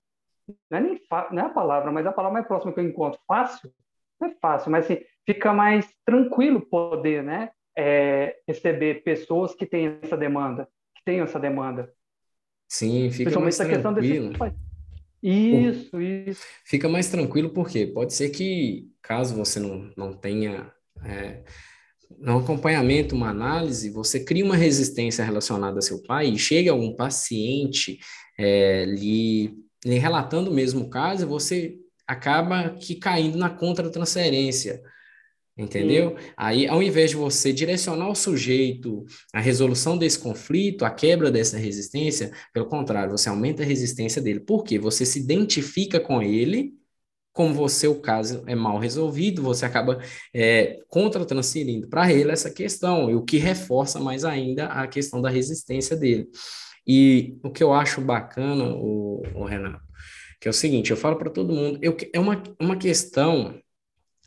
não 0.70 0.78
é, 0.78 0.82
nem 0.82 1.02
não 1.32 1.44
é 1.44 1.46
a 1.46 1.50
palavra, 1.50 1.92
mas 1.92 2.06
a 2.06 2.12
palavra 2.12 2.34
mais 2.34 2.48
próxima 2.48 2.74
que 2.74 2.80
eu 2.80 2.84
encontro, 2.84 3.20
fácil, 3.28 3.72
não 4.20 4.30
é 4.30 4.36
fácil, 4.42 4.72
mas 4.72 4.86
assim, 4.86 5.00
fica 5.26 5.54
mais 5.54 5.88
tranquilo 6.06 6.62
poder, 6.62 7.24
né, 7.24 7.52
é, 7.78 8.38
receber 8.48 9.04
pessoas 9.04 9.56
que 9.56 9.66
têm 9.66 10.00
essa 10.02 10.18
demanda, 10.18 10.68
que 10.96 11.04
tenham 11.06 11.24
essa 11.24 11.40
demanda. 11.40 11.92
Sim, 12.68 13.12
fica 13.12 13.40
mais 13.40 13.58
tranquilo. 13.58 14.32
Isso, 15.22 16.02
isso. 16.02 16.46
Fica 16.66 16.90
mais 16.90 17.10
tranquilo 17.10 17.50
porque 17.52 17.88
pode 17.88 18.14
ser 18.14 18.30
que, 18.30 18.92
caso 19.02 19.36
você 19.36 19.60
não, 19.60 19.90
não 19.96 20.14
tenha 20.14 20.70
é, 21.06 21.44
no 22.20 22.40
acompanhamento, 22.40 23.16
uma 23.16 23.30
análise, 23.30 23.90
você 23.90 24.20
cria 24.20 24.46
uma 24.46 24.56
resistência 24.56 25.24
relacionada 25.24 25.80
a 25.80 25.82
seu 25.82 26.02
pai 26.04 26.28
e 26.28 26.38
chega 26.38 26.72
algum 26.72 26.96
paciente 26.96 28.00
é, 28.38 28.86
lhe, 28.86 29.54
lhe 29.86 29.98
relatando 29.98 30.50
o 30.50 30.54
mesmo 30.54 30.90
caso, 30.90 31.28
você 31.28 31.76
acaba 32.08 32.70
que 32.72 32.96
caindo 32.96 33.38
na 33.38 33.50
contra-transferência, 33.50 34.82
entendeu? 35.58 36.12
Sim. 36.18 36.26
Aí, 36.36 36.68
ao 36.68 36.82
invés 36.82 37.12
de 37.12 37.16
você 37.16 37.54
direcionar 37.54 38.10
o 38.10 38.16
sujeito 38.16 39.06
à 39.34 39.40
resolução 39.40 39.98
desse 39.98 40.20
conflito, 40.20 40.86
à 40.86 40.90
quebra 40.90 41.32
dessa 41.32 41.58
resistência, 41.58 42.32
pelo 42.54 42.66
contrário, 42.66 43.12
você 43.12 43.30
aumenta 43.30 43.64
a 43.64 43.66
resistência 43.66 44.22
dele. 44.22 44.40
Por 44.40 44.64
quê? 44.64 44.78
Você 44.78 45.06
se 45.06 45.20
identifica 45.20 46.00
com 46.00 46.22
ele 46.22 46.74
como 47.34 47.54
você 47.54 47.88
o 47.88 48.00
caso 48.00 48.44
é 48.46 48.54
mal 48.54 48.78
resolvido, 48.78 49.42
você 49.42 49.66
acaba 49.66 50.00
é, 50.34 50.80
contra-transferindo 50.88 51.90
para 51.90 52.12
ele 52.12 52.32
essa 52.32 52.52
questão, 52.52 53.10
e 53.10 53.16
o 53.16 53.24
que 53.24 53.38
reforça 53.38 54.00
mais 54.00 54.24
ainda 54.24 54.68
a 54.68 54.88
questão 54.88 55.22
da 55.22 55.30
resistência 55.30 55.98
dele. 55.98 56.30
E 56.86 57.38
o 57.44 57.50
que 57.50 57.64
eu 57.64 57.74
acho 57.74 58.00
bacana, 58.00 58.66
o, 58.76 59.24
o 59.34 59.44
Renato, 59.46 59.84
que 60.40 60.48
é 60.48 60.52
o 60.52 60.54
seguinte, 60.54 60.92
eu 60.92 60.98
falo 60.98 61.16
para 61.16 61.32
todo 61.32 61.54
mundo, 61.54 61.80
eu, 61.82 61.98
é 62.14 62.20
uma, 62.20 62.42
uma 62.60 62.78
questão 62.78 63.60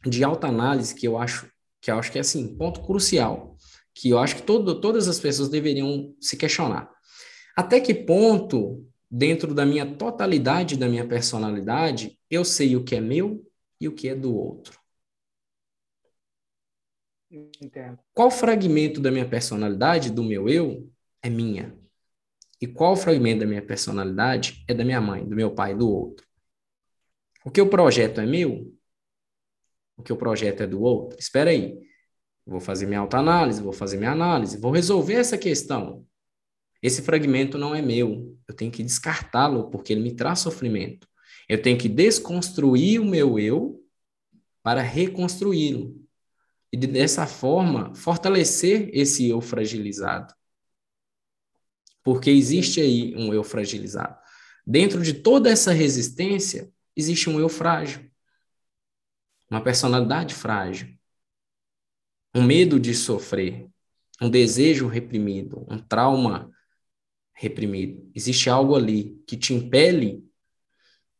de 0.04 0.24
alta 0.24 0.48
análise 0.48 0.94
que 0.94 1.06
eu 1.06 1.16
acho 1.16 1.48
que 1.80 1.90
eu 1.90 1.98
acho 1.98 2.10
que 2.10 2.18
é 2.18 2.20
assim, 2.20 2.56
ponto 2.56 2.80
crucial, 2.82 3.56
que 3.94 4.10
eu 4.10 4.18
acho 4.18 4.36
que 4.36 4.42
todo, 4.42 4.80
todas 4.80 5.06
as 5.06 5.20
pessoas 5.20 5.48
deveriam 5.48 6.12
se 6.20 6.36
questionar. 6.36 6.90
Até 7.56 7.78
que 7.78 7.94
ponto 7.94 8.84
dentro 9.10 9.54
da 9.54 9.64
minha 9.64 9.86
totalidade 9.86 10.76
da 10.76 10.88
minha 10.88 11.06
personalidade, 11.06 12.18
eu 12.30 12.44
sei 12.44 12.76
o 12.76 12.84
que 12.84 12.96
é 12.96 13.00
meu 13.00 13.44
e 13.80 13.88
o 13.88 13.94
que 13.94 14.08
é 14.08 14.14
do 14.14 14.34
outro. 14.34 14.78
Entendo. 17.30 17.98
Qual 18.14 18.30
fragmento 18.30 19.00
da 19.00 19.10
minha 19.10 19.28
personalidade, 19.28 20.10
do 20.10 20.22
meu 20.22 20.48
eu, 20.48 20.90
é 21.22 21.28
minha? 21.28 21.76
E 22.60 22.66
qual 22.66 22.96
fragmento 22.96 23.40
da 23.40 23.46
minha 23.46 23.62
personalidade 23.62 24.64
é 24.66 24.72
da 24.72 24.84
minha 24.84 25.00
mãe, 25.00 25.24
do 25.24 25.36
meu 25.36 25.54
pai, 25.54 25.74
do 25.74 25.90
outro? 25.90 26.26
O 27.44 27.50
que 27.50 27.60
o 27.60 27.68
projeto 27.68 28.20
é 28.20 28.26
meu? 28.26 28.72
O 29.96 30.02
que 30.02 30.12
o 30.12 30.16
projeto 30.16 30.62
é 30.62 30.66
do 30.66 30.80
outro? 30.80 31.18
Espera 31.18 31.50
aí. 31.50 31.78
Vou 32.46 32.60
fazer 32.60 32.86
minha 32.86 33.00
autoanálise, 33.00 33.62
vou 33.62 33.72
fazer 33.72 33.96
minha 33.96 34.12
análise, 34.12 34.58
vou 34.58 34.70
resolver 34.70 35.14
essa 35.14 35.36
questão. 35.36 36.06
Esse 36.86 37.02
fragmento 37.02 37.58
não 37.58 37.74
é 37.74 37.82
meu. 37.82 38.38
Eu 38.46 38.54
tenho 38.54 38.70
que 38.70 38.80
descartá-lo 38.80 39.68
porque 39.70 39.92
ele 39.92 40.02
me 40.02 40.14
traz 40.14 40.38
sofrimento. 40.38 41.08
Eu 41.48 41.60
tenho 41.60 41.76
que 41.76 41.88
desconstruir 41.88 43.00
o 43.00 43.04
meu 43.04 43.40
eu 43.40 43.84
para 44.62 44.82
reconstruí-lo. 44.82 46.00
E 46.72 46.76
dessa 46.76 47.26
forma, 47.26 47.92
fortalecer 47.92 48.88
esse 48.92 49.28
eu 49.28 49.40
fragilizado. 49.40 50.32
Porque 52.04 52.30
existe 52.30 52.80
aí 52.80 53.16
um 53.16 53.34
eu 53.34 53.42
fragilizado. 53.42 54.16
Dentro 54.64 55.02
de 55.02 55.12
toda 55.12 55.50
essa 55.50 55.72
resistência, 55.72 56.70
existe 56.94 57.28
um 57.28 57.40
eu 57.40 57.48
frágil. 57.48 58.08
Uma 59.50 59.60
personalidade 59.60 60.36
frágil. 60.36 60.96
Um 62.32 62.44
medo 62.44 62.78
de 62.78 62.94
sofrer. 62.94 63.68
Um 64.22 64.30
desejo 64.30 64.86
reprimido. 64.86 65.66
Um 65.68 65.78
trauma 65.78 66.54
reprimido. 67.36 68.10
Existe 68.14 68.48
algo 68.50 68.74
ali 68.74 69.22
que 69.26 69.36
te 69.36 69.52
impele 69.54 70.26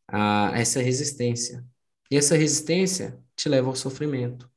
a 0.07 0.51
essa 0.55 0.81
resistência. 0.81 1.63
E 2.09 2.17
essa 2.17 2.35
resistência 2.35 3.19
te 3.35 3.47
leva 3.47 3.69
ao 3.69 3.75
sofrimento. 3.75 4.49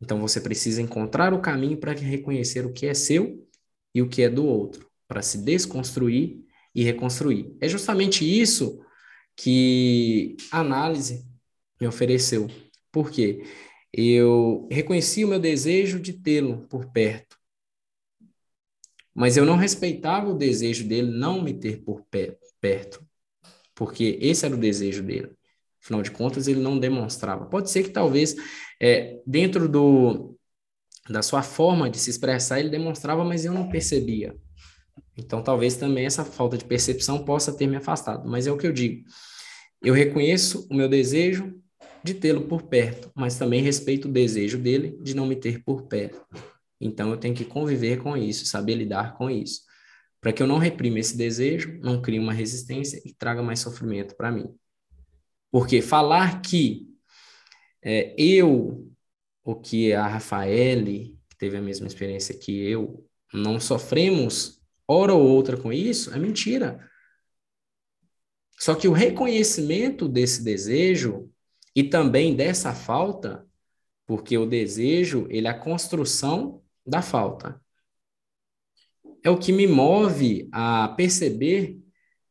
Então 0.00 0.20
você 0.20 0.40
precisa 0.40 0.82
encontrar 0.82 1.32
o 1.32 1.40
caminho 1.40 1.78
para 1.78 1.92
reconhecer 1.92 2.66
o 2.66 2.72
que 2.72 2.86
é 2.86 2.94
seu 2.94 3.46
e 3.94 4.02
o 4.02 4.08
que 4.08 4.22
é 4.22 4.28
do 4.30 4.44
outro, 4.44 4.90
para 5.06 5.22
se 5.22 5.38
desconstruir 5.38 6.44
e 6.74 6.82
reconstruir. 6.82 7.54
É 7.60 7.68
justamente 7.68 8.24
isso 8.24 8.80
que 9.36 10.36
a 10.50 10.60
análise 10.60 11.26
me 11.80 11.86
ofereceu. 11.86 12.48
Por 12.90 13.10
quê? 13.10 13.44
Eu 13.92 14.68
reconheci 14.70 15.24
o 15.24 15.28
meu 15.28 15.38
desejo 15.38 16.00
de 16.00 16.14
tê-lo 16.14 16.66
por 16.68 16.90
perto. 16.90 17.29
Mas 19.20 19.36
eu 19.36 19.44
não 19.44 19.56
respeitava 19.56 20.30
o 20.30 20.34
desejo 20.34 20.88
dele 20.88 21.10
não 21.10 21.42
me 21.42 21.52
ter 21.52 21.82
por 21.82 22.06
perto, 22.58 23.06
porque 23.74 24.16
esse 24.18 24.46
era 24.46 24.54
o 24.54 24.58
desejo 24.58 25.02
dele. 25.02 25.30
Afinal 25.78 26.00
de 26.00 26.10
contas, 26.10 26.48
ele 26.48 26.60
não 26.60 26.78
demonstrava. 26.78 27.44
Pode 27.44 27.68
ser 27.68 27.82
que 27.82 27.90
talvez 27.90 28.34
é, 28.80 29.20
dentro 29.26 29.68
do, 29.68 30.38
da 31.06 31.20
sua 31.20 31.42
forma 31.42 31.90
de 31.90 31.98
se 31.98 32.08
expressar 32.08 32.60
ele 32.60 32.70
demonstrava, 32.70 33.22
mas 33.22 33.44
eu 33.44 33.52
não 33.52 33.68
percebia. 33.68 34.34
Então, 35.14 35.42
talvez 35.42 35.76
também 35.76 36.06
essa 36.06 36.24
falta 36.24 36.56
de 36.56 36.64
percepção 36.64 37.22
possa 37.22 37.52
ter 37.54 37.66
me 37.66 37.76
afastado. 37.76 38.26
Mas 38.26 38.46
é 38.46 38.50
o 38.50 38.56
que 38.56 38.66
eu 38.66 38.72
digo. 38.72 39.04
Eu 39.82 39.92
reconheço 39.92 40.66
o 40.70 40.74
meu 40.74 40.88
desejo 40.88 41.60
de 42.02 42.14
tê-lo 42.14 42.48
por 42.48 42.62
perto, 42.62 43.12
mas 43.14 43.36
também 43.36 43.60
respeito 43.60 44.08
o 44.08 44.12
desejo 44.12 44.56
dele 44.56 44.98
de 45.02 45.14
não 45.14 45.26
me 45.26 45.36
ter 45.36 45.62
por 45.62 45.82
perto. 45.82 46.24
Então 46.80 47.10
eu 47.10 47.16
tenho 47.16 47.34
que 47.34 47.44
conviver 47.44 47.98
com 47.98 48.16
isso, 48.16 48.46
saber 48.46 48.74
lidar 48.74 49.16
com 49.16 49.28
isso, 49.28 49.62
para 50.20 50.32
que 50.32 50.42
eu 50.42 50.46
não 50.46 50.58
reprima 50.58 50.98
esse 50.98 51.16
desejo, 51.16 51.78
não 51.82 52.00
crie 52.00 52.18
uma 52.18 52.32
resistência 52.32 53.00
e 53.04 53.12
traga 53.12 53.42
mais 53.42 53.60
sofrimento 53.60 54.16
para 54.16 54.30
mim. 54.30 54.54
Porque 55.50 55.82
falar 55.82 56.40
que 56.40 56.88
é, 57.82 58.14
eu, 58.16 58.90
ou 59.44 59.60
que 59.60 59.92
a 59.92 60.06
Rafaele, 60.06 61.18
que 61.28 61.36
teve 61.36 61.56
a 61.56 61.62
mesma 61.62 61.86
experiência 61.86 62.36
que 62.36 62.52
eu, 62.52 63.06
não 63.32 63.60
sofremos 63.60 64.60
hora 64.86 65.14
ou 65.14 65.22
outra 65.22 65.56
com 65.56 65.72
isso, 65.72 66.12
é 66.12 66.18
mentira. 66.18 66.88
Só 68.58 68.74
que 68.74 68.88
o 68.88 68.92
reconhecimento 68.92 70.06
desse 70.06 70.44
desejo 70.44 71.30
e 71.74 71.84
também 71.84 72.34
dessa 72.34 72.74
falta, 72.74 73.46
porque 74.06 74.36
o 74.36 74.44
desejo, 74.44 75.26
ele 75.30 75.46
é 75.46 75.50
a 75.50 75.58
construção 75.58 76.62
da 76.90 77.00
falta. 77.00 77.60
É 79.22 79.30
o 79.30 79.38
que 79.38 79.52
me 79.52 79.66
move 79.66 80.48
a 80.52 80.88
perceber 80.88 81.78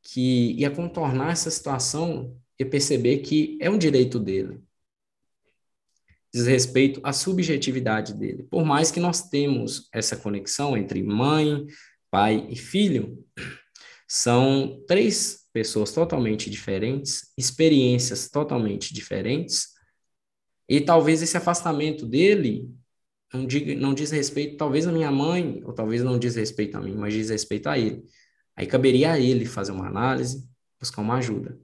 que 0.03 0.53
e 0.53 0.65
a 0.65 0.71
contornar 0.71 1.31
essa 1.31 1.49
situação 1.49 2.37
e 2.57 2.65
perceber 2.65 3.19
que 3.19 3.57
é 3.61 3.69
um 3.69 3.77
direito 3.77 4.19
dele. 4.19 4.61
Diz 6.33 6.45
respeito 6.45 6.99
à 7.03 7.13
subjetividade 7.13 8.13
dele. 8.13 8.43
Por 8.43 8.63
mais 8.63 8.91
que 8.91 8.99
nós 8.99 9.29
temos 9.29 9.87
essa 9.93 10.15
conexão 10.15 10.77
entre 10.77 11.01
mãe, 11.01 11.65
pai 12.11 12.45
e 12.49 12.55
filho, 12.55 13.25
são 14.07 14.83
três 14.87 15.47
pessoas 15.53 15.91
totalmente 15.91 16.49
diferentes, 16.49 17.31
experiências 17.37 18.29
totalmente 18.29 18.93
diferentes, 18.93 19.69
e 20.67 20.79
talvez 20.79 21.21
esse 21.23 21.35
afastamento 21.35 22.05
dele 22.05 22.69
não, 23.33 23.45
diga, 23.45 23.75
não 23.75 23.93
diz 23.93 24.11
respeito, 24.11 24.57
talvez 24.57 24.87
a 24.87 24.91
minha 24.91 25.11
mãe, 25.11 25.61
ou 25.63 25.73
talvez 25.73 26.03
não 26.03 26.17
diz 26.17 26.35
respeito 26.35 26.77
a 26.77 26.81
mim, 26.81 26.95
mas 26.95 27.13
diz 27.13 27.29
respeito 27.29 27.67
a 27.67 27.77
ele. 27.77 28.03
Aí 28.55 28.65
caberia 28.65 29.13
a 29.13 29.19
ele 29.19 29.45
fazer 29.45 29.71
uma 29.71 29.87
análise, 29.87 30.47
buscar 30.79 31.01
uma 31.01 31.17
ajuda. 31.17 31.57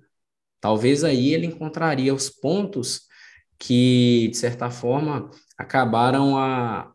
Talvez 0.62 1.04
aí 1.04 1.34
ele 1.34 1.48
encontraria 1.48 2.14
os 2.14 2.30
pontos 2.30 3.02
que, 3.60 4.30
de 4.32 4.38
certa 4.38 4.70
forma, 4.70 5.30
acabaram 5.58 6.38
a. 6.38 6.92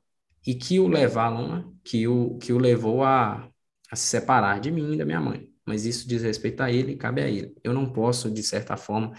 e 0.47 0.55
que 0.55 0.79
o 0.79 0.89
levaram, 0.89 1.57
né? 1.57 1.65
que, 1.85 2.07
o, 2.07 2.39
que 2.39 2.53
o 2.53 2.59
levou 2.59 3.03
a, 3.03 3.49
a 3.91 3.97
se 3.97 4.07
separar 4.07 4.61
de 4.61 4.71
mim 4.71 4.95
e 4.95 4.97
da 4.99 5.05
minha 5.05 5.21
mãe. 5.21 5.49
Mas 5.67 5.85
isso 5.85 6.09
diz 6.09 6.23
respeito 6.23 6.63
a 6.63 6.71
ele 6.71 6.93
e 6.93 6.97
cabe 6.97 7.23
a 7.23 7.29
ele. 7.29 7.55
Eu 7.63 7.73
não 7.73 7.93
posso, 7.93 8.31
de 8.31 8.43
certa 8.43 8.77
forma, 8.77 9.13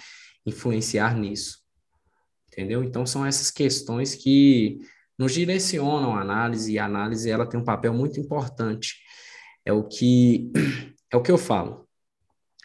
influenciar 0.45 1.15
nisso. 1.15 1.59
Entendeu? 2.47 2.83
Então, 2.83 3.05
são 3.05 3.25
essas 3.25 3.49
questões 3.49 4.15
que 4.15 4.79
nos 5.21 5.33
direcionam 5.33 6.15
a 6.15 6.21
análise, 6.21 6.73
e 6.73 6.79
a 6.79 6.85
análise 6.85 7.29
ela 7.29 7.45
tem 7.45 7.59
um 7.59 7.63
papel 7.63 7.93
muito 7.93 8.19
importante. 8.19 8.95
É 9.63 9.71
o 9.71 9.83
que 9.83 10.51
é 11.11 11.15
o 11.15 11.21
que 11.21 11.31
eu 11.31 11.37
falo. 11.37 11.87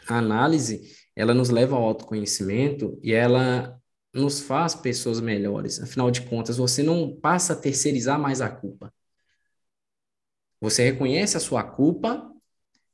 A 0.08 0.16
análise, 0.16 0.80
ela 1.14 1.34
nos 1.34 1.50
leva 1.50 1.76
ao 1.76 1.82
autoconhecimento 1.82 2.98
e 3.02 3.12
ela 3.12 3.78
nos 4.14 4.40
faz 4.40 4.74
pessoas 4.74 5.20
melhores. 5.20 5.82
Afinal 5.82 6.10
de 6.10 6.22
contas, 6.22 6.56
você 6.56 6.82
não 6.82 7.14
passa 7.20 7.52
a 7.52 7.56
terceirizar 7.56 8.18
mais 8.18 8.40
a 8.40 8.48
culpa. 8.48 8.90
Você 10.58 10.82
reconhece 10.82 11.36
a 11.36 11.40
sua 11.40 11.62
culpa. 11.62 12.26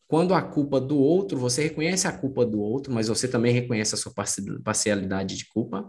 Quando 0.09 0.35
a 0.35 0.43
culpa 0.43 0.81
do 0.81 0.99
outro, 0.99 1.39
você 1.39 1.63
reconhece 1.63 2.09
a 2.09 2.13
culpa 2.13 2.45
do 2.45 2.61
outro, 2.61 2.93
mas 2.93 3.07
você 3.07 3.29
também 3.29 3.53
reconhece 3.53 3.95
a 3.95 3.99
sua 3.99 4.13
parcialidade 4.65 5.37
de 5.37 5.47
culpa. 5.47 5.89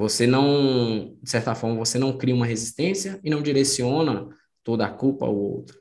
Você 0.00 0.26
não, 0.26 1.14
de 1.22 1.28
certa 1.28 1.54
forma, 1.54 1.76
você 1.76 1.98
não 1.98 2.16
cria 2.16 2.34
uma 2.34 2.46
resistência 2.46 3.20
e 3.22 3.28
não 3.28 3.42
direciona 3.42 4.30
toda 4.64 4.86
a 4.86 4.90
culpa 4.90 5.26
ao 5.26 5.36
outro, 5.36 5.78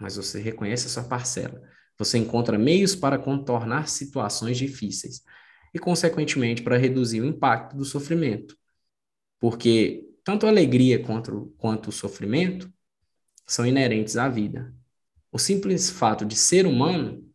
mas 0.00 0.16
você 0.16 0.40
reconhece 0.40 0.86
a 0.86 0.88
sua 0.88 1.04
parcela. 1.04 1.60
Você 1.98 2.16
encontra 2.16 2.56
meios 2.56 2.96
para 2.96 3.18
contornar 3.18 3.86
situações 3.86 4.56
difíceis 4.56 5.20
e, 5.74 5.78
consequentemente, 5.78 6.62
para 6.62 6.78
reduzir 6.78 7.20
o 7.20 7.26
impacto 7.26 7.76
do 7.76 7.84
sofrimento. 7.84 8.56
Porque 9.38 10.02
tanto 10.24 10.46
a 10.46 10.48
alegria 10.48 11.02
quanto, 11.02 11.54
quanto 11.58 11.90
o 11.90 11.92
sofrimento 11.92 12.72
são 13.46 13.66
inerentes 13.66 14.16
à 14.16 14.30
vida. 14.30 14.74
O 15.30 15.38
simples 15.38 15.90
fato 15.90 16.24
de 16.24 16.36
ser 16.36 16.64
humano 16.64 17.27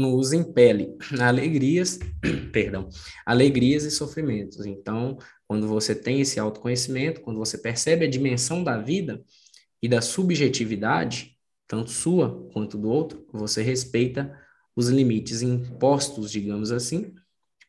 nos 0.00 0.32
impele 0.32 0.96
alegrias, 1.20 1.98
perdão, 2.52 2.88
alegrias 3.24 3.84
e 3.84 3.90
sofrimentos. 3.90 4.64
Então, 4.64 5.18
quando 5.46 5.68
você 5.68 5.94
tem 5.94 6.20
esse 6.20 6.40
autoconhecimento, 6.40 7.20
quando 7.20 7.38
você 7.38 7.58
percebe 7.58 8.04
a 8.04 8.10
dimensão 8.10 8.64
da 8.64 8.78
vida 8.78 9.22
e 9.82 9.88
da 9.88 10.00
subjetividade, 10.00 11.36
tanto 11.66 11.90
sua 11.90 12.48
quanto 12.52 12.78
do 12.78 12.88
outro, 12.88 13.26
você 13.32 13.62
respeita 13.62 14.36
os 14.74 14.88
limites 14.88 15.42
impostos, 15.42 16.30
digamos 16.30 16.72
assim, 16.72 17.14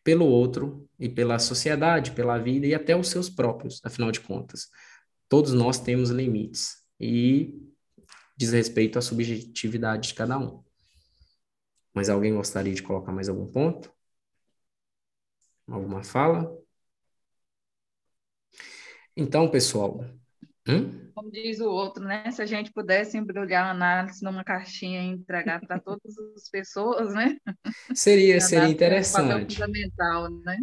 pelo 0.04 0.26
outro 0.26 0.88
e 1.00 1.10
pela 1.10 1.38
sociedade, 1.40 2.12
pela 2.12 2.38
vida 2.38 2.66
e 2.66 2.74
até 2.74 2.96
os 2.96 3.10
seus 3.10 3.30
próprios, 3.30 3.80
afinal 3.84 4.12
de 4.12 4.20
contas. 4.20 4.70
Todos 5.30 5.54
nós 5.54 5.80
temos 5.80 6.10
limites 6.10 6.78
e 7.00 7.56
diz 8.38 8.52
respeito 8.52 8.98
à 8.98 9.02
subjetividade 9.02 10.10
de 10.10 10.14
cada 10.14 10.38
um. 10.38 10.64
Mas 11.94 12.10
alguém 12.10 12.34
gostaria 12.34 12.74
de 12.74 12.84
colocar 12.84 13.12
mais 13.12 13.30
algum 13.30 13.48
ponto? 13.52 13.94
Alguma 15.68 16.04
fala? 16.04 16.58
Então, 19.16 19.50
pessoal. 19.50 20.06
Hum? 20.68 21.12
Como 21.14 21.30
diz 21.32 21.60
o 21.60 21.70
outro, 21.70 22.04
né? 22.04 22.32
Se 22.32 22.42
a 22.42 22.46
gente 22.46 22.72
pudesse 22.72 23.18
embrulhar 23.18 23.66
a 23.66 23.72
análise 23.72 24.24
numa 24.24 24.44
caixinha 24.44 25.02
e 25.02 25.08
entregar 25.08 25.60
para 25.60 25.80
todas 25.80 26.18
as 26.36 26.50
pessoas, 26.50 27.14
né? 27.14 27.38
Seria, 27.94 28.40
seria 28.42 28.70
interessante. 28.70 29.56
fundamental, 29.56 30.30
né? 30.30 30.58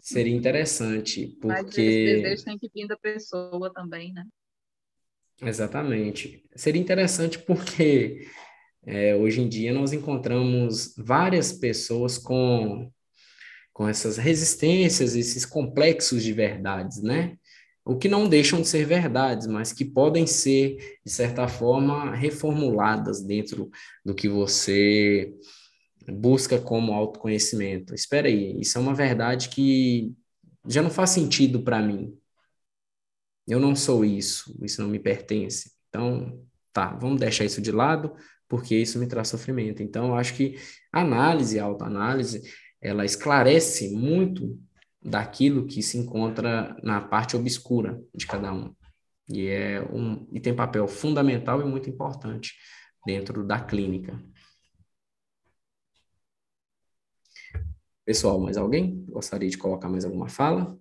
Seria 0.00 0.34
interessante, 0.34 1.28
porque... 1.40 1.54
Mas 1.54 1.66
esse 1.68 2.04
desejo 2.04 2.44
tem 2.44 2.58
que 2.58 2.70
vir 2.74 2.88
da 2.88 2.96
pessoa 2.96 3.72
também, 3.72 4.12
né? 4.12 4.24
Exatamente. 5.40 6.44
Seria 6.54 6.80
interessante 6.80 7.38
porque 7.38 8.28
é, 8.84 9.14
hoje 9.14 9.40
em 9.40 9.48
dia 9.48 9.72
nós 9.72 9.92
encontramos 9.92 10.94
várias 10.96 11.52
pessoas 11.52 12.18
com, 12.18 12.90
com 13.72 13.88
essas 13.88 14.16
resistências, 14.16 15.14
esses 15.14 15.46
complexos 15.46 16.22
de 16.22 16.32
verdades, 16.32 17.00
né? 17.02 17.36
O 17.84 17.96
que 17.96 18.08
não 18.08 18.28
deixam 18.28 18.60
de 18.60 18.68
ser 18.68 18.86
verdades, 18.86 19.46
mas 19.46 19.72
que 19.72 19.84
podem 19.84 20.26
ser, 20.26 20.98
de 21.04 21.10
certa 21.10 21.48
forma, 21.48 22.14
reformuladas 22.14 23.22
dentro 23.22 23.70
do 24.04 24.14
que 24.14 24.28
você 24.28 25.34
busca 26.08 26.60
como 26.60 26.92
autoconhecimento. 26.92 27.94
Espera 27.94 28.28
aí, 28.28 28.60
isso 28.60 28.78
é 28.78 28.80
uma 28.80 28.94
verdade 28.94 29.48
que 29.48 30.14
já 30.66 30.80
não 30.80 30.90
faz 30.90 31.10
sentido 31.10 31.62
para 31.62 31.82
mim. 31.82 32.16
Eu 33.46 33.58
não 33.58 33.74
sou 33.74 34.04
isso, 34.04 34.56
isso 34.62 34.80
não 34.80 34.88
me 34.88 34.98
pertence. 34.98 35.72
Então, 35.88 36.40
tá, 36.72 36.94
vamos 36.94 37.20
deixar 37.20 37.44
isso 37.44 37.60
de 37.60 37.72
lado, 37.72 38.14
porque 38.52 38.76
isso 38.76 38.98
me 38.98 39.06
traz 39.06 39.28
sofrimento. 39.28 39.82
Então, 39.82 40.08
eu 40.08 40.14
acho 40.14 40.34
que 40.34 40.58
a 40.92 41.00
análise, 41.00 41.58
a 41.58 41.64
autoanálise, 41.64 42.42
ela 42.82 43.02
esclarece 43.02 43.96
muito 43.96 44.60
daquilo 45.00 45.64
que 45.64 45.82
se 45.82 45.96
encontra 45.96 46.76
na 46.82 47.00
parte 47.00 47.34
obscura 47.34 47.98
de 48.14 48.26
cada 48.26 48.52
um. 48.52 48.74
E, 49.26 49.46
é 49.46 49.80
um, 49.90 50.28
e 50.30 50.38
tem 50.38 50.54
papel 50.54 50.86
fundamental 50.86 51.62
e 51.62 51.64
muito 51.64 51.88
importante 51.88 52.52
dentro 53.06 53.42
da 53.42 53.58
clínica. 53.58 54.22
Pessoal, 58.04 58.38
mais 58.38 58.58
alguém 58.58 59.02
gostaria 59.08 59.48
de 59.48 59.56
colocar 59.56 59.88
mais 59.88 60.04
alguma 60.04 60.28
fala? 60.28 60.78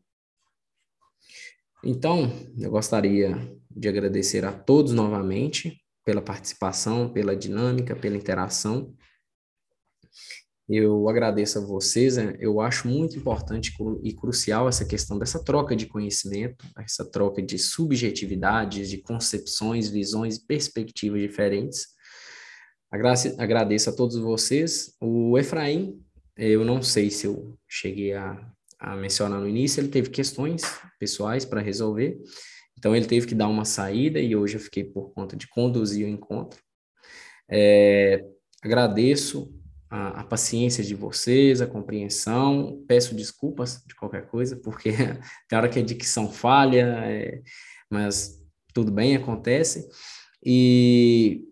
Então, 1.81 2.29
eu 2.59 2.69
gostaria 2.69 3.57
de 3.69 3.87
agradecer 3.87 4.43
a 4.43 4.51
todos 4.51 4.91
novamente 4.91 5.80
pela 6.05 6.21
participação, 6.21 7.11
pela 7.11 7.35
dinâmica, 7.35 7.95
pela 7.95 8.17
interação. 8.17 8.93
Eu 10.69 11.09
agradeço 11.09 11.59
a 11.59 11.61
vocês, 11.61 12.15
né? 12.15 12.37
eu 12.39 12.61
acho 12.61 12.87
muito 12.87 13.17
importante 13.17 13.73
e 14.03 14.13
crucial 14.13 14.69
essa 14.69 14.85
questão 14.85 15.19
dessa 15.19 15.43
troca 15.43 15.75
de 15.75 15.85
conhecimento, 15.85 16.65
essa 16.79 17.03
troca 17.03 17.41
de 17.41 17.59
subjetividades, 17.59 18.89
de 18.89 18.99
concepções, 18.99 19.89
visões 19.89 20.37
e 20.37 20.45
perspectivas 20.45 21.21
diferentes. 21.21 21.87
Agradeço 23.37 23.89
a 23.89 23.93
todos 23.93 24.17
vocês. 24.17 24.95
O 25.01 25.37
Efraim, 25.37 26.01
eu 26.37 26.63
não 26.63 26.81
sei 26.81 27.09
se 27.09 27.27
eu 27.27 27.57
cheguei 27.67 28.13
a, 28.13 28.51
a 28.79 28.95
mencionar 28.95 29.39
no 29.39 29.47
início, 29.49 29.81
ele 29.81 29.89
teve 29.89 30.09
questões 30.09 30.61
pessoais 30.99 31.43
para 31.43 31.61
resolver, 31.61 32.17
então 32.81 32.95
ele 32.95 33.05
teve 33.05 33.27
que 33.27 33.35
dar 33.35 33.47
uma 33.47 33.63
saída 33.63 34.19
e 34.19 34.35
hoje 34.35 34.55
eu 34.55 34.59
fiquei 34.59 34.83
por 34.83 35.13
conta 35.13 35.35
de 35.37 35.47
conduzir 35.47 36.03
o 36.03 36.09
encontro. 36.09 36.59
É, 37.47 38.25
agradeço 38.59 39.53
a, 39.87 40.21
a, 40.21 40.23
paciência 40.23 40.83
de 40.83 40.95
vocês, 40.95 41.61
a 41.61 41.67
compreensão, 41.67 42.83
peço 42.87 43.13
desculpas 43.13 43.83
de 43.85 43.93
qualquer 43.93 44.25
coisa, 44.25 44.55
porque 44.55 44.93
tem 45.47 45.57
hora 45.59 45.69
que 45.69 45.77
a 45.77 45.83
dicção 45.83 46.31
falha, 46.31 47.03
é, 47.05 47.43
mas 47.87 48.41
tudo 48.73 48.91
bem, 48.91 49.15
acontece. 49.15 49.87
E 50.43 51.43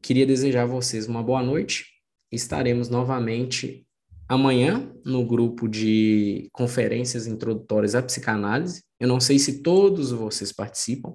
queria 0.00 0.24
desejar 0.24 0.62
a 0.62 0.66
vocês 0.66 1.08
uma 1.08 1.24
boa 1.24 1.42
noite. 1.42 1.86
Estaremos 2.30 2.88
novamente 2.88 3.84
amanhã 4.28 4.92
no 5.04 5.24
grupo 5.24 5.68
de 5.68 6.48
conferências 6.52 7.26
introdutórias 7.26 7.94
à 7.94 8.02
psicanálise. 8.02 8.82
Eu 8.98 9.08
não 9.08 9.20
sei 9.20 9.38
se 9.38 9.62
todos 9.62 10.10
vocês 10.10 10.52
participam, 10.52 11.14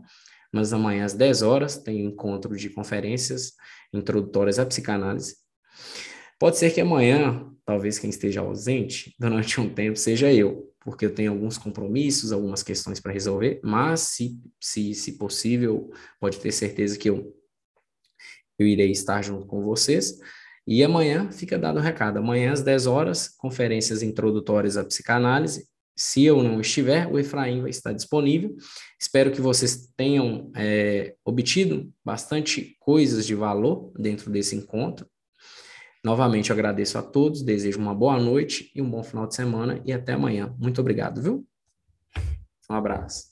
mas 0.52 0.74
amanhã 0.74 1.06
às 1.06 1.14
10 1.14 1.42
horas 1.42 1.78
tem 1.78 2.06
encontro 2.06 2.56
de 2.56 2.70
conferências 2.70 3.54
introdutórias 3.94 4.60
à 4.60 4.66
psicanálise. 4.66 5.36
Pode 6.40 6.58
ser 6.58 6.72
que 6.74 6.82
amanhã, 6.82 7.48
talvez 7.66 8.00
quem 8.00 8.10
esteja 8.10 8.42
ausente 8.42 9.14
durante 9.20 9.60
um 9.60 9.70
tempo 9.70 9.98
seja 9.98 10.34
eu, 10.34 10.74
porque 10.80 11.06
eu 11.06 11.14
tenho 11.14 11.32
alguns 11.32 11.58
compromissos, 11.58 12.32
algumas 12.32 12.64
questões 12.64 13.00
para 13.00 13.14
resolver, 13.14 13.60
mas 13.64 14.02
se, 14.02 14.40
se, 14.60 14.94
se 14.96 15.18
possível, 15.18 15.92
pode 16.20 16.40
ter 16.40 16.52
certeza 16.52 16.98
que 16.98 17.10
eu, 17.10 17.36
eu 18.58 18.66
irei 18.66 18.92
estar 18.92 19.22
junto 19.22 19.46
com 19.46 19.62
vocês. 19.62 20.18
E 20.68 20.84
amanhã 20.84 21.32
fica 21.32 21.58
dado 21.58 21.78
o 21.78 21.82
recado. 21.82 22.18
Amanhã 22.18 22.52
às 22.52 22.62
10 22.62 22.88
horas, 22.88 23.28
conferências 23.28 24.04
introdutórias 24.04 24.78
à 24.78 24.84
psicanálise. 24.84 25.68
Se 25.96 26.24
eu 26.24 26.42
não 26.42 26.62
estiver, 26.62 27.08
o 27.08 27.20
Efraim 27.20 27.62
vai 27.62 27.70
estar 27.70 27.94
disponível. 27.94 28.56
Espero 29.00 29.32
que 29.32 29.42
vocês 29.42 29.90
tenham 29.96 30.52
é, 30.56 31.16
obtido 31.26 31.92
bastante 32.04 32.76
coisas 32.80 33.26
de 33.26 33.36
valor 33.36 33.92
dentro 33.98 34.32
desse 34.32 34.56
encontro. 34.56 35.06
Novamente, 36.04 36.52
agradeço 36.52 36.98
a 36.98 37.04
todos, 37.04 37.44
desejo 37.44 37.78
uma 37.78 37.94
boa 37.94 38.20
noite 38.20 38.72
e 38.74 38.82
um 38.82 38.90
bom 38.90 39.04
final 39.04 39.28
de 39.28 39.36
semana 39.36 39.82
e 39.86 39.94
até 39.94 40.14
amanhã. 40.14 40.56
Muito 40.58 40.82
obrigado, 40.82 41.22
viu? 41.22 41.46
Um 42.70 42.76
abraço. 42.76 43.31